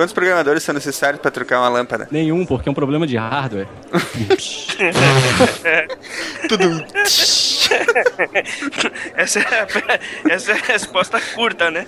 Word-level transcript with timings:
Quantos 0.00 0.14
programadores 0.14 0.62
são 0.62 0.74
necessários 0.74 1.20
para 1.20 1.30
trocar 1.30 1.58
uma 1.58 1.68
lâmpada? 1.68 2.08
Nenhum, 2.10 2.46
porque 2.46 2.66
é 2.66 2.72
um 2.72 2.74
problema 2.74 3.06
de 3.06 3.18
hardware. 3.18 3.68
Tudo. 6.48 6.82
essa, 9.14 9.40
é 9.40 9.44
a, 9.44 9.66
essa 10.32 10.52
é 10.52 10.54
a 10.54 10.58
resposta 10.72 11.20
curta, 11.34 11.70
né? 11.70 11.86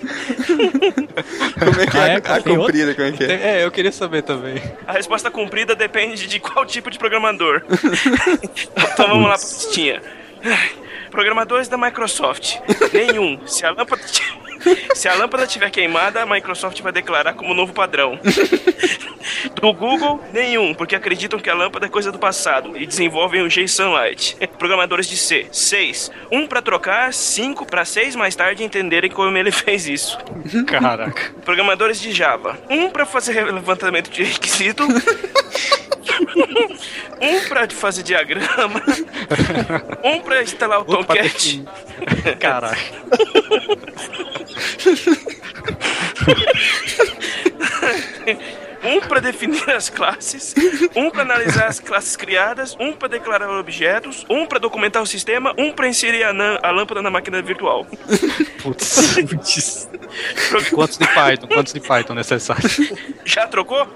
Como 1.57 1.81
é 1.81 1.87
que 1.87 1.97
Ah, 1.97 2.07
é? 2.07 2.11
é? 2.11 2.15
A 2.17 2.21
Tem 2.39 2.55
comprida, 2.55 2.93
como 2.93 3.07
é 3.07 3.11
que 3.13 3.23
é? 3.23 3.31
É, 3.31 3.65
eu 3.65 3.71
queria 3.71 3.91
saber 3.91 4.21
também. 4.21 4.61
A 4.85 4.93
resposta 4.93 5.31
comprida 5.31 5.73
depende 5.75 6.27
de 6.27 6.39
qual 6.39 6.67
tipo 6.67 6.91
de 6.91 6.99
programador. 6.99 7.63
então 8.93 9.07
vamos 9.07 9.27
lá 9.27 9.39
pra 9.39 9.47
listinha. 9.47 10.03
Programadores 11.09 11.67
da 11.67 11.79
Microsoft. 11.79 12.57
Nenhum. 12.93 13.39
Se 13.47 13.65
a 13.65 13.71
lâmpada. 13.71 14.03
Se 14.93 15.07
a 15.07 15.15
lâmpada 15.15 15.43
estiver 15.43 15.69
queimada, 15.69 16.21
a 16.21 16.25
Microsoft 16.25 16.81
vai 16.81 16.91
declarar 16.91 17.33
como 17.33 17.53
novo 17.53 17.73
padrão. 17.73 18.19
Do 19.55 19.73
Google, 19.73 20.21
nenhum, 20.33 20.73
porque 20.73 20.95
acreditam 20.95 21.39
que 21.39 21.49
a 21.49 21.53
lâmpada 21.53 21.85
é 21.85 21.89
coisa 21.89 22.11
do 22.11 22.19
passado 22.19 22.77
e 22.77 22.85
desenvolvem 22.85 23.41
o 23.41 23.49
G-Sunlight. 23.49 24.37
Programadores 24.59 25.07
de 25.07 25.15
C, 25.17 25.47
seis. 25.51 26.11
Um 26.31 26.45
pra 26.47 26.61
trocar, 26.61 27.13
cinco 27.13 27.65
pra 27.65 27.85
seis 27.85 28.15
mais 28.15 28.35
tarde 28.35 28.63
entenderem 28.63 29.09
como 29.09 29.35
ele 29.37 29.51
fez 29.51 29.87
isso. 29.87 30.17
Caraca. 30.67 31.33
Programadores 31.45 31.99
de 31.99 32.11
Java. 32.11 32.57
Um 32.69 32.89
pra 32.89 33.05
fazer 33.05 33.43
levantamento 33.45 34.09
de 34.09 34.23
requisito. 34.23 34.85
um 37.21 37.47
pra 37.47 37.69
fazer 37.69 38.03
diagrama. 38.03 38.81
Um 40.03 40.21
pra 40.21 40.43
instalar 40.43 40.81
o 40.81 40.85
Tomcat. 40.85 41.63
Caraca. 42.39 42.77
Um 48.83 48.99
pra 49.01 49.19
definir 49.19 49.69
as 49.69 49.89
classes. 49.89 50.53
Um 50.95 51.09
pra 51.09 51.21
analisar 51.21 51.67
as 51.67 51.79
classes 51.79 52.15
criadas. 52.15 52.75
Um 52.79 52.93
pra 52.93 53.07
declarar 53.07 53.49
objetos. 53.49 54.25
Um 54.29 54.45
pra 54.45 54.59
documentar 54.59 55.01
o 55.01 55.05
sistema. 55.05 55.53
Um 55.57 55.71
pra 55.71 55.87
inserir 55.87 56.23
a, 56.23 56.29
a 56.61 56.71
lâmpada 56.71 57.01
na 57.01 57.09
máquina 57.09 57.41
virtual. 57.41 57.85
Putz. 58.61 59.15
Putz. 59.29 59.89
Quantos 60.71 60.97
de 60.97 61.07
Python? 61.07 61.47
Quantos 61.47 61.73
de 61.73 61.79
Python 61.79 62.13
necessários? 62.13 62.77
Já 63.25 63.47
trocou? 63.47 63.87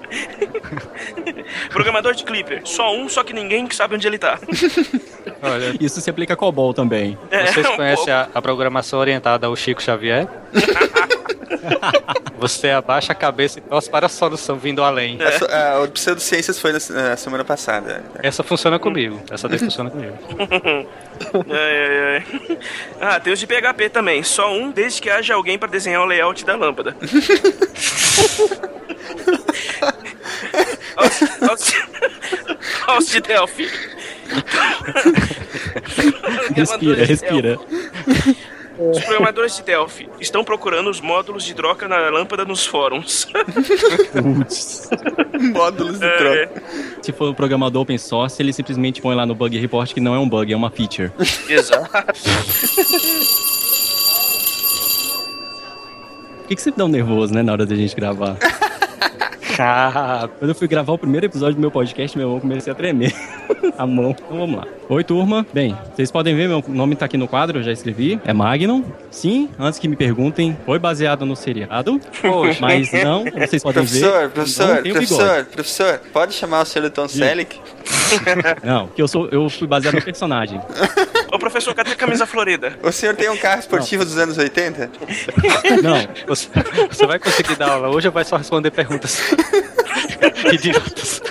Programador 1.70 2.14
de 2.14 2.24
Clipper. 2.24 2.62
Só 2.64 2.94
um, 2.94 3.08
só 3.08 3.22
que 3.22 3.32
ninguém 3.32 3.68
sabe 3.70 3.94
onde 3.94 4.06
ele 4.06 4.18
tá. 4.18 4.38
Olha, 5.42 5.76
Isso 5.80 6.00
se 6.00 6.10
aplica 6.10 6.34
a 6.34 6.36
COBOL 6.36 6.74
também. 6.74 7.16
vocês 7.30 7.66
um 7.66 7.76
conhecem 7.76 8.12
a, 8.12 8.28
a 8.34 8.42
programação 8.42 8.98
orientada 8.98 9.46
ao 9.46 9.54
Chico 9.54 9.82
Xavier? 9.82 10.26
Você 12.38 12.70
abaixa 12.70 13.12
a 13.12 13.14
cabeça 13.14 13.58
e 13.58 13.62
torce 13.62 13.90
para 13.90 14.06
a 14.06 14.08
solução 14.08 14.56
vindo 14.56 14.82
além. 14.82 15.18
A, 15.22 15.32
so- 15.38 15.46
a, 15.46 15.82
o 15.82 15.88
Pseudociências 15.88 16.58
foi 16.60 16.72
na, 16.72 16.78
na 17.10 17.16
semana 17.16 17.44
passada. 17.44 18.02
Essa 18.22 18.42
funciona 18.42 18.78
comigo. 18.78 19.20
Essa 19.30 19.48
daí 19.48 19.58
funciona 19.58 19.90
comigo. 19.90 20.16
Ai, 21.50 21.88
ai, 21.88 22.24
ai. 22.48 22.58
Ah, 23.00 23.18
tem 23.18 23.32
os 23.32 23.40
de 23.40 23.46
PHP 23.46 23.88
também. 23.88 24.22
Só 24.22 24.52
um, 24.52 24.70
desde 24.70 25.02
que 25.02 25.10
haja 25.10 25.34
alguém 25.34 25.58
pra 25.58 25.68
desenhar 25.68 26.00
o 26.02 26.04
layout 26.06 26.44
da 26.44 26.54
lâmpada. 26.54 26.94
Aos 32.86 33.06
de 33.08 33.20
Delphi. 33.20 33.68
Respira, 36.54 37.04
respira. 37.04 37.58
Os 38.78 39.00
programadores 39.00 39.56
de 39.56 39.62
Delphi 39.64 40.08
estão 40.20 40.44
procurando 40.44 40.88
os 40.88 41.00
módulos 41.00 41.42
de 41.44 41.52
troca 41.52 41.88
na 41.88 41.96
lâmpada 42.10 42.44
nos 42.44 42.64
fóruns. 42.64 43.26
Putz. 44.12 44.88
Módulos 45.52 45.98
de 45.98 46.06
É, 46.06 46.46
troca. 46.46 46.62
Se 47.02 47.12
for 47.12 47.30
um 47.30 47.34
programador 47.34 47.82
open 47.82 47.98
source, 47.98 48.40
ele 48.40 48.52
simplesmente 48.52 49.02
põe 49.02 49.16
lá 49.16 49.26
no 49.26 49.34
bug 49.34 49.58
report 49.58 49.92
que 49.92 50.00
não 50.00 50.14
é 50.14 50.18
um 50.18 50.28
bug, 50.28 50.52
é 50.52 50.56
uma 50.56 50.70
feature. 50.70 51.10
Exato. 51.48 51.90
Por 56.38 56.46
que, 56.48 56.54
que 56.54 56.62
você 56.62 56.70
dá 56.70 56.84
um 56.84 56.88
nervoso, 56.88 57.34
né, 57.34 57.42
na 57.42 57.52
hora 57.52 57.66
da 57.66 57.74
gente 57.74 57.94
gravar? 57.96 58.36
Quando 60.38 60.50
eu 60.50 60.54
fui 60.54 60.68
gravar 60.68 60.92
o 60.92 60.98
primeiro 60.98 61.26
episódio 61.26 61.56
do 61.56 61.60
meu 61.60 61.70
podcast, 61.70 62.16
meu 62.16 62.28
mão 62.28 62.40
comecei 62.40 62.72
a 62.72 62.76
tremer. 62.76 63.12
a 63.76 63.86
mão. 63.86 64.10
Então 64.10 64.38
vamos 64.38 64.56
lá. 64.56 64.64
Oi, 64.88 65.04
turma. 65.04 65.44
Bem, 65.52 65.76
vocês 65.94 66.10
podem 66.10 66.34
ver, 66.34 66.48
meu 66.48 66.64
nome 66.68 66.94
tá 66.96 67.06
aqui 67.06 67.16
no 67.16 67.26
quadro, 67.28 67.58
eu 67.58 67.62
já 67.62 67.72
escrevi. 67.72 68.20
É 68.24 68.32
Magnum. 68.32 68.84
Sim, 69.10 69.50
antes 69.58 69.78
que 69.78 69.88
me 69.88 69.96
perguntem, 69.96 70.56
foi 70.64 70.78
baseado 70.78 71.26
no 71.26 71.34
seriado. 71.34 72.00
Poxa. 72.22 72.58
Mas 72.60 72.92
não, 72.92 73.24
como 73.24 73.46
vocês 73.46 73.62
podem 73.62 73.82
Professor, 73.84 74.20
ver. 74.20 74.30
professor, 74.30 74.66
não 74.68 74.82
professor, 74.82 75.18
bigode. 75.18 75.48
professor, 75.48 76.00
pode 76.12 76.34
chamar 76.34 76.62
o 76.62 76.64
senhor 76.64 76.90
Tom 76.90 77.08
Selleck? 77.08 77.58
Não, 78.62 78.86
porque 78.86 79.00
eu, 79.00 79.08
sou, 79.08 79.28
eu 79.30 79.48
fui 79.48 79.66
baseado 79.66 79.94
no 79.94 80.02
personagem. 80.02 80.60
Ô 81.32 81.38
professor, 81.38 81.74
cadê 81.74 81.92
a 81.92 81.96
camisa 81.96 82.26
florida? 82.26 82.78
O 82.82 82.92
senhor 82.92 83.14
tem 83.16 83.30
um 83.30 83.36
carro 83.36 83.60
esportivo 83.60 84.04
dos 84.04 84.18
anos 84.18 84.36
80? 84.36 84.90
Não, 85.82 85.96
Você, 86.26 86.48
você 86.90 87.06
vai 87.06 87.18
conseguir 87.18 87.56
dar 87.56 87.70
aula 87.70 87.88
hoje 87.88 88.08
ou 88.08 88.12
vai 88.12 88.24
só 88.24 88.36
responder 88.36 88.70
perguntas 88.70 89.22
idiotas? 90.52 91.22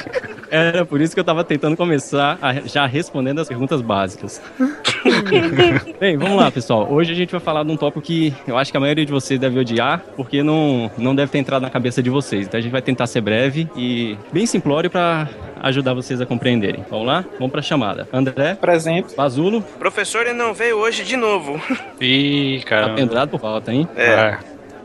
era 0.50 0.86
por 0.86 1.02
isso 1.02 1.14
que 1.14 1.20
eu 1.20 1.24
tava 1.26 1.44
tentando 1.44 1.76
começar 1.76 2.38
a- 2.42 2.54
já 2.66 2.86
respondendo 2.86 3.40
as 3.40 3.48
perguntas 3.48 3.82
básicas. 3.82 4.42
Bem, 6.00 6.18
vamos 6.18 6.38
lá, 6.38 6.50
pessoal. 6.50 6.88
Hoje 6.92 7.12
a 7.12 7.16
gente 7.16 7.32
vai 7.32 7.40
falar 7.42 7.64
de 7.64 7.72
um 7.72 7.78
tópico 7.78 8.02
que 8.02 8.34
eu 8.48 8.58
acho 8.58 8.72
que 8.72 8.78
a 8.78 8.80
maioria 8.80 9.06
de 9.06 9.12
vocês 9.12 9.40
deve 9.40 9.60
odiar, 9.60 10.02
porque 10.16 10.42
não, 10.44 10.90
não 10.98 11.14
deve 11.16 11.32
ter 11.32 11.40
entrado 11.40 11.62
na 11.64 11.70
cabeça 11.70 12.02
de 12.02 12.10
vocês. 12.10 12.48
Então 12.48 12.58
a 12.58 12.62
gente 12.62 12.72
vai 12.72 12.82
tentar 12.82 13.08
ser 13.08 13.22
breve 13.22 13.68
e 13.76 14.18
bem 14.32 14.46
simplório 14.46 14.90
para 14.90 15.28
ajudar 15.62 15.94
vocês 15.94 16.22
a 16.22 16.26
compreenderem. 16.26 16.86
Vamos 16.90 17.08
lá? 17.08 17.26
Vamos 17.38 17.52
pra 17.52 17.62
chamada. 17.62 18.08
André, 18.14 18.56
Presente. 18.56 19.16
Bazulo, 19.16 19.62
Professor, 19.80 20.22
ele 20.22 20.34
não 20.34 20.54
veio 20.54 20.78
hoje 20.78 21.04
de 21.04 21.18
novo. 21.18 21.60
Ih, 22.00 22.60
tá 22.64 22.70
caramba. 22.70 22.96
pendurado 22.96 23.30
por 23.30 23.40
falta, 23.42 23.74
hein? 23.74 23.88
É. 23.98 24.38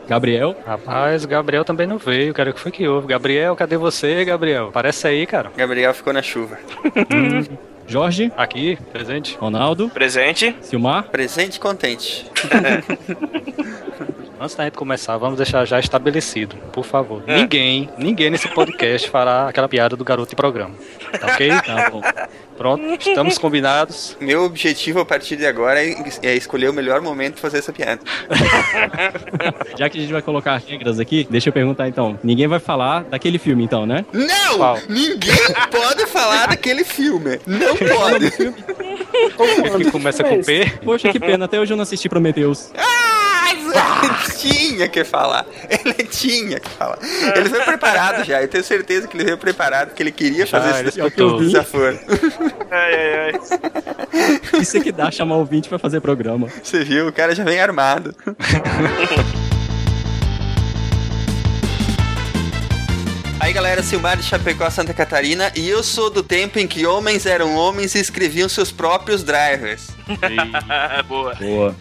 Gabriel, 0.08 0.54
Rapaz, 0.66 1.24
Gabriel 1.24 1.64
também 1.64 1.86
não 1.86 1.98
veio, 1.98 2.34
cara. 2.34 2.50
O 2.50 2.54
que 2.54 2.60
foi 2.60 2.72
que 2.72 2.86
houve? 2.86 3.06
Gabriel, 3.06 3.54
cadê 3.56 3.76
você, 3.76 4.24
Gabriel? 4.24 4.68
Aparece 4.68 5.06
aí, 5.06 5.26
cara. 5.26 5.50
Gabriel 5.56 5.94
ficou 5.94 6.12
na 6.12 6.22
chuva. 6.22 6.58
Jorge, 7.86 8.32
Aqui, 8.36 8.78
presente. 8.92 9.36
Ronaldo, 9.36 9.88
Presente. 9.90 10.54
Silmar. 10.62 11.04
Presente 11.04 11.56
e 11.56 11.60
contente. 11.60 12.30
Antes 14.40 14.56
da 14.56 14.64
gente 14.64 14.74
começar, 14.76 15.16
vamos 15.18 15.36
deixar 15.36 15.64
já 15.64 15.78
estabelecido, 15.78 16.56
por 16.72 16.84
favor. 16.84 17.22
Ninguém, 17.26 17.88
ninguém 17.96 18.28
nesse 18.28 18.48
podcast 18.48 19.08
fará 19.08 19.48
aquela 19.48 19.68
piada 19.68 19.96
do 19.96 20.04
garoto 20.04 20.30
de 20.30 20.36
programa. 20.36 20.74
Tá 21.20 21.28
ok? 21.34 21.48
Tá 21.64 21.90
bom. 21.90 22.00
Pronto, 22.56 22.82
estamos 22.98 23.38
combinados. 23.38 24.16
Meu 24.20 24.44
objetivo 24.44 25.00
a 25.00 25.04
partir 25.04 25.36
de 25.36 25.46
agora 25.46 25.84
é, 25.84 25.94
é 26.22 26.34
escolher 26.34 26.70
o 26.70 26.72
melhor 26.72 27.00
momento 27.00 27.34
pra 27.34 27.42
fazer 27.42 27.58
essa 27.58 27.72
piada. 27.72 28.00
Já 29.76 29.88
que 29.88 29.98
a 29.98 30.00
gente 30.00 30.12
vai 30.12 30.22
colocar 30.22 30.56
regras 30.66 30.98
aqui, 31.00 31.26
deixa 31.28 31.48
eu 31.48 31.52
perguntar 31.52 31.88
então. 31.88 32.18
Ninguém 32.22 32.46
vai 32.46 32.58
falar 32.58 33.04
daquele 33.04 33.38
filme 33.38 33.64
então, 33.64 33.86
né? 33.86 34.04
Não! 34.12 34.56
Qual? 34.56 34.78
Ninguém 34.88 35.54
pode 35.70 36.06
falar 36.06 36.48
daquele 36.48 36.84
filme. 36.84 37.38
Não 37.46 37.76
pode. 37.76 38.30
Que 38.30 39.90
começa 39.90 40.24
com 40.24 40.42
P. 40.42 40.70
Poxa, 40.84 41.10
que 41.10 41.18
pena, 41.18 41.44
até 41.44 41.60
hoje 41.60 41.72
eu 41.72 41.76
não 41.76 41.82
assisti 41.82 42.08
Prometheus. 42.08 42.72
Ele 43.72 44.14
tinha 44.38 44.88
que 44.88 45.04
falar. 45.04 45.46
Ele 45.68 46.04
tinha 46.04 46.60
que 46.60 46.70
falar. 46.70 46.98
Ele 47.36 47.48
veio 47.48 47.64
preparado 47.64 48.24
já. 48.24 48.42
Eu 48.42 48.48
tenho 48.48 48.64
certeza 48.64 49.08
que 49.08 49.16
ele 49.16 49.24
veio 49.24 49.38
preparado 49.38 49.88
porque 49.88 50.02
ele 50.02 50.12
queria 50.12 50.46
Já, 50.46 50.60
fazer 50.60 50.88
esse 50.88 51.00
desaforo. 51.38 51.98
Ai, 52.70 52.94
ai, 52.94 53.32
ai. 53.32 54.60
Isso 54.60 54.76
é 54.76 54.80
que 54.80 54.92
dá 54.92 55.10
chamar 55.10 55.36
ouvinte 55.36 55.68
pra 55.68 55.78
fazer 55.78 56.00
programa. 56.00 56.48
Você 56.62 56.84
viu? 56.84 57.08
O 57.08 57.12
cara 57.12 57.34
já 57.34 57.44
vem 57.44 57.60
armado. 57.60 58.14
Aí 63.42 63.52
galera, 63.52 63.82
Silmar 63.82 64.16
de 64.16 64.22
Chapecó, 64.22 64.70
Santa 64.70 64.94
Catarina, 64.94 65.50
e 65.56 65.68
eu 65.68 65.82
sou 65.82 66.08
do 66.08 66.22
tempo 66.22 66.60
em 66.60 66.66
que 66.68 66.86
homens 66.86 67.26
eram 67.26 67.56
homens 67.56 67.92
e 67.96 67.98
escreviam 67.98 68.48
seus 68.48 68.70
próprios 68.70 69.24
drivers. 69.24 69.88
Boa. 71.08 71.34
Boa. 71.34 71.74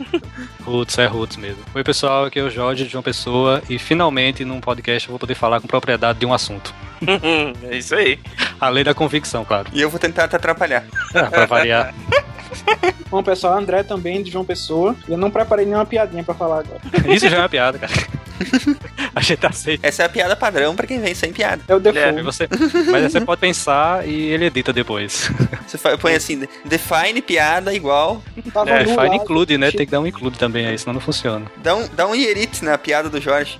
Roots, 0.65 0.97
é 0.97 1.05
Roots 1.05 1.37
mesmo. 1.37 1.63
Oi, 1.75 1.83
pessoal, 1.83 2.25
aqui 2.25 2.39
é 2.39 2.41
o 2.41 2.49
Jorge 2.49 2.85
de 2.85 2.89
João 2.89 3.03
Pessoa 3.03 3.61
e 3.69 3.77
finalmente 3.77 4.43
num 4.43 4.59
podcast 4.59 5.07
eu 5.07 5.11
vou 5.11 5.19
poder 5.19 5.35
falar 5.35 5.61
com 5.61 5.67
propriedade 5.67 6.17
de 6.17 6.25
um 6.25 6.33
assunto. 6.33 6.73
é 7.69 7.77
isso 7.77 7.93
aí. 7.93 8.17
Além 8.59 8.83
da 8.83 8.95
convicção, 8.95 9.45
claro. 9.45 9.69
E 9.71 9.81
eu 9.81 9.89
vou 9.89 9.99
tentar 9.99 10.27
te 10.27 10.35
atrapalhar. 10.35 10.83
Pra 11.13 11.45
variar. 11.45 11.93
Bom, 13.09 13.21
pessoal, 13.23 13.57
André 13.57 13.83
também, 13.83 14.21
de 14.23 14.31
João 14.31 14.45
Pessoa. 14.45 14.95
Eu 15.07 15.17
não 15.17 15.29
preparei 15.31 15.65
nenhuma 15.65 15.85
piadinha 15.85 16.23
pra 16.23 16.33
falar 16.33 16.59
agora. 16.59 16.79
Isso 17.13 17.27
já 17.27 17.37
é 17.37 17.39
uma 17.39 17.49
piada, 17.49 17.77
cara. 17.79 17.91
A 19.13 19.21
gente 19.21 19.45
aceita. 19.45 19.85
Essa 19.85 20.03
é 20.03 20.05
a 20.05 20.09
piada 20.09 20.35
padrão 20.35 20.75
pra 20.75 20.87
quem 20.87 20.99
vem 20.99 21.13
sem 21.13 21.31
piada. 21.33 21.61
É 21.67 21.73
o 21.75 21.77
É, 21.77 21.79
default. 21.81 22.21
você, 22.23 22.47
mas 22.89 23.11
você 23.11 23.21
pode 23.21 23.39
pensar 23.41 24.07
e 24.07 24.29
ele 24.29 24.45
edita 24.45 24.71
depois. 24.73 25.29
Você 25.67 25.77
põe 25.97 26.15
assim, 26.15 26.47
define 26.65 27.21
piada 27.21 27.73
igual, 27.73 28.23
Tava 28.53 28.69
É, 28.71 28.79
no 28.79 28.85
fine 28.89 28.95
lado, 28.95 29.13
include, 29.15 29.57
né? 29.57 29.69
Tem 29.69 29.85
que 29.85 29.91
dar 29.91 29.99
um 29.99 30.07
include 30.07 30.39
também 30.39 30.65
aí, 30.65 30.77
senão 30.77 30.93
não 30.93 31.01
funciona. 31.01 31.45
dá 31.57 31.75
um, 31.75 31.87
dá 31.93 32.07
um 32.07 32.15
ierite 32.15 32.63
na 32.65 32.77
piada 32.77 33.09
do 33.09 33.19
Jorge. 33.21 33.59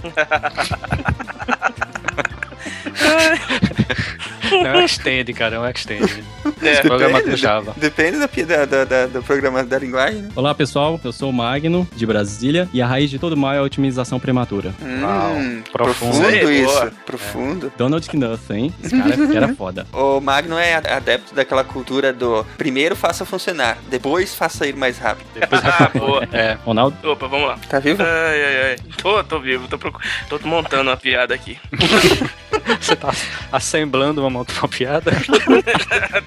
Não, 4.51 4.65
é 4.65 4.77
um 4.77 4.81
extend, 4.83 5.31
cara, 5.33 5.55
é 5.55 5.59
um 5.59 5.65
extend. 5.67 6.23
É. 6.61 6.81
Programa 6.81 7.21
Java. 7.37 7.73
Depende 7.77 8.17
da, 8.19 8.27
da, 8.27 8.65
da, 8.65 8.85
da- 8.85 9.07
do 9.07 9.23
programa 9.23 9.63
da 9.63 9.79
linguagem, 9.79 10.23
né? 10.23 10.29
Olá 10.35 10.53
pessoal, 10.53 10.99
eu 11.03 11.11
sou 11.13 11.29
o 11.29 11.33
Magno, 11.33 11.87
de 11.95 12.05
Brasília, 12.05 12.67
e 12.73 12.81
a 12.81 12.87
raiz 12.87 13.09
de 13.09 13.17
todo 13.17 13.37
mal 13.37 13.53
é 13.53 13.59
a 13.59 13.61
otimização 13.61 14.19
prematura. 14.19 14.73
Hum, 14.81 15.61
profundo. 15.71 16.11
profundo 16.11 16.27
Aí, 16.27 16.61
isso. 16.63 16.73
boa. 16.73 16.91
Profundo. 17.05 17.71
Donald 17.77 18.07
Knuth, 18.09 18.49
hein? 18.51 18.73
Esse 18.83 18.97
cara 18.97 19.15
era 19.37 19.55
foda. 19.55 19.87
O 19.93 20.19
Magno 20.19 20.57
é 20.57 20.73
adepto 20.75 21.33
daquela 21.33 21.63
cultura 21.63 22.11
do 22.11 22.43
primeiro 22.57 22.95
faça 22.95 23.23
funcionar, 23.25 23.77
depois 23.89 24.35
faça 24.35 24.67
ir 24.67 24.75
mais 24.75 24.97
rápido. 24.97 25.27
Depois 25.33 25.61
Ah, 25.63 25.89
boa. 25.97 26.27
É, 26.33 26.57
Ronaldo, 26.65 26.97
Opa, 27.09 27.27
vamos 27.27 27.47
lá. 27.47 27.57
Tá 27.69 27.79
vivo? 27.79 28.03
Ai, 28.03 28.43
ai, 28.43 28.63
ai. 28.71 28.75
Tô, 29.01 29.23
tô 29.23 29.39
vivo, 29.39 29.67
tô, 29.69 29.77
procu- 29.77 30.01
tô 30.27 30.37
montando 30.43 30.89
uma 30.89 30.97
piada 30.97 31.33
aqui. 31.33 31.57
você 32.79 32.95
tá 32.95 33.13
assemblando 33.51 34.25
uma, 34.25 34.39
uma 34.41 34.67
piada. 34.69 35.11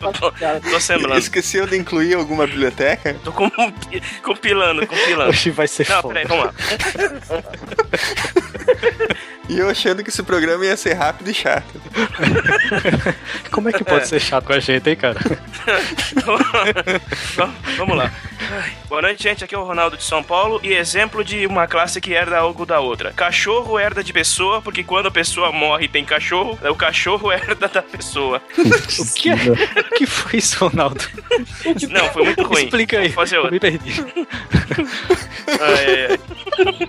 tô, 0.00 0.12
tô, 0.12 0.32
tô 0.71 0.81
semblando. 0.81 1.19
Esqueceu 1.19 1.67
de 1.67 1.76
incluir 1.76 2.15
alguma 2.15 2.47
biblioteca? 2.47 3.15
Tô 3.25 3.32
com- 3.32 3.50
compilando, 4.23 4.87
compilando. 4.87 5.31
Hoje 5.31 5.50
vai 5.50 5.67
ser 5.69 5.88
Não, 5.88 6.03
foda. 6.03 6.15
peraí, 6.15 6.26
vamos 6.29 6.47
lá. 6.47 6.55
E 9.54 9.58
eu 9.60 9.70
achando 9.70 10.02
que 10.02 10.10
esse 10.10 10.20
programa 10.20 10.64
ia 10.66 10.76
ser 10.76 10.94
rápido 10.94 11.30
e 11.30 11.34
chato. 11.34 11.80
Como 13.52 13.68
é 13.68 13.72
que 13.72 13.84
pode 13.84 14.08
ser 14.08 14.18
chato 14.20 14.46
com 14.46 14.52
a 14.52 14.58
gente, 14.58 14.90
hein, 14.90 14.96
cara? 14.96 15.16
Vamos- 17.36 17.54
Vamos 17.76 17.96
lá. 17.96 18.10
Ai, 18.50 18.72
Boa 18.88 19.02
noite, 19.02 19.22
gente. 19.22 19.44
Aqui 19.44 19.54
é 19.54 19.58
o 19.58 19.62
Ronaldo 19.62 19.96
de 19.96 20.02
São 20.02 20.24
Paulo 20.24 20.58
e 20.62 20.72
exemplo 20.72 21.22
de 21.22 21.46
uma 21.46 21.68
classe 21.68 22.00
que 22.00 22.12
herda 22.12 22.36
algo 22.38 22.66
da 22.66 22.80
outra. 22.80 23.12
Cachorro 23.12 23.78
herda 23.78 24.02
de 24.02 24.12
pessoa, 24.12 24.60
porque 24.60 24.82
quando 24.82 25.06
a 25.06 25.10
pessoa 25.10 25.52
morre 25.52 25.84
e 25.84 25.88
tem 25.88 26.04
cachorro, 26.04 26.58
o 26.68 26.74
cachorro 26.74 27.30
herda 27.32 27.68
da 27.68 27.80
pessoa. 27.82 28.42
O 28.58 29.14
que, 29.14 29.30
é? 29.30 29.34
o 29.34 29.94
que 29.96 30.04
foi 30.06 30.38
isso, 30.40 30.66
Ronaldo? 30.66 31.00
Não, 31.90 32.08
foi 32.12 32.24
muito 32.24 32.42
ruim. 32.42 32.64
Explica 32.64 32.98
aí. 32.98 33.06
Vou 33.08 33.14
fazer 33.14 33.36
Eu 33.36 33.42
outra. 33.42 33.52
me 33.52 33.60
perdi. 33.60 34.04
Ai, 35.60 35.86
ai, 35.86 36.06
ai. 36.10 36.88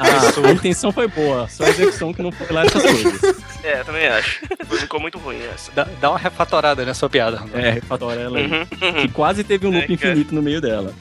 Ah, 0.00 0.48
a 0.48 0.50
intenção 0.52 0.92
foi 0.92 1.08
boa, 1.08 1.48
só 1.48 1.64
a 1.64 1.68
execução 1.70 2.12
que 2.12 2.22
não 2.22 2.30
foi 2.32 2.46
lá 2.50 2.64
essas 2.64 2.82
coisas. 2.82 3.36
É, 3.64 3.82
também 3.84 4.06
acho. 4.06 4.40
Ficou 4.78 5.00
muito 5.00 5.18
ruim 5.18 5.38
essa. 5.54 5.70
Dá, 5.72 5.86
dá 6.00 6.10
uma 6.10 6.18
refatorada 6.18 6.84
na 6.84 6.94
sua 6.94 7.10
piada. 7.10 7.42
É, 7.54 7.70
refatora 7.70 8.20
ela 8.20 8.38
aí. 8.38 8.46
Uhum. 8.46 8.64
Que 9.02 9.08
quase 9.08 9.42
teve 9.44 9.66
um 9.66 9.70
loop 9.70 9.92
É, 9.92 9.96
cara. 9.96 10.10
infinito 10.12 10.34
no 10.34 10.40
meio 10.42 10.60
dela. 10.60 10.92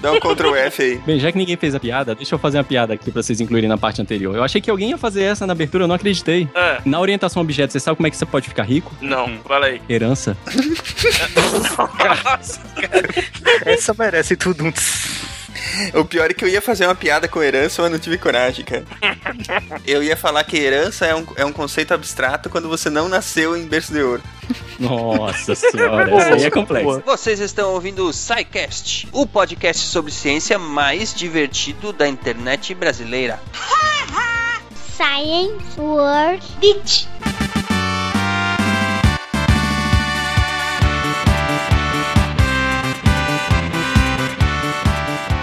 Dá 0.00 0.12
um 0.12 0.20
Ctrl 0.20 0.54
F 0.56 0.82
aí. 0.82 0.98
Bem, 1.06 1.18
já 1.20 1.30
que 1.32 1.38
ninguém 1.38 1.56
fez 1.56 1.74
a 1.74 1.80
piada, 1.80 2.14
deixa 2.14 2.34
eu 2.34 2.38
fazer 2.38 2.58
uma 2.58 2.64
piada 2.64 2.92
aqui 2.94 3.10
pra 3.10 3.22
vocês 3.22 3.40
incluírem 3.40 3.68
na 3.68 3.78
parte 3.78 4.02
anterior. 4.02 4.34
Eu 4.36 4.42
achei 4.42 4.60
que 4.60 4.70
alguém 4.70 4.90
ia 4.90 4.98
fazer 4.98 5.22
essa 5.22 5.46
na 5.46 5.52
abertura, 5.52 5.84
eu 5.84 5.88
não 5.88 5.94
acreditei. 5.94 6.48
Ah, 6.54 6.80
Na 6.84 7.00
orientação 7.00 7.40
a 7.40 7.44
objeto, 7.44 7.72
você 7.72 7.80
sabe 7.80 7.96
como 7.96 8.06
é 8.06 8.10
que 8.10 8.16
você 8.16 8.26
pode 8.26 8.48
ficar 8.48 8.64
rico? 8.64 8.92
não, 9.00 9.38
fala 9.46 9.66
aí. 9.66 9.80
Herança. 9.88 10.36
Nossa, 12.16 12.60
Essa 13.64 13.94
merece 13.98 14.36
tudo 14.36 14.64
um. 14.64 14.72
O 15.94 16.04
pior 16.04 16.30
é 16.30 16.34
que 16.34 16.44
eu 16.44 16.48
ia 16.48 16.60
fazer 16.60 16.86
uma 16.86 16.94
piada 16.94 17.28
com 17.28 17.42
herança, 17.42 17.82
mas 17.82 17.90
não 17.90 17.98
tive 17.98 18.18
coragem, 18.18 18.64
cara. 18.64 18.84
Eu 19.86 20.02
ia 20.02 20.16
falar 20.16 20.44
que 20.44 20.56
herança 20.56 21.06
é 21.06 21.14
um, 21.14 21.26
é 21.36 21.44
um 21.44 21.52
conceito 21.52 21.92
abstrato 21.92 22.48
quando 22.48 22.68
você 22.68 22.88
não 22.88 23.08
nasceu 23.08 23.56
em 23.56 23.66
berço 23.66 23.92
de 23.92 24.02
ouro. 24.02 24.22
Nossa 24.78 25.54
senhora, 25.56 26.10
essa 26.16 26.34
aí 26.34 26.44
é 26.44 26.50
complexa. 26.50 27.02
Vocês 27.04 27.40
estão 27.40 27.72
ouvindo 27.72 28.06
o 28.06 28.12
SciCast, 28.12 29.08
o 29.12 29.26
podcast 29.26 29.86
sobre 29.86 30.10
ciência 30.10 30.58
mais 30.58 31.14
divertido 31.14 31.92
da 31.92 32.08
internet 32.08 32.74
brasileira. 32.74 33.40
Science 34.96 35.78
World 35.78 36.44
Beach. 36.60 37.08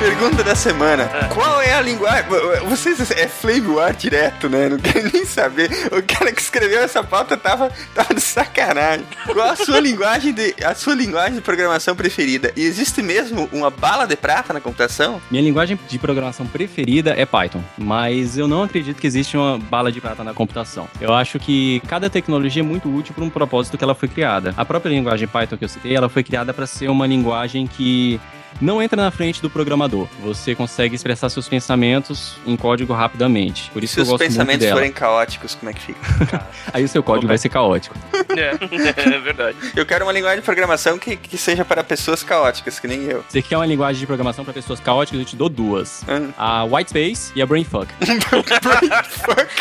Pergunta 0.02 0.44
da 0.44 0.56
semana. 0.56 1.06
Qual 1.32 1.62
é 1.62 1.76
a 1.76 1.82
linguagem... 1.82 2.26
Vocês 2.68 3.12
é 3.12 3.28
Flame 3.28 3.68
War 3.68 3.94
direto, 3.94 4.50
né? 4.50 4.68
Não 4.68 4.80
quero 4.80 5.12
nem 5.14 5.24
saber. 5.24 5.70
O 5.92 6.02
cara 6.02 6.32
que 6.32 6.42
escreveu 6.42 6.82
essa 6.82 7.04
pauta 7.04 7.38
tava, 7.38 7.72
tava 7.94 8.16
de 8.16 8.20
sacanagem. 8.20 9.06
Qual 9.28 9.48
a 9.48 9.56
sua 9.56 9.80
linguagem 9.80 10.34
de... 10.34 10.56
A 10.66 10.74
sua 10.74 10.96
linguagem 10.96 11.36
de 11.36 11.42
programação 11.42 11.96
preferida? 11.96 12.52
E 12.58 12.64
existe 12.64 13.04
mesmo 13.04 13.48
uma 13.54 13.70
bala 13.70 14.08
de 14.08 14.16
prata 14.16 14.52
na 14.52 14.60
computação? 14.60 15.22
Minha 15.30 15.44
linguagem 15.44 15.78
de 15.88 16.00
programação 16.00 16.48
preferida 16.48 17.14
é 17.16 17.24
Python, 17.24 17.64
mas 17.78 18.40
eu 18.40 18.48
não 18.48 18.64
acredito 18.64 19.00
que 19.00 19.06
existe 19.06 19.38
uma 19.38 19.60
bala 19.60 19.92
de 19.92 20.02
prata 20.02 20.24
na 20.24 20.34
computação. 20.34 20.88
Eu 21.00 21.14
acho 21.14 21.38
que 21.38 21.80
cada 21.88 22.10
tecnologia 22.10 22.64
é 22.64 22.66
muito 22.66 22.92
útil 22.92 23.14
para 23.14 23.24
um 23.24 23.30
propósito 23.30 23.78
que 23.78 23.84
ela 23.84 23.94
foi 23.94 24.10
criada. 24.10 24.52
A 24.58 24.66
própria 24.66 24.90
linguagem 24.90 25.28
Python 25.28 25.58
que 25.58 25.64
eu 25.64 25.70
citei, 25.70 25.96
ela 25.96 26.10
foi 26.10 26.24
criada 26.24 26.52
para 26.56 26.66
ser 26.66 26.90
uma 26.90 27.06
linguagem 27.06 27.68
que 27.68 28.20
não 28.60 28.82
entra 28.82 29.02
na 29.02 29.12
frente 29.12 29.42
do 29.42 29.50
programador. 29.50 30.08
Você 30.24 30.56
consegue 30.56 30.96
expressar 30.96 31.30
seus 31.30 31.48
pensamentos 31.48 32.36
em 32.46 32.56
código 32.56 32.94
rapidamente. 32.94 33.70
Por 33.72 33.84
isso 33.84 33.94
Se 33.94 33.96
que 33.96 34.00
eu 34.02 34.04
os 34.04 34.10
gosto 34.10 34.22
muito 34.22 34.32
pensamentos 34.32 34.66
dela. 34.66 34.76
forem 34.76 34.92
caóticos, 34.92 35.56
como 35.56 35.70
é 35.70 35.74
que 35.74 35.82
fica? 35.82 36.48
Aí 36.74 36.84
o 36.84 36.88
seu 36.88 37.02
código 37.04 37.28
vai 37.28 37.38
ser 37.38 37.50
caótico. 37.50 37.96
É, 38.30 38.52
é 39.16 39.20
verdade. 39.20 39.58
Eu 39.76 39.86
quero 39.86 40.06
uma 40.06 40.12
linguagem 40.12 40.40
de 40.40 40.46
programação 40.46 40.98
que, 40.98 41.16
que 41.16 41.38
seja 41.38 41.64
para 41.66 41.84
pessoas 41.84 42.24
caóticas, 42.24 42.80
que 42.80 42.88
nem 42.88 43.04
eu. 43.04 43.24
Você 43.28 43.42
quer 43.42 43.58
uma 43.58 43.66
linguagem 43.66 44.00
de 44.00 44.08
programação 44.08 44.44
para 44.44 44.54
pessoas 44.54 44.80
caóticas? 44.80 45.20
Eu 45.20 45.26
te 45.26 45.36
dou 45.36 45.50
duas. 45.50 46.04
Hum. 46.08 46.32
A 46.38 46.64
Whitespace 46.64 47.32
e 47.36 47.42
a 47.42 47.46
Brainfuck. 47.46 47.88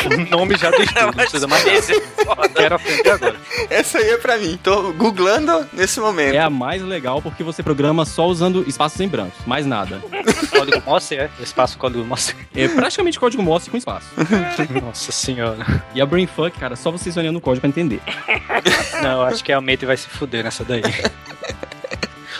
O 0.03 0.37
nome 0.37 0.57
já 0.57 0.71
diz 0.71 0.91
tudo, 0.91 1.05
não 1.05 1.13
precisa 1.13 1.47
mais 1.47 1.63
nada. 1.63 1.77
Esse 1.77 1.93
é 1.93 2.01
foda. 2.01 2.49
Quero 2.49 2.75
aprender 2.75 3.09
agora. 3.11 3.35
Essa 3.69 3.97
aí 3.99 4.09
é 4.09 4.17
pra 4.17 4.37
mim. 4.37 4.59
Tô 4.61 4.91
googlando 4.93 5.67
nesse 5.73 5.99
momento. 5.99 6.33
É 6.33 6.39
a 6.39 6.49
mais 6.49 6.81
legal 6.81 7.21
porque 7.21 7.43
você 7.43 7.61
programa 7.61 8.05
só 8.05 8.25
usando 8.27 8.65
espaços 8.81 8.99
em 8.99 9.07
branco, 9.07 9.35
mais 9.45 9.65
nada. 9.65 10.01
Código 10.49 10.81
Morse, 10.83 11.15
é? 11.15 11.29
Espaço 11.39 11.77
código 11.77 12.03
Morse. 12.03 12.35
É 12.55 12.67
praticamente 12.67 13.19
código 13.19 13.43
Morse 13.43 13.69
com 13.69 13.77
espaço. 13.77 14.07
Nossa 14.81 15.11
senhora. 15.11 15.83
E 15.93 16.01
a 16.01 16.05
Brainfuck, 16.05 16.57
cara, 16.59 16.75
só 16.75 16.89
vocês 16.89 17.15
olhando 17.15 17.37
o 17.37 17.41
código 17.41 17.61
pra 17.61 17.69
entender. 17.69 18.01
Não, 19.03 19.21
acho 19.21 19.43
que 19.43 19.51
a 19.51 19.61
mente 19.61 19.85
vai 19.85 19.97
se 19.97 20.07
fuder 20.07 20.43
nessa 20.43 20.63
daí. 20.63 20.81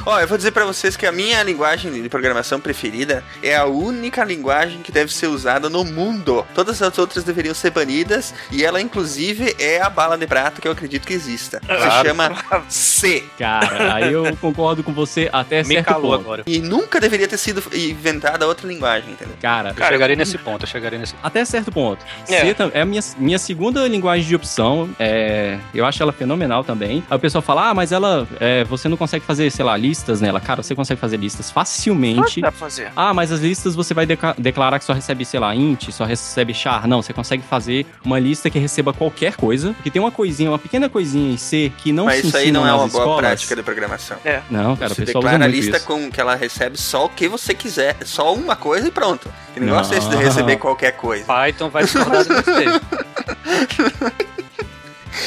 Ó, 0.05 0.19
eu 0.19 0.27
vou 0.27 0.37
dizer 0.37 0.51
pra 0.51 0.65
vocês 0.65 0.95
que 0.97 1.05
a 1.05 1.11
minha 1.11 1.41
linguagem 1.43 1.91
de 2.01 2.09
programação 2.09 2.59
preferida 2.59 3.23
é 3.43 3.55
a 3.55 3.65
única 3.65 4.23
linguagem 4.23 4.81
que 4.81 4.91
deve 4.91 5.13
ser 5.13 5.27
usada 5.27 5.69
no 5.69 5.83
mundo. 5.83 6.45
Todas 6.55 6.81
as 6.81 6.97
outras 6.97 7.23
deveriam 7.23 7.53
ser 7.53 7.69
banidas 7.71 8.33
e 8.51 8.65
ela, 8.65 8.81
inclusive, 8.81 9.55
é 9.59 9.81
a 9.81 9.89
bala 9.89 10.17
de 10.17 10.25
prata 10.25 10.59
que 10.61 10.67
eu 10.67 10.71
acredito 10.71 11.05
que 11.07 11.13
exista. 11.13 11.59
Se 11.59 11.65
Claro. 11.67 12.07
chama 12.07 12.65
C. 12.67 13.23
Cara, 13.37 13.93
aí 13.95 14.11
eu 14.11 14.35
concordo 14.37 14.83
com 14.83 14.91
você 14.93 15.29
até 15.31 15.59
Me 15.63 15.75
certo 15.75 15.85
calou 15.87 16.11
ponto. 16.11 16.21
agora. 16.21 16.43
E 16.47 16.59
nunca 16.59 16.99
deveria 16.99 17.27
ter 17.27 17.37
sido 17.37 17.63
inventada 17.73 18.47
outra 18.47 18.67
linguagem, 18.67 19.11
entendeu? 19.11 19.35
Cara, 19.41 19.73
Eu 19.77 19.85
chegarei 19.85 20.15
nesse 20.15 20.37
ponto, 20.37 20.63
eu 20.63 20.67
chegarei 20.67 20.97
nesse 20.99 21.13
ponto. 21.13 21.25
até 21.25 21.45
certo 21.45 21.71
ponto. 21.71 22.03
É. 22.27 22.41
C 22.41 22.55
é 22.73 22.81
a 22.81 22.85
minha, 22.85 23.01
minha 23.17 23.39
segunda 23.39 23.87
linguagem 23.87 24.27
de 24.27 24.35
opção. 24.35 24.89
É, 24.99 25.59
eu 25.73 25.85
acho 25.85 26.01
ela 26.01 26.11
fenomenal 26.11 26.63
também. 26.63 27.03
Aí 27.09 27.17
o 27.17 27.19
pessoal 27.19 27.41
fala, 27.41 27.69
ah, 27.69 27.73
mas 27.73 27.91
ela, 27.91 28.27
é, 28.39 28.63
você 28.63 28.89
não 28.89 28.97
consegue 28.97 29.25
fazer, 29.25 29.49
sei 29.51 29.63
lá, 29.65 29.77
listas 29.91 30.21
nela. 30.21 30.39
Cara, 30.39 30.63
você 30.63 30.73
consegue 30.73 30.99
fazer 30.99 31.17
listas 31.17 31.51
facilmente. 31.51 32.39
Dá 32.39 32.49
pra 32.51 32.59
fazer. 32.59 32.91
Ah, 32.95 33.13
mas 33.13 33.31
as 33.31 33.41
listas 33.41 33.75
você 33.75 33.93
vai 33.93 34.05
declarar 34.37 34.79
que 34.79 34.85
só 34.85 34.93
recebe, 34.93 35.25
sei 35.25 35.39
lá, 35.39 35.53
int, 35.53 35.89
só 35.91 36.05
recebe 36.05 36.53
char. 36.53 36.87
Não, 36.87 37.01
você 37.01 37.11
consegue 37.11 37.43
fazer 37.43 37.85
uma 38.05 38.17
lista 38.19 38.49
que 38.49 38.57
receba 38.57 38.93
qualquer 38.93 39.35
coisa. 39.35 39.73
Porque 39.73 39.91
tem 39.91 40.01
uma 40.01 40.11
coisinha, 40.11 40.49
uma 40.49 40.59
pequena 40.59 40.87
coisinha 40.89 41.33
em 41.33 41.37
C 41.37 41.71
que 41.77 41.91
não 41.91 42.05
Mas 42.05 42.21
se 42.21 42.27
isso 42.27 42.37
aí 42.37 42.51
não 42.51 42.65
é 42.65 42.71
uma 42.73 42.83
nas 42.83 42.91
boa 42.93 43.03
escolas. 43.03 43.19
prática 43.19 43.55
de 43.55 43.63
programação. 43.63 44.17
Não, 44.49 44.75
cara, 44.77 44.93
você 44.93 45.01
o 45.01 45.05
pessoal 45.05 45.23
usa 45.23 45.31
declara 45.31 45.35
a 45.35 45.39
muito 45.49 45.55
lista 45.55 45.77
isso. 45.77 45.85
com 45.85 46.09
que 46.11 46.21
ela 46.21 46.35
recebe 46.35 46.77
só 46.77 47.05
o 47.05 47.09
que 47.09 47.27
você 47.27 47.53
quiser, 47.53 47.97
só 48.05 48.33
uma 48.33 48.55
coisa 48.55 48.87
e 48.87 48.91
pronto. 48.91 49.29
Que 49.53 49.59
negócio 49.59 49.93
é 49.93 49.97
esse 49.97 50.07
de 50.09 50.15
Não. 50.15 50.21
receber 50.23 50.55
qualquer 50.57 50.91
coisa? 50.93 51.25
Python 51.25 51.69
vai 51.69 51.83
discordar 51.83 52.23
de 52.23 52.29
você. 52.29 52.65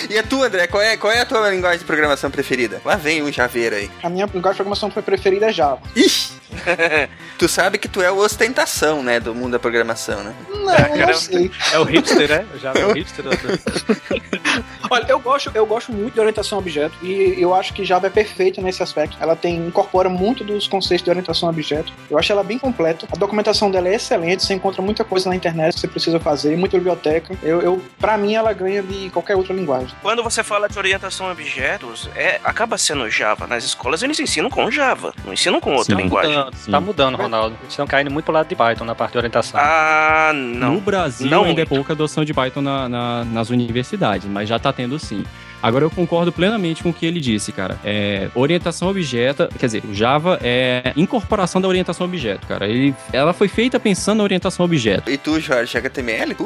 E 0.08 0.18
a 0.18 0.22
tua, 0.22 0.46
André, 0.46 0.66
qual 0.66 0.82
é, 0.82 0.96
qual 0.96 1.12
é 1.12 1.20
a 1.20 1.26
tua 1.26 1.50
linguagem 1.50 1.78
de 1.78 1.84
programação 1.84 2.30
preferida? 2.30 2.80
Lá 2.84 2.96
vem 2.96 3.22
um 3.22 3.32
javeiro 3.32 3.76
aí. 3.76 3.90
A 4.02 4.08
minha 4.08 4.26
linguagem 4.26 4.52
de 4.52 4.56
programação 4.56 4.90
preferida 4.90 5.46
é 5.46 5.52
Java. 5.52 5.80
Ixi! 5.94 6.32
tu 7.38 7.48
sabe 7.48 7.78
que 7.78 7.88
tu 7.88 8.00
é 8.02 8.10
o 8.10 8.16
ostentação, 8.18 9.02
né, 9.02 9.18
do 9.20 9.34
mundo 9.34 9.52
da 9.52 9.58
programação, 9.58 10.22
né? 10.22 10.34
Não, 10.50 10.64
cara, 10.66 11.06
não 11.06 11.14
sei. 11.14 11.50
É 11.72 11.78
o 11.78 11.84
hipster, 11.84 12.28
né? 12.28 12.46
Já 12.60 12.72
é 12.72 12.84
o 12.86 12.92
hipster. 12.94 13.24
da- 13.24 13.30
Olha, 14.90 15.06
eu 15.08 15.18
gosto, 15.18 15.50
eu 15.54 15.66
gosto 15.66 15.92
muito 15.92 16.14
de 16.14 16.20
orientação 16.20 16.58
a 16.58 16.60
objeto 16.60 16.94
e 17.02 17.34
eu 17.40 17.54
acho 17.54 17.72
que 17.72 17.84
Java 17.84 18.06
é 18.06 18.10
perfeita 18.10 18.60
nesse 18.60 18.82
aspecto. 18.82 19.16
Ela 19.20 19.34
tem 19.34 19.56
incorpora 19.66 20.08
muito 20.08 20.44
dos 20.44 20.68
conceitos 20.68 21.04
de 21.04 21.10
orientação 21.10 21.48
a 21.48 21.52
objeto. 21.52 21.92
Eu 22.10 22.18
acho 22.18 22.30
ela 22.30 22.44
bem 22.44 22.58
completa. 22.58 23.06
A 23.12 23.16
documentação 23.16 23.70
dela 23.70 23.88
é 23.88 23.94
excelente, 23.94 24.44
você 24.44 24.54
encontra 24.54 24.82
muita 24.82 25.02
coisa 25.04 25.28
na 25.28 25.34
internet 25.34 25.74
que 25.74 25.80
você 25.80 25.88
precisa 25.88 26.20
fazer, 26.20 26.56
muita 26.56 26.76
biblioteca. 26.76 27.36
Eu, 27.42 27.60
eu 27.62 27.82
para 27.98 28.16
mim 28.16 28.34
ela 28.34 28.52
ganha 28.52 28.82
de 28.82 29.10
qualquer 29.10 29.36
outra 29.36 29.52
linguagem. 29.54 29.88
Quando 30.02 30.22
você 30.22 30.42
fala 30.44 30.68
de 30.68 30.78
orientação 30.78 31.26
a 31.28 31.32
objetos, 31.32 32.08
é, 32.14 32.40
acaba 32.44 32.78
sendo 32.78 33.08
Java. 33.10 33.46
Nas 33.46 33.64
escolas 33.64 34.02
eles 34.02 34.20
ensinam 34.20 34.50
com 34.50 34.70
Java, 34.70 35.12
não 35.24 35.32
ensinam 35.32 35.60
com 35.60 35.74
outra 35.74 35.96
Sim. 35.96 36.02
linguagem. 36.02 36.43
Mudando, 36.46 36.70
tá 36.70 36.80
mudando, 36.80 37.16
Ronaldo. 37.16 37.56
Eles 37.60 37.72
estão 37.72 37.86
caindo 37.86 38.10
muito 38.10 38.24
pro 38.26 38.34
lado 38.34 38.48
de 38.48 38.54
Python 38.56 38.84
na 38.84 38.94
parte 38.94 39.12
de 39.12 39.18
orientação. 39.18 39.60
Ah, 39.62 40.32
não. 40.34 40.74
No 40.74 40.80
Brasil 40.80 41.28
Não 41.30 41.44
ainda 41.44 41.52
é 41.62 41.64
muito. 41.64 41.68
pouca 41.68 41.92
adoção 41.92 42.24
de 42.24 42.32
Python 42.34 42.60
na- 42.60 42.88
na- 42.88 43.24
nas 43.24 43.50
universidades, 43.50 44.28
mas 44.28 44.48
já 44.48 44.58
tá 44.58 44.72
tendo 44.72 44.98
sim. 44.98 45.24
Agora 45.62 45.82
eu 45.84 45.90
concordo 45.90 46.30
plenamente 46.30 46.82
com 46.82 46.90
o 46.90 46.92
que 46.92 47.06
ele 47.06 47.18
disse, 47.18 47.50
cara. 47.50 47.78
É, 47.82 48.28
orientação 48.34 48.86
a 48.88 48.90
objeto, 48.90 49.48
quer 49.58 49.64
dizer, 49.64 49.82
o 49.86 49.94
Java 49.94 50.38
é 50.42 50.92
incorporação 50.94 51.58
da 51.58 51.66
orientação 51.66 52.04
a 52.04 52.08
objeto, 52.08 52.46
cara. 52.46 52.66
Ele, 52.68 52.94
ela 53.10 53.32
foi 53.32 53.48
feita 53.48 53.80
pensando 53.80 54.18
na 54.18 54.24
orientação 54.24 54.62
objeto. 54.66 55.10
E 55.10 55.16
tu, 55.16 55.40
Jorge, 55.40 55.78
HTML 55.78 56.34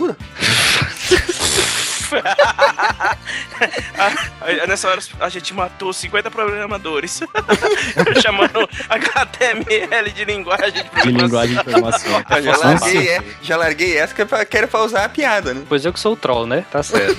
puro? 2.08 2.22
Ah, 3.98 4.66
nessa 4.68 4.88
hora 4.88 5.00
a 5.20 5.28
gente 5.28 5.52
matou 5.52 5.92
50 5.92 6.30
programadores. 6.30 7.20
Chamando 8.22 8.68
HTML 8.88 10.10
de 10.12 10.24
linguagem 10.24 10.70
de 10.72 10.82
De 10.84 10.90
programação. 10.90 11.26
linguagem 11.26 11.56
de 11.56 11.64
programação. 11.64 12.24
Eu 12.30 12.42
já, 12.42 12.56
larguei, 12.56 13.08
é, 13.08 13.22
já 13.42 13.56
larguei 13.56 13.96
essa 13.98 14.14
que 14.14 14.22
é 14.22 14.24
pra, 14.24 14.44
que 14.44 14.56
era 14.56 14.68
pra 14.68 14.80
usar 14.82 15.04
a 15.04 15.08
piada, 15.08 15.52
né? 15.54 15.62
Pois 15.68 15.84
eu 15.84 15.92
que 15.92 15.98
sou 16.00 16.12
o 16.12 16.16
troll, 16.16 16.46
né? 16.46 16.64
Tá 16.70 16.82
certo. 16.82 17.16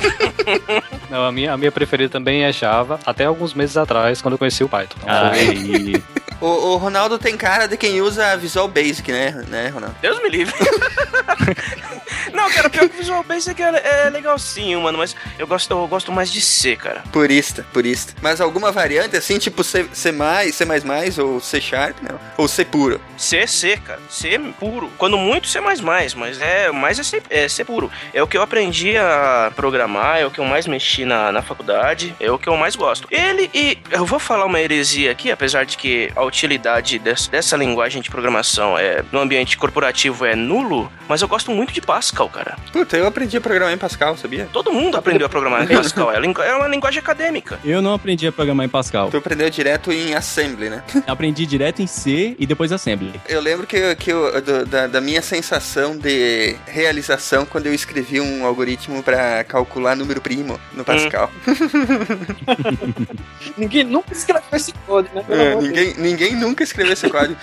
Não, 1.10 1.26
a 1.26 1.32
minha, 1.32 1.54
a 1.54 1.58
minha 1.58 1.72
preferida 1.72 2.10
também 2.10 2.44
é 2.44 2.54
Java, 2.54 3.00
até 3.06 3.26
alguns 3.26 3.54
meses 3.54 3.76
atrás, 3.76 4.22
quando 4.22 4.34
eu 4.36 4.38
conheci 4.38 4.64
o 4.64 4.70
Python. 4.70 4.98
Aí, 5.06 6.02
O, 6.42 6.46
o 6.46 6.78
Ronaldo 6.78 7.20
tem 7.20 7.36
cara 7.36 7.68
de 7.68 7.76
quem 7.76 8.02
usa 8.02 8.38
Visual 8.38 8.68
Basic, 8.70 9.12
né, 9.12 9.44
né 9.50 9.68
Ronaldo? 9.70 9.96
Deus 10.02 10.22
me 10.24 10.30
livre. 10.30 10.56
Não, 12.34 12.50
cara, 12.52 12.70
pior 12.70 12.88
que 12.88 12.96
o 12.96 13.00
Visual 13.00 13.24
Basic 13.24 13.62
é, 13.62 14.06
é 14.06 14.10
legalzinho, 14.80 14.82
mano, 14.82 14.98
mas 14.98 15.16
eu 15.38 15.46
gosto, 15.46 15.72
eu 15.72 15.88
gosto 15.88 16.12
mais 16.12 16.32
de 16.32 16.42
C, 16.42 16.76
cara. 16.76 17.04
Purista, 17.12 17.66
purista. 17.74 18.14
Mas 18.22 18.42
alguma 18.42 18.72
variante 18.72 19.16
assim, 19.16 19.38
tipo 19.38 19.64
C, 19.64 19.86
C+, 19.94 20.12
C++ 20.52 21.22
ou 21.22 21.40
C 21.40 21.62
Sharp, 21.62 21.98
não? 22.02 22.20
Ou 22.38 22.48
C 22.48 22.66
puro? 22.66 23.00
C, 23.18 23.46
C, 23.46 23.78
cara. 23.78 24.00
C 24.10 24.40
puro. 24.60 24.90
Quando 24.98 25.18
muito, 25.18 25.48
C++, 25.48 25.60
mas 26.16 26.42
é 26.42 26.72
mais 26.72 27.00
é 27.00 27.04
C, 27.04 27.22
é 27.30 27.48
C 27.48 27.64
puro. 27.66 27.92
É 28.14 28.24
o 28.24 28.28
que 28.28 28.38
eu 28.38 28.42
aprendi 28.42 28.98
a 28.98 29.52
programar, 29.56 30.18
é 30.20 30.26
o 30.26 30.32
que 30.32 30.40
eu 30.40 30.46
mais 30.46 30.66
mexi 30.68 31.06
na, 31.06 31.32
na 31.32 31.42
faculdade, 31.42 32.16
é 32.20 32.32
o 32.32 32.40
que 32.40 32.48
eu 32.48 32.56
mais 32.58 32.76
gosto. 32.76 33.08
Ele 33.12 33.50
e... 33.54 33.78
Eu 33.92 34.06
vou 34.06 34.20
falar 34.20 34.46
uma 34.46 34.60
heresia 34.60 35.12
aqui, 35.12 35.32
apesar 35.32 35.66
de 35.66 35.78
que 35.78 36.12
a 36.16 36.24
utilidade 36.24 37.00
des- 37.00 37.28
dessa 37.28 37.58
linguagem 37.58 38.02
de 38.02 38.10
programação 38.10 38.78
é, 38.78 39.04
no 39.12 39.20
ambiente 39.20 39.58
corporativo 39.58 40.26
é 40.26 40.36
nulo, 40.36 40.92
mas 41.08 41.22
eu 41.22 41.28
gosto 41.28 41.52
muito 41.52 41.74
de 41.74 41.82
Pascal, 41.82 42.30
cara. 42.30 42.58
Puta, 42.72 42.96
eu 42.98 43.08
aprendi 43.08 43.36
a 43.38 43.42
programar 43.42 43.74
em 43.74 43.78
Pascal, 43.78 44.16
sabia? 44.18 44.48
Todo 44.54 44.69
mundo 44.74 44.98
aprendeu 44.98 45.28
a 45.28 45.30
programar 45.30 45.64
em 45.64 45.68
Pascal. 45.76 46.12
É, 46.12 46.16
é 46.18 46.56
uma 46.56 46.68
linguagem 46.68 47.00
acadêmica. 47.00 47.60
eu 47.64 47.82
não 47.82 47.94
aprendi 47.94 48.28
a 48.28 48.32
programar 48.32 48.66
em 48.66 48.70
Pascal. 48.70 49.10
Tu 49.10 49.18
aprendeu 49.18 49.50
direto 49.50 49.92
em 49.92 50.14
Assembly, 50.14 50.70
né? 50.70 50.84
Aprendi 51.08 51.46
direto 51.46 51.82
em 51.82 51.88
C 51.88 52.36
e 52.40 52.46
depois 52.46 52.72
Assembly. 52.72 53.20
Eu 53.28 53.42
lembro 53.42 53.66
que, 53.68 53.96
que 53.96 54.12
eu- 54.12 54.42
do- 54.42 54.66
da, 54.66 54.88
da 54.88 55.02
minha 55.02 55.22
sensação 55.22 55.98
de 55.98 56.56
realização 56.68 57.46
quando 57.46 57.68
eu 57.68 57.74
escrevi 57.74 58.20
um 58.22 58.46
algoritmo 58.46 59.02
pra 59.04 59.44
calcular 59.44 59.96
número 59.96 60.22
primo 60.22 60.60
no 60.74 60.84
Pascal. 60.84 61.32
Ninguém 63.58 63.84
nunca 63.84 64.14
escreveu 64.14 64.44
esse 64.54 64.74
código, 64.86 65.16
né? 65.16 65.26
É, 65.30 65.56
ninguém, 65.56 65.94
ninguém 65.98 66.36
nunca 66.36 66.64
escreveu 66.64 66.94
esse 66.94 67.10
código. 67.10 67.38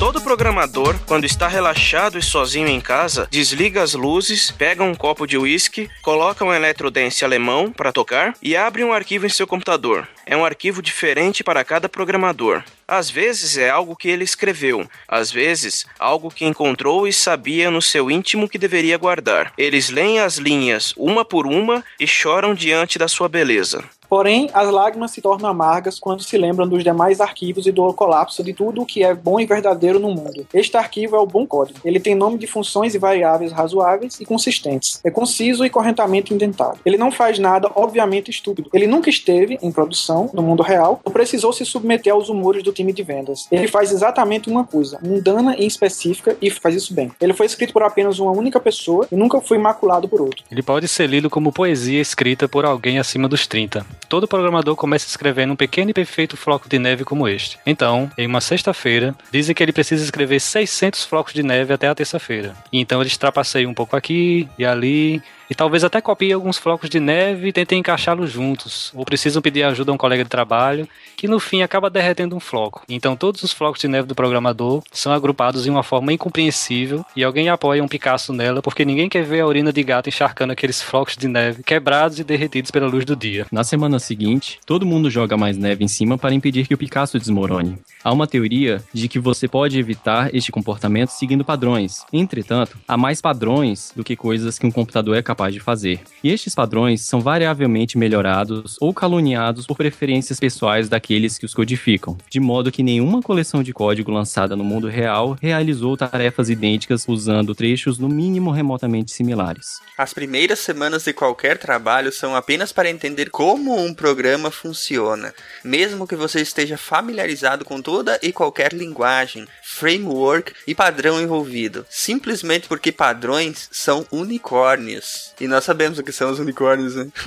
Todo 0.00 0.18
programador, 0.22 0.98
quando 1.06 1.26
está 1.26 1.46
relaxado 1.46 2.18
e 2.18 2.22
sozinho 2.22 2.68
em 2.68 2.80
casa, 2.80 3.28
desliga 3.30 3.82
as 3.82 3.92
luzes, 3.92 4.50
pega 4.50 4.82
um 4.82 4.94
copo 4.94 5.26
de 5.26 5.36
uísque, 5.36 5.90
coloca 6.00 6.42
um 6.42 6.54
eletrodance 6.54 7.22
alemão 7.22 7.70
para 7.70 7.92
tocar 7.92 8.34
e 8.42 8.56
abre 8.56 8.82
um 8.82 8.94
arquivo 8.94 9.26
em 9.26 9.28
seu 9.28 9.46
computador. 9.46 10.08
É 10.24 10.34
um 10.34 10.42
arquivo 10.42 10.80
diferente 10.80 11.44
para 11.44 11.62
cada 11.64 11.86
programador. 11.86 12.64
Às 12.90 13.08
vezes 13.08 13.56
é 13.56 13.70
algo 13.70 13.94
que 13.94 14.08
ele 14.08 14.24
escreveu, 14.24 14.84
às 15.06 15.30
vezes 15.30 15.86
algo 15.96 16.28
que 16.28 16.44
encontrou 16.44 17.06
e 17.06 17.12
sabia 17.12 17.70
no 17.70 17.80
seu 17.80 18.10
íntimo 18.10 18.48
que 18.48 18.58
deveria 18.58 18.98
guardar. 18.98 19.52
Eles 19.56 19.90
leem 19.90 20.18
as 20.18 20.38
linhas 20.38 20.92
uma 20.96 21.24
por 21.24 21.46
uma 21.46 21.84
e 22.00 22.06
choram 22.08 22.52
diante 22.52 22.98
da 22.98 23.06
sua 23.06 23.28
beleza. 23.28 23.84
Porém, 24.10 24.50
as 24.52 24.68
lágrimas 24.68 25.12
se 25.12 25.22
tornam 25.22 25.48
amargas 25.48 26.00
quando 26.00 26.24
se 26.24 26.36
lembram 26.36 26.68
dos 26.68 26.82
demais 26.82 27.20
arquivos 27.20 27.64
e 27.68 27.70
do 27.70 27.94
colapso 27.94 28.42
de 28.42 28.52
tudo 28.52 28.82
o 28.82 28.86
que 28.86 29.04
é 29.04 29.14
bom 29.14 29.38
e 29.38 29.46
verdadeiro 29.46 30.00
no 30.00 30.08
mundo. 30.08 30.44
Este 30.52 30.76
arquivo 30.76 31.14
é 31.14 31.20
o 31.20 31.26
bom 31.26 31.46
código. 31.46 31.78
Ele 31.84 32.00
tem 32.00 32.16
nome 32.16 32.36
de 32.36 32.48
funções 32.48 32.92
e 32.92 32.98
variáveis 32.98 33.52
razoáveis 33.52 34.18
e 34.18 34.24
consistentes. 34.24 35.00
É 35.04 35.12
conciso 35.12 35.64
e 35.64 35.70
corretamente 35.70 36.34
indentado. 36.34 36.80
Ele 36.84 36.96
não 36.96 37.12
faz 37.12 37.38
nada 37.38 37.70
obviamente 37.76 38.32
estúpido. 38.32 38.68
Ele 38.74 38.88
nunca 38.88 39.08
esteve 39.08 39.60
em 39.62 39.70
produção 39.70 40.28
no 40.34 40.42
mundo 40.42 40.64
real 40.64 41.00
ou 41.04 41.12
precisou 41.12 41.52
se 41.52 41.64
submeter 41.64 42.12
aos 42.12 42.28
humores 42.28 42.64
do 42.64 42.72
time 42.80 42.92
de 42.92 43.02
vendas. 43.02 43.46
Ele 43.50 43.68
faz 43.68 43.92
exatamente 43.92 44.48
uma 44.48 44.64
coisa, 44.64 44.98
mundana 45.02 45.56
e 45.56 45.66
específica 45.66 46.36
e 46.40 46.50
faz 46.50 46.74
isso 46.74 46.94
bem. 46.94 47.10
Ele 47.20 47.32
foi 47.32 47.46
escrito 47.46 47.72
por 47.72 47.82
apenas 47.82 48.18
uma 48.18 48.32
única 48.32 48.58
pessoa 48.58 49.06
e 49.10 49.16
nunca 49.16 49.40
foi 49.40 49.58
maculado 49.58 50.08
por 50.08 50.20
outro. 50.20 50.42
Ele 50.50 50.62
pode 50.62 50.88
ser 50.88 51.06
lido 51.06 51.30
como 51.30 51.52
poesia 51.52 52.00
escrita 52.00 52.48
por 52.48 52.64
alguém 52.64 52.98
acima 52.98 53.28
dos 53.28 53.46
30. 53.46 53.84
Todo 54.08 54.26
programador 54.26 54.74
começa 54.76 55.06
escrevendo 55.06 55.52
um 55.52 55.56
pequeno 55.56 55.90
e 55.90 55.94
perfeito 55.94 56.36
floco 56.36 56.68
de 56.68 56.78
neve 56.78 57.04
como 57.04 57.28
este. 57.28 57.58
Então, 57.66 58.10
em 58.16 58.26
uma 58.26 58.40
sexta-feira, 58.40 59.14
dizem 59.30 59.54
que 59.54 59.62
ele 59.62 59.72
precisa 59.72 60.02
escrever 60.02 60.40
600 60.40 61.04
flocos 61.04 61.32
de 61.32 61.42
neve 61.42 61.72
até 61.72 61.88
a 61.88 61.94
terça-feira. 61.94 62.54
Então 62.72 63.00
eles 63.00 63.16
trapaceiam 63.16 63.70
um 63.70 63.74
pouco 63.74 63.96
aqui 63.96 64.48
e 64.58 64.64
ali, 64.64 65.22
e 65.50 65.54
talvez 65.54 65.82
até 65.82 66.00
copiem 66.00 66.32
alguns 66.32 66.56
flocos 66.56 66.88
de 66.88 67.00
neve 67.00 67.48
e 67.48 67.52
tentem 67.52 67.80
encaixá-los 67.80 68.30
juntos, 68.30 68.92
ou 68.94 69.04
precisam 69.04 69.42
pedir 69.42 69.64
ajuda 69.64 69.90
a 69.90 69.94
um 69.94 69.98
colega 69.98 70.22
de 70.22 70.30
trabalho, 70.30 70.88
que 71.16 71.26
no 71.26 71.40
fim 71.40 71.62
acaba 71.62 71.90
derretendo 71.90 72.36
um 72.36 72.40
floco. 72.40 72.82
Então 72.88 73.16
todos 73.16 73.42
os 73.42 73.52
flocos 73.52 73.80
de 73.80 73.88
neve 73.88 74.06
do 74.06 74.14
programador 74.14 74.82
são 74.92 75.12
agrupados 75.12 75.66
em 75.66 75.70
uma 75.70 75.82
forma 75.82 76.12
incompreensível 76.12 77.04
e 77.16 77.24
alguém 77.24 77.48
apoia 77.48 77.82
um 77.82 77.88
Picasso 77.88 78.32
nela 78.32 78.62
porque 78.62 78.84
ninguém 78.84 79.08
quer 79.08 79.24
ver 79.24 79.40
a 79.40 79.46
urina 79.46 79.72
de 79.72 79.82
gato 79.82 80.08
encharcando 80.08 80.52
aqueles 80.52 80.80
flocos 80.80 81.16
de 81.16 81.26
neve 81.26 81.64
quebrados 81.64 82.20
e 82.20 82.24
derretidos 82.24 82.70
pela 82.70 82.86
luz 82.86 83.04
do 83.04 83.16
dia. 83.16 83.46
Na 83.50 83.64
semana 83.64 83.98
seguinte, 83.98 84.60
todo 84.64 84.86
mundo 84.86 85.10
joga 85.10 85.36
mais 85.36 85.58
neve 85.58 85.84
em 85.84 85.88
cima 85.88 86.16
para 86.16 86.32
impedir 86.32 86.68
que 86.68 86.74
o 86.74 86.78
Picasso 86.78 87.18
desmorone. 87.18 87.78
Há 88.04 88.12
uma 88.12 88.26
teoria 88.26 88.82
de 88.94 89.08
que 89.08 89.18
você 89.18 89.48
pode 89.48 89.78
evitar 89.78 90.34
este 90.34 90.52
comportamento 90.52 91.10
seguindo 91.10 91.44
padrões. 91.44 92.04
Entretanto, 92.12 92.78
há 92.86 92.96
mais 92.96 93.20
padrões 93.20 93.92
do 93.96 94.04
que 94.04 94.14
coisas 94.14 94.58
que 94.58 94.66
um 94.66 94.70
computador 94.70 95.16
é 95.16 95.22
capaz 95.22 95.39
de 95.48 95.60
fazer. 95.60 96.00
E 96.22 96.30
estes 96.30 96.54
padrões 96.54 97.02
são 97.02 97.20
variavelmente 97.20 97.96
melhorados 97.96 98.76
ou 98.80 98.92
caluniados 98.92 99.66
por 99.66 99.76
preferências 99.76 100.38
pessoais 100.38 100.88
daqueles 100.88 101.38
que 101.38 101.46
os 101.46 101.54
codificam, 101.54 102.18
de 102.28 102.40
modo 102.40 102.72
que 102.72 102.82
nenhuma 102.82 103.22
coleção 103.22 103.62
de 103.62 103.72
código 103.72 104.10
lançada 104.10 104.56
no 104.56 104.64
mundo 104.64 104.88
real 104.88 105.38
realizou 105.40 105.96
tarefas 105.96 106.50
idênticas 106.50 107.06
usando 107.08 107.54
trechos 107.54 107.98
no 107.98 108.08
mínimo 108.08 108.50
remotamente 108.50 109.12
similares. 109.12 109.80
As 109.96 110.12
primeiras 110.12 110.58
semanas 110.58 111.04
de 111.04 111.12
qualquer 111.12 111.56
trabalho 111.56 112.12
são 112.12 112.34
apenas 112.34 112.72
para 112.72 112.90
entender 112.90 113.30
como 113.30 113.78
um 113.78 113.94
programa 113.94 114.50
funciona, 114.50 115.32
mesmo 115.64 116.06
que 116.06 116.16
você 116.16 116.40
esteja 116.40 116.76
familiarizado 116.76 117.64
com 117.64 117.80
toda 117.80 118.18
e 118.22 118.32
qualquer 118.32 118.72
linguagem, 118.72 119.46
framework 119.62 120.52
e 120.66 120.74
padrão 120.74 121.20
envolvido, 121.20 121.86
simplesmente 121.88 122.66
porque 122.66 122.90
padrões 122.90 123.68
são 123.70 124.06
unicórnios. 124.10 125.29
E 125.40 125.46
nós 125.46 125.64
sabemos 125.64 125.98
o 125.98 126.02
que 126.02 126.12
são 126.12 126.30
os 126.30 126.38
unicórnios, 126.38 126.96
né? 126.96 127.08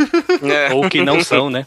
É, 0.44 0.74
Ou 0.74 0.90
que 0.90 1.02
não 1.02 1.24
são, 1.24 1.50
né? 1.50 1.66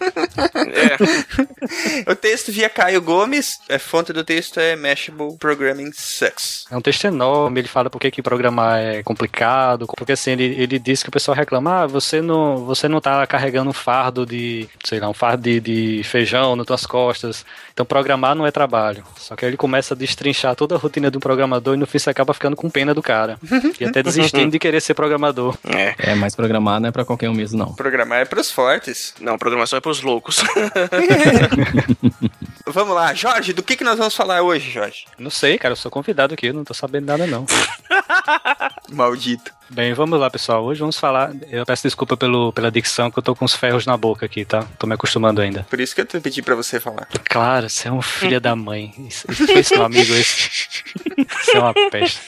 é. 2.07 2.11
o 2.11 2.14
texto 2.14 2.52
via 2.52 2.69
Caio 2.69 3.00
Gomes, 3.00 3.59
a 3.71 3.78
fonte 3.78 4.12
do 4.12 4.23
texto 4.23 4.61
é 4.61 4.76
Mashable 4.76 5.37
Programming 5.38 5.90
Sucks. 5.93 6.66
É 6.71 6.76
um 6.76 6.81
texto 6.81 7.05
enorme, 7.07 7.61
ele 7.61 7.69
fala 7.69 7.88
por 7.88 7.99
que 7.99 8.11
que 8.11 8.23
programar 8.23 8.78
é 8.78 9.02
complicado, 9.02 9.87
porque 9.97 10.12
assim, 10.12 10.33
ele, 10.33 10.45
ele 10.59 10.78
diz 10.78 11.02
que 11.02 11.09
o 11.09 11.12
pessoal 11.12 11.37
reclama, 11.37 11.83
ah, 11.83 11.87
você 11.87 12.21
não, 12.21 12.64
você 12.64 12.87
não 12.87 13.00
tá 13.00 13.26
carregando 13.26 13.71
um 13.71 13.73
fardo 13.73 14.26
de, 14.26 14.69
sei 14.85 15.00
lá, 15.00 15.09
um 15.09 15.14
fardo 15.14 15.43
de, 15.43 15.61
de 15.61 16.02
feijão 16.05 16.55
nas 16.55 16.66
tuas 16.66 16.87
costas, 16.87 17.45
então 17.73 17.87
programar 17.87 18.35
não 18.35 18.47
é 18.47 18.50
trabalho. 18.50 19.05
Só 19.16 19.35
que 19.35 19.45
aí 19.45 19.50
ele 19.50 19.57
começa 19.57 19.95
a 19.95 19.97
destrinchar 19.97 20.55
toda 20.55 20.75
a 20.75 20.78
rotina 20.78 21.11
de 21.11 21.16
um 21.16 21.21
programador 21.21 21.75
e 21.75 21.78
no 21.78 21.87
fim 21.87 21.99
você 21.99 22.11
acaba 22.11 22.35
ficando 22.35 22.57
com 22.57 22.69
pena 22.69 22.95
do 22.95 23.02
cara. 23.02 23.38
E 23.78 23.85
até 23.85 24.02
desistindo 24.02 24.50
de 24.50 24.59
querer 24.59 24.81
ser 24.81 24.95
programador. 24.95 25.57
é. 25.69 25.95
É, 25.99 26.14
mas 26.16 26.35
programar 26.35 26.80
não 26.80 26.88
é 26.88 26.92
pra 26.92 27.04
qualquer 27.04 27.28
um 27.28 27.35
mesmo, 27.35 27.58
não. 27.58 27.75
Programar 27.75 28.20
é 28.20 28.25
pros 28.25 28.50
fortes. 28.50 29.14
Não, 29.20 29.38
programação 29.38 29.76
é 29.76 29.80
pros 29.80 30.02
loucos. 30.02 30.42
vamos 32.66 32.94
lá. 32.94 33.14
Jorge, 33.14 33.52
do 33.52 33.62
que, 33.62 33.76
que 33.76 33.85
nós 33.85 33.99
vamos 33.99 34.14
falar 34.14 34.42
hoje, 34.42 34.70
Jorge? 34.70 35.06
Não 35.18 35.30
sei, 35.30 35.58
cara, 35.58 35.73
eu 35.73 35.76
sou 35.76 35.90
convidado 35.90 36.35
aqui, 36.35 36.46
eu 36.46 36.54
não 36.54 36.64
tô 36.64 36.75
sabendo 36.75 37.06
nada 37.06 37.26
não. 37.26 37.46
Maldito. 38.92 39.52
Bem, 39.68 39.92
vamos 39.94 40.18
lá, 40.18 40.30
pessoal. 40.30 40.64
Hoje 40.64 40.80
vamos 40.80 40.99
falar. 40.99 41.32
Eu 41.50 41.66
peço 41.66 41.82
desculpa 41.82 42.16
pelo, 42.16 42.52
pela 42.52 42.70
dicção, 42.70 43.11
que 43.11 43.18
eu 43.18 43.23
tô 43.23 43.35
com 43.35 43.44
os 43.44 43.54
ferros 43.54 43.85
na 43.85 43.96
boca 43.96 44.25
aqui, 44.25 44.44
tá? 44.44 44.64
Tô 44.78 44.87
me 44.87 44.94
acostumando 44.94 45.40
ainda. 45.40 45.66
Por 45.68 45.80
isso 45.80 45.94
que 45.94 46.00
eu 46.00 46.06
te 46.06 46.20
pedi 46.20 46.40
pra 46.40 46.54
você 46.54 46.78
falar. 46.78 47.08
Claro, 47.25 47.68
você 47.68 47.88
é 47.88 47.92
um 47.92 48.00
filho 48.00 48.40
da 48.40 48.54
mãe. 48.54 48.94
Isso, 48.99 49.30
isso 49.30 49.46
foi 49.46 49.62
seu 49.62 49.85
amigo 49.85 50.14
esse. 50.14 50.66
Você 51.28 51.56
é 51.56 51.58
uma 51.58 51.75
peste. 51.90 52.20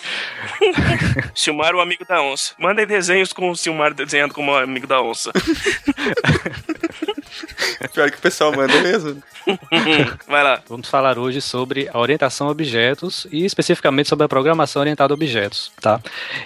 Silmar, 1.35 1.75
o 1.75 1.81
amigo 1.81 2.05
da 2.05 2.21
onça. 2.21 2.55
Mandem 2.59 2.87
desenhos 2.87 3.33
com 3.33 3.51
o 3.51 3.57
Silmar 3.57 3.95
desenhando 3.95 4.35
como 4.35 4.55
amigo 4.55 4.87
da 4.87 5.01
onça. 5.01 5.31
Pior 7.93 8.11
que 8.11 8.19
o 8.19 8.21
pessoal 8.21 8.53
manda 8.53 8.81
mesmo. 8.81 9.23
Vai 10.27 10.43
lá. 10.43 10.61
Vamos 10.69 10.89
falar 10.89 11.19
hoje 11.19 11.41
sobre 11.41 11.89
a 11.93 11.99
orientação 11.99 12.49
a 12.49 12.51
objetos 12.51 13.27
e 13.31 13.45
especificamente 13.45 14.09
sobre 14.09 14.25
a 14.25 14.29
programação 14.29 14.81
orientada 14.81 15.13
a 15.13 15.17
objetos, 15.17 15.73
tá? 15.81 16.01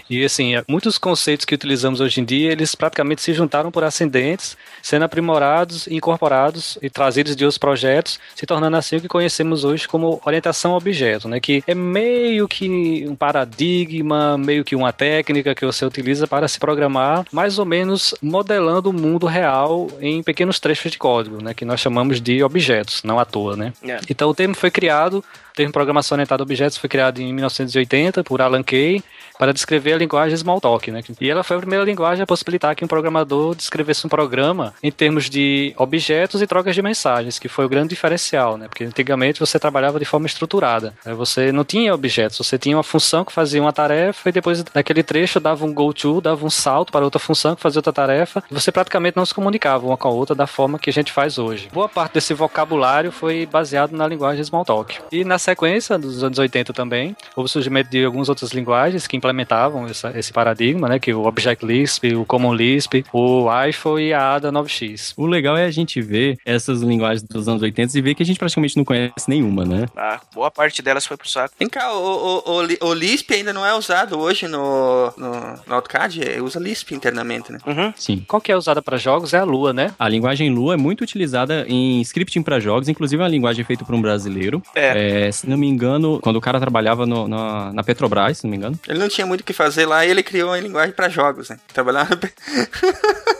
E 0.08 0.24
assim, 0.24 0.54
muitos 0.68 0.98
conceitos 0.98 1.44
que 1.44 1.54
utilizamos 1.54 2.00
hoje 2.00 2.20
em 2.20 2.24
dia, 2.24 2.52
eles 2.52 2.74
praticamente 2.74 3.22
se 3.22 3.32
juntaram 3.32 3.70
por 3.70 3.84
ascendentes, 3.84 4.56
sendo 4.82 5.04
aprimorados, 5.04 5.86
incorporados 5.88 6.78
e 6.82 6.90
trazidos 6.90 7.34
de 7.34 7.44
outros 7.44 7.58
projetos, 7.58 8.20
se 8.34 8.46
tornando 8.46 8.76
assim 8.76 8.96
o 8.96 9.00
que 9.00 9.08
conhecemos 9.08 9.64
hoje 9.64 9.88
como 9.88 10.20
orientação 10.24 10.74
a 10.74 10.76
objeto, 10.76 11.28
né? 11.28 11.40
Que 11.40 11.62
é 11.66 11.74
meio 11.74 12.46
que 12.46 13.06
um 13.08 13.14
paradigma, 13.14 14.36
meio 14.38 14.64
que 14.64 14.76
uma 14.76 14.92
técnica 14.92 15.54
que 15.54 15.66
você 15.66 15.84
utiliza 15.84 16.26
para 16.26 16.46
se 16.46 16.58
programar, 16.58 17.24
mais 17.32 17.58
ou 17.58 17.64
menos 17.64 18.14
modelando 18.22 18.90
o 18.90 18.92
mundo 18.92 19.26
real 19.26 19.88
em 20.00 20.22
pequenos 20.22 20.60
trechos 20.60 20.81
de 20.90 20.98
código, 20.98 21.42
né? 21.42 21.54
Que 21.54 21.64
nós 21.64 21.80
chamamos 21.80 22.20
de 22.20 22.42
objetos, 22.42 23.02
não 23.02 23.18
à 23.18 23.24
toa, 23.24 23.56
né? 23.56 23.72
É. 23.82 24.00
Então 24.08 24.28
o 24.28 24.34
termo 24.34 24.54
foi 24.54 24.70
criado, 24.70 25.18
o 25.52 25.54
termo 25.54 25.72
programação 25.72 26.16
orientada 26.16 26.42
a 26.42 26.44
objetos 26.44 26.78
foi 26.78 26.88
criado 26.88 27.20
em 27.20 27.32
1980 27.32 28.24
por 28.24 28.40
Alan 28.40 28.62
Kay 28.62 29.02
para 29.38 29.52
descrever 29.52 29.94
a 29.94 29.98
linguagem 29.98 30.34
Smalltalk, 30.34 30.90
né? 30.90 31.02
E 31.20 31.28
ela 31.30 31.42
foi 31.42 31.56
a 31.56 31.60
primeira 31.60 31.84
linguagem 31.84 32.22
a 32.22 32.26
possibilitar 32.26 32.74
que 32.76 32.84
um 32.84 32.88
programador 32.88 33.54
descrevesse 33.54 34.06
um 34.06 34.10
programa 34.10 34.72
em 34.82 34.90
termos 34.90 35.28
de 35.28 35.74
objetos 35.76 36.40
e 36.40 36.46
trocas 36.46 36.74
de 36.74 36.82
mensagens, 36.82 37.38
que 37.38 37.48
foi 37.48 37.64
o 37.64 37.68
grande 37.68 37.88
diferencial, 37.88 38.56
né? 38.56 38.68
Porque 38.68 38.84
antigamente 38.84 39.40
você 39.40 39.58
trabalhava 39.58 39.98
de 39.98 40.04
forma 40.04 40.26
estruturada. 40.26 40.94
né? 41.04 41.12
Você 41.14 41.50
não 41.52 41.64
tinha 41.64 41.94
objetos, 41.94 42.38
você 42.38 42.58
tinha 42.58 42.76
uma 42.76 42.82
função 42.82 43.24
que 43.24 43.32
fazia 43.32 43.60
uma 43.60 43.72
tarefa 43.72 44.28
e 44.28 44.32
depois 44.32 44.62
daquele 44.62 45.02
trecho 45.02 45.40
dava 45.40 45.64
um 45.64 45.72
go 45.72 45.92
to, 45.92 46.20
dava 46.20 46.44
um 46.46 46.50
salto 46.50 46.92
para 46.92 47.04
outra 47.04 47.18
função 47.18 47.56
que 47.56 47.62
fazia 47.62 47.78
outra 47.78 47.92
tarefa. 47.92 48.42
E 48.50 48.54
você 48.54 48.70
praticamente 48.70 49.16
não 49.16 49.26
se 49.26 49.34
comunicava 49.34 49.86
uma 49.86 49.96
com 49.96 50.08
a 50.08 50.10
outra 50.10 50.34
da 50.34 50.46
forma 50.46 50.71
que 50.78 50.90
a 50.90 50.92
gente 50.92 51.12
faz 51.12 51.38
hoje. 51.38 51.68
Boa 51.72 51.88
parte 51.88 52.14
desse 52.14 52.34
vocabulário 52.34 53.10
foi 53.12 53.46
baseado 53.46 53.92
na 53.92 54.06
linguagem 54.06 54.42
Smalltalk. 54.42 54.98
E 55.10 55.24
na 55.24 55.38
sequência 55.38 55.98
dos 55.98 56.22
anos 56.24 56.38
80 56.38 56.72
também, 56.72 57.16
houve 57.36 57.46
o 57.46 57.48
surgimento 57.48 57.90
de 57.90 58.04
algumas 58.04 58.28
outras 58.28 58.50
linguagens 58.52 59.06
que 59.06 59.16
implementavam 59.16 59.86
essa- 59.86 60.12
esse 60.18 60.32
paradigma, 60.32 60.88
né? 60.88 60.98
Que 60.98 61.12
o 61.12 61.24
Object 61.26 61.64
Lisp, 61.64 62.04
o 62.14 62.24
Common 62.24 62.54
Lisp, 62.54 63.04
o 63.12 63.46
IFO 63.68 63.98
e 63.98 64.12
a 64.12 64.34
ADA 64.34 64.50
9x. 64.52 65.14
O 65.16 65.26
legal 65.26 65.56
é 65.56 65.64
a 65.64 65.70
gente 65.70 66.00
ver 66.00 66.38
essas 66.44 66.80
linguagens 66.82 67.22
dos 67.22 67.48
anos 67.48 67.62
80 67.62 67.96
e 67.98 68.00
ver 68.02 68.14
que 68.14 68.22
a 68.22 68.26
gente 68.26 68.38
praticamente 68.38 68.76
não 68.76 68.84
conhece 68.84 69.28
nenhuma, 69.28 69.64
né? 69.64 69.86
Ah, 69.96 70.20
boa 70.34 70.50
parte 70.50 70.82
delas 70.82 71.06
foi 71.06 71.16
pro 71.16 71.28
saco. 71.28 71.54
Vem 71.58 71.68
cá, 71.68 71.92
o, 71.92 72.42
o, 72.44 72.62
o, 72.62 72.88
o 72.88 72.94
Lisp 72.94 73.30
ainda 73.32 73.52
não 73.52 73.64
é 73.66 73.74
usado 73.74 74.18
hoje 74.18 74.46
no, 74.48 75.12
no, 75.16 75.30
no 75.66 75.74
AutoCAD? 75.74 76.22
É, 76.36 76.40
Usa 76.42 76.58
Lisp 76.60 76.92
internamente, 76.94 77.50
né? 77.52 77.58
Uhum. 77.66 77.92
Sim. 77.96 78.24
Qual 78.28 78.40
que 78.40 78.50
é 78.52 78.56
usada 78.56 78.80
para 78.82 78.96
jogos 78.96 79.32
é 79.34 79.38
a 79.38 79.44
Lua, 79.44 79.72
né? 79.72 79.92
A 79.98 80.08
linguagem 80.08 80.50
Lua 80.50 80.61
é 80.70 80.76
muito 80.76 81.00
utilizada 81.02 81.64
em 81.68 82.00
scripting 82.02 82.42
para 82.42 82.60
jogos, 82.60 82.88
inclusive 82.88 83.20
é 83.20 83.24
uma 83.24 83.30
linguagem 83.30 83.64
feita 83.64 83.84
por 83.84 83.94
um 83.94 84.00
brasileiro. 84.02 84.62
É. 84.74 85.26
É, 85.28 85.32
se 85.32 85.48
não 85.48 85.56
me 85.56 85.66
engano, 85.66 86.20
quando 86.20 86.36
o 86.36 86.40
cara 86.40 86.60
trabalhava 86.60 87.06
no- 87.06 87.26
na, 87.26 87.72
na 87.72 87.82
Petrobras, 87.82 88.38
se 88.38 88.44
não 88.44 88.50
me 88.50 88.56
engano. 88.58 88.78
Ele 88.86 88.98
não 88.98 89.08
tinha 89.08 89.26
muito 89.26 89.40
o 89.40 89.44
que 89.44 89.52
fazer 89.52 89.86
lá 89.86 90.04
e 90.06 90.10
ele 90.10 90.22
criou 90.22 90.50
uma 90.50 90.60
linguagem 90.60 90.94
pra 90.94 91.08
jogos, 91.08 91.48
né? 91.48 91.56
Trabalhava... 91.72 92.18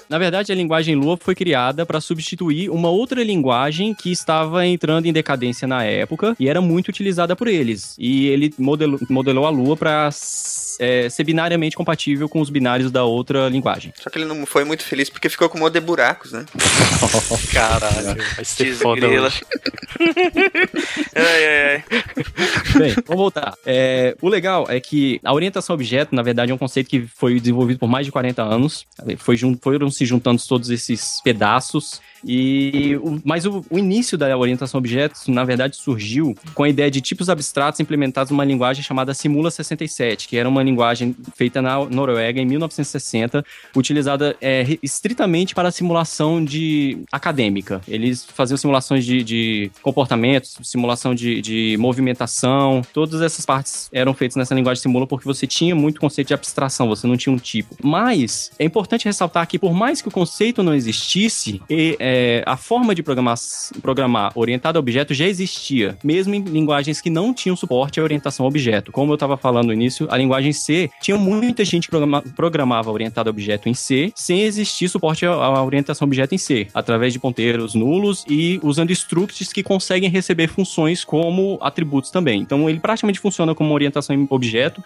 Na 0.09 0.19
verdade, 0.19 0.51
a 0.51 0.55
linguagem 0.55 0.95
Lua 0.95 1.17
foi 1.21 1.35
criada 1.35 1.85
para 1.85 2.01
substituir 2.01 2.71
uma 2.71 2.89
outra 2.89 3.23
linguagem 3.23 3.95
que 3.95 4.11
estava 4.11 4.67
entrando 4.67 5.07
em 5.07 5.13
decadência 5.13 5.69
na 5.69 5.85
época 5.85 6.35
e 6.41 6.49
era 6.49 6.61
muito 6.61 6.89
utilizada 6.89 7.37
por 7.37 7.49
eles. 7.49 7.95
E 7.99 8.27
ele 8.29 8.53
modelou, 8.59 8.99
modelou 9.09 9.47
a 9.47 9.51
Lua 9.51 9.77
para 9.77 10.11
ser 11.11 11.25
binariamente 11.25 11.77
compatível 11.77 12.29
com 12.29 12.41
os 12.41 12.51
binários 12.51 12.91
da 12.91 13.05
outra 13.05 13.49
linguagem. 13.49 13.93
Só 14.01 14.11
que 14.11 14.19
ele 14.19 14.25
não 14.25 14.47
foi 14.47 14.65
muito 14.65 14.83
feliz 14.83 15.09
porque 15.11 15.29
ficou 15.29 15.49
com 15.49 15.59
um 15.59 15.61
monte 15.63 15.75
de 15.75 15.81
buracos, 15.81 16.33
né? 16.33 16.45
Caralho, 17.53 18.23
vai 18.37 18.45
ser 18.45 18.73
foda 18.75 19.07
ai, 21.15 21.47
ai, 21.47 21.75
ai. 21.75 21.85
Bem, 22.79 22.95
vamos 23.07 23.23
voltar. 23.23 23.55
É, 23.65 24.17
o 24.21 24.29
legal 24.29 24.67
é 24.69 24.81
que 24.81 25.21
a 25.25 25.33
orientação 25.33 25.75
objeto, 25.75 26.15
na 26.15 26.23
verdade, 26.23 26.51
é 26.53 26.55
um 26.55 26.59
conceito 26.59 26.89
que 26.89 27.07
foi 27.07 27.39
desenvolvido 27.39 27.79
por 27.79 27.89
mais 27.89 28.07
de 28.07 28.13
40 28.13 28.43
anos. 28.43 28.87
Foi 29.19 29.37
foram 29.61 29.91
se 29.91 30.05
juntando 30.05 30.43
todos 30.47 30.71
esses 30.71 31.21
pedaços. 31.23 32.01
E, 32.25 32.99
mas 33.25 33.45
o, 33.45 33.65
o 33.71 33.79
início 33.79 34.17
da 34.17 34.37
orientação 34.37 34.79
a 34.79 34.83
objetos, 34.83 35.27
na 35.29 35.45
verdade, 35.45 35.77
surgiu 35.77 36.35
com 36.55 36.65
a 36.65 36.69
ideia 36.69 36.91
de 36.91 37.01
tipos 37.01 37.29
abstratos 37.29 37.81
implementados 37.81 38.31
numa 38.31 38.45
linguagem 38.45 38.83
chamada 38.83 39.15
Simula 39.15 39.51
67, 39.51 40.29
que 40.29 40.37
era 40.37 40.49
uma 40.49 40.63
linguagem 40.63 41.15
feita 41.35 41.61
na 41.61 41.85
Noruega 41.85 42.41
em 42.41 42.47
1960, 42.47 43.45
utilizada 43.77 44.37
é, 44.41 44.79
estritamente 44.83 45.55
para 45.55 45.71
simulação 45.71 46.45
de 46.45 46.99
acadêmica. 47.11 47.81
Eles 47.87 48.25
faziam 48.25 48.57
simulações 48.57 49.05
de, 49.05 49.23
de 49.23 49.71
comportamentos, 49.83 50.57
simulação 50.63 51.15
de, 51.15 51.41
de 51.41 51.77
movimentação, 51.79 52.83
todas 52.93 53.21
essas 53.21 53.45
partes 53.45 53.89
eram 53.93 54.15
feitas 54.15 54.37
nessa 54.37 54.55
linguagem 54.55 54.83
Simula 54.83 55.07
porque 55.07 55.25
você 55.25 55.47
tinha 55.47 55.75
muito 55.75 56.01
conceito 56.01 56.29
de 56.29 56.35
abstração, 56.35 56.89
você 56.89 57.07
não 57.07 57.17
tinha 57.17 57.33
um 57.33 57.39
tipo. 57.39 57.77
Mas 57.83 58.51
é 58.59 58.65
importante 58.65 59.05
ressaltar 59.05 59.47
que 59.47 59.59
por 59.59 59.73
mais 59.73 60.01
que 60.01 60.09
o 60.09 60.11
conceito 60.11 60.63
não 60.63 60.75
existisse, 60.75 61.61
e, 61.69 61.97
é, 61.99 62.12
a 62.47 62.57
forma 62.57 62.95
de 62.95 63.03
programar, 63.03 63.37
programar 63.81 64.33
orientada 64.35 64.79
a 64.79 64.81
objeto 64.81 65.15
já 65.15 65.27
existia, 65.27 65.97
mesmo 66.03 66.35
em 66.35 66.43
linguagens 66.43 67.01
que 67.01 67.11
não 67.11 67.33
tinham 67.35 67.57
suporte 67.57 68.01
à 68.01 68.03
orientação 68.03 68.47
a 68.47 68.49
objeto. 68.49 68.93
Como 68.93 69.13
eu 69.13 69.15
estava 69.15 69.37
falando 69.37 69.67
no 69.69 69.73
início, 69.73 70.07
a 70.11 70.17
linguagem 70.17 70.53
C 70.53 70.91
tinha 71.01 71.17
muita 71.17 71.65
gente 71.65 71.85
que 71.85 71.91
programa- 71.91 72.23
programava 72.35 72.91
orientada 72.91 73.31
a 73.31 73.33
objeto 73.33 73.69
em 73.69 73.75
C, 73.75 74.13
sem 74.15 74.43
existir 74.43 74.89
suporte 74.89 75.25
à- 75.27 75.63
orientação 75.63 76.07
a 76.07 76.09
objeto 76.09 76.35
em 76.35 76.39
C, 76.39 76.67
através 76.75 77.13
de 77.13 77.19
ponteiros 77.19 77.75
nulos 77.75 78.25
e 78.29 78.59
usando 78.63 78.91
structs 78.91 79.53
que 79.53 79.63
conseguem 79.63 80.11
receber 80.11 80.49
funções 80.49 81.05
como 81.05 81.59
atributos 81.61 82.11
também. 82.11 82.41
Então 82.41 82.69
ele 82.69 82.81
praticamente 82.81 83.21
funciona 83.21 83.55
como 83.55 83.73
orientação 83.73 84.15
em 84.17 84.27
objeto, 84.31 84.83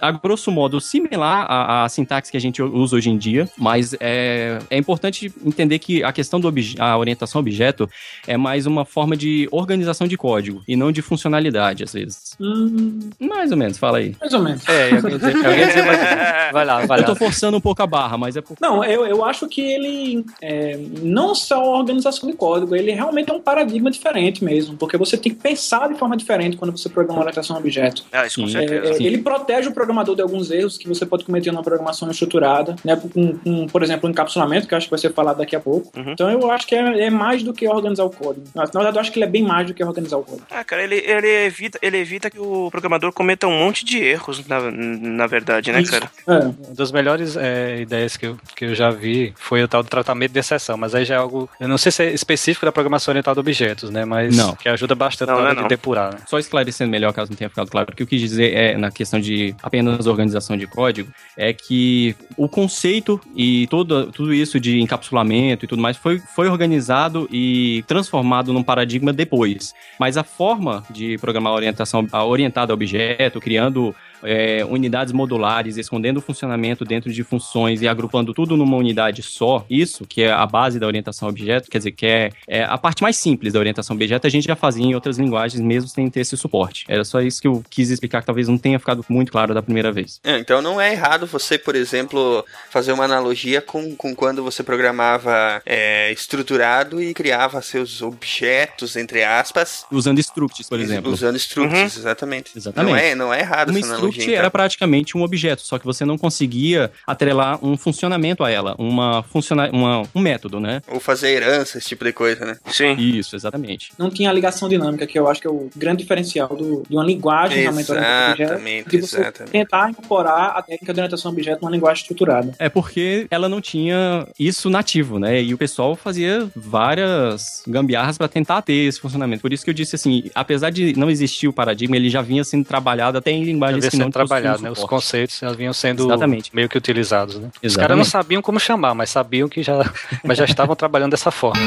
a 0.00 0.10
grosso 0.12 0.50
modo 0.50 0.80
similar 0.80 1.46
à, 1.48 1.84
à 1.84 1.88
sintaxe 1.88 2.30
que 2.30 2.36
a 2.36 2.40
gente 2.40 2.62
usa 2.62 2.96
hoje 2.96 3.10
em 3.10 3.16
dia, 3.18 3.48
mas 3.56 3.94
é, 4.00 4.58
é 4.70 4.78
importante 4.78 5.32
entender 5.44 5.78
que 5.78 6.02
a 6.02 6.12
questão 6.12 6.40
da 6.76 6.98
orientação 6.98 7.38
a 7.38 7.40
objeto 7.40 7.88
é 8.26 8.36
mais 8.36 8.66
uma 8.66 8.84
forma 8.84 9.16
de 9.16 9.48
organização 9.50 10.06
de 10.06 10.16
código 10.16 10.62
e 10.66 10.76
não 10.76 10.90
de 10.92 11.02
funcionalidade, 11.02 11.84
às 11.84 11.92
vezes. 11.92 12.36
Hum, 12.40 13.10
Mais 13.18 13.50
ou 13.50 13.56
menos, 13.56 13.78
fala 13.78 13.98
aí. 13.98 14.14
mais 14.20 14.32
ou 14.34 14.40
menos. 14.42 14.68
É, 14.68 14.90
eu 14.90 15.00
dizer, 15.18 15.34
eu 15.34 15.66
dizer 15.66 15.84
mais... 15.86 16.00
Vai 16.52 16.64
lá, 16.64 16.84
vai 16.84 16.98
Eu 17.00 17.04
tô 17.04 17.12
lá. 17.12 17.16
forçando 17.16 17.56
um 17.56 17.60
pouco 17.60 17.80
a 17.80 17.86
barra, 17.86 18.18
mas 18.18 18.36
é 18.36 18.40
por... 18.40 18.56
Não, 18.60 18.82
eu, 18.84 19.06
eu 19.06 19.24
acho 19.24 19.46
que 19.48 19.60
ele 19.60 20.24
é, 20.42 20.76
não 21.00 21.32
só 21.34 21.54
a 21.62 21.78
organização 21.78 22.28
de 22.28 22.34
código, 22.36 22.74
ele 22.74 22.90
realmente 22.90 23.30
é 23.30 23.32
um 23.32 23.40
paradigma 23.40 23.88
diferente 23.90 24.42
mesmo, 24.44 24.76
porque 24.76 24.96
você 24.96 25.16
tem 25.16 25.32
que 25.32 25.38
pensar 25.40 25.88
de 25.88 25.94
forma 25.96 26.16
diferente 26.16 26.56
quando 26.56 26.76
você 26.76 26.88
programa 26.88 27.20
orientação 27.20 27.54
a 27.56 27.58
objeto. 27.60 28.04
Ah, 28.10 28.26
isso 28.26 28.40
com 28.40 28.48
Sim. 28.48 28.56
É, 28.56 28.60
certeza. 28.60 28.90
é, 28.90 28.94
Sim. 28.94 29.04
ele 29.04 29.18
protege 29.18 29.68
o 29.68 29.72
programador 29.72 30.16
de 30.16 30.22
alguns 30.22 30.50
erros 30.50 30.76
que 30.76 30.88
você 30.88 31.06
pode 31.06 31.24
cometer 31.24 31.52
numa 31.52 31.62
programação 31.62 32.10
estruturada, 32.10 32.74
né? 32.84 32.96
Com, 32.96 33.38
com, 33.38 33.66
por 33.68 33.82
exemplo, 33.82 34.08
o 34.08 34.10
encapsulamento, 34.10 34.66
que 34.66 34.74
eu 34.74 34.78
acho 34.78 34.86
que 34.86 34.90
vai 34.90 34.98
ser 34.98 35.12
falado 35.12 35.38
daqui 35.38 35.54
a 35.54 35.60
pouco. 35.60 35.96
Uhum. 35.96 36.12
Então 36.12 36.28
eu 36.30 36.39
acho 36.48 36.64
que 36.64 36.76
é, 36.76 37.06
é 37.06 37.10
mais 37.10 37.42
do 37.42 37.52
que 37.52 37.66
organizar 37.66 38.04
o 38.04 38.10
código. 38.10 38.46
Na 38.54 38.64
verdade, 38.64 38.96
eu 38.96 39.00
acho 39.00 39.10
que 39.10 39.18
ele 39.18 39.24
é 39.24 39.28
bem 39.28 39.42
mais 39.42 39.66
do 39.66 39.74
que 39.74 39.82
organizar 39.82 40.16
o 40.18 40.22
código. 40.22 40.46
Ah, 40.48 40.62
cara, 40.62 40.84
ele, 40.84 40.96
ele, 40.96 41.26
evita, 41.46 41.78
ele 41.82 41.96
evita 41.96 42.30
que 42.30 42.38
o 42.38 42.70
programador 42.70 43.12
cometa 43.12 43.48
um 43.48 43.58
monte 43.58 43.84
de 43.84 43.98
erros, 43.98 44.46
na, 44.46 44.70
na 44.70 45.26
verdade, 45.26 45.72
né, 45.72 45.80
Isso. 45.80 45.90
cara? 45.90 46.10
É. 46.26 46.32
Uma 46.32 46.74
das 46.74 46.92
melhores 46.92 47.36
é, 47.36 47.80
ideias 47.80 48.16
que 48.16 48.26
eu, 48.26 48.38
que 48.54 48.66
eu 48.66 48.74
já 48.74 48.90
vi 48.90 49.32
foi 49.36 49.62
o 49.62 49.68
tal 49.68 49.82
do 49.82 49.88
tratamento 49.88 50.32
de 50.32 50.38
exceção, 50.38 50.76
mas 50.76 50.94
aí 50.94 51.04
já 51.04 51.14
é 51.16 51.18
algo, 51.18 51.48
eu 51.58 51.68
não 51.68 51.78
sei 51.78 51.90
se 51.90 52.02
é 52.04 52.12
específico 52.12 52.64
da 52.64 52.72
programação 52.72 53.12
orientada 53.12 53.40
a 53.40 53.42
objetos, 53.42 53.90
né, 53.90 54.04
mas 54.04 54.36
Não. 54.36 54.54
que 54.54 54.68
ajuda 54.68 54.94
bastante 54.94 55.28
Não, 55.28 55.36
na 55.36 55.42
hora 55.42 55.52
é 55.52 55.54
de 55.54 55.60
não. 55.62 55.68
depurar, 55.68 56.12
né. 56.12 56.20
Só 56.26 56.38
esclarecendo 56.38 56.90
melhor, 56.90 57.12
caso 57.12 57.30
não 57.30 57.36
tenha 57.36 57.48
ficado 57.48 57.70
claro, 57.70 57.88
o 57.92 57.96
que 57.96 58.02
eu 58.02 58.06
quis 58.06 58.20
dizer 58.20 58.54
é, 58.54 58.76
na 58.76 58.90
questão 58.90 59.20
de 59.20 59.54
apenas 59.62 60.06
organização 60.06 60.56
de 60.56 60.66
código, 60.66 61.10
é 61.36 61.52
que 61.52 62.14
o 62.36 62.48
conceito 62.48 63.20
e 63.34 63.66
todo, 63.68 64.12
tudo 64.12 64.32
isso 64.32 64.60
de 64.60 64.80
encapsulamento 64.80 65.64
e 65.64 65.68
tudo 65.68 65.80
mais 65.80 65.96
foi, 65.96 66.20
foi 66.34 66.48
organizado 66.48 67.28
e 67.30 67.84
transformado 67.86 68.52
num 68.52 68.62
paradigma 68.62 69.12
depois. 69.12 69.74
Mas 69.98 70.16
a 70.16 70.24
forma 70.24 70.84
de 70.90 71.18
programar 71.18 71.52
orientação 71.52 72.06
orientada 72.12 72.72
a 72.72 72.74
objeto, 72.74 73.40
criando 73.40 73.94
é, 74.22 74.64
unidades 74.64 75.12
modulares, 75.12 75.76
escondendo 75.76 76.18
o 76.18 76.20
funcionamento 76.20 76.84
dentro 76.84 77.12
de 77.12 77.22
funções 77.22 77.82
e 77.82 77.88
agrupando 77.88 78.32
tudo 78.34 78.56
numa 78.56 78.76
unidade 78.76 79.22
só, 79.22 79.64
isso, 79.68 80.04
que 80.06 80.22
é 80.22 80.32
a 80.32 80.46
base 80.46 80.78
da 80.78 80.86
orientação 80.86 81.28
a 81.28 81.30
objeto, 81.30 81.70
quer 81.70 81.78
dizer, 81.78 81.92
que 81.92 82.06
é, 82.06 82.30
é 82.46 82.64
a 82.64 82.78
parte 82.78 83.02
mais 83.02 83.16
simples 83.16 83.52
da 83.52 83.58
orientação 83.58 83.94
a 83.94 83.96
objeto, 83.96 84.26
a 84.26 84.30
gente 84.30 84.46
já 84.46 84.56
fazia 84.56 84.84
em 84.84 84.94
outras 84.94 85.18
linguagens, 85.18 85.60
mesmo 85.60 85.88
sem 85.88 86.08
ter 86.10 86.20
esse 86.20 86.36
suporte. 86.36 86.84
Era 86.88 87.04
só 87.04 87.20
isso 87.20 87.40
que 87.40 87.48
eu 87.48 87.62
quis 87.68 87.90
explicar, 87.90 88.20
que 88.20 88.26
talvez 88.26 88.48
não 88.48 88.58
tenha 88.58 88.78
ficado 88.78 89.04
muito 89.08 89.32
claro 89.32 89.54
da 89.54 89.62
primeira 89.62 89.92
vez. 89.92 90.20
É, 90.24 90.38
então 90.38 90.60
não 90.62 90.80
é 90.80 90.92
errado 90.92 91.26
você, 91.26 91.58
por 91.58 91.74
exemplo, 91.74 92.44
fazer 92.70 92.92
uma 92.92 93.04
analogia 93.04 93.60
com, 93.60 93.94
com 93.96 94.14
quando 94.14 94.42
você 94.42 94.62
programava 94.62 95.62
é, 95.64 96.12
estruturado 96.12 97.02
e 97.02 97.14
criava 97.14 97.60
seus 97.62 98.02
objetos, 98.02 98.96
entre 98.96 99.24
aspas. 99.24 99.84
Usando 99.90 100.18
structs, 100.18 100.68
por 100.68 100.80
exemplo. 100.80 101.12
Usando 101.12 101.36
structs, 101.36 101.96
exatamente. 101.96 102.52
Exatamente. 102.56 102.92
Não 102.92 102.96
é, 102.96 103.14
não 103.14 103.34
é 103.34 103.40
errado 103.40 103.70
Uma 103.70 103.78
essa 103.78 103.88
analogia. 103.88 104.09
Era 104.32 104.50
praticamente 104.50 105.16
um 105.16 105.22
objeto, 105.22 105.62
só 105.62 105.78
que 105.78 105.84
você 105.84 106.04
não 106.04 106.18
conseguia 106.18 106.90
atrelar 107.06 107.64
um 107.64 107.76
funcionamento 107.76 108.44
a 108.44 108.50
ela, 108.50 108.74
uma 108.78 109.22
funciona 109.22 109.70
uma, 109.72 110.02
um 110.14 110.20
método, 110.20 110.60
né? 110.60 110.82
Ou 110.88 111.00
fazer 111.00 111.30
herança, 111.30 111.78
esse 111.78 111.88
tipo 111.88 112.04
de 112.04 112.12
coisa, 112.12 112.44
né? 112.44 112.56
Sim. 112.66 112.96
Isso, 112.98 113.36
exatamente. 113.36 113.92
Não 113.98 114.10
tinha 114.10 114.30
a 114.30 114.32
ligação 114.32 114.68
dinâmica, 114.68 115.06
que 115.06 115.18
eu 115.18 115.28
acho 115.28 115.40
que 115.40 115.46
é 115.46 115.50
o 115.50 115.70
grande 115.76 116.02
diferencial 116.02 116.48
do, 116.48 116.82
de 116.88 116.96
uma 116.96 117.04
linguagem 117.04 117.60
realmente 117.62 117.90
orientada 117.90 118.28
a 118.28 118.30
objeto, 118.32 118.50
Exatamente, 118.50 118.88
de 118.88 119.00
você 119.00 119.20
exatamente. 119.20 119.52
tentar 119.52 119.90
incorporar 119.90 120.56
a 120.56 120.62
técnica 120.62 120.92
de 120.92 121.00
orientação 121.00 121.30
a 121.30 121.34
objeto 121.34 121.62
numa 121.62 121.70
linguagem 121.70 122.02
estruturada. 122.02 122.52
É 122.58 122.68
porque 122.68 123.26
ela 123.30 123.48
não 123.48 123.60
tinha 123.60 124.26
isso 124.38 124.70
nativo, 124.70 125.18
né? 125.18 125.42
E 125.42 125.54
o 125.54 125.58
pessoal 125.58 125.94
fazia 125.96 126.48
várias 126.54 127.62
gambiarras 127.66 128.18
para 128.18 128.28
tentar 128.28 128.62
ter 128.62 128.72
esse 128.72 129.00
funcionamento. 129.00 129.42
Por 129.42 129.52
isso 129.52 129.64
que 129.64 129.70
eu 129.70 129.74
disse 129.74 129.96
assim, 129.96 130.30
apesar 130.34 130.70
de 130.70 130.96
não 130.98 131.10
existir 131.10 131.48
o 131.48 131.52
paradigma, 131.52 131.96
ele 131.96 132.10
já 132.10 132.22
vinha 132.22 132.44
sendo 132.44 132.64
trabalhado 132.64 133.18
até 133.18 133.30
em 133.30 133.44
linguagens 133.44 133.88
que 133.88 133.96
sendo 134.04 134.12
trabalhado, 134.12 134.62
né? 134.62 134.70
Os 134.70 134.84
conceitos 134.84 135.38
já 135.38 135.52
vinham 135.52 135.72
sendo 135.72 136.06
Exatamente. 136.06 136.54
meio 136.54 136.68
que 136.68 136.76
utilizados, 136.76 137.36
né? 137.36 137.48
Os 137.48 137.62
Exatamente. 137.62 137.78
caras 137.80 137.96
não 137.98 138.04
sabiam 138.04 138.42
como 138.42 138.58
chamar, 138.58 138.94
mas 138.94 139.10
sabiam 139.10 139.48
que 139.48 139.62
já, 139.62 139.78
mas 140.24 140.38
já 140.38 140.44
estavam 140.44 140.74
trabalhando 140.74 141.10
dessa 141.10 141.30
forma. 141.30 141.60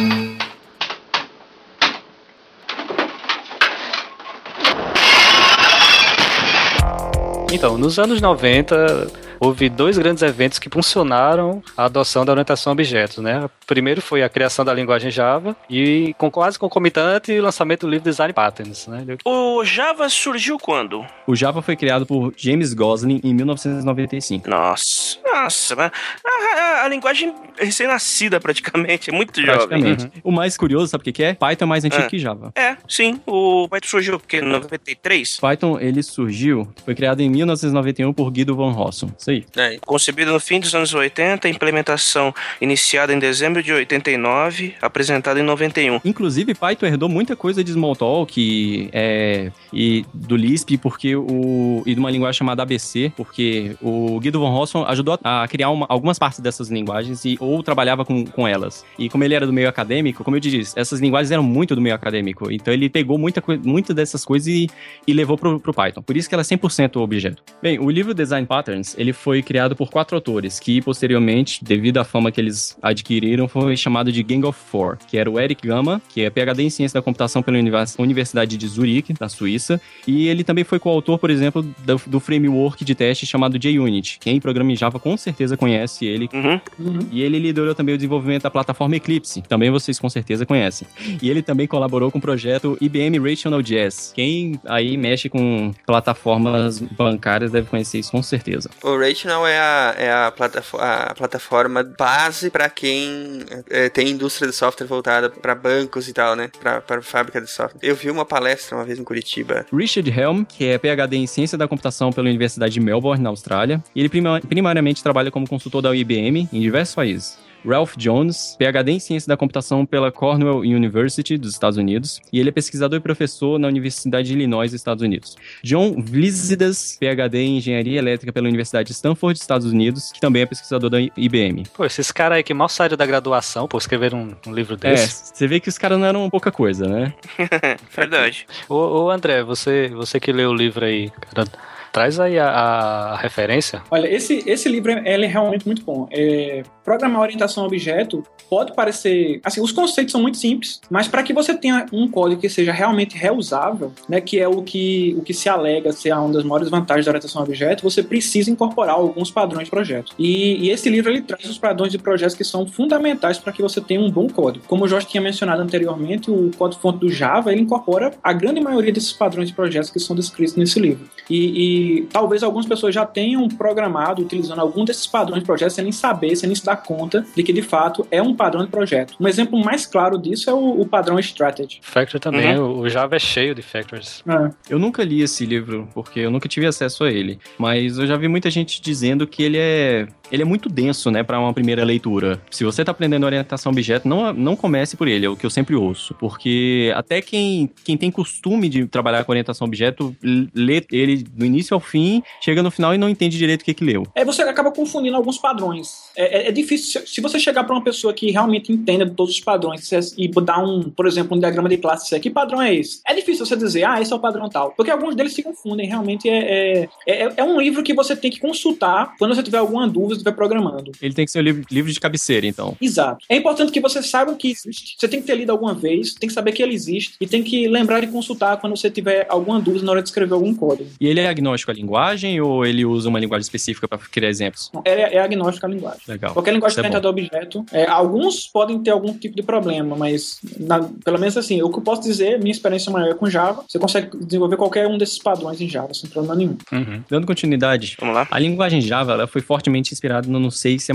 Então, 7.52 7.78
nos 7.78 8.00
anos 8.00 8.20
90, 8.20 9.12
houve 9.44 9.70
dois 9.70 9.98
grandes 9.98 10.24
eventos 10.24 10.58
que 10.60 10.70
funcionaram 10.70 11.62
a 11.76 11.86
adoção 11.86 12.26
da 12.26 12.32
orientação 12.32 12.72
a 12.72 12.74
objetos, 12.74 13.18
né? 13.18 13.46
O 13.46 13.50
primeiro 13.66 14.02
foi 14.02 14.24
a 14.24 14.30
criação 14.30 14.64
da 14.64 14.74
linguagem 14.74 15.10
Java 15.12 15.56
e 15.70 16.14
com 16.18 16.30
quase 16.32 16.58
concomitante 16.60 17.32
o 17.38 17.42
lançamento 17.44 17.82
do 17.86 17.90
livro 17.90 18.04
Design 18.10 18.34
Patterns, 18.34 18.88
né? 18.88 19.06
O 19.26 19.64
Java 19.66 20.08
surgiu 20.10 20.58
quando? 20.58 21.06
O 21.28 21.36
Java 21.36 21.62
foi 21.62 21.76
criado 21.76 22.06
por 22.06 22.34
James 22.38 22.74
Gosling 22.74 23.20
em 23.24 23.34
1995. 23.34 24.50
Nossa, 24.50 25.18
nossa, 25.26 25.76
mas 25.76 25.92
a, 26.26 26.60
a- 26.82 26.84
a 26.84 26.88
linguagem 26.88 27.34
recém-nascida 27.58 28.40
praticamente, 28.40 29.10
é 29.10 29.14
muito 29.14 29.40
jovem. 29.42 29.68
Praticamente. 29.68 30.12
O 30.24 30.32
mais 30.32 30.58
curioso, 30.58 30.88
sabe 30.88 31.10
o 31.10 31.14
que 31.14 31.24
é? 31.24 31.34
Python 31.34 31.66
é 31.66 31.68
mais 31.68 31.86
antigo 31.86 32.04
Ah. 32.04 32.08
que 32.08 32.18
Java. 32.20 32.52
É, 32.56 32.76
sim, 32.88 33.20
o 33.26 33.68
Python 33.70 33.88
surgiu 33.88 34.20
porque 34.20 34.38
em 34.38 34.42
93, 34.42 35.38
Python, 35.40 35.80
ele 35.80 36.02
surgiu, 36.04 36.68
foi 36.86 36.94
criado 36.96 37.22
em 37.22 37.30
1991 37.30 38.12
por 38.14 38.30
Guido 38.32 38.56
von 38.56 38.72
Rossum. 38.72 39.10
Isso 39.18 39.30
aí. 39.34 39.46
É, 39.56 39.78
concebido 39.86 40.32
no 40.32 40.40
fim 40.40 40.60
dos 40.60 40.74
anos 40.74 40.94
80, 40.94 41.48
implementação 41.50 42.34
iniciada 42.62 43.14
em 43.14 43.20
dezembro 43.20 43.62
de 43.62 43.72
89, 43.74 44.76
apresentada 44.82 45.40
em 45.40 45.44
91. 45.44 46.00
Inclusive, 46.06 46.54
Python 46.54 46.86
herdou 46.86 47.10
muita 47.10 47.36
coisa 47.36 47.64
de 47.64 47.72
Smalltalk 47.72 48.40
e, 48.40 48.90
é, 48.94 49.52
e 49.72 50.06
do 50.14 50.36
Lisp, 50.36 50.78
porque 50.78 51.16
o 51.16 51.84
e 51.86 51.94
de 51.94 52.00
uma 52.00 52.12
linguagem 52.12 52.38
chamada 52.38 52.62
ABC, 52.64 53.12
porque 53.16 53.76
o 53.82 54.20
Guido 54.20 54.40
von 54.40 54.50
Rossum 54.52 54.84
ajudou 54.86 55.20
a 55.24 55.48
criar 55.48 55.70
uma- 55.70 55.86
algumas 55.90 56.18
partes 56.20 56.40
dessas 56.40 56.70
linguagens 56.70 57.26
e 57.26 57.38
ou 57.40 57.62
trabalhava 57.64 58.06
com, 58.06 58.26
com 58.26 58.48
elas. 58.48 58.86
E 58.98 59.10
como 59.10 59.24
ele 59.24 59.34
era 59.34 59.46
do 59.46 59.54
meio 59.54 59.68
acadêmico, 59.68 60.24
como 60.24 60.36
eu 60.38 60.40
disse, 60.40 60.78
essas 60.80 61.00
linguagens 61.00 61.32
eram 61.32 61.44
muito 61.44 61.76
do 61.76 61.82
meio 61.82 61.96
acadêmico. 61.96 62.52
Então 62.52 62.74
ele 62.74 62.90
pegou 62.90 63.18
muita, 63.18 63.44
muita 63.64 63.94
dessas 63.94 64.24
coisas 64.24 64.48
e, 64.48 64.70
e 65.08 65.14
levou 65.14 65.38
pro, 65.38 65.60
pro 65.60 65.74
Python. 65.74 66.02
Por 66.02 66.16
isso 66.16 66.30
que 66.30 66.36
ela 66.36 66.42
é 66.42 66.46
100% 66.46 66.98
objeto. 66.98 67.44
Bem, 67.62 67.80
o 67.80 67.90
livro 67.90 68.14
Design 68.14 68.46
Patterns, 68.48 68.96
ele 68.98 69.14
foi 69.24 69.42
criado 69.42 69.74
por 69.76 69.90
quatro 69.90 70.16
autores, 70.18 70.60
que 70.60 70.82
posteriormente, 70.82 71.64
devido 71.64 71.98
à 71.98 72.04
fama 72.04 72.30
que 72.32 72.42
eles 72.42 72.78
adquiriram, 72.82 73.48
foi 73.48 73.78
chamado 73.78 74.12
de 74.12 74.22
Gang 74.22 74.46
of 74.46 74.60
Four, 74.70 74.98
que 75.08 75.18
era 75.18 75.32
o 75.32 75.40
Eric 75.40 75.66
Gama, 75.66 76.02
que 76.10 76.22
é 76.22 76.30
PhD 76.30 76.64
em 76.64 76.70
Ciência 76.70 77.00
da 77.00 77.02
Computação 77.02 77.42
pela 77.42 77.58
Univers- 77.58 77.96
Universidade 77.98 78.58
de 78.58 78.68
Zurique, 78.68 79.14
na 79.20 79.30
Suíça, 79.30 79.80
e 80.06 80.28
ele 80.28 80.44
também 80.44 80.64
foi 80.66 80.78
coautor, 80.78 81.18
por 81.18 81.30
exemplo, 81.30 81.62
do, 81.62 82.02
do 82.06 82.20
framework 82.20 82.84
de 82.84 82.94
teste 82.94 83.26
chamado 83.26 83.58
JUnit. 83.62 84.18
Quem 84.20 84.42
programa 84.42 84.72
em 84.72 84.76
Java 84.76 85.00
com 85.00 85.16
certeza 85.16 85.56
conhece 85.56 86.06
ele, 86.06 86.30
Uhum. 86.34 87.00
e 87.12 87.22
ele 87.22 87.40
liderou 87.40 87.74
também 87.74 87.96
o 87.96 87.98
desenvolvimento 87.98 88.44
da 88.44 88.52
plataforma 88.52 88.96
Eclipse, 88.98 89.42
também 89.44 89.70
vocês 89.72 89.98
com 90.00 90.10
certeza 90.10 90.46
conhecem. 90.46 90.88
E 91.22 91.30
ele 91.30 91.42
também 91.42 91.66
colaborou 91.68 92.12
com 92.12 92.18
o 92.18 92.22
projeto 92.22 92.78
IBM 92.82 93.18
Rational 93.20 93.62
Jazz. 93.62 94.12
Quem 94.14 94.60
aí 94.66 94.98
mexe 94.98 95.30
com 95.30 95.72
plataformas 95.86 96.80
bancárias 96.80 97.52
deve 97.52 97.68
conhecer 97.70 98.00
isso 98.00 98.12
com 98.12 98.22
certeza. 98.22 98.70
O 98.84 98.98
Rational 99.08 99.46
é 99.48 99.58
a, 99.60 99.96
é 99.98 100.12
a, 100.12 100.32
platafo- 100.32 100.78
a 100.80 101.14
plataforma 101.16 101.84
base 101.84 102.50
para 102.50 102.70
quem 102.70 103.44
é, 103.70 103.90
tem 103.90 104.10
indústria 104.10 104.48
de 104.50 104.56
software 104.56 104.88
voltada 104.88 105.30
para 105.30 105.54
bancos 105.56 106.08
e 106.08 106.14
tal, 106.14 106.36
né? 106.36 106.50
Para 106.62 107.02
fábrica 107.02 107.42
de 107.42 107.50
software. 107.50 107.80
Eu 107.82 107.96
vi 107.96 108.10
uma 108.10 108.26
palestra 108.26 108.76
uma 108.78 108.86
vez 108.86 108.98
em 109.00 109.04
Curitiba. 109.04 109.66
Richard 109.74 110.10
Helm, 110.10 110.44
que 110.44 110.66
é 110.66 110.78
PhD 110.78 111.18
em 111.18 111.28
Ciência 111.28 111.58
da 111.58 111.68
Computação 111.68 112.12
pela 112.12 112.28
Universidade 112.28 112.74
de 112.74 112.80
Melbourne, 112.80 113.24
na 113.24 113.30
Austrália, 113.30 113.84
ele 113.96 114.10
prima- 114.10 114.40
primariamente 114.42 115.04
trabalha 115.04 115.30
como 115.32 115.48
consultor 115.48 115.82
da 115.82 115.96
IBM 115.96 116.48
em 116.52 116.60
diversos 116.62 116.96
países. 116.96 117.38
Ralph 117.66 117.96
Jones, 117.98 118.56
PhD 118.58 118.92
em 118.92 119.00
Ciência 119.00 119.28
da 119.28 119.38
Computação 119.38 119.86
pela 119.86 120.12
Cornell 120.12 120.60
University 120.60 121.38
dos 121.38 121.52
Estados 121.54 121.78
Unidos, 121.78 122.22
e 122.32 122.40
ele 122.40 122.50
é 122.50 122.52
pesquisador 122.52 122.98
e 122.98 123.02
professor 123.02 123.58
na 123.60 123.68
Universidade 123.68 124.28
de 124.28 124.34
Illinois, 124.34 124.74
Estados 124.74 125.02
Unidos. 125.04 125.36
John 125.64 125.96
Vlizidas, 126.02 126.98
PhD 127.00 127.38
em 127.40 127.58
Engenharia 127.58 128.00
Elétrica 128.00 128.32
pela 128.34 128.48
Universidade 128.48 128.88
de 128.88 128.94
Stanford, 128.94 129.40
Estados 129.40 129.68
Unidos, 129.72 130.12
que 130.12 130.20
também 130.20 130.42
é 130.42 130.46
pesquisador 130.46 130.90
da 130.90 131.00
IBM. 131.02 131.64
Pô, 131.76 131.86
esses 131.86 132.12
caras 132.12 132.38
aí 132.38 132.44
que 132.44 132.54
mal 132.54 132.70
saíram 132.70 132.98
da 132.98 133.06
graduação, 133.06 133.68
pô, 133.68 133.78
escreveram 133.78 134.20
um, 134.46 134.50
um 134.50 134.54
livro 134.54 134.76
É, 134.82 134.92
desse. 134.92 135.32
você 135.34 135.48
vê 135.48 135.60
que 135.60 135.70
os 135.70 135.78
caras 135.78 135.98
não 136.00 136.06
eram 136.06 136.30
pouca 136.30 136.52
coisa, 136.52 136.88
né? 136.88 137.14
Verdade. 137.96 138.46
Ô, 138.70 138.76
ô, 139.06 139.10
André, 139.10 139.44
você, 139.44 139.90
você 139.90 140.20
que 140.20 140.32
leu 140.32 140.52
o 140.52 140.54
livro 140.56 140.86
aí, 140.86 141.10
cara, 141.34 141.48
traz 141.94 142.20
aí 142.20 142.40
a, 142.40 142.50
a 142.50 143.18
referência. 143.18 143.84
Olha, 143.92 144.08
esse, 144.08 144.44
esse 144.48 144.68
livro 144.68 144.92
é, 144.92 145.14
ele 145.14 145.26
é 145.26 145.30
realmente 145.30 145.66
muito 145.66 145.84
bom. 145.84 146.08
É, 146.12 146.64
programar 146.84 147.22
orientação 147.22 147.64
a 147.64 147.68
objeto 147.68 148.24
pode 148.50 148.74
parecer. 148.74 149.40
Assim, 149.44 149.62
os 149.62 149.72
conceitos 149.72 150.12
são 150.12 150.22
muito 150.22 150.38
simples, 150.38 150.82
mas 150.90 151.08
para 151.08 151.22
que 151.22 151.32
você 151.32 151.56
tenha 151.56 151.86
um 151.94 152.08
código 152.08 152.42
que 152.42 152.50
seja 152.50 152.74
realmente 152.74 153.16
reusável, 153.16 153.94
né, 154.10 154.20
que 154.20 154.40
é 154.40 154.48
o 154.48 154.64
que, 154.64 155.16
o 155.18 155.22
que 155.22 155.34
se 155.34 155.48
alega 155.48 155.92
ser 155.92 156.14
uma 156.14 156.34
das 156.34 156.44
maiores 156.44 156.70
vantagens 156.70 157.06
da 157.06 157.12
orientação 157.12 157.42
a 157.42 157.46
objeto, 157.46 157.84
você 157.84 158.02
precisa 158.02 158.50
incorporar 158.50 158.96
alguns 158.96 159.30
padrões 159.30 159.66
de 159.66 159.70
projeto. 159.70 160.14
E, 160.18 160.66
e 160.66 160.72
esse 160.72 160.90
livro 160.90 161.12
ele 161.12 161.22
traz 161.22 161.46
os 161.46 161.60
padrões 161.60 161.92
de 161.92 162.00
projetos 162.00 162.36
que 162.36 162.44
são 162.44 162.66
fundamentais 162.66 163.38
para 163.38 163.54
que 163.54 163.62
você 163.62 163.80
tenha 163.80 164.02
um 164.02 164.10
bom 164.10 164.28
código. 164.28 164.66
Como 164.68 164.86
o 164.86 164.88
Jorge 164.88 165.08
tinha 165.08 165.22
mencionado 165.22 165.62
anteriormente, 165.62 166.32
o 166.32 166.50
código-fonte 166.58 167.00
do 167.00 167.10
Java 167.10 167.52
ele 167.52 167.62
incorpora 167.62 168.12
a 168.24 168.34
grande 168.34 168.60
maioria 168.60 168.92
desses 168.92 169.14
padrões 169.14 169.50
de 169.50 169.54
projetos 169.54 169.92
que 169.92 170.00
são 170.00 170.16
descritos 170.16 170.56
nesse 170.56 170.80
livro. 170.80 171.08
E, 171.30 171.82
e 171.82 171.83
talvez 172.12 172.44
algumas 172.44 172.66
pessoas 172.66 172.94
já 172.94 173.06
tenham 173.06 173.48
programado 173.48 174.22
utilizando 174.22 174.60
algum 174.60 174.86
desses 174.86 175.08
padrões 175.08 175.42
de 175.42 175.46
projeto 175.46 175.72
sem 175.72 175.84
nem 175.84 175.92
saber, 175.92 176.36
sem 176.36 176.48
nem 176.48 176.56
se 176.56 176.66
dar 176.66 176.78
conta 176.78 177.26
de 177.36 177.44
que 177.44 177.54
de 177.54 177.62
fato 177.62 178.06
é 178.12 178.22
um 178.22 178.36
padrão 178.36 178.64
de 178.64 178.70
projeto. 178.70 179.16
Um 179.20 179.28
exemplo 179.28 179.64
mais 179.64 179.86
claro 179.86 180.18
disso 180.18 180.50
é 180.50 180.54
o, 180.54 180.82
o 180.82 180.86
padrão 180.86 181.20
Strategy. 181.20 181.80
Factor 181.82 182.20
também, 182.20 182.58
o, 182.58 182.80
o 182.80 182.90
Java 182.90 183.16
é 183.16 183.20
cheio 183.20 183.56
de 183.56 183.62
factors. 183.62 184.24
É. 184.28 184.52
Eu 184.70 184.80
nunca 184.80 185.04
li 185.04 185.22
esse 185.22 185.46
livro, 185.46 185.88
porque 185.94 186.20
eu 186.20 186.32
nunca 186.32 186.48
tive 186.48 186.66
acesso 186.66 187.04
a 187.04 187.12
ele. 187.12 187.40
Mas 187.58 187.98
eu 187.98 188.08
já 188.08 188.18
vi 188.18 188.28
muita 188.28 188.50
gente 188.50 188.82
dizendo 188.82 189.26
que 189.26 189.44
ele 189.44 189.58
é, 189.58 190.08
ele 190.34 190.42
é 190.42 190.46
muito 190.46 190.68
denso, 190.68 191.12
né, 191.12 191.22
para 191.22 191.40
uma 191.40 191.54
primeira 191.54 191.86
leitura. 191.86 192.42
Se 192.50 192.64
você 192.64 192.84
tá 192.84 192.92
aprendendo 192.92 193.24
orientação 193.24 193.70
a 193.70 193.72
objeto, 193.72 194.08
não, 194.08 194.34
não 194.34 194.56
comece 194.56 194.98
por 194.98 195.08
ele, 195.08 195.28
é 195.28 195.30
o 195.30 195.36
que 195.38 195.46
eu 195.46 195.50
sempre 195.50 195.76
ouço. 195.76 196.16
Porque 196.16 196.92
até 196.96 197.22
quem, 197.22 197.70
quem 197.84 197.96
tem 197.96 198.10
costume 198.10 198.68
de 198.68 198.88
trabalhar 198.88 199.24
com 199.24 199.32
orientação 199.32 199.66
a 199.66 199.68
objeto, 199.68 200.16
lê 200.24 200.84
ele 200.92 201.18
do 201.18 201.46
início 201.46 201.76
ao 201.76 201.80
fim, 201.80 202.24
chega 202.42 202.64
no 202.64 202.72
final 202.72 202.96
e 202.96 202.98
não 202.98 203.08
entende 203.08 203.38
direito 203.38 203.62
o 203.62 203.66
que 203.66 203.76
que 203.76 203.84
leu. 203.84 204.08
É, 204.16 204.26
você 204.26 204.42
acaba 204.42 204.72
confundindo 204.72 205.16
alguns 205.16 205.38
padrões. 205.38 206.10
É, 206.18 206.46
é- 206.46 206.48
é 206.48 206.52
difícil, 206.52 207.06
se, 207.06 207.22
você 207.22 207.40
chegar 207.40 207.64
para 207.64 207.76
uma 207.76 207.84
pessoa 207.84 208.12
que 208.12 208.32
realmente 208.32 208.72
entenda 208.72 209.08
todos 209.08 209.36
os 209.36 209.40
padrões 209.40 209.92
e 210.18 210.28
dar 210.42 210.64
um, 210.64 210.90
por 210.90 211.06
exemplo, 211.06 211.38
um 211.38 211.40
diagrama 211.40 211.70
de 211.70 211.78
classe, 211.78 212.20
que 212.20 212.30
padrão 212.32 212.60
é 212.60 212.74
esse? 212.74 213.02
É 213.08 213.14
difícil 213.14 213.46
você 213.46 213.56
dizer, 213.56 213.84
ah, 213.84 214.02
esse 214.02 214.12
é 214.12 214.16
o 214.16 214.20
padrão 214.20 214.50
tal. 214.50 214.72
Porque 214.72 214.90
alguns 214.90 215.16
deles 215.16 215.34
se 215.34 215.44
confundem, 215.44 215.88
realmente 215.88 216.28
é, 216.28 216.90
é, 217.08 217.24
é, 217.26 217.34
é 217.38 217.44
um 217.44 217.62
livro 217.62 217.84
que 217.84 217.94
você 217.94 218.16
tem 218.16 218.32
que 218.32 218.40
consultar 218.40 219.16
quando 219.20 219.36
você 219.36 219.44
tiver 219.44 219.60
alguma 219.60 219.88
dúvida, 219.88 220.23
estiver 220.24 220.36
programando. 220.36 220.92
Ele 221.02 221.14
tem 221.14 221.26
que 221.26 221.32
ser 221.32 221.40
o 221.40 221.42
livro, 221.42 221.64
livro 221.70 221.92
de 221.92 222.00
cabeceira, 222.00 222.46
então. 222.48 222.76
Exato. 222.82 223.26
É 223.30 223.36
importante 223.36 223.72
que 223.72 223.80
você 223.80 224.02
saiba 224.02 224.34
que 224.36 224.50
existe. 224.50 224.96
Você 224.98 225.08
tem 225.08 225.22
que 225.22 225.28
ter 225.28 225.36
lido 225.36 225.52
alguma 225.52 225.74
vez, 225.74 226.14
tem 226.14 226.28
que 226.28 226.34
saber 226.34 226.52
que 226.52 226.62
ele 226.64 226.74
existe 226.74 227.16
e 227.20 227.28
tem 227.28 227.44
que 227.44 227.68
lembrar 227.68 228.00
de 228.00 228.08
consultar 228.08 228.58
quando 228.58 228.76
você 228.76 228.90
tiver 228.90 229.26
alguma 229.30 229.60
dúvida 229.60 229.86
na 229.86 229.92
hora 229.92 230.02
de 230.02 230.10
escrever 230.10 230.34
algum 230.34 230.54
código. 230.56 230.90
E 231.00 231.08
ele 231.08 231.20
é 231.20 231.28
agnóstico 231.28 231.72
à 231.72 231.74
linguagem 231.74 232.40
ou 232.42 232.66
ele 232.66 232.86
usa 232.86 233.10
uma 233.10 233.20
linguagem 233.20 233.44
específica 233.44 233.88
para 233.88 233.98
criar 233.98 234.30
exemplos? 234.30 234.72
É, 234.86 235.18
é 235.18 235.20
agnóstico 235.20 235.66
à 235.66 235.70
linguagem. 235.70 236.02
Legal. 236.08 236.34
Qualquer 236.34 236.54
linguagem 236.54 236.74
Isso 236.74 236.80
é 236.80 236.84
orientada 236.84 237.08
a 237.08 237.12
objeto. 237.12 237.66
é, 237.72 237.86
alguns 237.88 238.48
podem 238.48 238.80
ter 238.82 238.92
algum 238.92 239.14
tipo 239.14 239.36
de 239.36 239.44
problema, 239.44 239.96
mas 239.96 240.40
na- 240.60 240.90
pelo 241.04 241.20
menos 241.20 241.36
assim, 241.38 241.62
o 241.62 241.70
que 241.70 241.78
eu 241.78 241.82
posso 241.82 242.02
dizer, 242.02 242.40
minha 242.40 242.52
experiência 242.52 242.92
maior 242.92 243.10
é 243.12 243.14
com 243.14 243.30
Java. 243.30 243.64
Você 243.68 243.80
consegue 243.80 244.18
desenvolver 244.18 244.58
qualquer 244.58 244.88
um 244.88 244.98
desses 244.98 245.18
padrões 245.20 245.60
em 245.62 245.68
Java, 245.70 245.94
sem 245.94 246.10
problema 246.10 246.36
nenhum. 246.36 246.58
Uhum. 246.72 247.02
Dando 247.10 247.28
continuidade, 247.28 247.96
Vamos 248.00 248.16
lá. 248.16 248.28
a 248.30 248.40
linguagem 248.40 248.82
Java 248.82 249.14
ela 249.14 249.28
foi 249.28 249.42
fortemente 249.42 249.94
inspirada 249.94 250.13
no 250.22 250.52
C 250.52 250.72
e 250.72 250.80
C++, 250.80 250.94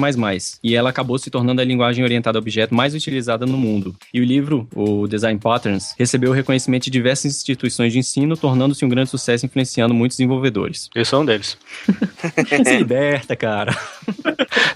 e 0.63 0.75
ela 0.75 0.91
acabou 0.91 1.19
se 1.19 1.31
tornando 1.31 1.61
a 1.61 1.65
linguagem 1.65 2.05
orientada 2.05 2.39
a 2.39 2.41
objeto 2.41 2.75
mais 2.75 2.95
utilizada 2.95 3.47
no 3.47 3.57
mundo. 3.59 3.95
E 4.13 4.21
o 4.21 4.25
livro, 4.25 4.69
o 4.75 5.07
Design 5.07 5.39
Patterns, 5.39 5.95
recebeu 5.99 6.31
o 6.31 6.35
reconhecimento 6.35 6.85
de 6.85 6.91
diversas 6.91 7.33
instituições 7.33 7.93
de 7.93 7.99
ensino, 7.99 8.37
tornando-se 8.37 8.85
um 8.85 8.89
grande 8.89 9.11
sucesso 9.11 9.47
influenciando 9.47 9.95
muitos 9.95 10.17
desenvolvedores. 10.17 10.89
Eu 10.95 11.05
sou 11.05 11.23
um 11.23 11.25
deles. 11.25 11.57
Se 12.65 12.77
liberta, 12.77 13.35
cara. 13.37 13.77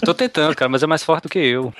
Tô 0.05 0.13
tentando, 0.13 0.55
cara, 0.55 0.69
mas 0.69 0.83
é 0.83 0.87
mais 0.87 1.03
forte 1.03 1.23
do 1.23 1.29
que 1.29 1.39
eu. 1.39 1.73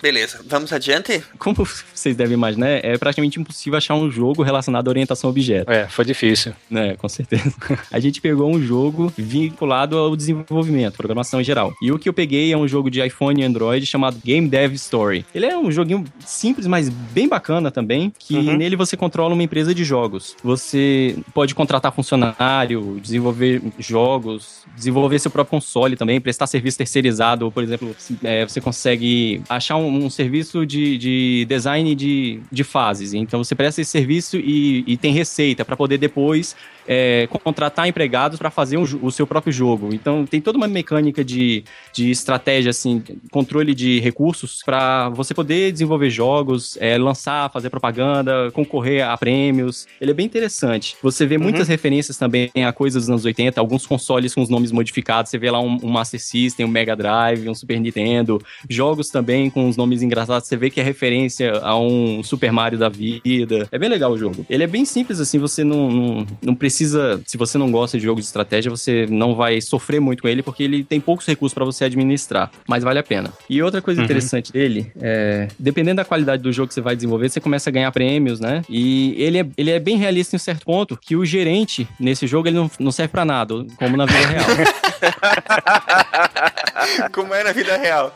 Beleza, 0.00 0.40
vamos 0.46 0.72
adiante? 0.72 1.22
Como 1.38 1.54
vocês 1.94 2.16
devem 2.16 2.34
imaginar, 2.34 2.68
é 2.68 2.96
praticamente 2.96 3.38
impossível 3.38 3.76
achar 3.76 3.94
um 3.94 4.10
jogo 4.10 4.42
relacionado 4.42 4.88
à 4.88 4.90
orientação 4.90 5.28
a 5.28 5.30
objeto. 5.30 5.70
É, 5.70 5.86
foi 5.88 6.04
difícil. 6.04 6.52
né? 6.70 6.96
Com 6.96 7.08
certeza. 7.08 7.52
A 7.90 8.00
gente 8.00 8.20
pegou 8.20 8.50
um 8.50 8.60
jogo 8.62 9.12
vinculado 9.16 9.96
ao 9.98 10.16
desenvolvimento, 10.16 10.96
programação 10.96 11.40
em 11.40 11.44
geral. 11.44 11.71
E 11.80 11.90
o 11.92 11.98
que 11.98 12.08
eu 12.08 12.12
peguei 12.12 12.52
é 12.52 12.56
um 12.56 12.66
jogo 12.66 12.90
de 12.90 13.04
iPhone 13.04 13.40
e 13.40 13.44
Android 13.44 13.84
chamado 13.86 14.18
Game 14.24 14.48
Dev 14.48 14.74
Story. 14.74 15.24
Ele 15.34 15.46
é 15.46 15.56
um 15.56 15.70
joguinho 15.70 16.04
simples, 16.24 16.66
mas 16.66 16.88
bem 16.88 17.28
bacana 17.28 17.70
também, 17.70 18.12
que 18.18 18.36
Uhum. 18.36 18.56
nele 18.56 18.76
você 18.76 18.96
controla 18.96 19.34
uma 19.34 19.42
empresa 19.42 19.74
de 19.74 19.84
jogos. 19.84 20.36
Você 20.42 21.16
pode 21.34 21.54
contratar 21.54 21.92
funcionário, 21.92 22.98
desenvolver 23.00 23.62
jogos, 23.78 24.64
desenvolver 24.76 25.18
seu 25.18 25.30
próprio 25.30 25.50
console 25.58 25.96
também, 25.96 26.20
prestar 26.20 26.46
serviço 26.46 26.78
terceirizado, 26.78 27.50
por 27.50 27.62
exemplo, 27.62 27.94
é, 28.22 28.46
você 28.46 28.60
consegue 28.60 29.42
achar 29.48 29.76
um, 29.76 30.04
um 30.04 30.10
serviço 30.10 30.64
de, 30.66 30.98
de 30.98 31.44
design 31.48 31.94
de, 31.94 32.40
de 32.50 32.64
fases. 32.64 33.14
Então 33.14 33.42
você 33.42 33.54
presta 33.54 33.80
esse 33.80 33.90
serviço 33.90 34.36
e, 34.36 34.84
e 34.86 34.96
tem 34.96 35.12
receita 35.12 35.64
para 35.64 35.76
poder 35.76 35.98
depois 35.98 36.56
é, 36.86 37.28
contratar 37.42 37.88
empregados 37.88 38.38
para 38.38 38.50
fazer 38.50 38.76
um 38.76 38.82
o 39.02 39.10
seu 39.10 39.26
próprio 39.26 39.52
jogo. 39.52 39.94
Então 39.94 40.26
tem 40.26 40.40
toda 40.40 40.58
uma 40.58 40.68
mecânica 40.68 41.24
de, 41.24 41.64
de 41.92 42.10
estratégia, 42.10 42.70
assim, 42.70 43.02
controle 43.30 43.74
de 43.74 44.00
recursos 44.00 44.60
para 44.64 45.08
você 45.10 45.32
poder 45.32 45.72
desenvolver 45.72 46.10
jogos, 46.10 46.76
é, 46.80 46.98
lançar, 46.98 47.50
fazer 47.50 47.70
propaganda, 47.70 48.50
concorrer 48.52 49.06
a 49.06 49.16
prêmios. 49.16 49.86
Ele 50.00 50.10
é 50.10 50.14
bem 50.14 50.26
interessante. 50.26 50.96
Você 51.02 51.26
vê 51.26 51.38
muitas 51.38 51.68
referências 51.68 52.18
também 52.18 52.50
a 52.66 52.72
coisas 52.72 53.04
dos 53.04 53.10
anos 53.10 53.24
80, 53.24 53.60
alguns 53.60 53.86
consoles 53.86 54.34
com 54.34 54.42
os 54.42 54.48
nomes 54.48 54.72
modificados. 54.72 55.30
Você 55.30 55.38
vê 55.38 55.50
lá 55.50 55.60
um, 55.60 55.78
um 55.82 55.88
Master 55.88 56.20
System, 56.20 56.66
um 56.66 56.68
Mega 56.68 56.96
Drive, 56.96 57.48
um 57.48 57.54
Super 57.54 57.80
Nintendo, 57.80 58.40
jogos 58.68 59.08
também 59.08 59.48
com 59.50 59.68
os 59.68 59.76
nomes 59.76 60.02
engraçados. 60.02 60.48
Você 60.48 60.56
vê 60.56 60.70
que 60.70 60.80
é 60.80 60.82
referência 60.82 61.52
a 61.58 61.78
um 61.78 62.22
Super 62.22 62.52
Mario 62.52 62.78
da 62.78 62.88
vida. 62.88 63.68
É 63.70 63.78
bem 63.78 63.88
legal 63.88 64.12
o 64.12 64.18
jogo. 64.18 64.44
Ele 64.48 64.64
é 64.64 64.66
bem 64.66 64.84
simples, 64.84 65.20
assim, 65.20 65.38
você 65.38 65.62
não, 65.64 65.90
não, 65.90 66.26
não 66.42 66.54
precisa. 66.54 66.71
Se 66.72 67.36
você 67.36 67.58
não 67.58 67.70
gosta 67.70 67.98
de 67.98 68.04
jogos 68.04 68.22
de 68.24 68.26
estratégia, 68.26 68.70
você 68.70 69.06
não 69.08 69.34
vai 69.34 69.60
sofrer 69.60 70.00
muito 70.00 70.22
com 70.22 70.28
ele, 70.28 70.42
porque 70.42 70.62
ele 70.62 70.82
tem 70.84 71.00
poucos 71.00 71.26
recursos 71.26 71.54
para 71.54 71.64
você 71.64 71.84
administrar. 71.84 72.50
Mas 72.68 72.82
vale 72.82 72.98
a 72.98 73.02
pena. 73.02 73.32
E 73.48 73.62
outra 73.62 73.80
coisa 73.82 74.00
Uhum. 74.00 74.04
interessante 74.04 74.52
dele 74.52 74.90
é. 75.00 75.48
Dependendo 75.58 75.96
da 75.96 76.04
qualidade 76.04 76.42
do 76.42 76.52
jogo 76.52 76.68
que 76.68 76.74
você 76.74 76.80
vai 76.80 76.94
desenvolver, 76.96 77.28
você 77.28 77.40
começa 77.40 77.70
a 77.70 77.72
ganhar 77.72 77.90
prêmios, 77.92 78.40
né? 78.40 78.62
E 78.68 79.14
ele 79.18 79.38
é, 79.38 79.46
ele 79.56 79.70
é 79.70 79.78
bem 79.78 79.96
realista 79.96 80.34
em 80.34 80.38
um 80.38 80.40
certo 80.40 80.64
ponto, 80.64 80.96
que 81.00 81.14
o 81.16 81.24
gerente 81.24 81.86
nesse 82.00 82.26
jogo 82.26 82.48
ele 82.48 82.56
não, 82.56 82.70
não 82.78 82.90
serve 82.92 83.12
para 83.12 83.24
nada, 83.24 83.54
como 83.76 83.96
na 83.96 84.06
vida 84.06 84.26
real. 84.26 84.46
Como 87.12 87.34
é 87.34 87.44
na 87.44 87.52
vida 87.52 87.76
real. 87.76 88.14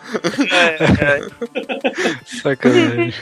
Sacanagem. 2.24 3.14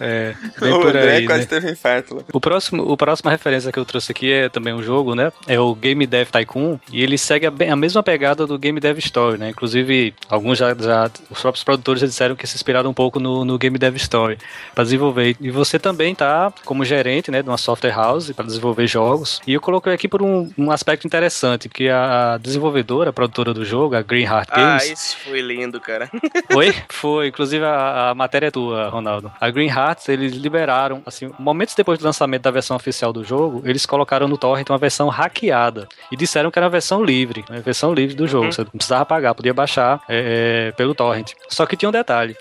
é, 0.00 0.34
bem 0.60 0.72
o 0.72 0.80
por 0.80 0.88
André 0.88 1.16
aí, 1.16 1.26
quase 1.26 1.40
né? 1.42 1.46
teve 1.46 1.66
um 1.66 1.70
infarto. 1.70 2.24
O 2.32 2.40
próximo, 2.40 2.82
o 2.82 2.96
próxima 2.96 3.30
referência 3.30 3.72
que 3.72 3.78
eu 3.78 3.84
trouxe 3.84 4.12
aqui 4.12 4.32
é 4.32 4.48
também 4.48 4.72
um 4.72 4.82
jogo, 4.82 5.14
né? 5.14 5.32
É 5.46 5.58
o 5.58 5.74
Game 5.74 6.06
Dev 6.06 6.28
Tycoon. 6.30 6.78
E 6.92 7.02
ele 7.02 7.18
segue 7.18 7.46
a, 7.46 7.52
a 7.72 7.76
mesma 7.76 8.02
pegada 8.02 8.46
do 8.46 8.58
Game 8.58 8.80
Dev 8.80 8.98
Story, 8.98 9.38
né? 9.38 9.50
Inclusive, 9.50 10.14
alguns 10.28 10.58
já, 10.58 10.74
já- 10.74 11.10
Os 11.30 11.40
próprios 11.40 11.64
produtores 11.64 12.00
já 12.00 12.06
disseram 12.06 12.36
que 12.36 12.46
se 12.46 12.56
inspiraram 12.56 12.90
um 12.90 12.94
pouco 12.94 13.20
no, 13.20 13.44
no 13.44 13.58
Game 13.58 13.78
Dev 13.78 13.96
Story 13.96 14.38
para 14.74 14.84
desenvolver. 14.84 15.36
E 15.40 15.50
você 15.50 15.78
também 15.78 16.14
tá 16.14 16.52
como 16.64 16.84
gerente, 16.84 17.30
né? 17.30 17.42
De 17.42 17.48
uma 17.48 17.58
software 17.58 17.92
house 17.94 18.30
para 18.32 18.46
desenvolver 18.46 18.86
jogos. 18.86 19.40
E 19.46 19.54
eu 19.54 19.60
coloquei 19.60 19.92
aqui 19.92 20.08
por 20.08 20.22
um, 20.22 20.50
um 20.56 20.70
aspecto 20.70 21.06
interessante, 21.06 21.68
porque 21.68 21.88
a 21.88 22.38
desenvolvedora, 22.58 23.12
produtora 23.12 23.54
do 23.54 23.64
jogo, 23.64 23.94
a 23.94 24.02
Green 24.02 24.24
Heart 24.24 24.48
Ah, 24.50 24.56
Games. 24.78 24.90
isso 24.90 25.16
foi 25.18 25.40
lindo, 25.40 25.80
cara. 25.80 26.10
Foi? 26.52 26.74
Foi. 26.88 27.28
Inclusive 27.28 27.64
a, 27.64 28.10
a 28.10 28.14
matéria 28.14 28.48
é 28.48 28.50
tua, 28.50 28.88
Ronaldo. 28.88 29.30
A 29.40 29.48
Green 29.50 29.68
Hearts, 29.68 30.08
eles 30.08 30.32
liberaram, 30.34 31.02
assim, 31.06 31.30
momentos 31.38 31.74
depois 31.74 31.98
do 31.98 32.04
lançamento 32.04 32.42
da 32.42 32.50
versão 32.50 32.76
oficial 32.76 33.12
do 33.12 33.22
jogo, 33.22 33.62
eles 33.64 33.86
colocaram 33.86 34.26
no 34.26 34.36
torrent 34.36 34.68
uma 34.68 34.78
versão 34.78 35.08
hackeada. 35.08 35.88
E 36.10 36.16
disseram 36.16 36.50
que 36.50 36.58
era 36.58 36.66
a 36.66 36.70
versão 36.70 37.04
livre, 37.04 37.44
né? 37.48 37.60
Versão 37.60 37.94
livre 37.94 38.14
do 38.16 38.26
jogo. 38.26 38.46
Uhum. 38.46 38.52
Você 38.52 38.62
não 38.64 38.70
precisava 38.70 39.04
pagar, 39.06 39.34
podia 39.34 39.54
baixar 39.54 40.00
é, 40.08 40.68
é, 40.68 40.72
pelo 40.72 40.94
torrent. 40.94 41.32
Só 41.48 41.64
que 41.64 41.76
tinha 41.76 41.88
um 41.88 41.92
detalhe. 41.92 42.36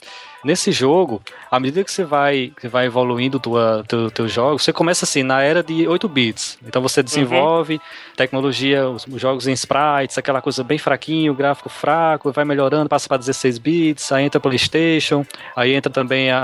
Nesse 0.47 0.71
jogo, 0.71 1.21
à 1.51 1.59
medida 1.59 1.83
que 1.83 1.91
você 1.91 2.05
vai, 2.05 2.53
que 2.61 2.69
vai 2.69 2.85
evoluindo 2.85 3.37
tua, 3.37 3.83
teu, 3.85 4.09
teu 4.09 4.29
jogo, 4.29 4.57
você 4.57 4.71
começa 4.71 5.03
assim, 5.03 5.21
na 5.21 5.41
era 5.41 5.61
de 5.61 5.85
8 5.85 6.07
bits. 6.07 6.57
Então 6.65 6.81
você 6.81 7.03
desenvolve 7.03 7.81
tecnologia, 8.15 8.87
os, 8.89 9.05
os 9.05 9.19
jogos 9.21 9.45
em 9.45 9.51
sprites, 9.51 10.17
aquela 10.17 10.41
coisa 10.41 10.63
bem 10.63 10.77
fraquinho, 10.77 11.33
gráfico 11.33 11.67
fraco, 11.67 12.31
vai 12.31 12.45
melhorando, 12.45 12.87
passa 12.87 13.09
para 13.09 13.17
16 13.17 13.57
bits, 13.57 14.09
aí 14.13 14.23
entra 14.23 14.39
PlayStation, 14.39 15.25
aí 15.53 15.73
entra 15.73 15.91
também 15.91 16.31
a, 16.31 16.39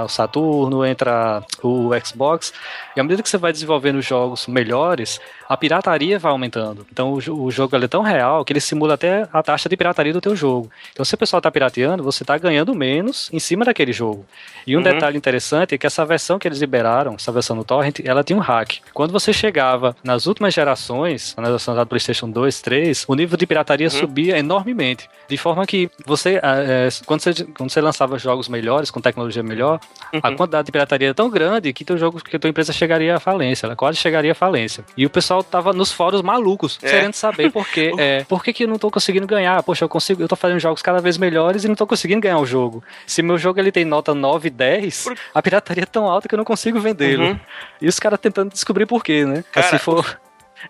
a- 0.00 0.04
o 0.04 0.08
Saturno, 0.08 0.82
entra 0.86 1.44
o 1.62 1.90
Xbox. 2.02 2.54
E 2.96 3.00
à 3.00 3.02
medida 3.02 3.22
que 3.22 3.28
você 3.28 3.36
vai 3.36 3.52
desenvolvendo 3.52 4.00
jogos 4.00 4.46
melhores, 4.46 5.20
a 5.52 5.56
pirataria 5.56 6.18
vai 6.18 6.32
aumentando. 6.32 6.86
Então 6.90 7.12
o, 7.12 7.44
o 7.44 7.50
jogo 7.50 7.76
é 7.76 7.88
tão 7.88 8.02
real 8.02 8.44
que 8.44 8.52
ele 8.52 8.60
simula 8.60 8.94
até 8.94 9.28
a 9.32 9.42
taxa 9.42 9.68
de 9.68 9.76
pirataria 9.76 10.12
do 10.12 10.20
teu 10.20 10.34
jogo. 10.34 10.70
Então 10.92 11.04
se 11.04 11.14
o 11.14 11.18
pessoal 11.18 11.38
está 11.38 11.50
pirateando, 11.50 12.02
você 12.02 12.22
está 12.22 12.38
ganhando 12.38 12.74
menos 12.74 13.28
em 13.32 13.38
cima 13.38 13.64
daquele 13.64 13.92
jogo. 13.92 14.24
E 14.66 14.76
um 14.76 14.78
Uhum. 14.78 14.84
detalhe 14.84 15.16
interessante 15.18 15.74
é 15.74 15.78
que 15.78 15.86
essa 15.86 16.04
versão 16.04 16.38
que 16.38 16.48
eles 16.48 16.58
liberaram, 16.60 17.14
essa 17.14 17.30
versão 17.30 17.54
no 17.54 17.64
torrent, 17.64 18.00
ela 18.04 18.24
tinha 18.24 18.36
um 18.36 18.40
hack. 18.40 18.78
Quando 18.94 19.12
você 19.12 19.32
chegava 19.32 19.94
nas 20.02 20.26
últimas 20.26 20.54
gerações, 20.54 21.34
na 21.36 21.50
versão 21.50 21.74
da 21.74 21.84
PlayStation 21.84 22.28
2, 22.30 22.60
3, 22.60 23.04
o 23.08 23.14
nível 23.14 23.36
de 23.36 23.46
pirataria 23.46 23.90
subia 23.90 24.38
enormemente. 24.38 25.08
De 25.28 25.36
forma 25.36 25.66
que 25.66 25.90
você, 26.06 26.40
eh, 26.42 26.88
quando 27.06 27.20
você, 27.20 27.44
quando 27.56 27.70
você 27.70 27.80
lançava 27.80 28.18
jogos 28.18 28.48
melhores, 28.48 28.90
com 28.90 29.00
tecnologia 29.00 29.42
melhor, 29.42 29.80
a 30.22 30.32
quantidade 30.32 30.66
de 30.66 30.72
pirataria 30.72 31.10
é 31.10 31.14
tão 31.14 31.28
grande 31.30 31.72
que 31.72 31.84
teu 31.84 31.96
jogo, 31.98 32.20
que 32.22 32.38
tua 32.38 32.50
empresa 32.50 32.72
chegaria 32.72 33.16
à 33.16 33.20
falência, 33.20 33.66
ela 33.66 33.76
quase 33.76 33.98
chegaria 33.98 34.32
à 34.32 34.34
falência. 34.34 34.84
E 34.96 35.04
o 35.06 35.10
pessoal 35.10 35.41
tava 35.42 35.72
nos 35.72 35.90
fóruns 35.92 36.22
malucos, 36.22 36.78
É. 36.82 36.90
querendo 36.90 37.14
saber 37.14 37.50
por 37.50 37.66
quê. 37.68 37.90
É, 37.98 38.24
por 38.24 38.42
que, 38.42 38.52
que 38.52 38.64
eu 38.64 38.68
não 38.68 38.78
tô 38.78 38.90
conseguindo 38.90 39.26
ganhar? 39.26 39.62
Poxa, 39.62 39.84
eu 39.84 39.88
consigo, 39.88 40.22
eu 40.22 40.28
tô 40.28 40.34
fazendo 40.36 40.58
jogos 40.58 40.82
cada 40.82 41.00
vez 41.00 41.16
melhores 41.18 41.64
e 41.64 41.68
não 41.68 41.74
tô 41.74 41.86
conseguindo 41.86 42.20
ganhar 42.20 42.38
o 42.38 42.46
jogo. 42.46 42.82
Se 43.06 43.22
meu 43.22 43.38
jogo 43.38 43.60
ele 43.60 43.70
tem 43.70 43.84
nota 43.84 44.14
9, 44.14 44.50
10, 44.50 45.04
Por- 45.04 45.16
a 45.34 45.42
pirataria 45.42 45.82
é 45.82 45.86
tão 45.86 46.06
alta 46.06 46.28
que 46.28 46.34
eu 46.34 46.38
não 46.38 46.44
consigo 46.44 46.80
vendê-lo. 46.80 47.24
Uhum. 47.24 47.40
E 47.80 47.88
os 47.88 47.98
caras 48.00 48.18
tentando 48.20 48.50
descobrir 48.52 48.86
por 48.86 49.02
quê, 49.04 49.24
né? 49.24 49.44
Cara, 49.52 49.68
Se 49.68 49.78
for 49.78 50.20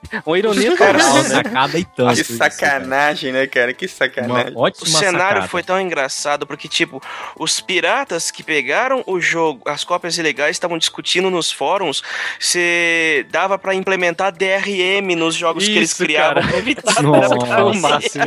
uma 0.27 0.39
ironia 0.39 0.77
Cara, 0.77 0.99
total, 0.99 1.15
né? 1.23 1.29
sacada 1.29 1.79
e 1.79 1.85
tanto. 1.85 2.15
Que 2.15 2.21
isso, 2.23 2.37
sacanagem, 2.37 3.33
né, 3.33 3.47
cara? 3.47 3.73
Que 3.73 3.87
Uma 3.87 3.93
sacanagem. 3.93 4.53
ótima 4.57 4.85
O 4.87 4.87
cenário 4.91 5.19
sacada. 5.29 5.49
foi 5.49 5.63
tão 5.63 5.81
engraçado 5.81 6.47
porque, 6.47 6.69
tipo, 6.69 7.01
os 7.39 7.61
piratas 7.61 8.31
que 8.31 8.43
pegaram 8.43 9.03
o 9.07 9.21
jogo, 9.21 9.63
as 9.69 9.85
cópias 9.85 10.17
ilegais, 10.19 10.57
estavam 10.57 10.79
discutindo 10.79 11.31
nos 11.31 11.51
fóruns 11.53 12.03
se 12.39 13.27
dava 13.31 13.59
pra 13.59 13.75
implementar 13.75 14.33
DRM 14.33 15.15
nos 15.17 15.35
jogos 15.35 15.65
que 15.67 15.77
eles 15.77 15.91
Isso, 15.91 16.03
criavam 16.05 16.35
cara. 16.43 16.49
pra 16.49 16.59
evitar 16.59 17.03
Nossa, 17.03 17.29
Foi 17.33 17.37
o 17.37 17.41
pirataria. 17.45 17.81
máximo. 17.81 18.25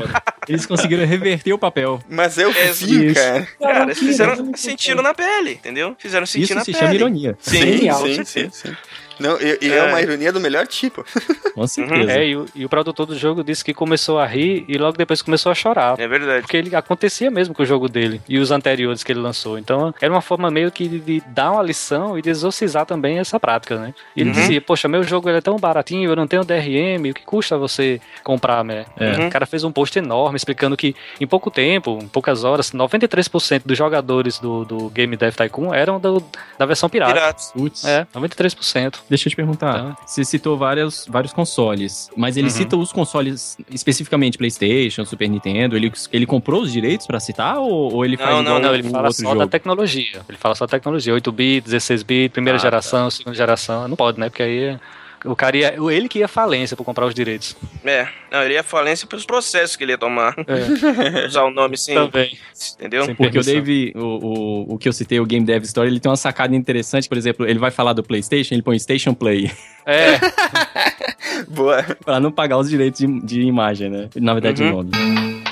Eles 0.48 0.66
conseguiram 0.66 1.06
reverter 1.06 1.54
o 1.54 1.58
papel. 1.58 2.00
Mas 2.10 2.38
eu 2.38 2.52
É, 2.52 2.72
vi, 2.72 3.08
isso. 3.08 3.16
cara. 3.16 3.48
Cara, 3.60 3.84
eles 3.84 4.00
fizeram 4.00 4.52
sentiram 4.56 5.02
na 5.02 5.14
pele, 5.14 5.52
entendeu? 5.54 5.96
Fizeram 5.98 6.26
sentir 6.26 6.44
Isso 6.46 6.56
na 6.56 6.62
se 6.64 6.72
pele. 6.72 6.84
chama 6.84 6.96
ironia. 6.96 7.38
Sim, 7.40 7.58
Genial. 7.60 8.02
sim, 8.06 8.26
sim, 8.26 8.50
sim. 8.52 8.76
Não, 9.20 9.40
e, 9.40 9.58
e 9.62 9.72
é. 9.72 9.78
É. 9.78 9.84
uma 9.84 10.02
ironia 10.02 10.32
do 10.32 10.40
melhor 10.40 10.66
tipo. 10.68 11.06
Com 11.54 11.66
certeza. 11.68 12.12
É, 12.12 12.28
e 12.28 12.36
o, 12.36 12.46
e 12.56 12.66
o 12.66 12.70
produtor 12.70 13.06
do 13.06 13.18
jogo 13.18 13.44
disse 13.44 13.64
que 13.64 13.74
começou 13.74 14.20
a 14.20 14.26
rir 14.26 14.66
e 14.68 14.78
logo 14.78 14.98
depois 14.98 15.22
começou 15.22 15.52
a 15.52 15.56
chorar. 15.56 16.00
É 16.00 16.08
verdade. 16.08 16.42
Porque 16.42 16.58
ele 16.58 16.76
acontecia 16.76 17.32
mesmo 17.32 17.54
com 17.54 17.64
o 17.64 17.66
jogo 17.66 17.88
dele 17.88 18.22
e 18.28 18.38
os 18.40 18.52
anteriores 18.52 19.04
que 19.04 19.12
ele 19.12 19.20
lançou. 19.20 19.58
Então 19.58 19.94
era 20.02 20.12
uma 20.12 20.22
forma 20.22 20.50
meio 20.52 20.72
que 20.72 20.88
de, 20.88 21.00
de 21.00 21.24
dar 21.28 21.52
uma 21.52 21.62
lição 21.64 22.18
e 22.18 22.22
de 22.22 22.30
exorcizar 22.30 22.86
também 22.86 23.20
essa 23.20 23.40
prática, 23.40 23.78
né? 23.78 23.94
E 24.16 24.22
ele 24.22 24.30
Uhum. 24.32 24.36
dizia, 24.36 24.60
poxa, 24.62 24.88
meu 24.88 25.04
jogo 25.04 25.30
ele 25.30 25.38
é 25.38 25.42
tão 25.42 25.58
baratinho, 25.58 26.10
eu 26.10 26.16
não 26.16 26.28
tenho 26.28 26.44
DRM, 26.44 27.10
o 27.12 27.14
que 27.14 27.24
custa 27.24 27.58
você 27.58 28.02
comprar, 28.24 28.64
né? 28.64 28.86
É. 29.00 29.12
Uhum. 29.12 29.28
O 29.28 29.30
cara 29.32 29.46
fez 29.46 29.64
um 29.64 29.72
post 29.72 29.98
enorme 29.98 30.36
explicando 30.36 30.76
que 30.76 30.96
em 31.22 31.28
pouco 31.28 31.50
tempo, 31.52 32.00
em 32.02 32.08
poucas 32.08 32.44
horas, 32.44 32.72
93% 32.72 33.62
dos 33.66 33.78
jogadores 33.78 34.40
do, 34.40 34.66
do 34.66 34.90
Game 34.90 35.16
Dev 35.16 35.34
Tycoon 35.36 35.74
eram 35.74 36.00
do- 36.00 36.24
da 36.58 36.66
versão 36.66 36.90
pirata. 36.90 37.14
Piratas. 37.14 37.52
Putz. 37.56 37.86
É, 37.86 38.06
93%. 38.14 38.96
Deixa 39.10 39.28
eu 39.28 39.30
te 39.30 39.36
perguntar. 39.36 39.96
Tá. 39.96 39.98
Você 40.06 40.26
citou 40.26 40.58
vários, 40.58 41.06
vários 41.08 41.32
consoles, 41.32 42.10
mas 42.18 42.38
ele 42.38 42.48
Uhum. 42.48 42.54
cita 42.54 42.76
os 42.76 42.92
consoles 42.92 43.58
especificamente 43.70 44.38
PlayStation, 44.38 45.06
Super 45.06 45.30
Nintendo. 45.30 45.76
Ele, 45.78 45.92
ele 46.12 46.26
comprou 46.26 46.62
os 46.64 46.72
direitos 46.72 47.06
pra 47.06 47.20
citar 47.20 47.58
ou, 47.60 47.94
ou 47.94 48.04
ele 48.06 48.18
Não, 48.18 48.24
faz 48.26 48.44
não, 48.44 48.60
Não, 48.60 48.72
o 48.72 48.74
ele 48.74 48.90
fala 48.90 49.12
só 49.12 49.24
jogo? 49.24 49.36
da 49.40 49.48
tecnologia. 49.48 50.22
Ele 50.28 50.38
fala 50.38 50.56
só 50.56 50.66
da 50.66 50.72
tecnologia. 50.72 51.14
8-bit, 51.14 51.66
16-bit, 51.68 52.30
primeira 52.32 52.58
Ah, 52.58 52.62
geração, 52.62 53.10
segunda 53.12 53.36
geração. 53.36 53.88
Não 53.88 53.96
pode, 53.96 54.20
né? 54.20 54.30
Porque 54.30 54.42
aí 54.44 54.78
o 55.26 55.36
cara 55.36 55.58
ia. 55.58 55.76
Ele 55.92 56.08
que 56.08 56.20
ia 56.20 56.28
falência 56.28 56.76
por 56.78 56.84
comprar 56.84 57.06
os 57.06 57.14
direitos. 57.14 57.56
É, 57.84 58.08
não, 58.32 58.44
ele 58.44 58.54
ia 58.54 58.64
falência 58.64 59.08
pelos 59.08 59.26
processos 59.26 59.76
que 59.76 59.84
ele 59.84 59.92
ia 59.94 59.98
tomar. 59.98 60.36
É. 60.48 61.26
Usar 61.28 61.44
o 61.44 61.52
nome 61.52 61.78
sem. 61.78 61.96
Também. 61.96 62.38
Entendeu? 62.80 63.06
Sem 63.06 63.16
Porque 63.16 63.40
o. 63.40 63.44
Dave, 63.44 63.94
o, 63.96 64.00
o, 64.00 64.74
o 64.74 64.78
que 64.78 64.88
eu 64.88 64.94
citei, 64.94 65.20
o 65.20 65.26
Game 65.26 65.46
Dev 65.46 65.64
Story, 65.64 65.90
ele 65.90 66.00
tem 66.00 66.10
uma 66.10 66.16
sacada 66.18 66.56
interessante. 66.56 67.10
Por 67.10 67.18
exemplo, 67.18 67.46
ele 67.48 67.60
vai 67.60 67.72
falar 67.72 67.94
do 67.94 68.04
PlayStation, 68.04 68.54
ele 68.54 68.64
põe 68.64 68.78
Station 68.80 69.14
Play. 69.14 69.52
É, 69.86 70.20
Boa. 71.50 71.84
pra 72.04 72.20
não 72.20 72.32
pagar 72.32 72.58
os 72.58 72.70
direitos 72.70 73.00
de, 73.00 73.22
de 73.22 73.42
imagem, 73.42 73.90
né? 73.90 74.10
Na 74.16 74.34
verdade, 74.34 74.64
Uhum. 74.64 74.84
de 74.84 74.92
nome. 74.92 75.46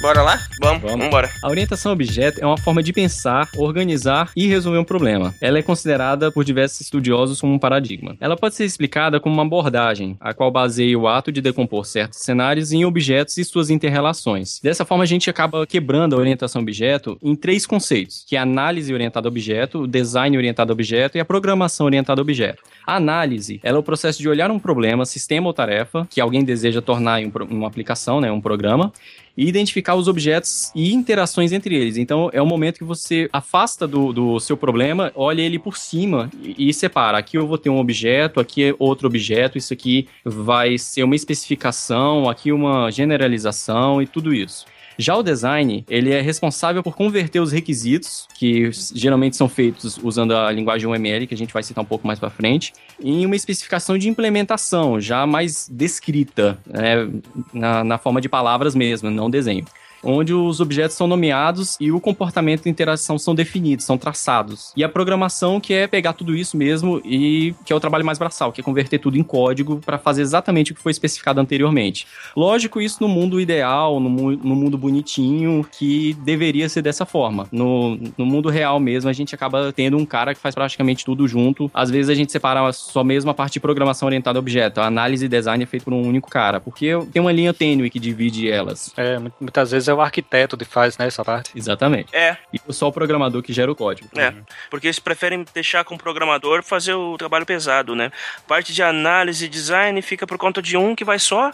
Bora 0.00 0.22
lá? 0.22 0.38
Vamos, 0.82 1.04
vambora. 1.04 1.30
A 1.40 1.48
orientação 1.48 1.92
a 1.92 1.94
objeto 1.94 2.40
é 2.42 2.46
uma 2.46 2.58
forma 2.58 2.82
de 2.82 2.92
pensar, 2.92 3.48
organizar 3.56 4.32
e 4.36 4.48
resolver 4.48 4.78
um 4.78 4.84
problema. 4.84 5.32
Ela 5.40 5.58
é 5.58 5.62
considerada 5.62 6.32
por 6.32 6.44
diversos 6.44 6.80
estudiosos 6.80 7.40
como 7.40 7.54
um 7.54 7.58
paradigma. 7.58 8.16
Ela 8.20 8.36
pode 8.36 8.56
ser 8.56 8.64
explicada 8.64 9.20
como 9.20 9.34
uma 9.34 9.44
abordagem, 9.44 10.16
a 10.20 10.34
qual 10.34 10.50
baseia 10.50 10.98
o 10.98 11.06
ato 11.06 11.30
de 11.30 11.40
decompor 11.40 11.84
certos 11.84 12.18
cenários 12.18 12.72
em 12.72 12.84
objetos 12.84 13.38
e 13.38 13.44
suas 13.44 13.70
interrelações. 13.70 14.58
Dessa 14.60 14.84
forma, 14.84 15.04
a 15.04 15.06
gente 15.06 15.30
acaba 15.30 15.64
quebrando 15.66 16.16
a 16.16 16.18
orientação 16.18 16.60
a 16.60 16.62
objeto 16.62 17.16
em 17.22 17.36
três 17.36 17.64
conceitos, 17.64 18.24
que 18.26 18.34
é 18.34 18.40
a 18.40 18.42
análise 18.42 18.92
orientada 18.92 19.28
a 19.28 19.30
objeto, 19.30 19.82
o 19.82 19.86
design 19.86 20.36
orientado 20.36 20.72
a 20.72 20.74
objeto 20.74 21.16
e 21.16 21.20
a 21.20 21.24
programação 21.24 21.86
orientada 21.86 22.20
a 22.20 22.22
objeto. 22.22 22.62
A 22.84 22.96
análise, 22.96 23.60
ela 23.62 23.78
é 23.78 23.80
o 23.80 23.84
processo 23.84 24.20
de 24.20 24.28
olhar 24.28 24.50
um 24.50 24.58
problema, 24.58 25.06
sistema 25.06 25.46
ou 25.46 25.52
tarefa 25.52 26.06
que 26.10 26.20
alguém 26.20 26.42
deseja 26.44 26.82
tornar 26.82 27.20
em 27.20 27.26
um 27.26 27.32
uma 27.52 27.66
aplicação, 27.66 28.20
né, 28.20 28.30
um 28.30 28.40
programa, 28.40 28.92
e 29.36 29.48
identificar 29.48 29.94
os 29.94 30.08
objetos 30.08 30.70
e 30.74 30.92
interações 30.92 31.52
entre 31.52 31.74
eles. 31.74 31.96
Então, 31.96 32.30
é 32.32 32.40
o 32.40 32.46
momento 32.46 32.78
que 32.78 32.84
você 32.84 33.28
afasta 33.32 33.86
do, 33.86 34.12
do 34.12 34.40
seu 34.40 34.56
problema, 34.56 35.12
olha 35.14 35.42
ele 35.42 35.58
por 35.58 35.76
cima 35.76 36.30
e, 36.42 36.68
e 36.68 36.74
separa. 36.74 37.18
Aqui 37.18 37.36
eu 37.36 37.46
vou 37.46 37.58
ter 37.58 37.70
um 37.70 37.78
objeto, 37.78 38.40
aqui 38.40 38.64
é 38.64 38.74
outro 38.78 39.06
objeto, 39.06 39.58
isso 39.58 39.72
aqui 39.72 40.08
vai 40.24 40.78
ser 40.78 41.02
uma 41.02 41.16
especificação, 41.16 42.28
aqui 42.28 42.52
uma 42.52 42.90
generalização 42.90 44.02
e 44.02 44.06
tudo 44.06 44.34
isso. 44.34 44.66
Já 44.98 45.16
o 45.16 45.22
design, 45.22 45.84
ele 45.88 46.10
é 46.10 46.20
responsável 46.20 46.82
por 46.82 46.94
converter 46.94 47.40
os 47.40 47.52
requisitos, 47.52 48.26
que 48.34 48.70
geralmente 48.94 49.36
são 49.36 49.48
feitos 49.48 49.98
usando 50.02 50.36
a 50.36 50.50
linguagem 50.50 50.88
UML, 50.88 51.26
que 51.26 51.34
a 51.34 51.36
gente 51.36 51.52
vai 51.52 51.62
citar 51.62 51.82
um 51.82 51.86
pouco 51.86 52.06
mais 52.06 52.18
para 52.18 52.30
frente, 52.30 52.72
em 53.02 53.24
uma 53.24 53.36
especificação 53.36 53.96
de 53.96 54.08
implementação, 54.08 55.00
já 55.00 55.26
mais 55.26 55.68
descrita, 55.68 56.58
né, 56.66 57.08
na, 57.52 57.84
na 57.84 57.98
forma 57.98 58.20
de 58.20 58.28
palavras 58.28 58.74
mesmo, 58.74 59.10
não 59.10 59.30
desenho. 59.30 59.64
Onde 60.02 60.32
os 60.34 60.60
objetos 60.60 60.96
são 60.96 61.06
nomeados 61.06 61.76
e 61.80 61.92
o 61.92 62.00
comportamento 62.00 62.66
e 62.66 62.70
interação 62.70 63.18
são 63.18 63.34
definidos, 63.34 63.84
são 63.84 63.96
traçados. 63.98 64.72
E 64.76 64.82
a 64.84 64.88
programação, 64.88 65.60
que 65.60 65.72
é 65.74 65.86
pegar 65.86 66.12
tudo 66.12 66.34
isso 66.34 66.56
mesmo 66.56 67.00
e 67.04 67.54
que 67.64 67.72
é 67.72 67.76
o 67.76 67.80
trabalho 67.80 68.04
mais 68.04 68.18
braçal, 68.18 68.52
que 68.52 68.60
é 68.60 68.64
converter 68.64 68.98
tudo 68.98 69.16
em 69.18 69.22
código 69.22 69.80
para 69.84 69.98
fazer 69.98 70.22
exatamente 70.22 70.72
o 70.72 70.74
que 70.74 70.80
foi 70.82 70.92
especificado 70.92 71.40
anteriormente. 71.40 72.06
Lógico, 72.36 72.80
isso 72.80 72.98
no 73.00 73.08
mundo 73.08 73.40
ideal, 73.40 74.00
no, 74.00 74.08
mu- 74.10 74.32
no 74.36 74.54
mundo 74.56 74.76
bonitinho, 74.78 75.66
que 75.78 76.14
deveria 76.24 76.68
ser 76.68 76.82
dessa 76.82 77.04
forma. 77.06 77.46
No, 77.52 77.98
no 78.16 78.26
mundo 78.26 78.48
real 78.48 78.78
mesmo, 78.80 79.08
a 79.10 79.12
gente 79.12 79.34
acaba 79.34 79.72
tendo 79.72 79.96
um 79.96 80.04
cara 80.06 80.34
que 80.34 80.40
faz 80.40 80.54
praticamente 80.54 81.04
tudo 81.04 81.26
junto. 81.28 81.70
Às 81.74 81.90
vezes 81.90 82.08
a 82.10 82.14
gente 82.14 82.32
separa 82.32 82.72
só 82.72 83.02
mesmo 83.04 83.30
a 83.30 83.34
parte 83.34 83.54
de 83.54 83.60
programação 83.60 84.06
orientada 84.06 84.38
a 84.38 84.40
objeto. 84.40 84.80
A 84.80 84.86
análise 84.86 85.24
e 85.24 85.28
design 85.28 85.62
é 85.62 85.66
feito 85.66 85.84
por 85.84 85.92
um 85.92 86.02
único 86.06 86.30
cara, 86.30 86.60
porque 86.60 86.90
tem 87.12 87.20
uma 87.20 87.32
linha 87.32 87.52
tênue 87.52 87.90
que 87.90 87.98
divide 88.00 88.50
elas. 88.50 88.92
é, 88.96 89.18
mu- 89.18 89.32
muitas 89.40 89.70
vezes 89.70 89.88
o 89.94 90.00
arquiteto 90.00 90.56
que 90.56 90.64
faz 90.64 90.96
né, 90.98 91.06
essa 91.06 91.24
parte. 91.24 91.50
Exatamente. 91.54 92.14
É, 92.14 92.36
E 92.52 92.60
só 92.72 92.88
o 92.88 92.92
programador 92.92 93.42
que 93.42 93.52
gera 93.52 93.70
o 93.70 93.76
código. 93.76 94.08
é. 94.16 94.32
Porque 94.70 94.86
eles 94.86 94.98
preferem 94.98 95.44
deixar 95.54 95.84
com 95.84 95.94
o 95.94 95.98
programador 95.98 96.62
fazer 96.62 96.94
o 96.94 97.16
trabalho 97.16 97.44
pesado, 97.46 97.94
né? 97.94 98.10
Parte 98.46 98.72
de 98.72 98.82
análise 98.82 99.44
e 99.44 99.48
design 99.48 100.00
fica 100.02 100.26
por 100.26 100.38
conta 100.38 100.62
de 100.62 100.76
um 100.76 100.94
que 100.94 101.04
vai 101.04 101.18
só 101.18 101.52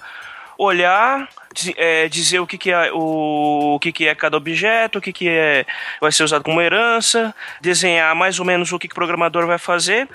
olhar, 0.59 1.29
é, 1.77 2.09
dizer 2.09 2.41
o 2.41 2.47
que, 2.47 2.57
que 2.59 2.71
é 2.71 2.93
o, 2.93 3.75
o 3.75 3.79
que, 3.79 3.93
que 3.93 4.07
é 4.07 4.15
cada 4.15 4.37
objeto, 4.37 4.99
o 4.99 5.03
que, 5.03 5.13
que 5.13 5.29
é 5.29 5.65
vai 6.01 6.11
ser 6.13 6.25
usado 6.25 6.43
como 6.45 6.61
herança, 6.61 7.35
desenhar 7.61 8.15
mais 8.15 8.39
ou 8.39 8.45
menos 8.45 8.73
o 8.73 8.79
que, 8.79 8.89
que 8.89 8.93
o 8.93 8.95
programador 8.95 9.47
vai 9.47 9.59
fazer, 9.59 10.09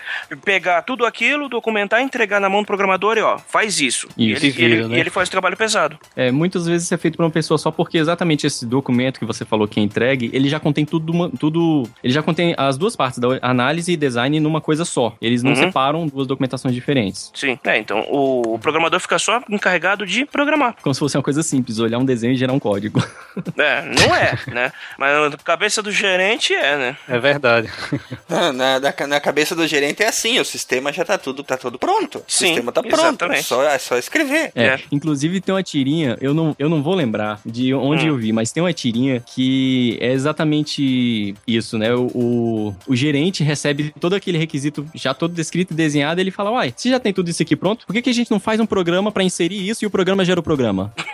pegar 0.43 0.82
tudo 0.84 1.06
aquilo, 1.06 1.47
documentar, 1.49 2.01
entregar 2.01 2.39
na 2.39 2.49
mão 2.49 2.62
do 2.62 2.65
programador 2.67 3.17
e 3.17 3.21
ó, 3.21 3.38
faz 3.38 3.79
isso. 3.79 4.08
e, 4.17 4.32
ele, 4.32 4.49
vira, 4.49 4.73
ele- 4.75 4.88
né? 4.88 4.97
e 4.97 4.99
ele 4.99 5.10
faz 5.10 5.27
o 5.27 5.32
trabalho 5.32 5.58
pesado. 5.58 5.97
É, 6.15 6.32
muitas 6.32 6.65
vezes 6.65 6.86
isso 6.86 6.93
é 6.93 6.97
feito 6.97 7.17
por 7.17 7.23
uma 7.23 7.32
pessoa 7.32 7.58
só 7.58 7.71
porque 7.71 7.97
exatamente 7.97 8.45
esse 8.47 8.65
documento 8.65 9.19
que 9.19 9.25
você 9.25 9.45
falou 9.45 9.67
que 9.67 9.79
é 9.79 9.84
entregue, 9.84 10.29
ele 10.34 10.49
já 10.49 10.60
contém 10.60 10.86
tudo, 10.86 11.29
tudo 11.39 11.84
ele 12.03 12.13
já 12.13 12.21
contém 12.21 12.53
as 12.58 12.77
duas 12.77 12.95
partes 12.95 13.19
da 13.19 13.27
análise 13.41 13.91
e 13.91 13.97
design 13.97 14.39
numa 14.39 14.62
coisa 14.62 14.86
só. 14.86 15.15
Eles 15.21 15.41
não 15.41 15.51
Uhum. 15.53 15.56
separam 15.58 16.08
duas 16.08 16.25
documentações 16.27 16.73
diferentes. 16.73 17.32
Sim. 17.36 17.58
É, 17.63 17.77
então 17.77 17.99
o, 18.10 18.56
o 18.56 18.60
programador 18.60 18.99
fica 18.99 19.19
só 19.19 19.39
encarregado 19.49 20.06
de 20.06 20.25
programar. 20.25 20.75
Como 20.82 20.93
se 20.93 20.99
fosse 20.99 21.15
uma 21.15 21.23
coisa 21.23 21.33
simples, 21.41 21.80
olhar 21.80 21.98
um 21.98 22.06
desenho 22.06 22.34
e 22.34 22.38
gerar 22.38 22.54
um 22.54 22.60
código. 22.60 23.02
É, 23.58 23.82
não 23.82 24.15
é, 24.15 24.38
né? 24.54 24.72
Mas 24.96 25.32
na 25.32 25.38
cabeça 25.38 25.82
do 25.82 25.91
gerente 25.91 26.54
é, 26.54 26.78
né? 26.78 26.98
É 27.10 27.17
verdade. 27.17 27.67
Na, 28.30 28.52
na, 28.80 29.08
na 29.08 29.19
cabeça 29.19 29.56
do 29.56 29.65
gerente 29.65 30.04
é 30.04 30.08
assim, 30.08 30.39
o 30.39 30.46
sistema 30.46 30.93
já 30.93 31.04
tá 31.04 31.17
tudo, 31.17 31.43
tá 31.43 31.58
tudo 31.58 31.80
pronto. 31.80 32.19
O 32.19 32.24
Sim, 32.28 32.48
sistema 32.48 32.72
tá 32.72 32.84
pronto, 32.84 32.93
exatamente. 33.00 33.43
só, 33.43 33.63
é 33.63 33.78
só 33.80 33.98
escrever. 33.98 34.52
É, 34.54 34.63
É. 34.65 34.80
inclusive 34.91 35.41
tem 35.41 35.54
uma 35.54 35.63
tirinha, 35.63 36.15
eu 36.22 36.32
não, 36.32 36.56
eu 36.60 36.69
não 36.69 36.84
vou 36.84 36.93
lembrar 36.93 37.39
de 37.43 37.74
onde 37.74 38.06
Hum. 38.06 38.10
eu 38.10 38.17
vi, 38.17 38.32
mas 38.32 38.52
tem 38.52 38.62
uma 38.62 38.72
tirinha 38.74 39.19
que 39.34 39.98
é 40.00 40.12
exatamente 40.12 41.34
isso, 41.48 41.78
né? 41.80 41.93
O, 41.96 42.06
o, 42.13 42.76
o 42.88 42.96
gerente 42.96 43.43
recebe 43.43 43.93
todo 44.00 44.13
aquele 44.13 44.38
requisito 44.38 44.86
já 44.93 45.13
todo 45.13 45.34
descrito 45.34 45.74
e 45.74 45.76
desenhado, 45.76 46.19
e 46.19 46.24
ele 46.24 46.32
fala: 46.32 46.52
Uai, 46.52 46.72
se 46.78 46.89
já 46.89 47.00
tem 47.00 47.12
tudo 47.13 47.30
isso 47.30 47.41
aqui 47.41 47.56
pronto, 47.56 47.86
por 47.88 47.93
que, 47.93 48.02
que 48.04 48.10
a 48.10 48.13
gente 48.13 48.30
não 48.32 48.39
faz 48.39 48.60
um 48.60 48.65
programa 48.65 49.12
pra 49.12 49.24
inserir 49.24 49.67
isso 49.67 49.84
e 49.84 49.88
o 49.88 49.89
programa 49.89 50.24
gera 50.24 50.39
o 50.39 50.43
programa? 50.43 50.93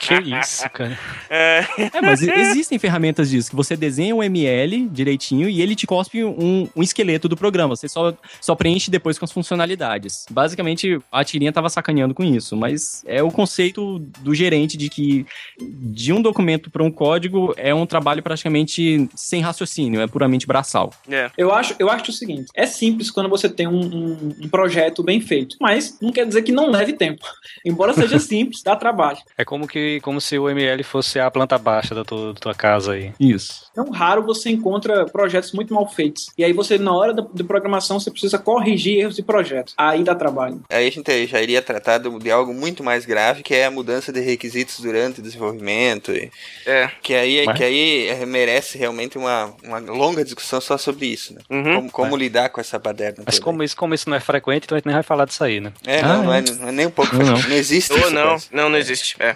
que 0.00 0.14
isso, 0.38 0.68
cara. 0.70 0.98
É, 1.30 1.64
É, 1.92 2.00
mas 2.00 2.22
existem 2.22 2.78
ferramentas 2.78 3.28
disso, 3.30 3.50
que 3.50 3.56
você 3.56 3.76
desenha 3.76 4.14
um 4.14 4.22
ML 4.22 4.88
direitinho 4.88 5.48
e 5.48 5.60
ele 5.60 5.74
te 5.74 5.86
cospe 5.86 6.22
um, 6.22 6.68
um 6.76 6.82
esqueleto 6.82 7.28
do 7.28 7.36
programa. 7.36 7.74
Você 7.74 7.88
só, 7.88 8.14
só 8.40 8.54
preenche 8.54 8.90
depois 8.90 9.18
com 9.18 9.24
as 9.24 9.32
funcionalidades. 9.32 10.26
Basicamente, 10.30 10.98
a 11.10 11.24
tirinha 11.24 11.52
tava 11.52 11.68
sacaneando 11.68 12.14
com 12.14 12.22
isso, 12.22 12.56
mas 12.56 13.02
é 13.06 13.22
o 13.22 13.30
conceito 13.30 13.98
do 14.20 14.34
gerente 14.34 14.76
de 14.76 14.88
que 14.88 15.26
de 15.60 16.12
um 16.12 16.22
documento 16.22 16.70
para 16.70 16.82
um 16.84 16.90
código 16.90 17.52
é 17.56 17.74
um 17.74 17.86
trabalho 17.86 18.22
praticamente 18.22 19.08
sem 19.14 19.40
raciocínio, 19.40 20.00
é 20.00 20.06
puramente 20.06 20.46
braçal. 20.46 20.92
é. 21.10 21.30
Eu 21.36 21.52
acho, 21.52 21.74
eu 21.78 21.90
acho 21.90 22.10
o 22.10 22.14
seguinte: 22.14 22.46
é 22.54 22.66
simples 22.66 23.10
quando 23.10 23.28
você 23.28 23.48
tem 23.48 23.66
um, 23.66 23.80
um- 23.80 24.36
um 24.42 24.48
projeto 24.48 25.02
bem 25.02 25.20
feito, 25.20 25.56
mas 25.60 25.98
não 26.00 26.12
quer 26.12 26.26
dizer 26.26 26.42
que 26.42 26.52
não 26.52 26.70
leve 26.70 26.92
tempo. 26.92 27.24
Embora 27.64 27.92
seja 27.94 28.18
simples, 28.18 28.62
dá 28.62 28.76
trabalho. 28.76 29.13
É 29.36 29.44
como 29.44 29.66
que 29.66 30.00
como 30.00 30.20
se 30.20 30.38
o 30.38 30.48
ML 30.48 30.82
fosse 30.82 31.18
a 31.20 31.30
planta 31.30 31.56
baixa 31.58 31.94
da 31.94 32.04
tua, 32.04 32.32
da 32.34 32.40
tua 32.40 32.54
casa 32.54 32.92
aí. 32.92 33.12
Isso. 33.18 33.64
Não 33.76 33.90
raro 33.90 34.22
você 34.22 34.50
encontra 34.50 35.04
projetos 35.06 35.52
muito 35.52 35.74
mal 35.74 35.88
feitos. 35.88 36.30
E 36.38 36.44
aí 36.44 36.52
você, 36.52 36.78
na 36.78 36.92
hora 36.94 37.12
de 37.32 37.44
programação, 37.44 37.98
você 37.98 38.10
precisa 38.10 38.38
corrigir 38.38 38.98
erros 39.00 39.16
de 39.16 39.22
projeto. 39.22 39.72
Aí 39.76 40.02
dá 40.04 40.14
trabalho. 40.14 40.62
Aí 40.70 40.86
a 40.86 40.90
gente 40.90 41.26
já 41.26 41.40
iria 41.42 41.60
tratar 41.62 41.98
de 41.98 42.30
algo 42.30 42.54
muito 42.54 42.82
mais 42.84 43.04
grave, 43.04 43.42
que 43.42 43.54
é 43.54 43.64
a 43.66 43.70
mudança 43.70 44.12
de 44.12 44.20
requisitos 44.20 44.80
durante 44.80 45.20
o 45.20 45.22
desenvolvimento. 45.22 46.12
e- 46.12 46.30
É. 46.66 46.90
que 47.02 47.14
aí, 47.14 47.44
Mas- 47.46 47.56
que 47.58 47.64
aí 47.64 48.08
eh, 48.08 48.26
merece 48.26 48.78
realmente 48.78 49.18
uma, 49.18 49.52
uma 49.62 49.78
longa 49.78 50.24
discussão 50.24 50.60
só 50.60 50.76
sobre 50.78 51.06
isso, 51.06 51.34
né? 51.34 51.40
Uhum. 51.50 51.74
Como, 51.74 51.90
como 51.90 52.16
lidar 52.16 52.48
com 52.50 52.60
essa 52.60 52.78
baderna 52.78 53.22
Mas 53.26 53.38
como 53.38 53.62
isso, 53.62 53.76
como 53.76 53.94
isso 53.94 54.08
não 54.08 54.16
é 54.16 54.20
frequente, 54.20 54.64
então 54.64 54.76
a 54.76 54.78
gente 54.78 54.86
nem 54.86 54.94
vai 54.94 55.02
falar 55.02 55.24
disso 55.26 55.42
aí, 55.44 55.60
né? 55.60 55.72
É, 55.86 56.00
Ah, 56.00 56.08
não, 56.08 56.24
não, 56.24 56.34
é. 56.34 56.38
é, 56.38 56.42
não 56.42 56.68
é 56.68 56.72
nem 56.72 56.86
um 56.86 56.90
pouco. 56.90 57.14
Não, 57.16 57.24
Não, 57.26 57.32
não. 57.48 57.50
existe 57.56 57.92
Ou 57.92 57.98
isso. 57.98 58.10
não, 58.10 58.36
não, 58.52 58.68
não 58.70 58.78
existe. 58.78 59.03
É. 59.18 59.34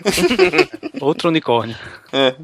Outro 1.00 1.28
unicórnio. 1.28 1.76
É. 2.12 2.34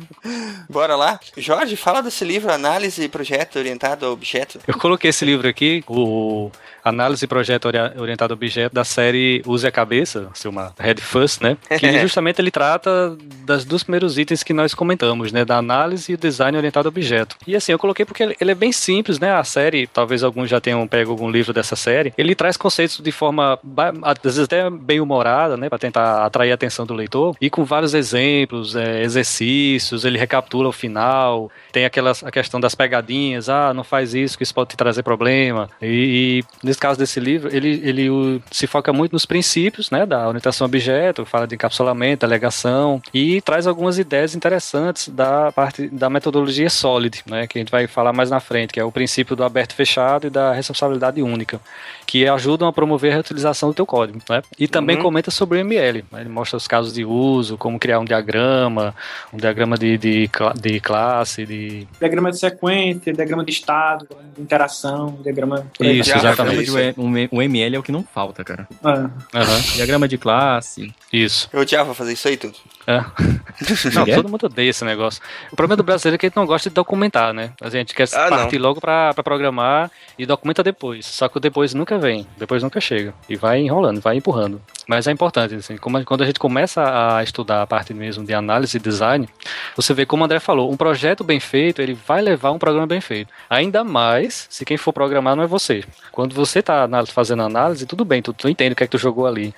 Bora 0.68 0.96
lá. 0.96 1.18
Jorge, 1.36 1.76
fala 1.76 2.02
desse 2.02 2.24
livro, 2.24 2.52
Análise 2.52 3.02
e 3.02 3.08
Projeto 3.08 3.56
Orientado 3.56 4.06
a 4.06 4.10
Objeto. 4.10 4.60
Eu 4.66 4.78
coloquei 4.78 5.10
esse 5.10 5.24
livro 5.24 5.48
aqui, 5.48 5.82
o 5.86 6.50
análise 6.84 7.24
e 7.24 7.28
projeto 7.28 7.66
ori- 7.66 7.78
orientado 7.98 8.32
a 8.32 8.36
objeto 8.36 8.72
da 8.74 8.84
série 8.84 9.42
Use 9.46 9.66
a 9.66 9.70
Cabeça, 9.72 10.28
assim, 10.32 10.48
uma 10.48 10.72
Head 10.78 11.00
First, 11.00 11.40
né? 11.42 11.56
Que 11.78 11.98
justamente 12.00 12.40
ele 12.40 12.50
trata 12.50 13.16
das 13.44 13.64
dos 13.64 13.82
primeiros 13.82 14.18
itens 14.18 14.42
que 14.42 14.52
nós 14.52 14.74
comentamos, 14.74 15.32
né? 15.32 15.44
Da 15.44 15.56
análise 15.56 16.12
e 16.12 16.14
o 16.14 16.18
design 16.18 16.56
orientado 16.56 16.88
a 16.88 16.90
objeto. 16.90 17.36
E 17.46 17.56
assim, 17.56 17.72
eu 17.72 17.78
coloquei 17.78 18.04
porque 18.04 18.22
ele 18.22 18.36
ele 18.40 18.50
é 18.50 18.54
bem 18.54 18.72
simples, 18.72 19.18
né? 19.18 19.32
A 19.32 19.44
série, 19.44 19.86
talvez 19.86 20.22
alguns 20.22 20.50
já 20.50 20.60
tenham 20.60 20.86
pego 20.86 21.10
algum 21.10 21.30
livro 21.30 21.52
dessa 21.52 21.76
série, 21.76 22.12
ele 22.18 22.34
traz 22.34 22.56
conceitos 22.56 23.00
de 23.00 23.12
forma, 23.12 23.58
às 24.02 24.18
vezes 24.22 24.40
até 24.40 24.68
bem 24.68 25.00
humorada, 25.00 25.56
né? 25.56 25.68
Pra 25.68 25.78
tentar 25.78 26.24
atrair 26.24 26.50
a 26.50 26.54
atenção 26.54 26.84
do 26.84 26.92
leitor, 26.92 27.36
e 27.40 27.48
com 27.48 27.64
vários 27.64 27.94
exemplos, 27.94 28.76
é, 28.76 29.02
exercícios, 29.02 30.04
ele 30.04 30.18
recapitula 30.18 30.68
o 30.68 30.72
final, 30.72 31.50
tem 31.72 31.84
aquelas, 31.84 32.22
a 32.22 32.30
questão 32.30 32.60
das 32.60 32.74
pegadinhas, 32.74 33.48
ah, 33.48 33.72
não 33.74 33.84
faz 33.84 34.14
isso, 34.14 34.36
que 34.36 34.42
isso 34.42 34.54
pode 34.54 34.70
te 34.70 34.76
trazer 34.76 35.02
problema. 35.02 35.68
E, 35.80 36.42
e 36.62 36.73
nesse 36.74 36.80
caso 36.80 36.98
desse 36.98 37.20
livro, 37.20 37.54
ele, 37.54 37.80
ele 37.84 38.10
o- 38.10 38.42
se 38.50 38.66
foca 38.66 38.92
muito 38.92 39.12
nos 39.12 39.24
princípios, 39.24 39.90
né, 39.90 40.04
da 40.04 40.26
orientação 40.26 40.66
objeto, 40.66 41.24
fala 41.24 41.46
de 41.46 41.54
encapsulamento, 41.54 42.26
alegação, 42.26 43.00
e 43.12 43.40
traz 43.40 43.66
algumas 43.66 43.98
ideias 43.98 44.34
interessantes 44.34 45.08
da 45.08 45.52
parte 45.52 45.86
da 45.88 46.10
metodologia 46.10 46.68
SOLID, 46.68 47.22
né, 47.26 47.46
que 47.46 47.58
a 47.58 47.60
gente 47.60 47.70
vai 47.70 47.86
falar 47.86 48.12
mais 48.12 48.30
na 48.30 48.40
frente, 48.40 48.72
que 48.72 48.80
é 48.80 48.84
o 48.84 48.90
princípio 48.90 49.36
do 49.36 49.44
aberto 49.44 49.72
e 49.72 49.74
fechado 49.74 50.26
e 50.26 50.30
da 50.30 50.52
responsabilidade 50.52 51.22
única, 51.22 51.60
que 52.06 52.26
ajudam 52.28 52.66
a 52.68 52.72
promover 52.72 53.12
a 53.12 53.14
reutilização 53.14 53.68
do 53.70 53.74
teu 53.74 53.86
código, 53.86 54.18
né? 54.28 54.42
E 54.58 54.66
também 54.66 54.96
Uhum. 54.96 55.02
comenta 55.02 55.30
sobre 55.30 55.58
o 55.58 55.60
ML, 55.60 56.04
né? 56.12 56.20
ele 56.20 56.28
mostra 56.28 56.56
os 56.56 56.66
casos 56.66 56.92
de 56.92 57.04
uso, 57.04 57.56
como 57.56 57.78
criar 57.78 58.00
um 58.00 58.04
diagrama, 58.04 58.94
um 59.32 59.36
diagrama 59.36 59.76
de, 59.78 59.96
de, 59.96 60.30
de 60.60 60.80
classe, 60.80 61.46
de... 61.46 61.86
Diagrama 62.00 62.30
de 62.30 62.38
sequência, 62.38 63.12
diagrama 63.12 63.44
de 63.44 63.52
estado, 63.52 64.06
de 64.36 64.42
interação, 64.42 65.18
diagrama. 65.22 65.66
Isso, 65.80 66.10
exatamente. 66.16 66.63
Um, 66.98 67.12
um 67.32 67.42
ML 67.42 67.76
é 67.76 67.78
o 67.78 67.82
que 67.82 67.92
não 67.92 68.02
falta, 68.02 68.44
cara. 68.44 68.66
Ah, 68.82 69.10
Aham, 69.34 69.60
Diagrama 69.74 70.06
de 70.08 70.18
classe. 70.18 70.92
isso. 71.12 71.48
Eu 71.52 71.60
odiava 71.60 71.94
fazer 71.94 72.12
isso 72.12 72.28
aí 72.28 72.36
tudo. 72.36 72.54
É. 72.86 72.98
Não, 73.94 74.04
todo 74.04 74.28
mundo 74.28 74.46
odeia 74.46 74.68
esse 74.70 74.84
negócio. 74.84 75.22
O 75.50 75.56
problema 75.56 75.76
do 75.76 75.82
brasileiro 75.82 76.16
é 76.16 76.18
que 76.18 76.26
a 76.26 76.28
gente 76.28 76.36
não 76.36 76.44
gosta 76.46 76.68
de 76.68 76.74
documentar, 76.74 77.32
né? 77.32 77.52
A 77.60 77.70
gente 77.70 77.94
quer 77.94 78.08
Ah, 78.14 78.28
não. 78.30 78.36
partir 78.38 78.58
logo 78.58 78.80
pra, 78.80 79.14
pra 79.14 79.22
programar 79.22 79.90
e 80.18 80.26
documenta 80.26 80.62
depois. 80.62 81.06
Só 81.06 81.28
que 81.28 81.36
o 81.36 81.40
depois 81.40 81.72
nunca 81.72 81.98
vem, 81.98 82.26
depois 82.36 82.62
nunca 82.62 82.80
chega. 82.80 83.14
E 83.28 83.36
vai 83.36 83.60
enrolando, 83.60 84.00
vai 84.00 84.16
empurrando. 84.16 84.60
Mas 84.86 85.06
é 85.06 85.12
importante, 85.12 85.54
assim, 85.54 85.76
como 85.78 86.04
quando 86.04 86.22
a 86.22 86.26
gente 86.26 86.38
começa 86.38 87.16
a 87.16 87.22
estudar 87.22 87.62
a 87.62 87.66
parte 87.66 87.94
mesmo 87.94 88.24
de 88.24 88.34
análise 88.34 88.76
e 88.76 88.80
design, 88.80 89.26
você 89.74 89.94
vê 89.94 90.04
como 90.04 90.22
o 90.22 90.26
André 90.26 90.38
falou, 90.40 90.70
um 90.70 90.76
projeto 90.76 91.24
bem 91.24 91.40
feito, 91.40 91.80
ele 91.80 91.94
vai 91.94 92.20
levar 92.20 92.50
um 92.50 92.58
programa 92.58 92.86
bem 92.86 93.00
feito. 93.00 93.32
Ainda 93.48 93.82
mais 93.82 94.46
se 94.50 94.64
quem 94.64 94.76
for 94.76 94.92
programar 94.92 95.36
não 95.36 95.44
é 95.44 95.46
você. 95.46 95.84
Quando 96.12 96.34
você 96.34 96.60
tá 96.60 96.86
fazendo 97.06 97.42
análise, 97.42 97.86
tudo 97.86 98.04
bem, 98.04 98.20
tu, 98.20 98.32
tu 98.34 98.48
entende 98.48 98.72
o 98.72 98.76
que 98.76 98.84
é 98.84 98.86
que 98.86 98.90
tu 98.90 98.98
jogou 98.98 99.26
ali. 99.26 99.54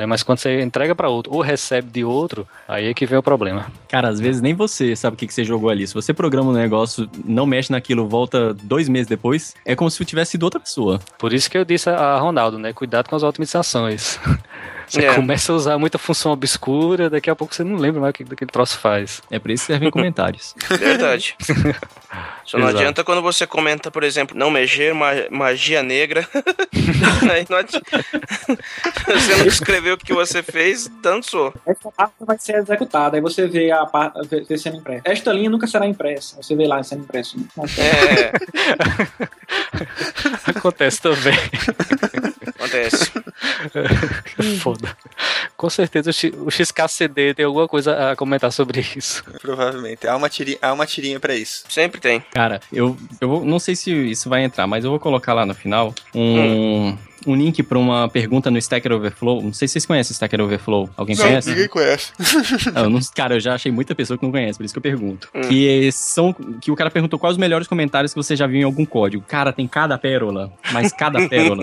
Né? 0.00 0.06
Mas 0.06 0.22
quando 0.22 0.38
você 0.38 0.62
entrega 0.62 0.94
pra 0.94 1.10
outro 1.10 1.32
ou 1.34 1.42
recebe 1.42 1.90
de 1.90 2.02
outro, 2.02 2.48
aí 2.66 2.88
é 2.88 2.94
que 2.94 3.04
vem 3.04 3.18
o 3.18 3.22
problema. 3.22 3.70
Cara, 3.86 4.08
às 4.08 4.18
vezes 4.18 4.40
nem 4.40 4.54
você 4.54 4.96
sabe 4.96 5.14
o 5.14 5.16
que, 5.18 5.26
que 5.26 5.34
você 5.34 5.44
jogou 5.44 5.68
ali. 5.68 5.86
Se 5.86 5.92
você 5.92 6.14
programa 6.14 6.50
um 6.50 6.54
negócio, 6.54 7.08
não 7.24 7.44
mexe 7.44 7.70
naquilo, 7.70 8.08
volta 8.08 8.54
dois 8.54 8.88
meses 8.88 9.06
depois, 9.06 9.54
é 9.64 9.76
como 9.76 9.90
se 9.90 10.02
tivesse 10.04 10.32
sido 10.32 10.44
outra 10.44 10.58
pessoa. 10.58 10.98
Por 11.18 11.34
isso 11.34 11.50
que 11.50 11.58
eu 11.58 11.64
disse 11.64 11.90
a 11.90 12.18
Ronaldo, 12.18 12.58
né? 12.58 12.72
Cuidado 12.72 13.08
com 13.08 13.16
as 13.16 13.22
otimizações. 13.22 14.18
Você 14.90 15.04
É. 15.06 15.14
começa 15.14 15.52
a 15.52 15.54
usar 15.54 15.78
muita 15.78 15.98
função 15.98 16.32
obscura, 16.32 17.08
daqui 17.08 17.30
a 17.30 17.36
pouco 17.36 17.54
você 17.54 17.62
não 17.62 17.76
lembra 17.76 18.00
mais 18.00 18.10
o 18.10 18.12
que 18.12 18.24
aquele 18.24 18.50
troço 18.50 18.76
faz. 18.78 19.22
É 19.30 19.38
pra 19.38 19.52
isso 19.52 19.62
que 19.62 19.72
servem 19.72 19.88
comentários. 19.92 20.54
Verdade. 20.68 21.36
Só 22.44 22.58
não 22.58 22.64
Exato. 22.66 22.78
adianta 22.78 23.04
quando 23.04 23.22
você 23.22 23.46
comenta, 23.46 23.88
por 23.92 24.02
exemplo, 24.02 24.36
não 24.36 24.50
mexer, 24.50 24.92
ma- 24.92 25.12
magia 25.30 25.80
negra. 25.84 26.26
Aí 27.32 27.46
não 27.48 27.58
adi- 27.58 27.80
você 29.06 29.36
não 29.36 29.46
escreveu 29.46 29.94
o 29.94 29.98
que 29.98 30.12
você 30.12 30.42
fez, 30.42 30.88
dançou. 31.00 31.54
Esta 31.64 31.92
parte 31.92 32.14
vai 32.18 32.36
ser 32.38 32.56
executada, 32.56 33.16
aí 33.16 33.20
você 33.22 33.46
vê 33.46 33.70
a 33.70 33.86
parte 33.86 34.18
vê 34.48 34.58
sendo 34.58 34.78
impressa. 34.78 35.02
Esta 35.04 35.32
linha 35.32 35.48
nunca 35.48 35.68
será 35.68 35.86
impressa, 35.86 36.42
você 36.42 36.56
vê 36.56 36.66
lá 36.66 36.82
sendo 36.82 37.02
impresso. 37.04 37.36
É, 37.78 38.32
Acontece 40.46 41.00
também. 41.00 41.38
acontece. 42.58 43.12
Foda. 44.60 44.96
Com 45.56 45.68
certeza 45.68 46.10
o, 46.10 46.12
X, 46.12 46.32
o 46.36 46.50
XKCD 46.50 47.34
tem 47.34 47.44
alguma 47.44 47.68
coisa 47.68 48.10
a 48.10 48.16
comentar 48.16 48.52
sobre 48.52 48.80
isso. 48.96 49.24
Provavelmente. 49.40 50.06
Há 50.06 50.16
uma 50.16 50.28
tirinha, 50.28 50.58
há 50.62 50.72
uma 50.72 50.86
tirinha 50.86 51.20
pra 51.20 51.34
isso. 51.34 51.64
Sempre 51.68 52.00
tem. 52.00 52.20
Cara, 52.32 52.60
eu, 52.72 52.96
eu 53.20 53.28
vou, 53.28 53.44
não 53.44 53.58
sei 53.58 53.76
se 53.76 53.90
isso 54.10 54.28
vai 54.28 54.42
entrar, 54.42 54.66
mas 54.66 54.84
eu 54.84 54.90
vou 54.90 55.00
colocar 55.00 55.34
lá 55.34 55.44
no 55.44 55.54
final 55.54 55.94
um, 56.14 56.96
um 57.26 57.34
link 57.34 57.62
pra 57.62 57.78
uma 57.78 58.08
pergunta 58.08 58.50
no 58.50 58.58
Stacker 58.58 58.92
Overflow. 58.92 59.42
Não 59.42 59.52
sei 59.52 59.68
se 59.68 59.72
vocês 59.72 59.86
conhecem 59.86 60.12
Stacker 60.14 60.40
Overflow. 60.40 60.88
Alguém 60.96 61.16
conhece? 61.16 61.50
ninguém 61.50 61.68
conhece. 61.68 62.12
Eu 62.74 62.88
não- 62.90 63.00
cara, 63.14 63.34
eu 63.36 63.40
já 63.40 63.54
achei 63.54 63.70
muita 63.72 63.94
pessoa 63.94 64.16
que 64.18 64.24
não 64.24 64.30
conhece, 64.30 64.58
por 64.58 64.64
isso 64.64 64.72
que 64.74 64.78
eu 64.78 64.82
pergunto. 64.82 65.28
Hum. 65.34 65.40
Que 65.42 65.90
são. 65.92 66.32
Que 66.60 66.70
o 66.70 66.76
cara 66.76 66.90
perguntou 66.90 67.18
quais 67.18 67.34
os 67.34 67.38
melhores 67.38 67.66
comentários 67.66 68.12
que 68.12 68.16
você 68.22 68.34
já 68.36 68.46
viu 68.46 68.60
em 68.60 68.64
algum 68.64 68.84
código. 68.84 69.24
Cara, 69.26 69.52
tem 69.52 69.66
cada 69.66 69.96
pérola, 69.98 70.52
mas 70.72 70.92
cada 70.92 71.18
pérola. 71.28 71.62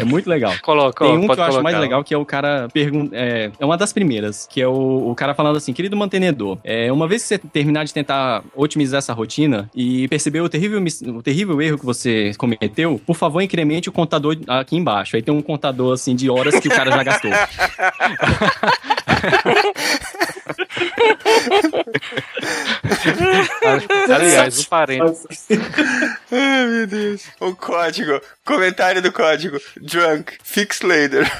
é 0.00 0.04
muito 0.04 0.28
legal. 0.28 0.52
Coloca, 0.62 1.04
Tem 1.04 1.16
um 1.16 1.26
que 1.26 1.38
eu 1.38 1.42
acho 1.44 1.62
mais 1.62 1.74
colocar. 1.74 1.78
legal, 1.80 2.04
que 2.04 2.14
é 2.14 2.18
o 2.18 2.24
cara 2.24 2.68
pergunta. 2.72 3.14
É, 3.16 3.50
é 3.58 3.64
uma 3.64 3.76
das 3.76 3.92
primeiras, 3.92 4.46
que 4.50 4.60
é 4.60 4.66
o, 4.68 5.10
o 5.10 5.14
cara 5.14 5.34
falando 5.34 5.56
assim: 5.56 5.72
querido 5.72 5.96
mantenedor, 5.96 6.58
é, 6.64 6.90
uma 6.92 7.06
vez 7.08 7.22
que 7.22 7.28
você 7.28 7.38
terminar 7.38 7.84
de 7.84 7.92
tentar 7.92 8.42
otimizar 8.54 8.98
essa 8.98 9.12
rotina 9.12 9.68
e 9.74 10.08
perceber 10.08 10.40
o 10.40 10.48
terrível, 10.48 10.82
o 11.14 11.22
terrível 11.22 11.60
erro 11.62 11.78
que 11.78 11.84
você 11.86 12.32
cometeu, 12.38 13.00
por 13.06 13.16
favor, 13.16 13.40
incremente 13.40 13.88
o 13.88 13.92
contador 13.92 14.36
aqui 14.46 14.76
embaixo. 14.78 15.16
Aí 15.16 15.22
tem 15.22 15.34
um 15.34 15.42
contador 15.42 15.94
assim 15.94 16.14
de 16.14 16.30
horas 16.30 16.58
que 16.60 16.68
o 16.68 16.70
cara 16.70 16.90
já 16.90 17.02
gastou. 17.02 17.30
Aliás, 24.14 24.60
um 24.60 24.64
parênteses. 24.64 25.46
Ai, 26.30 26.66
meu 26.66 26.86
Deus. 26.86 27.22
O 27.40 27.54
código. 27.54 28.20
Comentário 28.44 29.00
do 29.02 29.12
código. 29.12 29.58
Drunk. 29.80 30.36
Fix 30.42 30.82
later. 30.82 31.30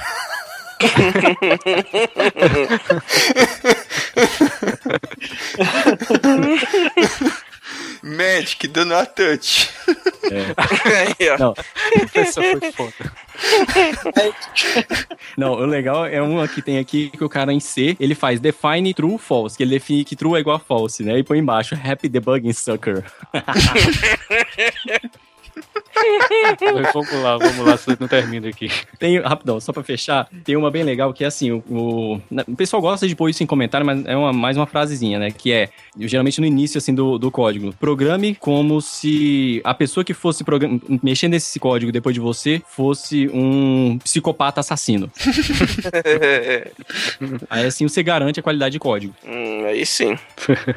Magic, 8.01 8.67
do 8.67 8.85
not 8.85 9.11
touch. 9.15 9.69
Aí, 10.29 11.29
ó. 11.29 11.37
Não, 11.37 11.53
Essa 12.13 12.41
foi 12.41 12.71
foda. 12.71 12.93
Não, 15.37 15.53
o 15.53 15.65
legal 15.65 16.05
é 16.05 16.21
uma 16.21 16.47
que 16.47 16.61
tem 16.61 16.77
aqui 16.77 17.09
que 17.09 17.23
o 17.23 17.29
cara 17.29 17.53
em 17.53 17.59
C, 17.59 17.95
ele 17.99 18.15
faz 18.15 18.39
define 18.39 18.93
true 18.93 19.17
false, 19.17 19.57
que 19.57 19.63
ele 19.63 19.71
define 19.71 20.03
que 20.03 20.15
true 20.15 20.37
é 20.37 20.39
igual 20.39 20.57
a 20.57 20.59
false, 20.59 21.03
né? 21.03 21.17
E 21.17 21.23
põe 21.23 21.39
embaixo 21.39 21.75
happy 21.75 22.07
debugging 22.07 22.53
sucker. 22.53 23.03
Mas 26.73 26.93
vamos 26.93 27.11
lá, 27.23 27.37
vamos 27.37 27.65
lá, 27.65 27.77
senão 27.77 27.97
não 27.99 28.07
termina 28.07 28.47
aqui. 28.47 28.69
Tem, 28.97 29.19
rapidão, 29.19 29.59
só 29.59 29.73
pra 29.73 29.83
fechar, 29.83 30.27
tem 30.45 30.55
uma 30.55 30.71
bem 30.71 30.83
legal 30.83 31.13
que 31.13 31.23
é 31.23 31.27
assim, 31.27 31.51
o, 31.51 31.57
o, 31.69 32.21
na- 32.31 32.45
o 32.47 32.55
pessoal 32.55 32.81
gosta 32.81 33.07
de 33.07 33.15
pôr 33.15 33.29
isso 33.29 33.43
em 33.43 33.45
comentário, 33.45 33.85
mas 33.85 34.05
é 34.05 34.15
uma, 34.15 34.31
mais 34.31 34.55
uma 34.55 34.65
frasezinha, 34.65 35.19
né? 35.19 35.31
Que 35.31 35.51
é, 35.51 35.69
geralmente 35.99 36.39
no 36.39 36.47
início, 36.47 36.77
assim, 36.77 36.93
do, 36.93 37.17
do 37.17 37.29
código. 37.29 37.73
Programe 37.79 38.35
como 38.35 38.81
se 38.81 39.61
a 39.63 39.73
pessoa 39.73 40.03
que 40.03 40.13
fosse 40.13 40.43
mexendo 41.03 41.31
nesse 41.31 41.59
código 41.59 41.91
depois 41.91 42.13
de 42.13 42.19
você 42.19 42.61
fosse 42.69 43.29
um 43.33 43.97
psicopata 44.03 44.59
assassino. 44.61 45.11
Aí 47.49 47.65
assim 47.65 47.87
você 47.87 48.03
garante 48.03 48.39
a 48.39 48.43
qualidade 48.43 48.73
de 48.73 48.79
código. 48.79 49.13
Hum, 49.25 49.65
aí 49.65 49.85
sim. 49.85 50.17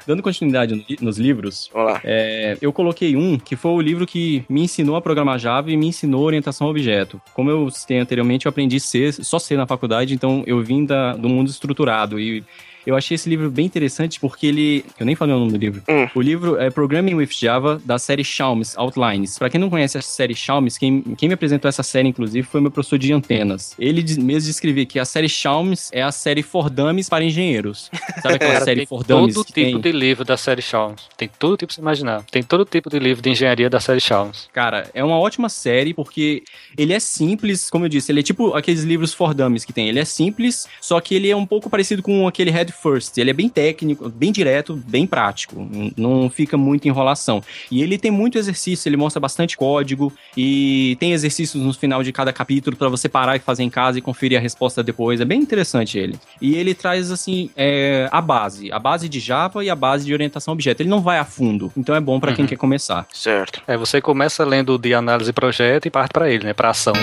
Dando 0.06 0.22
continuidade 0.22 0.74
no- 0.74 0.84
nos 1.00 1.18
livros, 1.18 1.70
é, 2.04 2.56
eu 2.60 2.72
coloquei 2.72 3.16
um 3.16 3.38
que 3.38 3.56
foi 3.56 3.72
o 3.72 3.80
livro 3.80 4.06
que 4.06 4.44
me 4.48 4.62
ensinou 4.72 4.96
a 4.96 5.02
programar 5.02 5.38
Java 5.38 5.70
e 5.70 5.76
me 5.76 5.86
ensinou 5.86 6.24
orientação 6.24 6.66
a 6.66 6.70
objeto. 6.70 7.20
Como 7.34 7.50
eu 7.50 7.70
citei 7.70 7.98
anteriormente, 7.98 8.46
eu 8.46 8.50
aprendi 8.50 8.80
C, 8.80 9.12
só 9.12 9.38
C 9.38 9.56
na 9.56 9.66
faculdade, 9.66 10.14
então 10.14 10.42
eu 10.46 10.60
vim 10.62 10.84
da, 10.84 11.12
do 11.12 11.28
mundo 11.28 11.50
estruturado 11.50 12.18
e 12.18 12.42
eu 12.86 12.96
achei 12.96 13.14
esse 13.14 13.28
livro 13.28 13.50
bem 13.50 13.66
interessante 13.66 14.18
porque 14.18 14.46
ele. 14.46 14.84
Eu 14.98 15.06
nem 15.06 15.14
falei 15.14 15.34
o 15.34 15.38
nome 15.38 15.52
do 15.52 15.58
livro. 15.58 15.82
Hum. 15.88 16.08
O 16.14 16.20
livro 16.20 16.58
é 16.58 16.70
Programming 16.70 17.14
with 17.14 17.30
Java, 17.30 17.80
da 17.84 17.98
série 17.98 18.24
Chalmers 18.24 18.76
Outlines. 18.76 19.38
Pra 19.38 19.48
quem 19.48 19.60
não 19.60 19.70
conhece 19.70 19.98
a 19.98 20.02
série 20.02 20.34
Chalmers, 20.34 20.78
quem, 20.78 21.02
quem 21.16 21.28
me 21.28 21.34
apresentou 21.34 21.68
essa 21.68 21.82
série, 21.82 22.08
inclusive, 22.08 22.46
foi 22.46 22.60
meu 22.60 22.70
professor 22.70 22.98
de 22.98 23.12
antenas. 23.12 23.74
Ele 23.78 24.02
mesmo 24.20 24.48
descrevia 24.48 24.84
que 24.84 24.98
a 24.98 25.04
série 25.04 25.28
Chalmers 25.28 25.90
é 25.92 26.02
a 26.02 26.10
série 26.10 26.42
For 26.42 26.68
Dummies 26.68 27.08
para 27.08 27.24
engenheiros. 27.24 27.90
Sabe 28.20 28.34
aquela 28.34 28.54
Cara, 28.54 28.64
série 28.64 28.86
tem 28.86 29.02
todo 29.02 29.44
tipo 29.44 29.52
tem... 29.52 29.80
de 29.80 29.92
livro 29.92 30.24
da 30.24 30.36
série 30.36 30.62
Chalmers. 30.62 31.08
Tem 31.16 31.30
todo 31.38 31.56
tipo 31.56 31.70
de 31.70 31.76
você 31.76 31.80
imaginar. 31.80 32.24
Tem 32.30 32.42
todo 32.42 32.64
tipo 32.64 32.90
de 32.90 32.98
livro 32.98 33.22
de 33.22 33.30
engenharia 33.30 33.70
da 33.70 33.80
série 33.80 34.00
Chalmers. 34.00 34.48
Cara, 34.52 34.90
é 34.94 35.04
uma 35.04 35.18
ótima 35.18 35.48
série 35.48 35.94
porque 35.94 36.42
ele 36.76 36.92
é 36.92 37.00
simples, 37.00 37.70
como 37.70 37.84
eu 37.84 37.88
disse, 37.88 38.10
ele 38.10 38.20
é 38.20 38.22
tipo 38.22 38.54
aqueles 38.54 38.82
livros 38.82 39.14
For 39.14 39.34
Dummies 39.34 39.64
que 39.64 39.72
tem. 39.72 39.88
Ele 39.88 40.00
é 40.00 40.04
simples, 40.04 40.66
só 40.80 41.00
que 41.00 41.14
ele 41.14 41.30
é 41.30 41.36
um 41.36 41.46
pouco 41.46 41.70
parecido 41.70 42.02
com 42.02 42.26
aquele 42.26 42.50
code 42.50 42.71
first. 42.72 43.16
Ele 43.18 43.30
é 43.30 43.32
bem 43.32 43.48
técnico, 43.48 44.08
bem 44.08 44.32
direto, 44.32 44.74
bem 44.74 45.06
prático. 45.06 45.68
Não 45.96 46.28
fica 46.30 46.56
muito 46.56 46.88
enrolação. 46.88 47.42
E 47.70 47.82
ele 47.82 47.98
tem 47.98 48.10
muito 48.10 48.38
exercício, 48.38 48.88
ele 48.88 48.96
mostra 48.96 49.20
bastante 49.20 49.56
código 49.56 50.12
e 50.36 50.96
tem 50.98 51.12
exercícios 51.12 51.62
no 51.62 51.72
final 51.72 52.02
de 52.02 52.12
cada 52.12 52.32
capítulo 52.32 52.76
para 52.76 52.88
você 52.88 53.08
parar 53.08 53.36
e 53.36 53.38
fazer 53.38 53.62
em 53.62 53.70
casa 53.70 53.98
e 53.98 54.02
conferir 54.02 54.38
a 54.38 54.40
resposta 54.40 54.82
depois. 54.82 55.20
É 55.20 55.24
bem 55.24 55.40
interessante 55.40 55.98
ele. 55.98 56.18
E 56.40 56.54
ele 56.54 56.74
traz, 56.74 57.10
assim, 57.10 57.50
é, 57.56 58.08
a 58.10 58.20
base. 58.20 58.72
A 58.72 58.78
base 58.78 59.08
de 59.08 59.20
Java 59.20 59.64
e 59.64 59.70
a 59.70 59.76
base 59.76 60.04
de 60.04 60.12
orientação 60.12 60.52
a 60.52 60.54
objeto. 60.54 60.80
Ele 60.80 60.88
não 60.88 61.00
vai 61.00 61.18
a 61.18 61.24
fundo. 61.24 61.72
Então 61.76 61.94
é 61.94 62.00
bom 62.00 62.18
para 62.18 62.32
quem 62.34 62.46
quer 62.46 62.56
começar. 62.56 63.06
Certo. 63.12 63.62
É, 63.66 63.76
você 63.76 64.00
começa 64.00 64.44
lendo 64.44 64.78
de 64.78 64.94
análise 64.94 65.30
e 65.30 65.32
projeto 65.32 65.86
e 65.86 65.90
parte 65.90 66.12
pra 66.12 66.30
ele, 66.30 66.44
né? 66.44 66.52
Pra 66.52 66.70
ação. 66.70 66.94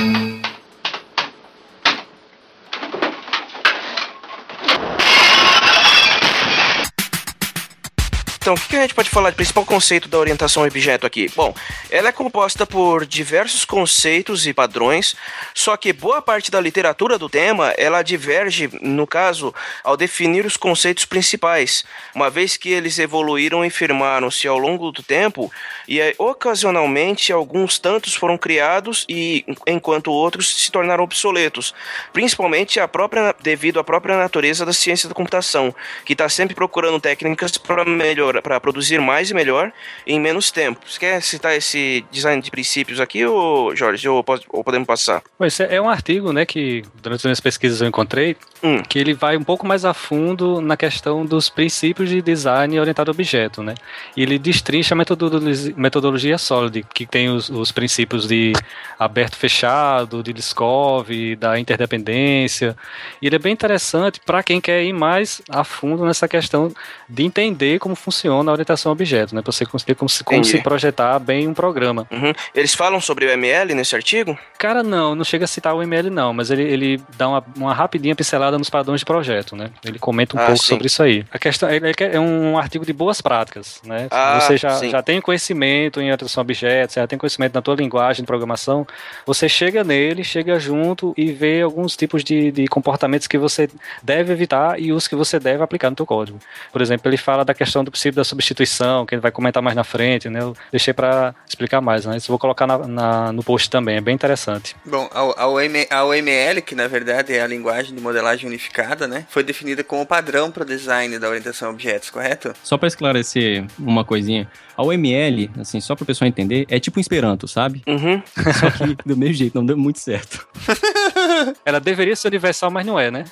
Então, 8.49 8.57
o 8.57 8.59
que 8.59 8.69
que 8.69 8.77
a 8.77 8.81
gente 8.81 8.95
pode 8.95 9.11
falar 9.11 9.29
de 9.29 9.35
principal 9.35 9.63
conceito 9.63 10.09
da 10.09 10.17
orientação 10.17 10.63
objeto 10.63 11.05
aqui? 11.05 11.29
Bom, 11.35 11.53
ela 11.91 12.09
é 12.09 12.11
composta 12.11 12.65
por 12.65 13.05
diversos 13.05 13.63
conceitos 13.63 14.47
e 14.47 14.53
padrões, 14.55 15.15
só 15.53 15.77
que 15.77 15.93
boa 15.93 16.19
parte 16.19 16.49
da 16.49 16.59
literatura 16.59 17.19
do 17.19 17.29
tema, 17.29 17.75
ela 17.77 18.01
diverge, 18.01 18.67
no 18.81 19.05
caso, 19.05 19.53
ao 19.83 19.95
definir 19.95 20.47
os 20.47 20.57
conceitos 20.57 21.05
principais, 21.05 21.85
uma 22.15 22.27
vez 22.27 22.57
que 22.57 22.69
eles 22.69 22.97
evoluíram 22.97 23.63
e 23.63 23.69
firmaram-se 23.69 24.47
ao 24.47 24.57
longo 24.57 24.91
do 24.91 25.03
tempo, 25.03 25.51
e 25.87 26.01
aí, 26.01 26.15
ocasionalmente 26.17 27.31
alguns 27.31 27.77
tantos 27.77 28.15
foram 28.15 28.35
criados 28.35 29.05
e 29.07 29.45
enquanto 29.67 30.11
outros 30.11 30.63
se 30.63 30.71
tornaram 30.71 31.03
obsoletos, 31.03 31.71
principalmente 32.11 32.79
a 32.79 32.87
própria 32.87 33.35
devido 33.39 33.79
à 33.79 33.83
própria 33.83 34.17
natureza 34.17 34.65
da 34.65 34.73
ciência 34.73 35.07
da 35.07 35.13
computação, 35.13 35.71
que 36.03 36.13
está 36.13 36.27
sempre 36.27 36.55
procurando 36.55 36.99
técnicas 36.99 37.55
para 37.59 37.85
melhorar, 37.85 38.38
para 38.41 38.59
produzir 38.59 38.99
mais 38.99 39.29
e 39.29 39.33
melhor 39.33 39.71
em 40.05 40.19
menos 40.19 40.51
tempo. 40.51 40.79
Você 40.87 40.99
quer 40.99 41.21
citar 41.21 41.55
esse 41.55 42.05
design 42.11 42.41
de 42.41 42.51
princípios 42.51 42.99
aqui, 42.99 43.25
ou 43.25 43.75
Jorge, 43.75 44.07
ou, 44.07 44.23
ou 44.49 44.63
podemos 44.63 44.87
passar? 44.87 45.21
Pois 45.37 45.59
é, 45.59 45.75
é 45.75 45.81
um 45.81 45.89
artigo, 45.89 46.31
né, 46.33 46.45
que 46.45 46.83
durante 47.01 47.19
as 47.19 47.25
minhas 47.25 47.39
pesquisas 47.39 47.81
eu 47.81 47.87
encontrei, 47.87 48.35
Hum. 48.61 48.83
que 48.83 48.99
ele 48.99 49.13
vai 49.13 49.37
um 49.37 49.43
pouco 49.43 49.65
mais 49.65 49.85
a 49.85 49.93
fundo 49.93 50.59
na 50.59 50.75
questão 50.75 51.25
dos 51.25 51.49
princípios 51.49 52.09
de 52.09 52.21
design 52.21 52.77
orientado 52.77 53.09
a 53.09 53.13
objeto, 53.13 53.63
né? 53.63 53.73
E 54.17 54.21
ele 54.21 54.37
destrincha 54.37 54.93
a 54.93 54.97
metodologia, 54.97 55.73
metodologia 55.77 56.37
Solid, 56.37 56.85
que 56.93 57.05
tem 57.05 57.29
os, 57.29 57.49
os 57.49 57.71
princípios 57.71 58.27
de 58.27 58.51
aberto-fechado, 58.97 60.21
de 60.21 60.33
Liskov, 60.33 61.09
da 61.37 61.57
interdependência. 61.57 62.75
E 63.21 63.27
ele 63.27 63.37
é 63.37 63.39
bem 63.39 63.53
interessante 63.53 64.19
para 64.25 64.43
quem 64.43 64.59
quer 64.59 64.83
ir 64.83 64.93
mais 64.93 65.41
a 65.49 65.63
fundo 65.63 66.05
nessa 66.05 66.27
questão 66.27 66.73
de 67.09 67.23
entender 67.23 67.79
como 67.79 67.95
funciona 67.95 68.51
a 68.51 68.53
orientação 68.53 68.91
a 68.91 68.93
objeto, 68.93 69.33
né? 69.33 69.41
Para 69.41 69.51
você 69.51 69.65
conseguir 69.65 69.95
como 69.95 70.07
se, 70.07 70.23
como 70.23 70.43
se 70.43 70.61
projetar 70.61 71.17
bem 71.19 71.47
um 71.47 71.53
programa. 71.53 72.07
Uhum. 72.11 72.31
Eles 72.53 72.75
falam 72.75 73.01
sobre 73.01 73.25
o 73.25 73.29
ML 73.29 73.73
nesse 73.73 73.95
artigo? 73.95 74.37
Cara, 74.57 74.83
não, 74.83 75.15
não 75.15 75.23
chega 75.23 75.45
a 75.45 75.47
citar 75.47 75.73
o 75.75 75.81
ML 75.81 76.09
não, 76.09 76.33
mas 76.33 76.51
ele, 76.51 76.63
ele 76.63 77.01
dá 77.17 77.27
uma, 77.27 77.43
uma 77.55 77.73
rapidinha 77.73 78.15
pincelada 78.15 78.57
nos 78.57 78.69
padrões 78.69 79.01
de 79.01 79.05
projeto, 79.05 79.55
né? 79.55 79.71
Ele 79.83 79.97
comenta 79.97 80.37
um 80.37 80.39
Ah, 80.39 80.45
pouco 80.47 80.61
sim. 80.61 80.67
sobre 80.69 80.87
isso 80.87 81.01
aí. 81.01 81.25
A 81.31 81.39
questão 81.39 81.67
é, 81.69 82.19
um 82.19 82.57
artigo 82.57 82.85
de 82.85 82.93
boas 82.93 83.21
práticas, 83.21 83.81
né? 83.83 84.07
Ah, 84.11 84.39
você 84.39 84.57
já, 84.57 84.71
sim. 84.71 84.89
já 84.89 85.01
tem 85.01 85.19
conhecimento 85.19 85.99
em 85.99 86.03
orientação 86.11 86.41
a 86.41 86.43
objetos, 86.43 86.93
você 86.93 86.99
já 86.99 87.07
tem 87.07 87.17
conhecimento 87.17 87.53
na 87.55 87.61
tua 87.61 87.75
linguagem 87.75 88.23
de 88.23 88.27
programação, 88.27 88.85
você 89.25 89.49
chega 89.49 89.83
nele, 89.83 90.23
chega 90.23 90.59
junto 90.59 91.13
e 91.17 91.31
vê 91.31 91.61
alguns 91.61 91.95
tipos 91.95 92.23
de, 92.23 92.51
de 92.51 92.67
comportamentos 92.67 93.27
que 93.27 93.37
você 93.37 93.69
deve 94.03 94.31
evitar 94.33 94.79
e 94.79 94.91
os 94.91 95.07
que 95.07 95.15
você 95.15 95.39
deve 95.39 95.63
aplicar 95.63 95.89
no 95.89 95.95
teu 95.95 96.05
código. 96.05 96.39
Por 96.71 96.81
exemplo, 96.81 96.98
ele 97.07 97.17
fala 97.17 97.45
da 97.45 97.53
questão 97.53 97.83
do 97.83 97.91
princípio 97.91 98.15
da 98.17 98.23
substituição, 98.23 99.05
que 99.05 99.15
ele 99.15 99.21
vai 99.21 99.31
comentar 99.31 99.61
mais 99.63 99.75
na 99.75 99.83
frente, 99.83 100.29
né? 100.29 100.41
Eu 100.41 100.55
deixei 100.71 100.93
para 100.93 101.33
explicar 101.47 101.81
mais, 101.81 102.05
né? 102.05 102.17
Isso 102.17 102.27
eu 102.29 102.33
vou 102.33 102.39
colocar 102.39 102.65
na- 102.67 102.77
na- 102.87 103.31
no 103.31 103.43
post 103.43 103.69
também, 103.69 103.97
é 103.97 104.01
bem 104.01 104.15
interessante. 104.15 104.75
Bom, 104.85 105.09
a, 105.13 105.19
a, 105.43 105.47
OM, 105.47 105.85
a 105.89 106.03
OML, 106.05 106.61
que 106.61 106.75
na 106.75 106.87
verdade 106.87 107.33
é 107.33 107.41
a 107.41 107.47
linguagem 107.47 107.95
de 107.95 108.01
modelagem 108.01 108.47
unificada, 108.47 109.07
né? 109.07 109.25
Foi 109.29 109.43
definida 109.43 109.83
como 109.83 110.05
padrão 110.05 110.51
para 110.51 110.63
o 110.63 110.65
design 110.65 111.17
da 111.19 111.27
orientação 111.29 111.69
a 111.69 111.71
objetos, 111.71 112.09
correto? 112.09 112.53
Só 112.63 112.77
pra 112.77 112.87
esclarecer 112.87 113.65
uma 113.77 114.03
coisinha, 114.03 114.47
a 114.79 114.83
UML, 114.83 115.49
assim, 115.59 115.81
só 115.81 115.95
pro 115.95 116.05
pessoal 116.05 116.27
entender, 116.27 116.65
é 116.69 116.79
tipo 116.79 116.99
um 116.99 117.01
Esperanto, 117.01 117.47
sabe? 117.47 117.81
Uhum. 117.87 118.21
Só 118.53 118.69
que 118.71 118.95
do 119.05 119.17
mesmo 119.17 119.33
jeito, 119.35 119.55
não 119.55 119.65
deu 119.65 119.77
muito 119.77 119.99
certo. 119.99 120.47
Ela 121.65 121.79
deveria 121.79 122.15
ser 122.15 122.27
universal, 122.27 122.69
mas 122.71 122.85
não 122.85 122.99
é, 122.99 123.09
né? 123.11 123.25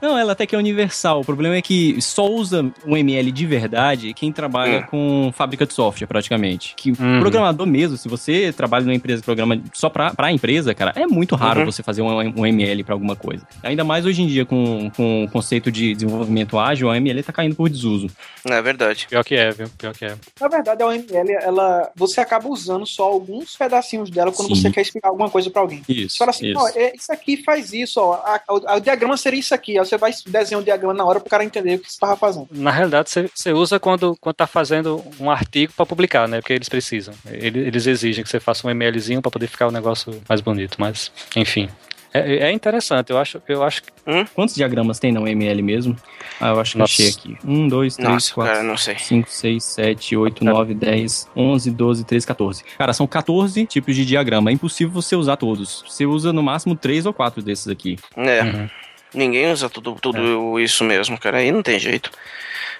Não, 0.00 0.16
ela 0.18 0.32
até 0.32 0.46
que 0.46 0.54
é 0.54 0.58
universal. 0.58 1.20
O 1.20 1.24
problema 1.24 1.56
é 1.56 1.62
que 1.62 2.00
só 2.00 2.26
usa 2.26 2.70
o 2.86 2.96
ML 2.96 3.30
de 3.32 3.46
verdade 3.46 4.14
quem 4.14 4.32
trabalha 4.32 4.80
Hum. 4.80 4.82
com 4.90 5.32
fábrica 5.34 5.66
de 5.66 5.72
software, 5.72 6.06
praticamente. 6.06 6.74
Que 6.76 6.90
Uhum. 6.90 7.20
programador 7.20 7.66
mesmo, 7.66 7.96
se 7.96 8.08
você 8.08 8.52
trabalha 8.52 8.84
numa 8.84 8.94
empresa 8.94 9.20
que 9.20 9.24
programa 9.26 9.60
só 9.72 9.88
pra, 9.88 10.12
pra 10.14 10.30
empresa, 10.32 10.74
cara, 10.74 10.92
é 10.96 11.06
muito 11.06 11.34
raro 11.36 11.60
Uhum. 11.60 11.66
você 11.66 11.82
fazer 11.82 12.02
um, 12.02 12.40
um 12.40 12.46
ML 12.46 12.82
pra 12.84 12.94
alguma 12.94 13.16
coisa. 13.16 13.46
Ainda 13.62 13.84
mais 13.84 14.04
hoje 14.06 14.22
em 14.22 14.26
dia 14.26 14.44
com, 14.44 14.90
com 14.96 15.24
o 15.24 15.30
conceito 15.30 15.70
de 15.70 15.94
desenvolvimento 15.94 16.58
ágil, 16.58 16.90
a 16.90 16.96
ML 16.96 17.22
tá 17.22 17.32
caindo 17.32 17.54
por 17.54 17.68
desuso. 17.68 18.08
É 18.44 18.60
verdade. 18.62 19.06
Pior 19.08 19.24
que 19.24 19.34
é, 19.34 19.50
viu? 19.50 19.68
Pior 19.78 19.92
que 19.94 20.04
é. 20.04 20.14
Na 20.40 20.48
verdade, 20.48 20.79
a 20.82 20.86
OML, 20.86 21.32
ela, 21.40 21.90
você 21.94 22.20
acaba 22.20 22.48
usando 22.48 22.86
só 22.86 23.04
alguns 23.04 23.56
pedacinhos 23.56 24.10
dela 24.10 24.32
quando 24.32 24.54
Sim. 24.54 24.62
você 24.62 24.70
quer 24.70 24.82
explicar 24.82 25.08
alguma 25.08 25.28
coisa 25.30 25.50
pra 25.50 25.62
alguém. 25.62 25.82
Isso. 25.88 26.10
Você 26.14 26.18
fala 26.18 26.30
assim, 26.30 26.50
isso. 26.50 26.68
é, 26.78 26.92
isso 26.96 27.12
aqui 27.12 27.36
faz 27.42 27.72
isso, 27.72 28.00
ó. 28.00 28.14
A- 28.14 28.40
a- 28.66 28.76
o 28.76 28.80
diagrama 28.80 29.16
seria 29.16 29.40
isso 29.40 29.54
aqui. 29.54 29.78
Aí 29.78 29.84
você 29.84 29.96
vai 29.96 30.12
desenhar 30.26 30.60
o 30.60 30.64
diagrama 30.64 30.94
na 30.94 31.04
hora 31.04 31.20
pro 31.20 31.30
cara 31.30 31.44
entender 31.44 31.76
o 31.76 31.78
que 31.80 31.92
você 31.92 31.98
tava 31.98 32.16
fazendo. 32.16 32.48
Na 32.50 32.70
realidade, 32.70 33.10
você, 33.10 33.30
você 33.34 33.52
usa 33.52 33.78
quando, 33.80 34.16
quando 34.20 34.36
tá 34.36 34.46
fazendo 34.46 35.02
um 35.18 35.30
artigo 35.30 35.72
para 35.76 35.86
publicar, 35.86 36.28
né? 36.28 36.40
Porque 36.40 36.52
eles 36.52 36.68
precisam. 36.68 37.14
Eles, 37.30 37.66
eles 37.66 37.86
exigem 37.86 38.22
que 38.24 38.30
você 38.30 38.40
faça 38.40 38.66
um 38.66 38.70
MLzinho 38.70 39.20
para 39.22 39.30
poder 39.30 39.46
ficar 39.46 39.68
o 39.68 39.70
negócio 39.70 40.20
mais 40.28 40.40
bonito. 40.40 40.76
Mas, 40.78 41.10
enfim. 41.36 41.68
É, 42.12 42.48
é 42.48 42.52
interessante, 42.52 43.10
eu 43.10 43.18
acho, 43.18 43.40
eu 43.48 43.62
acho 43.62 43.82
que 43.84 43.90
Quantos 44.34 44.54
diagramas 44.54 44.98
tem 44.98 45.12
na 45.12 45.20
UML 45.20 45.62
mesmo? 45.62 45.96
Ah, 46.40 46.48
eu 46.48 46.60
acho 46.60 46.72
que 46.72 46.78
Nossa. 46.78 46.92
achei 46.92 47.08
aqui. 47.10 47.36
Um, 47.44 47.68
dois, 47.68 47.94
três, 47.94 48.08
Nossa, 48.10 48.34
quatro, 48.34 48.52
cara, 48.54 48.64
não 48.64 48.76
sei. 48.76 48.98
5, 48.98 49.30
6, 49.30 49.62
7, 49.64 50.16
8, 50.16 50.44
9, 50.44 50.74
10, 50.74 51.28
11, 51.36 51.70
12, 51.70 52.04
13, 52.04 52.26
14. 52.26 52.64
Cara, 52.76 52.92
são 52.92 53.06
14 53.06 53.64
tipos 53.66 53.94
de 53.94 54.04
diagrama. 54.04 54.50
É 54.50 54.52
impossível 54.54 54.92
você 54.92 55.14
usar 55.14 55.36
todos. 55.36 55.84
Você 55.86 56.04
usa 56.06 56.32
no 56.32 56.42
máximo 56.42 56.74
3 56.74 57.06
ou 57.06 57.12
4 57.12 57.42
desses 57.42 57.68
aqui. 57.68 57.96
É. 58.16 58.42
Uhum. 58.42 58.68
Ninguém 59.14 59.52
usa 59.52 59.68
tudo, 59.68 59.94
tudo 60.00 60.58
isso 60.58 60.82
mesmo, 60.82 61.18
cara. 61.18 61.38
Aí 61.38 61.52
não 61.52 61.62
tem 61.62 61.78
jeito. 61.78 62.10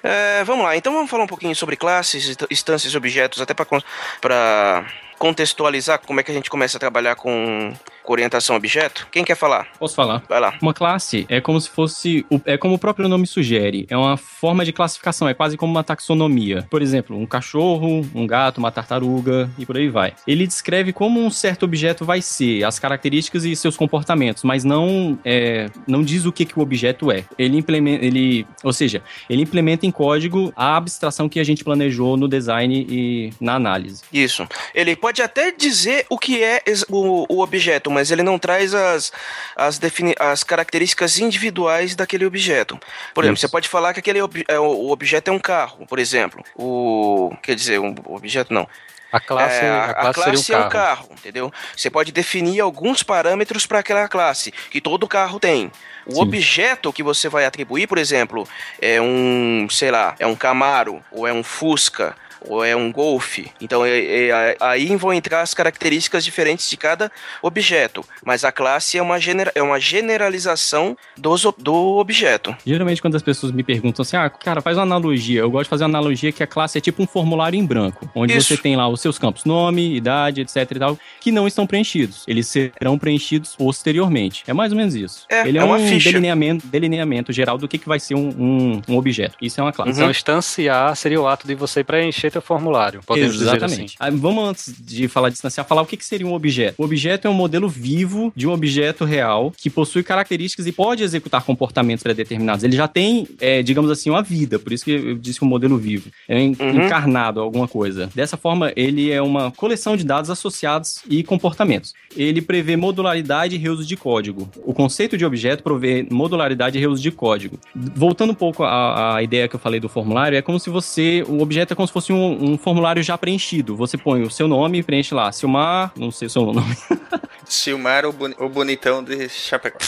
É, 0.03 0.43
vamos 0.45 0.65
lá, 0.65 0.77
então 0.77 0.93
vamos 0.93 1.11
falar 1.11 1.25
um 1.25 1.29
pouquinho 1.29 1.55
sobre 1.55 1.77
classes, 1.77 2.27
inst- 2.31 2.47
instâncias 2.51 2.93
e 2.93 2.97
objetos, 2.97 3.41
até 3.41 3.53
para 3.53 4.87
contextualizar 5.21 6.01
como 6.07 6.19
é 6.19 6.23
que 6.23 6.31
a 6.31 6.35
gente 6.35 6.49
começa 6.49 6.79
a 6.79 6.81
trabalhar 6.81 7.15
com, 7.15 7.73
com 8.03 8.13
orientação 8.13 8.57
objeto. 8.57 9.07
Quem 9.13 9.23
quer 9.23 9.37
falar? 9.37 9.69
Posso 9.79 9.95
falar? 9.95 10.23
Vai 10.27 10.41
lá. 10.41 10.55
Uma 10.63 10.73
classe 10.73 11.27
é 11.29 11.43
como 11.43 11.61
se 11.61 11.69
fosse. 11.69 12.25
o- 12.31 12.41
É 12.47 12.57
como 12.57 12.75
o 12.75 12.79
próprio 12.79 13.07
nome 13.07 13.27
sugere. 13.27 13.87
É 13.91 13.97
uma 13.97 14.17
forma 14.17 14.65
de 14.65 14.73
classificação. 14.73 15.29
É 15.29 15.35
quase 15.35 15.59
como 15.59 15.71
uma 15.71 15.85
taxonomia. 15.85 16.67
Por 16.71 16.81
exemplo, 16.81 17.19
um 17.19 17.27
cachorro, 17.27 18.01
um 18.15 18.27
gato, 18.27 18.57
uma 18.59 18.73
tartaruga 18.73 19.51
e 19.59 19.67
por 19.67 19.77
aí 19.77 19.91
vai. 19.91 20.15
Ele 20.27 20.47
descreve 20.47 20.91
como 20.93 21.21
um 21.23 21.31
certo 21.31 21.65
objeto 21.65 22.03
vai 22.05 22.23
ser, 22.23 22.65
as 22.65 22.79
características 22.79 23.45
e 23.45 23.55
seus 23.55 23.77
comportamentos, 23.77 24.43
mas 24.43 24.65
não 24.65 25.19
é, 25.23 25.69
não 25.87 26.03
diz 26.03 26.25
o 26.25 26.33
que, 26.33 26.47
que 26.47 26.59
o 26.59 26.63
objeto 26.63 27.13
é. 27.13 27.25
Ele 27.39 27.59
implementa. 27.59 28.05
Ele, 28.07 28.47
ou 28.65 28.73
seja, 28.73 29.03
ele 29.29 29.43
implementa 29.43 29.85
em 29.85 29.91
código 29.91 30.51
a 30.57 30.77
abstração 30.79 31.29
que 31.29 31.39
a 31.39 31.45
gente 31.45 31.63
planejou 31.63 32.17
no 32.17 32.27
design 32.27 32.87
e 32.89 33.31
na 33.39 33.55
análise. 33.57 34.03
Isso. 34.11 34.49
Ele 34.75 34.97
pode 34.97 35.10
até 35.23 35.51
dizer 35.51 36.07
o 36.09 36.19
que 36.19 36.43
é 36.43 36.63
o, 36.89 37.27
o 37.29 37.43
objeto, 37.43 37.91
mas 37.91 38.11
ele 38.11 38.23
não 38.23 38.39
traz 38.39 38.75
as, 38.75 39.13
as, 39.57 39.79
defini 39.79 40.15
as 40.19 40.45
características 40.45 41.19
individuais 41.19 41.95
daquele 41.95 42.27
objeto. 42.27 42.79
Por 43.15 43.25
exemplo, 43.25 43.35
Isso. 43.35 43.47
você 43.47 43.51
pode 43.51 43.69
falar 43.69 43.93
que 43.93 44.01
aquele 44.01 44.21
ob 44.21 44.45
é, 44.47 44.59
o, 44.59 44.91
objeto 44.91 45.29
é 45.29 45.33
um 45.33 45.39
carro, 45.39 45.87
por 45.87 45.99
exemplo. 45.99 46.45
O. 46.55 47.33
Quer 47.43 47.55
dizer, 47.55 47.81
um 47.81 47.95
objeto 48.07 48.53
não. 48.53 48.69
a 49.13 49.21
classe, 49.21 49.65
É, 49.65 49.71
a 49.71 50.13
classe, 50.13 50.45
seria 50.45 50.67
um 50.67 50.69
carro. 50.69 51.09
entendeu? 51.13 51.53
Você 51.77 51.91
pode 51.91 52.13
definir 52.13 52.61
alguns 52.61 53.03
parâmetros 53.03 53.67
para 53.67 53.81
aquela 53.81 54.09
classe, 54.09 54.53
que 54.71 54.81
todo 54.81 55.09
carro 55.09 55.41
tem. 55.41 55.71
O 56.07 56.15
Sim. 56.15 56.23
objeto 56.23 56.93
que 56.93 57.03
você 57.03 57.29
vai 57.29 57.45
atribuir, 57.45 57.87
por 57.87 57.99
exemplo, 57.99 58.49
é 58.81 59.01
um, 59.01 59.67
sei 59.71 59.91
lá, 59.91 60.15
é 60.19 60.27
um 60.27 60.35
Camaro 60.35 61.03
ou 61.11 61.27
é 61.27 61.33
um 61.33 61.43
Fusca. 61.43 62.17
Ou 62.43 62.65
é 62.65 62.75
um 62.75 62.91
golfe. 62.93 63.51
Então 63.61 63.85
é, 63.85 63.99
é, 64.01 64.57
aí 64.61 64.95
vão 64.97 65.13
entrar 65.13 65.43
as 65.43 65.55
características 65.55 66.25
diferentes 66.25 66.69
de 66.69 66.77
cada 66.77 67.11
objeto. 67.43 68.05
Mas 68.25 68.45
a 68.45 68.53
classe 68.53 68.99
é 68.99 69.03
uma, 69.03 69.19
genera 69.19 69.53
é 69.55 69.63
uma 69.63 69.79
generalização 69.79 70.97
dos, 71.17 71.47
do 71.59 71.99
objeto. 71.99 72.57
Geralmente, 72.65 73.01
quando 73.01 73.17
as 73.17 73.23
pessoas 73.23 73.53
me 73.53 73.63
perguntam 73.63 74.03
assim, 74.03 74.17
ah, 74.17 74.29
cara, 74.29 74.61
faz 74.61 74.77
uma 74.77 74.83
analogia. 74.83 75.41
Eu 75.41 75.51
gosto 75.51 75.65
de 75.65 75.71
fazer 75.71 75.85
uma 75.85 75.91
analogia 75.99 76.33
que 76.33 76.43
a 76.43 76.47
classe 76.47 76.79
é 76.79 76.81
tipo 76.81 77.03
um 77.03 77.07
formulário 77.07 77.59
em 77.59 77.65
branco, 77.65 78.09
onde 78.15 78.37
Isso. 78.37 78.57
você 78.57 78.63
tem 78.63 78.77
lá 78.77 78.89
os 78.89 79.01
seus 79.01 79.19
campos, 79.19 79.45
nome, 79.45 79.95
idade, 79.95 80.41
etc 80.41 80.57
e 80.71 80.79
tal, 80.79 80.99
que 81.21 81.31
não 81.31 81.47
estão 81.47 81.67
preenchidos. 81.67 82.25
Eles 82.27 82.47
serão 82.47 82.99
preenchidos 82.99 83.55
posteriormente. 83.57 84.45
É 84.47 84.53
mais 84.53 84.73
ou 84.73 84.79
menos 84.79 84.95
isso. 84.95 85.27
É, 85.29 85.47
Ele 85.47 85.59
é, 85.59 85.61
é 85.61 85.65
uma 85.65 85.77
um 85.77 85.87
ficha. 85.87 86.11
delineamento, 86.11 86.67
delineamento 86.67 87.33
geral 87.33 87.59
do 87.59 87.69
que, 87.69 87.79
que 87.79 87.89
vai 87.89 88.01
ser 88.01 88.15
um, 88.15 88.29
um, 88.29 88.83
um 88.89 88.97
objeto. 88.97 89.37
Isso 89.41 89.61
é 89.61 89.63
uma 89.63 89.73
classe. 89.73 89.93
Então, 89.93 90.11
instanciar 90.11 90.95
seria 90.97 91.21
o 91.21 91.27
ato 91.27 91.47
de 91.47 91.55
você 91.55 91.83
preencher 91.83 92.30
teu 92.31 92.43
formulário. 92.43 93.01
Podemos 93.07 93.35
dizer 93.35 93.49
assim. 93.51 93.57
Exatamente. 93.65 93.97
Aí, 93.99 94.11
vamos, 94.11 94.49
antes 94.49 94.75
de 94.79 95.09
falar 95.09 95.29
de 95.29 95.35
distanciar, 95.35 95.67
falar 95.67 95.83
o 95.83 95.87
que, 95.87 95.97
que 95.97 96.05
seria 96.05 96.27
um 96.27 96.33
objeto. 96.35 96.75
O 96.79 96.85
objeto 96.85 97.27
é 97.27 97.31
um 97.31 97.35
modelo 97.35 97.69
vivo 97.69 98.33
de 98.37 98.47
um 98.47 98.53
objeto 98.53 99.05
real 99.05 99.53
que 99.57 99.69
possui 99.71 100.03
características 100.03 100.67
e 100.67 100.73
pode 100.73 101.03
executar 101.03 101.43
comportamentos 101.43 102.03
pré-determinados. 102.03 102.65
Ele 102.65 102.77
já 102.77 102.89
tem, 102.89 103.27
é, 103.41 103.63
digamos 103.63 103.91
assim, 103.91 104.11
uma 104.11 104.23
vida. 104.23 104.59
Por 104.59 104.73
isso 104.73 104.85
que 104.85 104.91
eu 104.93 105.15
disse 105.17 105.39
que 105.39 105.45
é 105.45 105.47
um 105.47 105.51
modelo 105.51 105.77
vivo. 105.79 106.11
É 106.29 106.41
Uhum. 106.41 106.85
encarnado 106.87 107.41
alguma 107.41 107.69
coisa. 107.69 108.11
Dessa 108.15 108.37
forma, 108.37 108.73
ele 108.77 109.11
é 109.11 109.21
uma 109.23 109.51
coleção 109.51 109.97
de 109.97 110.05
dados 110.05 110.31
associados 110.31 111.01
e 111.09 111.23
comportamentos. 111.23 111.95
Ele 112.17 112.41
prevê 112.43 112.77
modularidade 112.77 113.55
e 113.55 113.59
reuso 113.59 113.85
de 113.85 113.97
código. 113.97 114.49
O 114.65 114.75
conceito 114.75 115.17
de 115.17 115.25
objeto 115.25 115.63
provê 115.63 116.07
modularidade 116.11 116.77
e 116.77 116.81
reuso 116.81 117.01
de 117.03 117.11
código. 117.11 117.59
Voltando 117.75 118.31
um 118.31 118.35
pouco 118.35 118.65
à, 118.65 119.17
à 119.17 119.23
ideia 119.23 119.49
que 119.49 119.55
eu 119.55 119.61
falei 119.61 119.81
do 119.81 119.89
formulário, 119.89 120.37
é 120.37 120.43
como 120.43 120.59
se 120.59 120.71
você. 120.71 121.25
O 121.29 121.41
objeto 121.41 121.73
é 121.73 121.77
como 121.77 121.87
se 121.87 121.93
fosse 121.93 122.13
um, 122.13 122.20
um 122.29 122.59
formulário 122.59 123.03
já 123.03 123.17
preenchido. 123.19 123.75
Você 123.77 123.97
põe 123.97 124.23
o 124.23 124.31
seu 124.31 124.47
nome 124.49 124.79
e 124.79 124.83
preenche 124.83 125.15
lá. 125.15 125.31
Silmar, 125.33 125.93
não 125.97 126.11
sei 126.11 126.27
o 126.27 126.31
seu 126.31 126.45
nome. 126.53 126.77
Silmar, 127.47 128.05
o, 128.07 128.13
boni- 128.13 128.37
o 128.39 128.49
bonitão 128.49 129.03
de 129.03 129.29
Chapecó. 129.29 129.79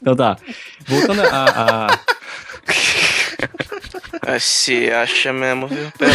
Então 0.00 0.14
tá. 0.16 0.36
Voltando 0.86 1.22
a. 1.22 1.86
a- 1.86 1.98
Se 4.38 4.90
acha 4.90 5.32
mesmo, 5.32 5.66
viu? 5.66 5.90
Pera 5.98 6.10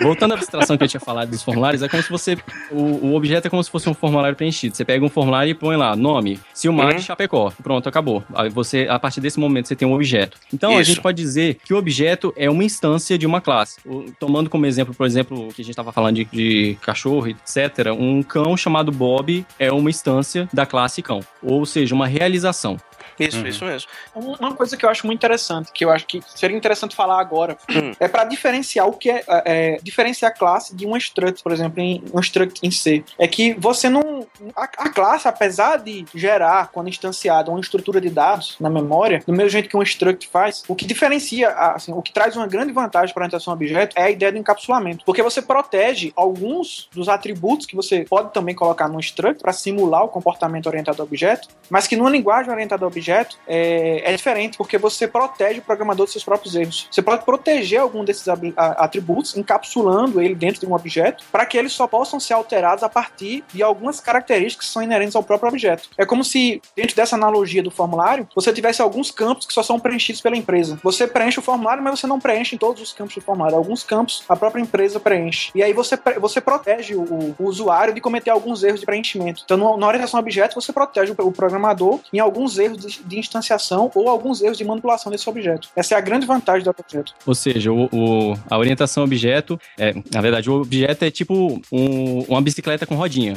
Voltando 0.00 0.32
à 0.32 0.34
abstração 0.36 0.76
que 0.76 0.84
eu 0.84 0.88
tinha 0.88 1.00
falado 1.00 1.30
dos 1.30 1.42
formulários, 1.42 1.82
é 1.82 1.88
como 1.88 2.02
se 2.02 2.08
você. 2.10 2.36
O, 2.70 3.08
o 3.08 3.14
objeto 3.14 3.46
é 3.46 3.50
como 3.50 3.62
se 3.62 3.70
fosse 3.70 3.88
um 3.88 3.94
formulário 3.94 4.36
preenchido. 4.36 4.74
Você 4.76 4.84
pega 4.84 5.04
um 5.04 5.08
formulário 5.08 5.50
e 5.50 5.54
põe 5.54 5.76
lá, 5.76 5.94
nome, 5.96 6.38
Silmar 6.52 6.88
Uhum. 6.90 6.96
de 6.96 7.02
Chapecó. 7.02 7.52
Pronto, 7.62 7.88
acabou. 7.88 8.22
Aí 8.34 8.48
você, 8.48 8.86
a 8.88 8.98
partir 8.98 9.20
desse 9.20 9.38
momento, 9.38 9.68
você 9.68 9.76
tem 9.76 9.86
um 9.86 9.92
objeto. 9.94 10.38
Então 10.52 10.70
a 10.76 10.80
Isso. 10.80 10.90
gente 10.92 11.00
pode 11.00 11.20
dizer 11.20 11.58
que 11.64 11.74
o 11.74 11.76
objeto 11.76 12.32
é 12.36 12.48
uma 12.48 12.64
instância 12.64 13.18
de 13.18 13.26
uma 13.26 13.40
classe. 13.40 13.78
O- 13.84 14.06
tomando 14.18 14.48
como 14.48 14.64
exemplo, 14.66 14.94
por 14.94 15.06
exemplo, 15.06 15.48
o 15.48 15.52
que 15.52 15.60
a 15.62 15.64
gente 15.64 15.70
estava 15.72 15.92
falando 15.92 16.16
de, 16.16 16.24
de 16.26 16.76
cachorro, 16.80 17.28
etc., 17.28 17.88
um 17.98 18.22
cão 18.22 18.56
chamado 18.56 18.90
Bob 18.92 19.44
é 19.58 19.70
uma 19.72 19.90
instância 19.90 20.48
da 20.52 20.64
classe 20.66 21.02
cão. 21.02 21.20
Ou 21.42 21.66
seja, 21.66 21.94
uma 21.94 22.06
realização. 22.06 22.78
Isso, 23.18 23.38
Uhum. 23.38 23.46
isso 23.46 23.64
mesmo. 23.64 23.88
Um- 24.14 24.34
Uma 24.44 24.54
coisa 24.54 24.76
que 24.76 24.84
eu 24.84 24.90
acho 24.90 25.06
muito 25.06 25.18
interessante, 25.20 25.70
que 25.72 25.84
eu 25.84 25.90
acho 25.90 26.06
que 26.06 26.20
seria 26.34 26.56
interessante 26.56 26.94
falar 26.94 27.20
agora, 27.20 27.56
Hum. 27.70 27.92
é 27.98 28.08
para 28.08 28.24
diferenciar 28.24 28.86
o 28.88 28.92
que 28.92 29.10
é, 29.10 29.24
é, 29.28 29.78
diferenciar 29.82 30.30
a 30.32 30.34
classe 30.34 30.74
de 30.74 30.86
um 30.86 30.96
struct, 30.96 31.42
por 31.42 31.52
exemplo, 31.52 31.80
em 31.80 32.02
um 32.12 32.20
struct 32.20 32.60
em 32.62 32.70
C. 32.70 33.04
É 33.18 33.26
que 33.28 33.54
você 33.54 33.88
não. 33.88 34.26
A, 34.56 34.64
a 34.64 34.88
classe, 34.90 35.26
apesar 35.28 35.78
de 35.78 36.04
gerar, 36.14 36.68
quando 36.72 36.88
instanciada, 36.88 37.50
uma 37.50 37.60
estrutura 37.60 38.00
de 38.00 38.10
dados 38.10 38.56
na 38.60 38.68
memória, 38.68 39.22
do 39.26 39.32
mesmo 39.32 39.50
jeito 39.50 39.68
que 39.68 39.76
um 39.76 39.82
struct 39.82 40.28
faz, 40.28 40.62
o 40.68 40.74
que 40.74 40.84
diferencia, 40.86 41.48
a- 41.50 41.74
assim, 41.76 41.92
o 41.92 42.02
que 42.02 42.12
traz 42.12 42.36
uma 42.36 42.46
grande 42.46 42.72
vantagem 42.72 43.14
para 43.14 43.22
a 43.22 43.26
orientação 43.26 43.52
a 43.52 43.56
objeto 43.56 43.94
é 43.98 44.02
a 44.04 44.10
ideia 44.10 44.32
do 44.32 44.38
encapsulamento. 44.38 45.04
Porque 45.04 45.22
você 45.22 45.40
protege 45.40 46.12
alguns 46.16 46.88
dos 46.92 47.08
atributos 47.08 47.66
que 47.66 47.76
você 47.76 48.04
pode 48.08 48.32
também 48.32 48.54
colocar 48.54 48.88
no 48.88 48.98
struct 49.00 49.40
para 49.42 49.52
simular 49.52 50.04
o 50.04 50.08
comportamento 50.08 50.66
orientado 50.66 51.00
a 51.00 51.04
objeto, 51.04 51.48
mas 51.70 51.86
que 51.86 51.96
numa 51.96 52.10
linguagem 52.10 52.50
orientada 52.52 52.84
a 52.84 52.88
objeto 52.88 53.03
é, 53.46 54.02
é 54.12 54.16
diferente, 54.16 54.56
porque 54.56 54.78
você 54.78 55.06
protege 55.06 55.58
o 55.60 55.62
programador 55.62 56.06
dos 56.06 56.12
seus 56.12 56.24
próprios 56.24 56.54
erros. 56.54 56.88
Você 56.90 57.02
pode 57.02 57.24
proteger 57.24 57.80
algum 57.80 58.04
desses 58.04 58.26
atributos, 58.56 59.36
encapsulando 59.36 60.20
ele 60.20 60.34
dentro 60.34 60.60
de 60.60 60.66
um 60.66 60.74
objeto, 60.74 61.24
para 61.30 61.46
que 61.46 61.56
eles 61.56 61.72
só 61.72 61.86
possam 61.86 62.18
ser 62.20 62.34
alterados 62.34 62.82
a 62.84 62.88
partir 62.88 63.44
de 63.52 63.62
algumas 63.62 64.00
características 64.00 64.66
que 64.66 64.72
são 64.72 64.82
inerentes 64.82 65.16
ao 65.16 65.22
próprio 65.22 65.48
objeto. 65.48 65.88
É 65.96 66.04
como 66.06 66.24
se, 66.24 66.60
dentro 66.76 66.94
dessa 66.96 67.16
analogia 67.16 67.62
do 67.62 67.70
formulário, 67.70 68.28
você 68.34 68.52
tivesse 68.52 68.82
alguns 68.82 69.10
campos 69.10 69.46
que 69.46 69.52
só 69.52 69.62
são 69.62 69.78
preenchidos 69.78 70.20
pela 70.20 70.36
empresa. 70.36 70.78
Você 70.82 71.06
preenche 71.06 71.38
o 71.38 71.42
formulário, 71.42 71.82
mas 71.82 71.98
você 72.00 72.06
não 72.06 72.20
preenche 72.20 72.54
em 72.54 72.58
todos 72.58 72.82
os 72.82 72.92
campos 72.92 73.14
do 73.14 73.20
formulário. 73.20 73.56
Alguns 73.56 73.82
campos 73.82 74.22
a 74.28 74.36
própria 74.36 74.60
empresa 74.62 74.98
preenche. 75.00 75.50
E 75.54 75.62
aí 75.62 75.72
você, 75.72 75.98
você 76.20 76.40
protege 76.40 76.94
o, 76.94 77.02
o- 77.02 77.34
usuário 77.44 77.92
de 77.94 78.00
cometer 78.00 78.30
alguns 78.30 78.62
erros 78.62 78.80
de 78.80 78.86
preenchimento. 78.86 79.42
Então, 79.44 79.76
na 79.76 79.86
orientação 79.86 80.18
a 80.18 80.22
objeto, 80.22 80.54
você 80.54 80.72
protege 80.72 81.12
o, 81.16 81.26
o 81.26 81.32
programador 81.32 82.00
em 82.12 82.18
alguns 82.18 82.58
erros 82.58 82.78
de, 82.78 82.93
de 83.04 83.18
instanciação 83.18 83.90
ou 83.94 84.08
alguns 84.08 84.42
erros 84.42 84.58
de 84.58 84.64
manipulação 84.64 85.10
desse 85.10 85.28
objeto. 85.28 85.68
Essa 85.74 85.94
é 85.94 85.98
a 85.98 86.00
grande 86.00 86.26
vantagem 86.26 86.62
do 86.64 86.70
objeto. 86.70 87.14
Ou 87.26 87.34
seja, 87.34 87.72
o, 87.72 87.84
o- 87.92 88.34
a 88.50 88.58
orientação 88.58 89.04
objeto, 89.04 89.58
é, 89.78 89.94
na 90.12 90.20
verdade, 90.20 90.50
o 90.50 90.60
objeto 90.60 91.04
é 91.04 91.10
tipo 91.10 91.60
um- 91.72 92.20
uma 92.28 92.40
bicicleta 92.42 92.86
com 92.86 92.94
rodinha. 92.94 93.36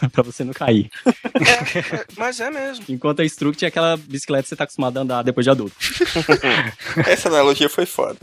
pra 0.12 0.22
você 0.22 0.44
não 0.44 0.52
cair. 0.52 0.90
É, 1.06 2.04
mas 2.16 2.40
é 2.40 2.50
mesmo. 2.50 2.84
Enquanto 2.88 3.20
a 3.20 3.24
Struct 3.24 3.64
é 3.64 3.68
aquela 3.68 3.96
bicicleta 3.96 4.42
que 4.44 4.48
você 4.50 4.56
tá 4.56 4.64
acostumado 4.64 4.96
a 4.98 5.02
andar 5.02 5.22
depois 5.22 5.44
de 5.44 5.50
adulto. 5.50 5.74
Essa 7.06 7.28
analogia 7.28 7.68
foi 7.68 7.86
foda. 7.86 8.16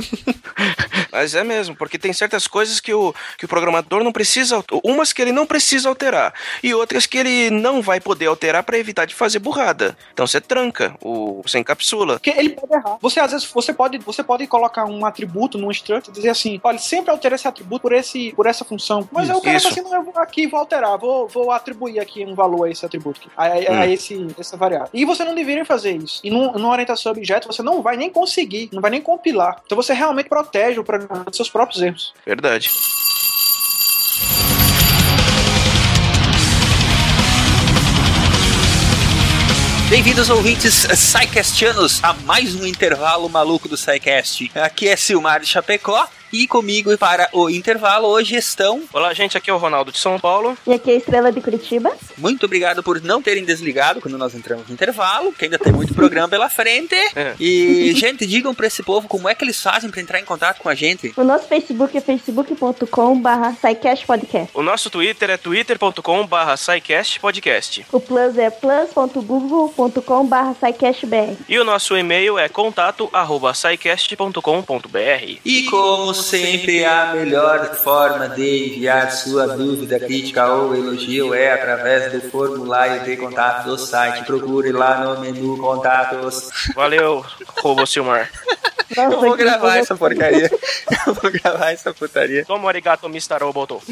Mas 1.11 1.35
é 1.35 1.43
mesmo, 1.43 1.75
porque 1.75 1.99
tem 1.99 2.13
certas 2.13 2.47
coisas 2.47 2.79
que 2.79 2.93
o, 2.93 3.13
que 3.37 3.45
o 3.45 3.47
programador 3.47 4.03
não 4.03 4.11
precisa. 4.11 4.55
alter- 4.55 4.79
Umas 4.83 5.11
que 5.11 5.21
ele 5.21 5.31
não 5.31 5.45
precisa 5.45 5.89
alterar. 5.89 6.33
E 6.63 6.73
outras 6.73 7.05
que 7.05 7.17
ele 7.17 7.49
não 7.49 7.81
vai 7.81 7.99
poder 7.99 8.27
alterar 8.27 8.63
para 8.63 8.77
evitar 8.77 9.05
de 9.05 9.13
fazer 9.13 9.39
burrada. 9.39 9.97
Então 10.13 10.25
você 10.25 10.39
tranca, 10.39 10.95
o, 11.01 11.41
você 11.43 11.59
encapsula. 11.59 12.13
Porque 12.13 12.29
ele 12.29 12.49
pode 12.49 12.73
errar. 12.73 12.97
Você, 13.01 13.19
às 13.19 13.31
vezes, 13.31 13.49
você 13.51 13.73
pode, 13.73 13.97
você 13.97 14.23
pode 14.23 14.47
colocar 14.47 14.85
um 14.85 15.05
atributo 15.05 15.57
num 15.57 15.71
struct 15.71 16.09
e 16.09 16.13
dizer 16.13 16.29
assim: 16.29 16.59
olha, 16.63 16.77
sempre 16.77 17.11
altera 17.11 17.35
esse 17.35 17.47
atributo 17.47 17.81
por, 17.81 17.93
esse, 17.93 18.31
por 18.33 18.45
essa 18.45 18.63
função. 18.63 19.07
Mas 19.11 19.29
cara 19.41 19.57
Isso. 19.57 19.67
tá 19.67 19.71
assim, 19.73 19.81
não, 19.81 19.95
eu 19.95 20.03
vou 20.03 20.17
aqui 20.17 20.47
vou 20.47 20.59
alterar, 20.59 20.97
vou, 20.97 21.27
vou 21.27 21.51
atribuir 21.61 21.99
aqui 21.99 22.25
um 22.25 22.35
valor 22.35 22.65
a 22.65 22.69
esse 22.69 22.85
atributo, 22.85 23.19
aqui, 23.21 23.29
a, 23.37 23.43
a- 23.43 23.81
a 23.83 23.85
Hum. 23.85 23.91
esse, 23.91 24.27
essa 24.37 24.57
variável. 24.57 24.89
E 24.93 25.05
você 25.05 25.23
não 25.23 25.33
deveria 25.35 25.63
fazer 25.65 25.95
isso. 25.95 26.19
E 26.23 26.29
num- 26.29 26.51
numa 26.53 26.69
orientação 26.69 27.11
a 27.11 27.15
objeto, 27.15 27.47
você 27.47 27.61
não 27.63 27.81
vai 27.81 27.95
nem 27.97 28.09
conseguir, 28.09 28.69
não 28.73 28.81
vai 28.81 28.91
nem 28.91 29.01
compilar. 29.01 29.61
Então 29.65 29.75
você 29.75 29.93
realmente 29.93 30.27
protege 30.29 30.79
o 30.79 30.83
programa 30.83 31.23
dos 31.23 31.35
seus 31.35 31.49
próprios 31.49 31.81
erros. 31.81 32.13
Verdade. 32.25 32.69
Bem-vindos, 39.89 40.29
ouvintes 40.29 40.85
Psycastianos, 40.87 42.01
a 42.01 42.13
mais 42.13 42.55
um 42.55 42.65
intervalo 42.65 43.27
maluco 43.27 43.67
do 43.67 43.75
Psycast. 43.75 44.49
Aqui 44.55 44.87
é 44.87 44.95
Silmar 44.95 45.41
de 45.41 45.47
Chapecó 45.47 46.07
e 46.31 46.47
comigo 46.47 46.97
para 46.97 47.29
o 47.33 47.49
intervalo 47.49 48.07
hoje 48.07 48.35
estão. 48.35 48.81
Olá, 48.93 49.13
gente, 49.13 49.37
aqui 49.37 49.49
é 49.49 49.53
o 49.53 49.57
Ronaldo 49.57 49.91
de 49.91 49.97
São 49.97 50.19
Paulo. 50.19 50.57
E 50.65 50.73
aqui 50.73 50.91
é 50.91 50.93
a 50.93 50.97
Estrela 50.97 51.31
de 51.31 51.41
Curitiba. 51.41 51.91
Muito 52.17 52.45
obrigado 52.45 52.83
por 52.83 53.01
não 53.01 53.21
terem 53.21 53.43
desligado 53.43 54.01
quando 54.01 54.17
nós 54.17 54.35
entramos 54.35 54.67
no 54.67 54.73
intervalo, 54.73 55.33
que 55.33 55.45
ainda 55.45 55.59
tem 55.59 55.73
muito 55.73 55.93
programa 55.93 56.29
pela 56.29 56.49
frente. 56.49 56.95
É. 57.15 57.33
E, 57.39 57.93
gente, 57.95 58.25
digam 58.25 58.53
pra 58.53 58.67
esse 58.67 58.83
povo 58.83 59.07
como 59.07 59.27
é 59.27 59.35
que 59.35 59.43
eles 59.43 59.61
fazem 59.61 59.89
pra 59.89 60.01
entrar 60.01 60.19
em 60.19 60.25
contato 60.25 60.61
com 60.61 60.69
a 60.69 60.75
gente. 60.75 61.13
O 61.17 61.23
nosso 61.23 61.47
Facebook 61.47 61.97
é 61.97 62.01
facebook.com 62.01 63.19
barra 63.19 63.55
Podcast. 64.05 64.51
O 64.53 64.61
nosso 64.61 64.89
Twitter 64.89 65.29
é 65.29 65.37
twitter.com/barra 65.37 66.55
podcast. 67.19 67.85
O 67.91 67.99
Plus 67.99 68.37
é 68.37 68.49
plus.google.com 68.49 70.25
barra 70.25 70.53
SciCastBR. 70.53 71.37
E 71.47 71.59
o 71.59 71.63
nosso 71.63 71.95
e-mail 71.97 72.39
é 72.39 72.47
contato@scicast.com.br. 72.47 75.39
E 75.43 75.63
como 75.65 76.13
sempre, 76.21 76.85
a 76.85 77.13
melhor 77.13 77.75
forma 77.75 78.29
de 78.29 78.67
enviar 78.67 79.11
sua 79.11 79.47
dúvida, 79.47 79.99
crítica 79.99 80.47
ou 80.47 80.75
elogio 80.75 81.33
é 81.33 81.51
através 81.53 82.11
do 82.11 82.21
formulário 82.29 83.03
de 83.03 83.17
contato 83.17 83.65
do 83.65 83.77
site. 83.77 84.25
Procure 84.25 84.71
lá 84.71 84.99
no 84.99 85.19
menu 85.19 85.57
Contatos. 85.57 86.49
Valeu, 86.75 87.25
Robo 87.59 87.85
Silmar. 87.85 88.29
Nossa, 88.95 89.13
Eu 89.15 89.21
vou 89.21 89.37
gravar 89.37 89.77
essa 89.77 89.95
porcaria. 89.95 90.49
Eu 91.07 91.13
vou 91.13 91.31
gravar 91.31 91.71
essa 91.71 91.93
putaria. 91.93 92.43
Tomo 92.45 92.67
arigato, 92.67 93.05
Mr. 93.07 93.37
Roboto. 93.41 93.81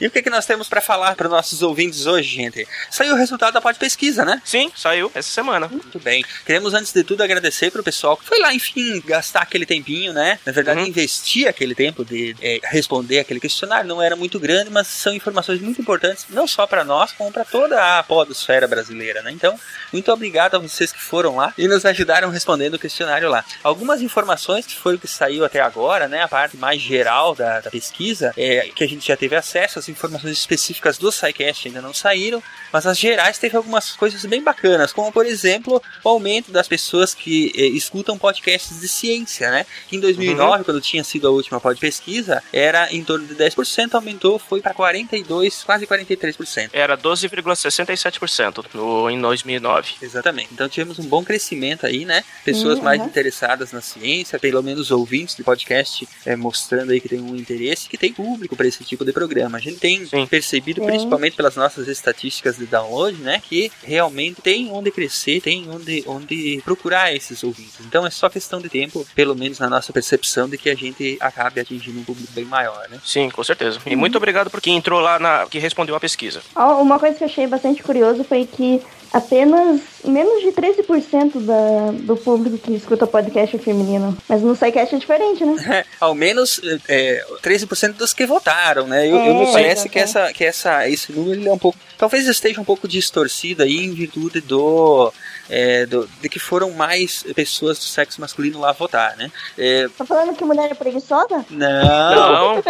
E 0.00 0.06
o 0.06 0.10
que, 0.10 0.22
que 0.22 0.30
nós 0.30 0.46
temos 0.46 0.66
pra 0.66 0.80
falar 0.80 1.14
para 1.14 1.28
nossos 1.28 1.60
ouvintes 1.60 2.06
hoje, 2.06 2.26
gente? 2.34 2.66
Saiu 2.90 3.12
o 3.12 3.18
resultado 3.18 3.52
da 3.52 3.60
pós-pesquisa, 3.60 4.24
né? 4.24 4.40
Sim, 4.46 4.72
saiu 4.74 5.12
essa 5.14 5.28
semana. 5.30 5.68
Muito 5.68 5.98
bem. 5.98 6.24
Queremos, 6.46 6.72
antes 6.72 6.90
de 6.90 7.04
tudo, 7.04 7.22
agradecer 7.22 7.70
pro 7.70 7.82
pessoal 7.82 8.16
que 8.16 8.24
foi 8.24 8.38
lá, 8.40 8.54
enfim, 8.54 9.02
gastar 9.04 9.42
aquele 9.42 9.66
tempinho, 9.66 10.14
né? 10.14 10.38
Na 10.46 10.52
verdade, 10.52 10.80
Uhum. 10.80 10.86
investir 10.86 11.19
aquele 11.48 11.74
tempo 11.74 12.04
de 12.04 12.34
é, 12.40 12.60
responder 12.64 13.18
aquele 13.20 13.40
questionário. 13.40 13.88
Não 13.88 14.00
era 14.02 14.16
muito 14.16 14.38
grande, 14.38 14.70
mas 14.70 14.86
são 14.86 15.12
informações 15.14 15.60
muito 15.60 15.80
importantes, 15.80 16.26
não 16.30 16.46
só 16.46 16.66
para 16.66 16.84
nós, 16.84 17.12
como 17.12 17.30
para 17.32 17.44
toda 17.44 17.98
a 17.98 18.02
podosfera 18.02 18.66
brasileira, 18.66 19.22
né? 19.22 19.30
Então, 19.30 19.58
muito 19.92 20.10
obrigado 20.12 20.54
a 20.56 20.58
vocês 20.58 20.92
que 20.92 21.00
foram 21.00 21.36
lá 21.36 21.52
e 21.56 21.66
nos 21.68 21.84
ajudaram 21.84 22.30
respondendo 22.30 22.74
o 22.74 22.78
questionário 22.78 23.28
lá. 23.28 23.44
Algumas 23.62 24.00
informações 24.02 24.66
que 24.66 24.74
foi 24.76 24.94
o 24.94 24.98
que 24.98 25.08
saiu 25.08 25.44
até 25.44 25.60
agora, 25.60 26.08
né? 26.08 26.22
A 26.22 26.28
parte 26.28 26.56
mais 26.56 26.80
geral 26.80 27.34
da, 27.34 27.60
da 27.60 27.70
pesquisa, 27.70 28.32
é, 28.36 28.70
que 28.74 28.84
a 28.84 28.88
gente 28.88 29.06
já 29.06 29.16
teve 29.16 29.36
acesso, 29.36 29.78
as 29.78 29.88
informações 29.88 30.36
específicas 30.38 30.98
do 30.98 31.10
SciCast 31.12 31.68
ainda 31.68 31.80
não 31.82 31.92
saíram, 31.94 32.42
mas 32.72 32.86
as 32.86 32.98
gerais 32.98 33.38
teve 33.38 33.56
algumas 33.56 33.92
coisas 33.92 34.24
bem 34.24 34.42
bacanas, 34.42 34.92
como 34.92 35.12
por 35.12 35.26
exemplo, 35.26 35.82
o 36.04 36.08
aumento 36.08 36.50
das 36.52 36.68
pessoas 36.68 37.14
que 37.14 37.52
eh, 37.56 37.66
escutam 37.66 38.16
podcasts 38.18 38.80
de 38.80 38.88
ciência, 38.88 39.50
né? 39.50 39.66
Em 39.90 39.98
2009, 40.00 40.58
Uhum. 40.58 40.64
quando 40.64 40.80
tinha 40.80 41.02
sido 41.10 41.28
a 41.28 41.30
última 41.30 41.60
pod 41.60 41.78
pesquisa, 41.80 42.42
era 42.52 42.92
em 42.92 43.02
torno 43.04 43.26
de 43.26 43.34
10%, 43.34 43.94
aumentou, 43.94 44.38
foi 44.38 44.60
para 44.60 44.72
42, 44.74 45.64
quase 45.64 45.86
43%. 45.86 46.70
Era 46.72 46.96
12,67% 46.96 48.64
no, 48.74 49.10
em 49.10 49.20
2009. 49.20 49.94
Exatamente. 50.02 50.48
Então 50.52 50.68
tivemos 50.68 50.98
um 50.98 51.04
bom 51.06 51.24
crescimento 51.24 51.86
aí, 51.86 52.04
né? 52.04 52.24
Pessoas 52.44 52.78
Uhum. 52.78 52.84
mais 52.84 53.02
interessadas 53.02 53.72
na 53.72 53.80
ciência, 53.80 54.38
pelo 54.38 54.62
menos 54.62 54.90
ouvintes 54.90 55.34
de 55.34 55.42
podcast, 55.42 56.08
é, 56.24 56.36
mostrando 56.36 56.92
aí 56.92 57.00
que 57.00 57.08
tem 57.08 57.20
um 57.20 57.34
interesse, 57.36 57.88
que 57.88 57.98
tem 57.98 58.12
público 58.12 58.54
para 58.56 58.66
esse 58.66 58.84
tipo 58.84 59.04
de 59.04 59.12
programa. 59.12 59.58
A 59.58 59.60
gente 59.60 59.78
tem 59.78 60.06
Sim. 60.06 60.26
percebido, 60.26 60.80
Sim. 60.80 60.86
principalmente 60.86 61.36
pelas 61.36 61.56
nossas 61.56 61.88
estatísticas 61.88 62.56
de 62.56 62.66
download, 62.66 63.18
né? 63.18 63.42
Que 63.46 63.70
realmente 63.82 64.40
tem 64.40 64.70
onde 64.70 64.90
crescer, 64.90 65.40
tem 65.40 65.68
onde, 65.70 66.04
onde 66.06 66.60
procurar 66.64 67.14
esses 67.14 67.42
ouvintes. 67.42 67.80
Então 67.80 68.06
é 68.06 68.10
só 68.10 68.28
questão 68.28 68.60
de 68.60 68.68
tempo, 68.68 69.06
pelo 69.14 69.34
menos 69.34 69.58
na 69.58 69.68
nossa 69.68 69.92
percepção, 69.92 70.48
de 70.48 70.56
que 70.56 70.70
a 70.70 70.74
gente 70.74 70.99
acabe 71.20 71.60
atingindo 71.60 72.00
um 72.00 72.04
público 72.04 72.32
bem 72.32 72.44
maior, 72.44 72.88
né? 72.88 72.98
Sim, 73.04 73.30
com 73.30 73.42
certeza. 73.42 73.78
E 73.86 73.96
muito 73.96 74.16
obrigado 74.16 74.50
por 74.50 74.60
quem 74.60 74.76
entrou 74.76 75.00
lá 75.00 75.18
na. 75.18 75.46
que 75.46 75.58
respondeu 75.58 75.94
a 75.94 76.00
pesquisa. 76.00 76.40
Uma 76.54 76.98
coisa 76.98 77.16
que 77.16 77.24
eu 77.24 77.28
achei 77.28 77.46
bastante 77.46 77.82
curioso 77.82 78.24
foi 78.24 78.46
que 78.46 78.82
apenas 79.12 79.80
menos 80.04 80.40
de 80.42 80.52
13% 80.52 81.40
da, 81.40 81.90
do 81.92 82.16
público 82.16 82.58
que 82.58 82.74
escuta 82.74 83.06
podcast 83.06 83.56
é 83.56 83.58
feminino. 83.58 84.16
Mas 84.28 84.42
no 84.42 84.54
SciCast 84.54 84.94
é 84.94 84.98
diferente, 84.98 85.44
né? 85.44 85.84
Ao 86.00 86.14
menos 86.14 86.60
é, 86.88 87.24
13% 87.42 87.94
dos 87.94 88.14
que 88.14 88.26
votaram, 88.26 88.86
né? 88.86 89.08
Eu, 89.08 89.16
É, 89.16 89.28
eu 89.28 89.34
me 89.34 89.52
parece 89.52 89.88
que, 89.88 89.98
essa, 89.98 90.32
que 90.32 90.44
essa, 90.44 90.88
esse 90.88 91.12
número 91.12 91.40
ele 91.40 91.48
é 91.48 91.52
um 91.52 91.58
pouco. 91.58 91.78
Talvez 91.98 92.26
esteja 92.26 92.60
um 92.60 92.64
pouco 92.64 92.88
distorcido 92.88 93.62
aí 93.62 93.84
em 93.84 93.92
virtude 93.92 94.40
do. 94.40 95.12
É, 95.50 95.84
do- 95.84 96.08
de 96.20 96.28
que 96.28 96.38
foram 96.38 96.70
mais 96.70 97.22
pessoas 97.34 97.76
do 97.78 97.84
sexo 97.84 98.20
masculino 98.20 98.60
lá 98.60 98.70
votar, 98.72 99.16
né? 99.16 99.30
É, 99.58 99.88
Tá 99.98 100.04
falando 100.04 100.34
que 100.36 100.44
mulher 100.44 100.70
é 100.70 100.74
preguiçosa? 100.74 101.44
não, 101.50 102.54
Não. 102.56 102.62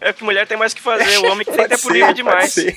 é 0.00 0.12
que 0.12 0.22
mulher 0.22 0.46
tem 0.46 0.56
mais 0.58 0.74
que 0.74 0.80
fazer, 0.82 1.18
o 1.18 1.26
homem 1.32 1.44
que 1.44 1.52
tem 1.52 1.66
tempo 1.68 1.80
ser, 1.80 1.92
livre 1.92 2.12
demais. 2.14 2.56
É, 2.58 2.70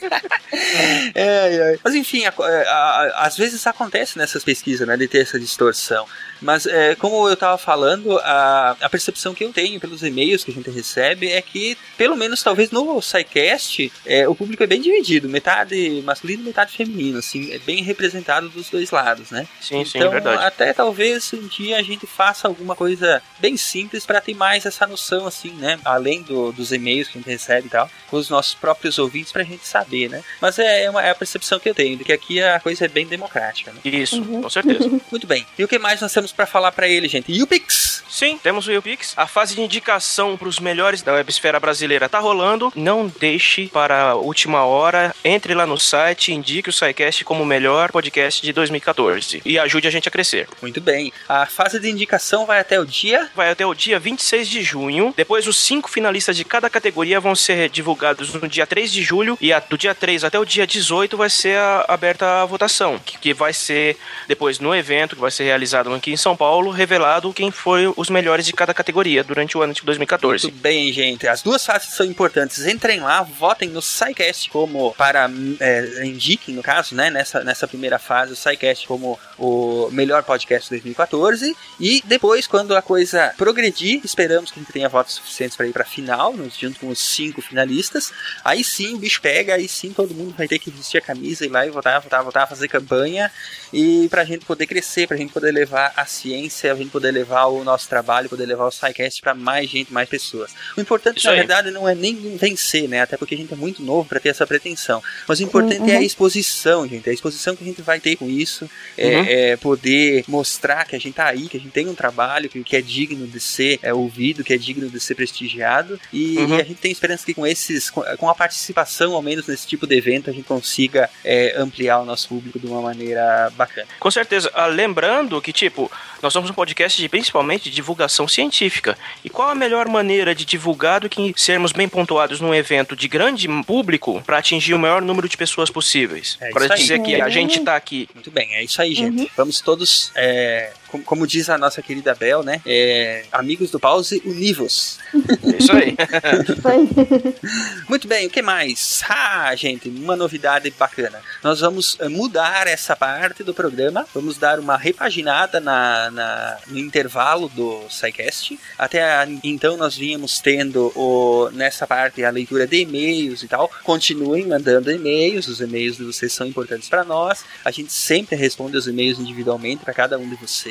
é. 1.16 1.80
Mas 1.84 1.96
enfim, 1.96 2.26
a- 2.26 2.34
a- 2.38 2.44
a- 2.72 3.26
às 3.26 3.38
vezes 3.38 3.66
acontece 3.68 4.18
nessas 4.18 4.44
pesquisas, 4.44 4.88
né, 4.88 4.96
de 4.98 5.08
ter 5.08 5.22
essa 5.22 5.40
distorção. 5.40 6.06
Mas 6.42 6.66
é, 6.66 6.96
como 6.96 7.28
eu 7.28 7.34
estava 7.34 7.58
falando, 7.58 8.18
a, 8.20 8.76
a 8.82 8.90
percepção 8.90 9.34
que 9.34 9.44
eu 9.44 9.52
tenho 9.54 9.80
pelos 9.80 10.02
e-mails 10.04 10.44
que 10.44 10.52
a 10.52 10.54
gente 10.54 10.70
recebe 10.70 11.30
é 11.32 11.42
que, 11.42 11.78
pelo 11.98 12.16
menos 12.16 12.42
talvez 12.44 12.72
no 12.72 13.02
SciCast, 13.02 13.92
é, 14.06 14.28
o 14.28 14.36
público 14.36 14.64
é 14.64 14.68
bem 14.68 14.82
dividido, 14.82 15.28
metade 15.30 16.02
masculino 16.06 16.44
e 16.44 16.46
metade 16.48 16.72
feminino, 16.76 17.20
assim, 17.20 17.52
é 17.52 17.60
bem 17.60 17.84
representado 17.84 18.50
dos 18.50 18.70
dois 18.70 18.92
lados, 18.92 19.30
né? 19.32 19.48
Sim, 19.62 19.84
sim, 19.86 19.98
então, 19.98 20.08
é 20.08 20.12
verdade. 20.12 20.44
até 20.46 20.74
talvez 20.74 21.32
um 21.34 21.48
dia 21.48 21.78
a 21.78 21.82
gente 21.82 22.06
faça 22.08 22.48
alguma 22.48 22.76
coisa 22.76 23.22
bem 23.40 23.58
simples 23.58 24.06
para 24.06 24.22
ter 24.22 24.34
mais 24.36 24.66
essa 24.66 24.86
noção, 24.88 25.26
assim, 25.28 25.52
né? 25.52 25.80
Além 25.86 26.22
do- 26.24 26.52
dos 26.52 26.72
e-mails 26.72 27.08
que 27.08 27.18
a 27.18 27.22
gente 27.22 27.30
recebe 27.30 27.68
e 27.68 27.70
tal, 27.70 27.90
com 28.10 28.18
os 28.18 28.30
nossos 28.30 28.54
próprios 28.54 28.98
ouvintes 28.98 29.32
pra 29.32 29.44
gente 29.44 29.66
saber, 29.68 30.10
né? 30.10 30.24
Mas 30.42 30.58
é, 30.60 30.84
é 30.86 30.90
uma, 30.90 31.04
é 31.04 31.10
a 31.12 31.16
percepção 31.16 31.60
que 31.60 31.70
eu 31.70 31.76
tenho, 31.76 31.98
de 31.98 32.04
que 32.04 32.14
aqui 32.14 32.42
a 32.42 32.60
coisa 32.60 32.86
é 32.86 32.88
bem 32.88 33.06
democrática, 33.06 33.72
né? 33.72 33.80
Isso, 33.84 34.20
Uhum. 34.22 34.42
com 34.42 34.50
certeza. 34.50 34.90
Muito 35.12 35.28
bem. 35.28 35.46
E 35.58 35.64
o 35.64 35.68
que 35.68 35.78
mais 35.80 36.02
nós 36.02 36.12
temos 36.14 36.29
pra 36.32 36.46
falar 36.46 36.72
pra 36.72 36.88
ele, 36.88 37.08
gente? 37.08 37.32
E 37.32 37.42
o 37.44 37.48
Pix? 37.48 38.04
Sim, 38.10 38.40
temos 38.42 38.66
o 38.68 38.72
YouPix. 38.72 39.14
A 39.16 39.28
fase 39.28 39.54
de 39.54 39.62
indicação 39.62 40.36
para 40.36 40.48
os 40.48 40.60
melhores 40.60 41.04
da 41.04 41.14
websfera 41.14 41.60
brasileira 41.60 42.10
tá 42.10 42.18
rolando. 42.18 42.74
Não 42.76 43.08
deixe 43.20 43.68
para 43.68 44.10
a 44.10 44.16
última 44.16 44.64
hora. 44.66 45.14
Entre 45.24 45.54
lá 45.54 45.66
no 45.68 45.78
site, 45.80 46.34
indique 46.34 46.70
o 46.70 46.74
SciCast 46.74 47.24
como 47.24 47.44
o 47.44 47.46
melhor 47.46 47.92
podcast 47.92 48.42
de 48.42 48.52
2014 48.52 49.42
e 49.46 49.60
ajude 49.60 49.88
a 49.88 49.92
gente 49.92 50.08
a 50.08 50.12
crescer. 50.12 50.48
Muito 50.62 50.82
bem. 50.82 51.14
A 51.28 51.46
fase 51.46 51.80
de 51.80 51.88
indicação 51.90 52.48
vai 52.48 52.60
até 52.60 52.80
o 52.80 52.86
dia. 52.86 53.30
Vai 53.36 53.52
até 53.52 53.64
o 53.66 53.76
dia 53.76 54.00
26 54.00 54.48
de 54.50 54.64
junho. 54.64 55.14
Depois, 55.16 55.46
os 55.48 55.58
cinco 55.58 55.90
finalistas 55.90 56.36
de 56.36 56.44
cada 56.44 56.68
categoria 56.70 57.20
vão 57.20 57.36
ser 57.36 57.70
divulgados 57.70 58.34
no 58.34 58.48
dia 58.48 58.66
3 58.66 58.92
de 58.92 59.04
julho. 59.04 59.38
E 59.40 59.54
a- 59.54 59.60
do 59.60 59.78
dia 59.78 59.94
3 59.94 60.24
até 60.24 60.40
o 60.40 60.46
dia 60.46 60.66
18 60.66 61.16
vai 61.16 61.30
ser 61.30 61.58
a- 61.58 61.86
aberta 61.88 62.42
a 62.42 62.46
votação. 62.46 63.00
Que, 63.06 63.20
que 63.20 63.34
vai 63.36 63.54
ser 63.54 63.98
depois 64.28 64.58
no 64.60 64.74
evento, 64.76 65.16
que 65.16 65.22
vai 65.22 65.32
ser 65.32 65.44
realizado 65.44 65.94
aqui 65.94 66.12
em 66.12 66.18
São 66.20 66.36
Paulo, 66.36 66.72
revelado 66.72 67.34
quem 67.34 67.52
foi 67.52 67.92
os 67.96 68.10
melhores 68.10 68.46
de 68.46 68.54
cada 68.54 68.74
categoria 68.74 69.24
durante 69.24 69.58
o 69.58 69.62
ano 69.62 69.74
de 69.74 69.82
2014. 69.84 70.48
Muito 70.48 70.62
bem, 70.62 70.92
gente. 70.92 71.28
As 71.28 71.42
duas 71.42 71.66
fases 71.66 71.94
são 71.94 72.06
importantes. 72.06 72.66
Entrem 72.66 73.00
lá, 73.00 73.22
votem 73.24 73.70
no 73.70 73.82
SciCast 73.82 74.50
como 74.50 74.94
para. 74.96 75.30
É, 75.60 76.06
indiquem, 76.06 76.56
no 76.56 76.62
caso, 76.62 76.96
né? 76.96 77.10
Nessa, 77.10 77.44
nessa 77.44 77.68
primeira 77.68 77.98
fase, 77.98 78.34
o 78.34 78.36
SciCast 78.36 78.88
como 78.88 79.20
o 79.38 79.90
melhor 79.92 80.24
podcast 80.24 80.66
de 80.66 80.76
2014. 80.76 81.56
E 81.80 82.02
depois, 82.06 82.46
quando 82.48 82.76
a 82.76 82.82
coisa 82.82 83.34
progredir, 83.38 84.02
esperamos 84.04 84.52
que 84.52 84.60
a 84.60 84.64
gente 84.64 84.74
tenha 84.74 84.90
votos 84.90 85.16
suficientes 85.16 85.56
para 85.56 85.68
ir 85.68 85.72
para 85.72 85.84
a 85.84 85.86
final, 85.86 86.36
junto 86.60 86.80
com 86.80 86.90
os 86.90 87.00
cinco 87.00 87.42
finalistas. 87.42 88.12
Aí 88.44 88.64
sim 88.64 88.96
o 88.96 88.98
bicho 88.98 89.22
pega, 89.22 89.56
aí 89.56 89.68
sim 89.68 89.94
todo 89.94 90.14
mundo 90.14 90.36
vai 90.38 90.48
ter 90.48 90.60
que 90.60 90.70
vestir 90.70 90.98
a 90.98 91.02
camisa, 91.02 91.46
ir 91.46 91.50
lá 91.50 91.66
e 91.66 91.70
votar, 91.70 92.00
votar, 92.02 92.24
votar, 92.24 92.48
fazer 92.48 92.68
campanha. 92.68 93.32
E 93.72 94.08
pra 94.10 94.26
gente 94.26 94.46
poder 94.46 94.68
crescer, 94.68 95.08
pra 95.08 95.18
gente 95.18 95.32
poder 95.32 95.52
levar 95.52 95.94
a 95.96 96.06
ciência, 96.10 96.72
a 96.72 96.76
gente 96.76 96.90
poder 96.90 97.12
levar 97.12 97.46
o 97.46 97.64
nosso 97.64 97.88
trabalho, 97.88 98.28
poder 98.30 98.46
levar 98.46 98.66
o 98.68 98.72
SciCast 98.72 99.22
pra 99.22 99.34
mais 99.34 99.70
gente, 99.70 99.94
mais 99.94 100.10
pessoas. 100.10 100.52
O 100.78 100.82
importante, 100.82 101.18
Isso 101.20 101.28
na 101.28 101.34
aí. 101.34 101.40
verdade, 101.40 101.72
não 101.72 101.88
é 101.88 101.96
nem 101.96 102.16
vencer, 102.38 102.88
né? 102.90 103.02
Até 103.02 103.16
porque 103.18 103.36
a 103.36 103.38
gente 103.38 103.54
é 103.54 103.58
muito 103.58 103.82
novo 103.82 104.08
pra 104.08 104.20
ter 104.20 104.30
essa 104.30 104.46
pretensão. 104.46 105.02
Mas 105.28 105.40
o 105.40 105.44
importante 105.44 105.90
é 105.92 105.98
a 105.98 106.02
exposição, 106.02 106.88
gente. 106.88 107.10
A 107.10 107.14
exposição 107.14 107.56
que 107.56 107.64
a 107.64 107.68
gente 107.68 107.82
vai 107.82 108.00
ter 108.00 108.16
com 108.16 108.30
isso. 108.30 108.70
É, 108.98 109.10
Uhum. 109.20 109.26
é 109.28 109.58
poder 109.58 110.24
mostrar 110.28 110.86
que 110.86 110.96
a 110.96 111.00
gente 111.00 111.14
tá 111.16 111.26
aí, 111.28 111.48
que 111.48 111.58
a 111.58 111.60
gente 111.60 111.72
tem 111.72 111.88
um 111.88 111.96
trabalho 111.96 112.50
que, 112.50 112.64
que 112.64 112.76
é 112.76 112.82
digno 112.82 113.28
de 113.28 113.40
ser 113.40 113.80
é, 113.82 113.94
ouvido, 113.94 114.44
que 114.44 114.54
é 114.54 114.58
digno 114.58 114.90
de 114.90 115.00
ser 115.00 115.16
prestigiado. 115.16 116.00
E, 116.12 116.38
Uhum. 116.38 116.58
e 116.58 116.62
a 116.62 116.64
gente 116.64 116.76
tem 116.82 116.92
esperança 116.92 117.26
que 117.26 117.34
com 117.34 117.46
esses, 117.46 117.90
com, 117.90 118.02
com 118.18 118.30
a 118.30 118.36
participação, 118.36 119.14
ao 119.14 119.22
menos 119.22 119.48
nesse 119.48 119.68
tipo 119.68 119.86
de 119.88 119.96
evento, 119.96 120.30
a 120.30 120.34
gente 120.34 120.46
consiga 120.46 121.10
é, 121.24 121.56
ampliar 121.58 122.00
o 122.00 122.06
nosso 122.06 122.28
público 122.30 122.60
de 122.60 122.68
uma 122.68 122.82
maneira 122.82 123.52
bacana. 123.56 123.88
Com 124.00 124.12
certeza. 124.12 124.50
Ah, 124.54 124.66
lembrando 124.68 125.42
que, 125.42 125.52
tipo, 125.54 125.92
nós 126.22 126.34
somos 126.34 126.50
um 126.50 126.54
podcast 126.54 127.02
de 127.02 127.08
principalmente 127.10 127.64
de 127.70 127.72
divulgação 127.76 128.28
científica. 128.28 128.98
E 129.24 129.30
qual 129.30 129.50
a 129.50 129.56
melhor 129.56 129.88
maneira 129.88 130.36
de 130.36 130.44
divulgar 130.46 131.00
do 131.02 131.10
que 131.10 131.34
sermos 131.38 131.72
bem 131.72 131.88
pontuados 131.88 132.40
num 132.42 132.54
evento 132.54 132.96
de 132.96 133.08
grande 133.08 133.48
público 133.64 134.22
para 134.26 134.38
atingir 134.38 134.74
o 134.74 134.80
maior 134.80 135.02
número 135.02 135.30
de 135.30 135.38
pessoas 135.38 135.70
possíveis? 135.70 136.38
É 136.42 136.50
para 136.52 136.66
isso 136.66 136.74
aí. 136.74 136.80
dizer 136.80 137.00
que 137.02 137.22
a 137.22 137.26
Uhum. 137.26 137.32
gente 137.32 137.60
tá 137.62 137.76
aqui. 137.76 138.10
Muito 138.14 138.32
bem, 138.32 138.54
é 138.56 138.64
isso 138.64 138.82
aí, 138.82 138.94
gente. 138.94 139.32
Vamos 139.38 139.62
todos, 139.62 140.12
é, 140.16 140.72
como, 140.92 141.04
como 141.04 141.28
diz 141.28 141.50
a 141.50 141.58
nossa 141.58 141.82
querida 141.82 142.14
Bel, 142.16 142.44
né? 142.44 142.62
é, 142.66 143.24
amigos 143.32 143.72
do 143.72 143.80
pause, 143.80 144.22
univos. 144.26 144.98
É 145.44 145.58
isso 145.58 145.72
aí. 145.76 145.96
Muito 147.88 148.08
bem, 148.08 148.28
o 148.28 148.30
que 148.30 148.42
mais? 148.42 149.02
Ah, 149.10 149.54
gente, 149.56 149.90
uma 149.90 150.16
novidade 150.16 150.72
bacana. 150.78 151.20
Nós 151.44 151.60
vamos 151.60 151.98
eh, 152.00 152.08
mudar 152.08 152.68
essa 152.68 152.96
parte 152.96 153.44
do 153.44 153.54
programa, 153.54 154.06
vamos 154.14 154.38
dar 154.38 154.60
uma 154.60 154.78
repaginada 154.78 155.60
na, 155.60 156.12
na- 156.12 156.58
no 156.68 156.78
intervalo 156.78 157.50
do 157.50 157.82
SciCast. 157.90 158.60
Até 158.78 159.02
a- 159.04 159.28
então 159.44 159.78
nós 159.78 159.96
vínhamos 159.98 160.40
tendo 160.40 160.92
o, 160.96 161.50
nessa 161.54 161.88
parte 161.88 162.24
a 162.24 162.30
leitura 162.30 162.68
de 162.68 162.82
e-mails 162.82 163.44
e 163.44 163.48
tal. 163.48 163.70
Continuem 163.84 164.46
mandando 164.48 164.92
e-mails, 164.92 165.48
os 165.48 165.60
e-mails 165.62 165.98
de 165.98 166.04
vocês 166.04 166.32
são 166.34 166.46
importantes 166.46 166.88
para 166.90 167.04
nós. 167.04 167.44
A 167.66 167.72
gente 167.72 167.92
sempre 167.92 168.36
responde 168.36 168.78
os 168.78 168.88
e-mails 168.88 169.20
individualmente 169.20 169.84
para 169.84 169.94
cada 169.94 170.18
um 170.18 170.30
de 170.30 170.36
vocês, 170.36 170.70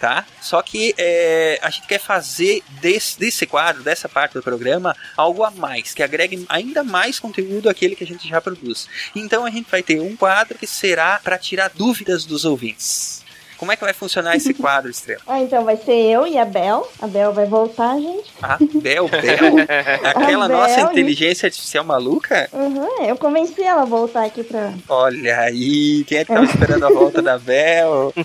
tá? 0.00 0.24
Só 0.40 0.62
que 0.62 0.94
eh, 0.96 1.58
a 1.62 1.70
gente 1.70 1.86
quer 1.86 1.98
fazer 1.98 2.62
desse, 2.80 3.18
desse 3.18 3.46
quadro, 3.46 3.82
dessa 3.82 4.08
parte 4.08 4.34
do 4.34 4.42
programa, 4.42 4.96
algo 5.16 5.44
a 5.44 5.50
mais, 5.50 5.92
que 5.94 6.02
agregue 6.02 6.44
ainda 6.48 6.82
mais 6.82 7.18
conteúdo 7.18 7.68
àquele 7.68 7.96
que 7.96 8.04
a 8.04 8.06
gente 8.06 8.28
já 8.28 8.40
produz. 8.40 8.88
Então 9.14 9.44
a 9.44 9.50
gente 9.50 9.70
vai 9.70 9.82
ter 9.82 10.00
um 10.00 10.16
quadro 10.16 10.58
que 10.58 10.66
será 10.66 11.20
para 11.22 11.38
tirar 11.38 11.70
dúvidas 11.70 12.24
dos 12.24 12.44
ouvintes. 12.44 13.22
Como 13.60 13.70
é 13.70 13.76
que 13.76 13.84
vai 13.84 13.92
funcionar 13.92 14.34
esse 14.34 14.54
quadro, 14.54 14.90
Estrela? 14.90 15.20
Ah, 15.26 15.38
então 15.38 15.62
vai 15.66 15.76
ser 15.76 15.92
eu 15.92 16.26
e 16.26 16.38
a 16.38 16.46
Bel. 16.46 16.90
A 16.98 17.06
Bel 17.06 17.30
vai 17.30 17.44
voltar, 17.44 17.94
gente. 17.98 18.32
Ah, 18.42 18.56
Bel, 18.58 19.06
Bel? 19.06 19.58
Aquela 20.02 20.48
Bel, 20.48 20.56
nossa 20.56 20.80
inteligência 20.80 21.46
artificial 21.46 21.84
maluca? 21.84 22.48
Uhum, 22.54 23.04
eu 23.04 23.18
convenci 23.18 23.62
ela 23.62 23.82
a 23.82 23.84
voltar 23.84 24.24
aqui 24.24 24.42
pra. 24.42 24.72
Olha 24.88 25.40
aí, 25.40 26.04
quem 26.04 26.16
é 26.16 26.24
que 26.24 26.32
tava 26.32 26.46
esperando 26.46 26.86
a 26.86 26.90
volta 26.90 27.20
da 27.20 27.38
Bel? 27.38 28.14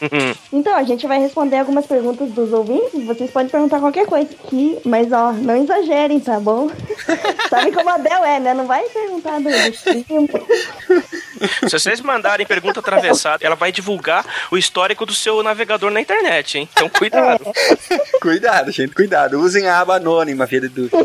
Então, 0.53 0.73
a 0.73 0.83
gente 0.83 1.05
vai 1.05 1.19
responder 1.19 1.57
algumas 1.57 1.85
perguntas 1.85 2.31
dos 2.31 2.53
ouvintes. 2.53 3.03
Vocês 3.05 3.29
podem 3.29 3.49
perguntar 3.49 3.81
qualquer 3.81 4.05
coisa 4.05 4.29
aqui, 4.31 4.79
mas 4.85 5.11
ó, 5.11 5.33
não 5.33 5.61
exagerem, 5.61 6.17
tá 6.17 6.39
bom? 6.39 6.71
Sabe 7.49 7.73
como 7.73 7.89
a 7.89 7.97
Bel 7.97 8.23
é, 8.23 8.39
né? 8.39 8.53
Não 8.53 8.65
vai 8.65 8.83
perguntar 8.87 9.39
do. 9.41 9.49
Se 11.67 11.69
vocês 11.69 11.99
mandarem 11.99 12.45
pergunta 12.45 12.79
atravessada, 12.79 13.45
ela 13.45 13.55
vai 13.55 13.71
divulgar 13.71 14.25
o 14.49 14.57
histórico 14.57 15.05
do 15.05 15.13
seu 15.25 15.41
navegador 15.41 15.89
na 15.89 15.99
internet, 15.99 16.59
hein? 16.59 16.69
Então 16.71 16.87
cuidado. 16.87 17.43
cuidado, 18.21 18.71
gente, 18.71 18.93
cuidado. 18.93 19.39
Usem 19.39 19.67
a 19.67 19.79
aba 19.79 19.95
anônima, 19.95 20.45
via 20.45 20.61
de 20.61 20.69
dúvida. 20.69 20.97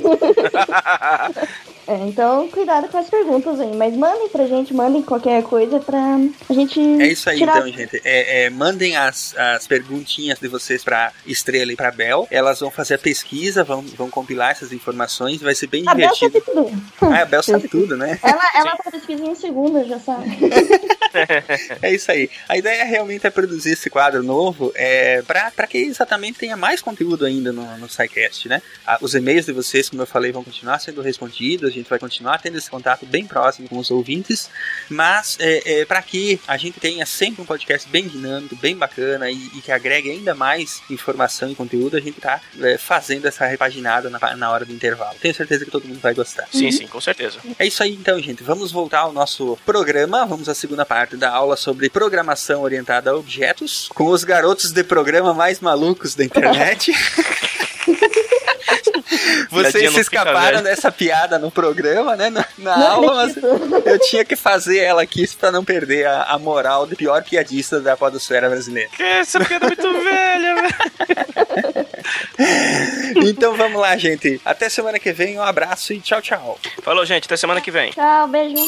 É, 1.90 1.96
então, 2.06 2.46
cuidado 2.48 2.86
com 2.88 2.98
as 2.98 3.10
perguntas 3.10 3.58
aí. 3.58 3.74
Mas 3.74 3.96
mandem 3.96 4.28
pra 4.28 4.46
gente, 4.46 4.72
mandem 4.72 5.02
qualquer 5.02 5.42
coisa 5.42 5.80
pra 5.80 6.18
a 6.48 6.52
gente. 6.52 6.78
É 7.02 7.08
isso 7.08 7.28
aí, 7.28 7.38
tirar... 7.38 7.58
então, 7.58 7.66
gente. 7.66 8.00
É, 8.04 8.44
é, 8.44 8.50
mandem 8.50 8.96
as, 8.96 9.34
as 9.36 9.66
perguntinhas 9.66 10.38
de 10.38 10.46
vocês 10.46 10.84
pra 10.84 11.12
Estrela 11.26 11.72
e 11.72 11.76
pra 11.76 11.90
Bel. 11.90 12.28
Elas 12.30 12.60
vão 12.60 12.70
fazer 12.70 12.94
a 12.94 12.98
pesquisa, 12.98 13.64
vão, 13.64 13.82
vão 13.82 14.08
compilar 14.08 14.52
essas 14.52 14.72
informações. 14.72 15.40
Vai 15.40 15.54
ser 15.54 15.66
bem 15.66 15.82
a 15.86 15.94
Bel 15.94 16.12
divertido. 16.12 16.32
sabe 16.32 16.44
tudo. 16.44 16.82
Ah, 17.12 17.22
a 17.22 17.24
Bel 17.24 17.42
sabe 17.42 17.66
tudo, 17.68 17.96
né? 17.96 18.20
Ela, 18.22 18.50
ela 18.54 18.76
faz 18.76 18.94
pesquisa 18.94 19.24
em 19.24 19.34
segunda, 19.34 19.84
já 19.84 19.98
sabe. 19.98 20.28
é 21.82 21.92
isso 21.92 22.12
aí. 22.12 22.30
A 22.48 22.56
ideia 22.56 22.84
realmente 22.84 23.26
é 23.26 23.30
produzir 23.30 23.72
esse 23.72 23.90
quadro 23.90 24.09
novo 24.18 24.72
é, 24.74 25.22
para 25.22 25.66
que 25.66 25.78
exatamente 25.78 26.38
tenha 26.38 26.56
mais 26.56 26.82
conteúdo 26.82 27.24
ainda 27.24 27.52
no, 27.52 27.78
no 27.78 27.88
SciCast, 27.88 28.48
né? 28.48 28.62
Ah, 28.86 28.98
os 29.00 29.14
e-mails 29.14 29.46
de 29.46 29.52
vocês, 29.52 29.88
como 29.88 30.02
eu 30.02 30.06
falei, 30.06 30.32
vão 30.32 30.42
continuar 30.42 30.78
sendo 30.78 31.00
respondidos. 31.00 31.70
A 31.70 31.72
gente 31.72 31.88
vai 31.88 31.98
continuar 31.98 32.40
tendo 32.40 32.58
esse 32.58 32.70
contato 32.70 33.06
bem 33.06 33.26
próximo 33.26 33.68
com 33.68 33.78
os 33.78 33.90
ouvintes, 33.90 34.50
mas 34.88 35.36
é, 35.38 35.80
é, 35.80 35.84
para 35.84 36.02
que 36.02 36.40
a 36.46 36.56
gente 36.56 36.80
tenha 36.80 37.06
sempre 37.06 37.42
um 37.42 37.46
podcast 37.46 37.88
bem 37.88 38.06
dinâmico, 38.06 38.56
bem 38.56 38.76
bacana 38.76 39.30
e, 39.30 39.36
e 39.54 39.60
que 39.62 39.72
agregue 39.72 40.10
ainda 40.10 40.34
mais 40.34 40.82
informação 40.90 41.50
e 41.50 41.54
conteúdo, 41.54 41.96
a 41.96 42.00
gente 42.00 42.18
está 42.18 42.40
é, 42.60 42.78
fazendo 42.78 43.26
essa 43.26 43.46
repaginada 43.46 44.10
na, 44.10 44.36
na 44.36 44.50
hora 44.50 44.64
do 44.64 44.72
intervalo. 44.72 45.16
Tenho 45.20 45.34
certeza 45.34 45.64
que 45.64 45.70
todo 45.70 45.86
mundo 45.86 46.00
vai 46.00 46.14
gostar. 46.14 46.48
Sim, 46.52 46.66
uhum. 46.66 46.72
sim, 46.72 46.86
com 46.86 47.00
certeza. 47.00 47.38
É 47.58 47.66
isso 47.66 47.82
aí 47.82 47.94
então, 47.94 48.20
gente. 48.20 48.42
Vamos 48.42 48.72
voltar 48.72 49.00
ao 49.00 49.12
nosso 49.12 49.58
programa. 49.64 50.26
Vamos 50.26 50.48
à 50.48 50.54
segunda 50.54 50.84
parte 50.84 51.16
da 51.16 51.30
aula 51.30 51.56
sobre 51.56 51.88
programação 51.90 52.62
orientada 52.62 53.10
a 53.10 53.16
objetos, 53.16 53.88
com 54.00 54.08
os 54.08 54.24
garotos 54.24 54.72
de 54.72 54.82
programa 54.82 55.34
mais 55.34 55.60
malucos 55.60 56.14
da 56.14 56.24
internet. 56.24 56.90
Vocês 59.50 59.92
se 59.92 60.00
escaparam 60.00 60.62
dessa 60.62 60.90
piada 60.90 61.38
no 61.38 61.50
programa, 61.50 62.16
né? 62.16 62.30
Na, 62.30 62.46
na 62.56 62.92
aula, 62.92 63.14
mas 63.14 63.36
eu 63.84 63.98
tinha 63.98 64.24
que 64.24 64.34
fazer 64.34 64.78
ela 64.78 65.02
aqui 65.02 65.28
para 65.36 65.52
não 65.52 65.62
perder 65.62 66.06
a, 66.06 66.22
a, 66.22 66.38
moral 66.38 66.86
do 66.86 66.96
pior 66.96 67.22
piadista 67.22 67.78
da 67.78 67.94
podosfera 67.94 68.48
brasileira. 68.48 68.88
Que 68.96 69.02
essa 69.02 69.38
piada 69.44 69.66
é 69.66 69.68
muito 69.68 69.92
velha, 70.02 70.54
velho. 72.38 73.28
então 73.28 73.54
vamos 73.54 73.82
lá, 73.82 73.98
gente. 73.98 74.40
Até 74.46 74.70
semana 74.70 74.98
que 74.98 75.12
vem. 75.12 75.38
Um 75.38 75.42
abraço 75.42 75.92
e 75.92 76.00
tchau, 76.00 76.22
tchau. 76.22 76.58
Falou, 76.82 77.04
gente. 77.04 77.26
Até 77.26 77.36
semana 77.36 77.60
que 77.60 77.70
vem. 77.70 77.90
Tchau, 77.90 78.28
beijo. 78.28 78.64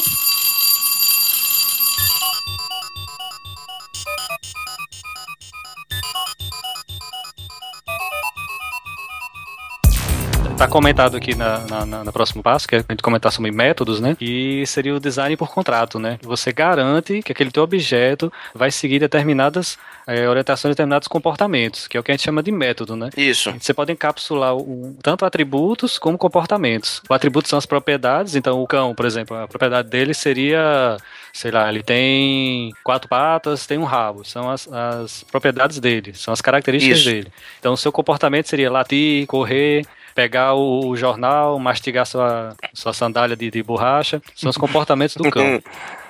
Tá 10.63 10.69
comentado 10.69 11.17
aqui 11.17 11.35
na, 11.35 11.59
na, 11.85 12.05
na 12.05 12.13
próximo 12.13 12.41
passo, 12.41 12.69
que 12.69 12.77
é 12.77 12.79
a 12.79 12.93
gente 12.93 13.03
comentar 13.03 13.33
sobre 13.33 13.51
métodos, 13.51 13.99
né? 13.99 14.17
E 14.21 14.65
seria 14.65 14.95
o 14.95 15.01
design 15.01 15.37
por 15.37 15.51
contrato, 15.51 15.99
né? 15.99 16.21
Você 16.23 16.53
garante 16.53 17.21
que 17.21 17.33
aquele 17.33 17.51
teu 17.51 17.65
objeto 17.65 18.33
vai 18.55 18.71
seguir 18.71 19.01
determinadas 19.01 19.77
é, 20.07 20.29
orientações, 20.29 20.71
determinados 20.71 21.09
comportamentos, 21.09 21.89
que 21.89 21.97
é 21.97 22.01
o 22.01 22.03
que 22.05 22.13
a 22.13 22.15
gente 22.15 22.23
chama 22.23 22.45
de 22.45 22.53
método, 22.53 22.95
né? 22.95 23.11
Isso. 23.17 23.53
Você 23.59 23.75
pode 23.75 23.91
encapsular 23.91 24.55
o, 24.57 24.97
tanto 25.03 25.25
atributos 25.25 25.99
como 25.99 26.17
comportamentos. 26.17 27.03
O 27.11 27.13
atributo 27.13 27.49
são 27.49 27.59
as 27.59 27.67
propriedades, 27.67 28.37
então 28.37 28.63
o 28.63 28.67
cão, 28.67 28.95
por 28.95 29.05
exemplo, 29.05 29.37
a 29.37 29.49
propriedade 29.49 29.89
dele 29.91 30.15
seria 30.15 30.97
sei 31.33 31.51
lá, 31.51 31.69
ele 31.69 31.83
tem 31.83 32.73
quatro 32.85 33.09
patas, 33.09 33.67
tem 33.67 33.79
um 33.79 33.85
rabo. 33.85 34.25
São 34.25 34.49
as, 34.49 34.69
as 34.73 35.25
propriedades 35.25 35.81
dele, 35.81 36.15
são 36.15 36.33
as 36.33 36.41
características 36.41 36.99
Isso. 36.99 37.11
dele. 37.11 37.33
Então, 37.59 37.73
o 37.73 37.77
seu 37.77 37.91
comportamento 37.91 38.47
seria 38.47 38.71
latir, 38.71 39.27
correr, 39.27 39.85
pegar 40.15 40.55
o, 40.55 40.97
jornal, 40.97 41.59
mastigar 41.59 42.07
sua, 42.07 42.57
sua 42.75 42.93
sandália 42.93 43.37
de, 43.37 43.51
de 43.51 43.63
borracha, 43.63 44.21
são 44.35 44.51
os 44.51 44.57
comportamentos 44.57 45.17
do 45.17 45.31
cão. 45.31 45.63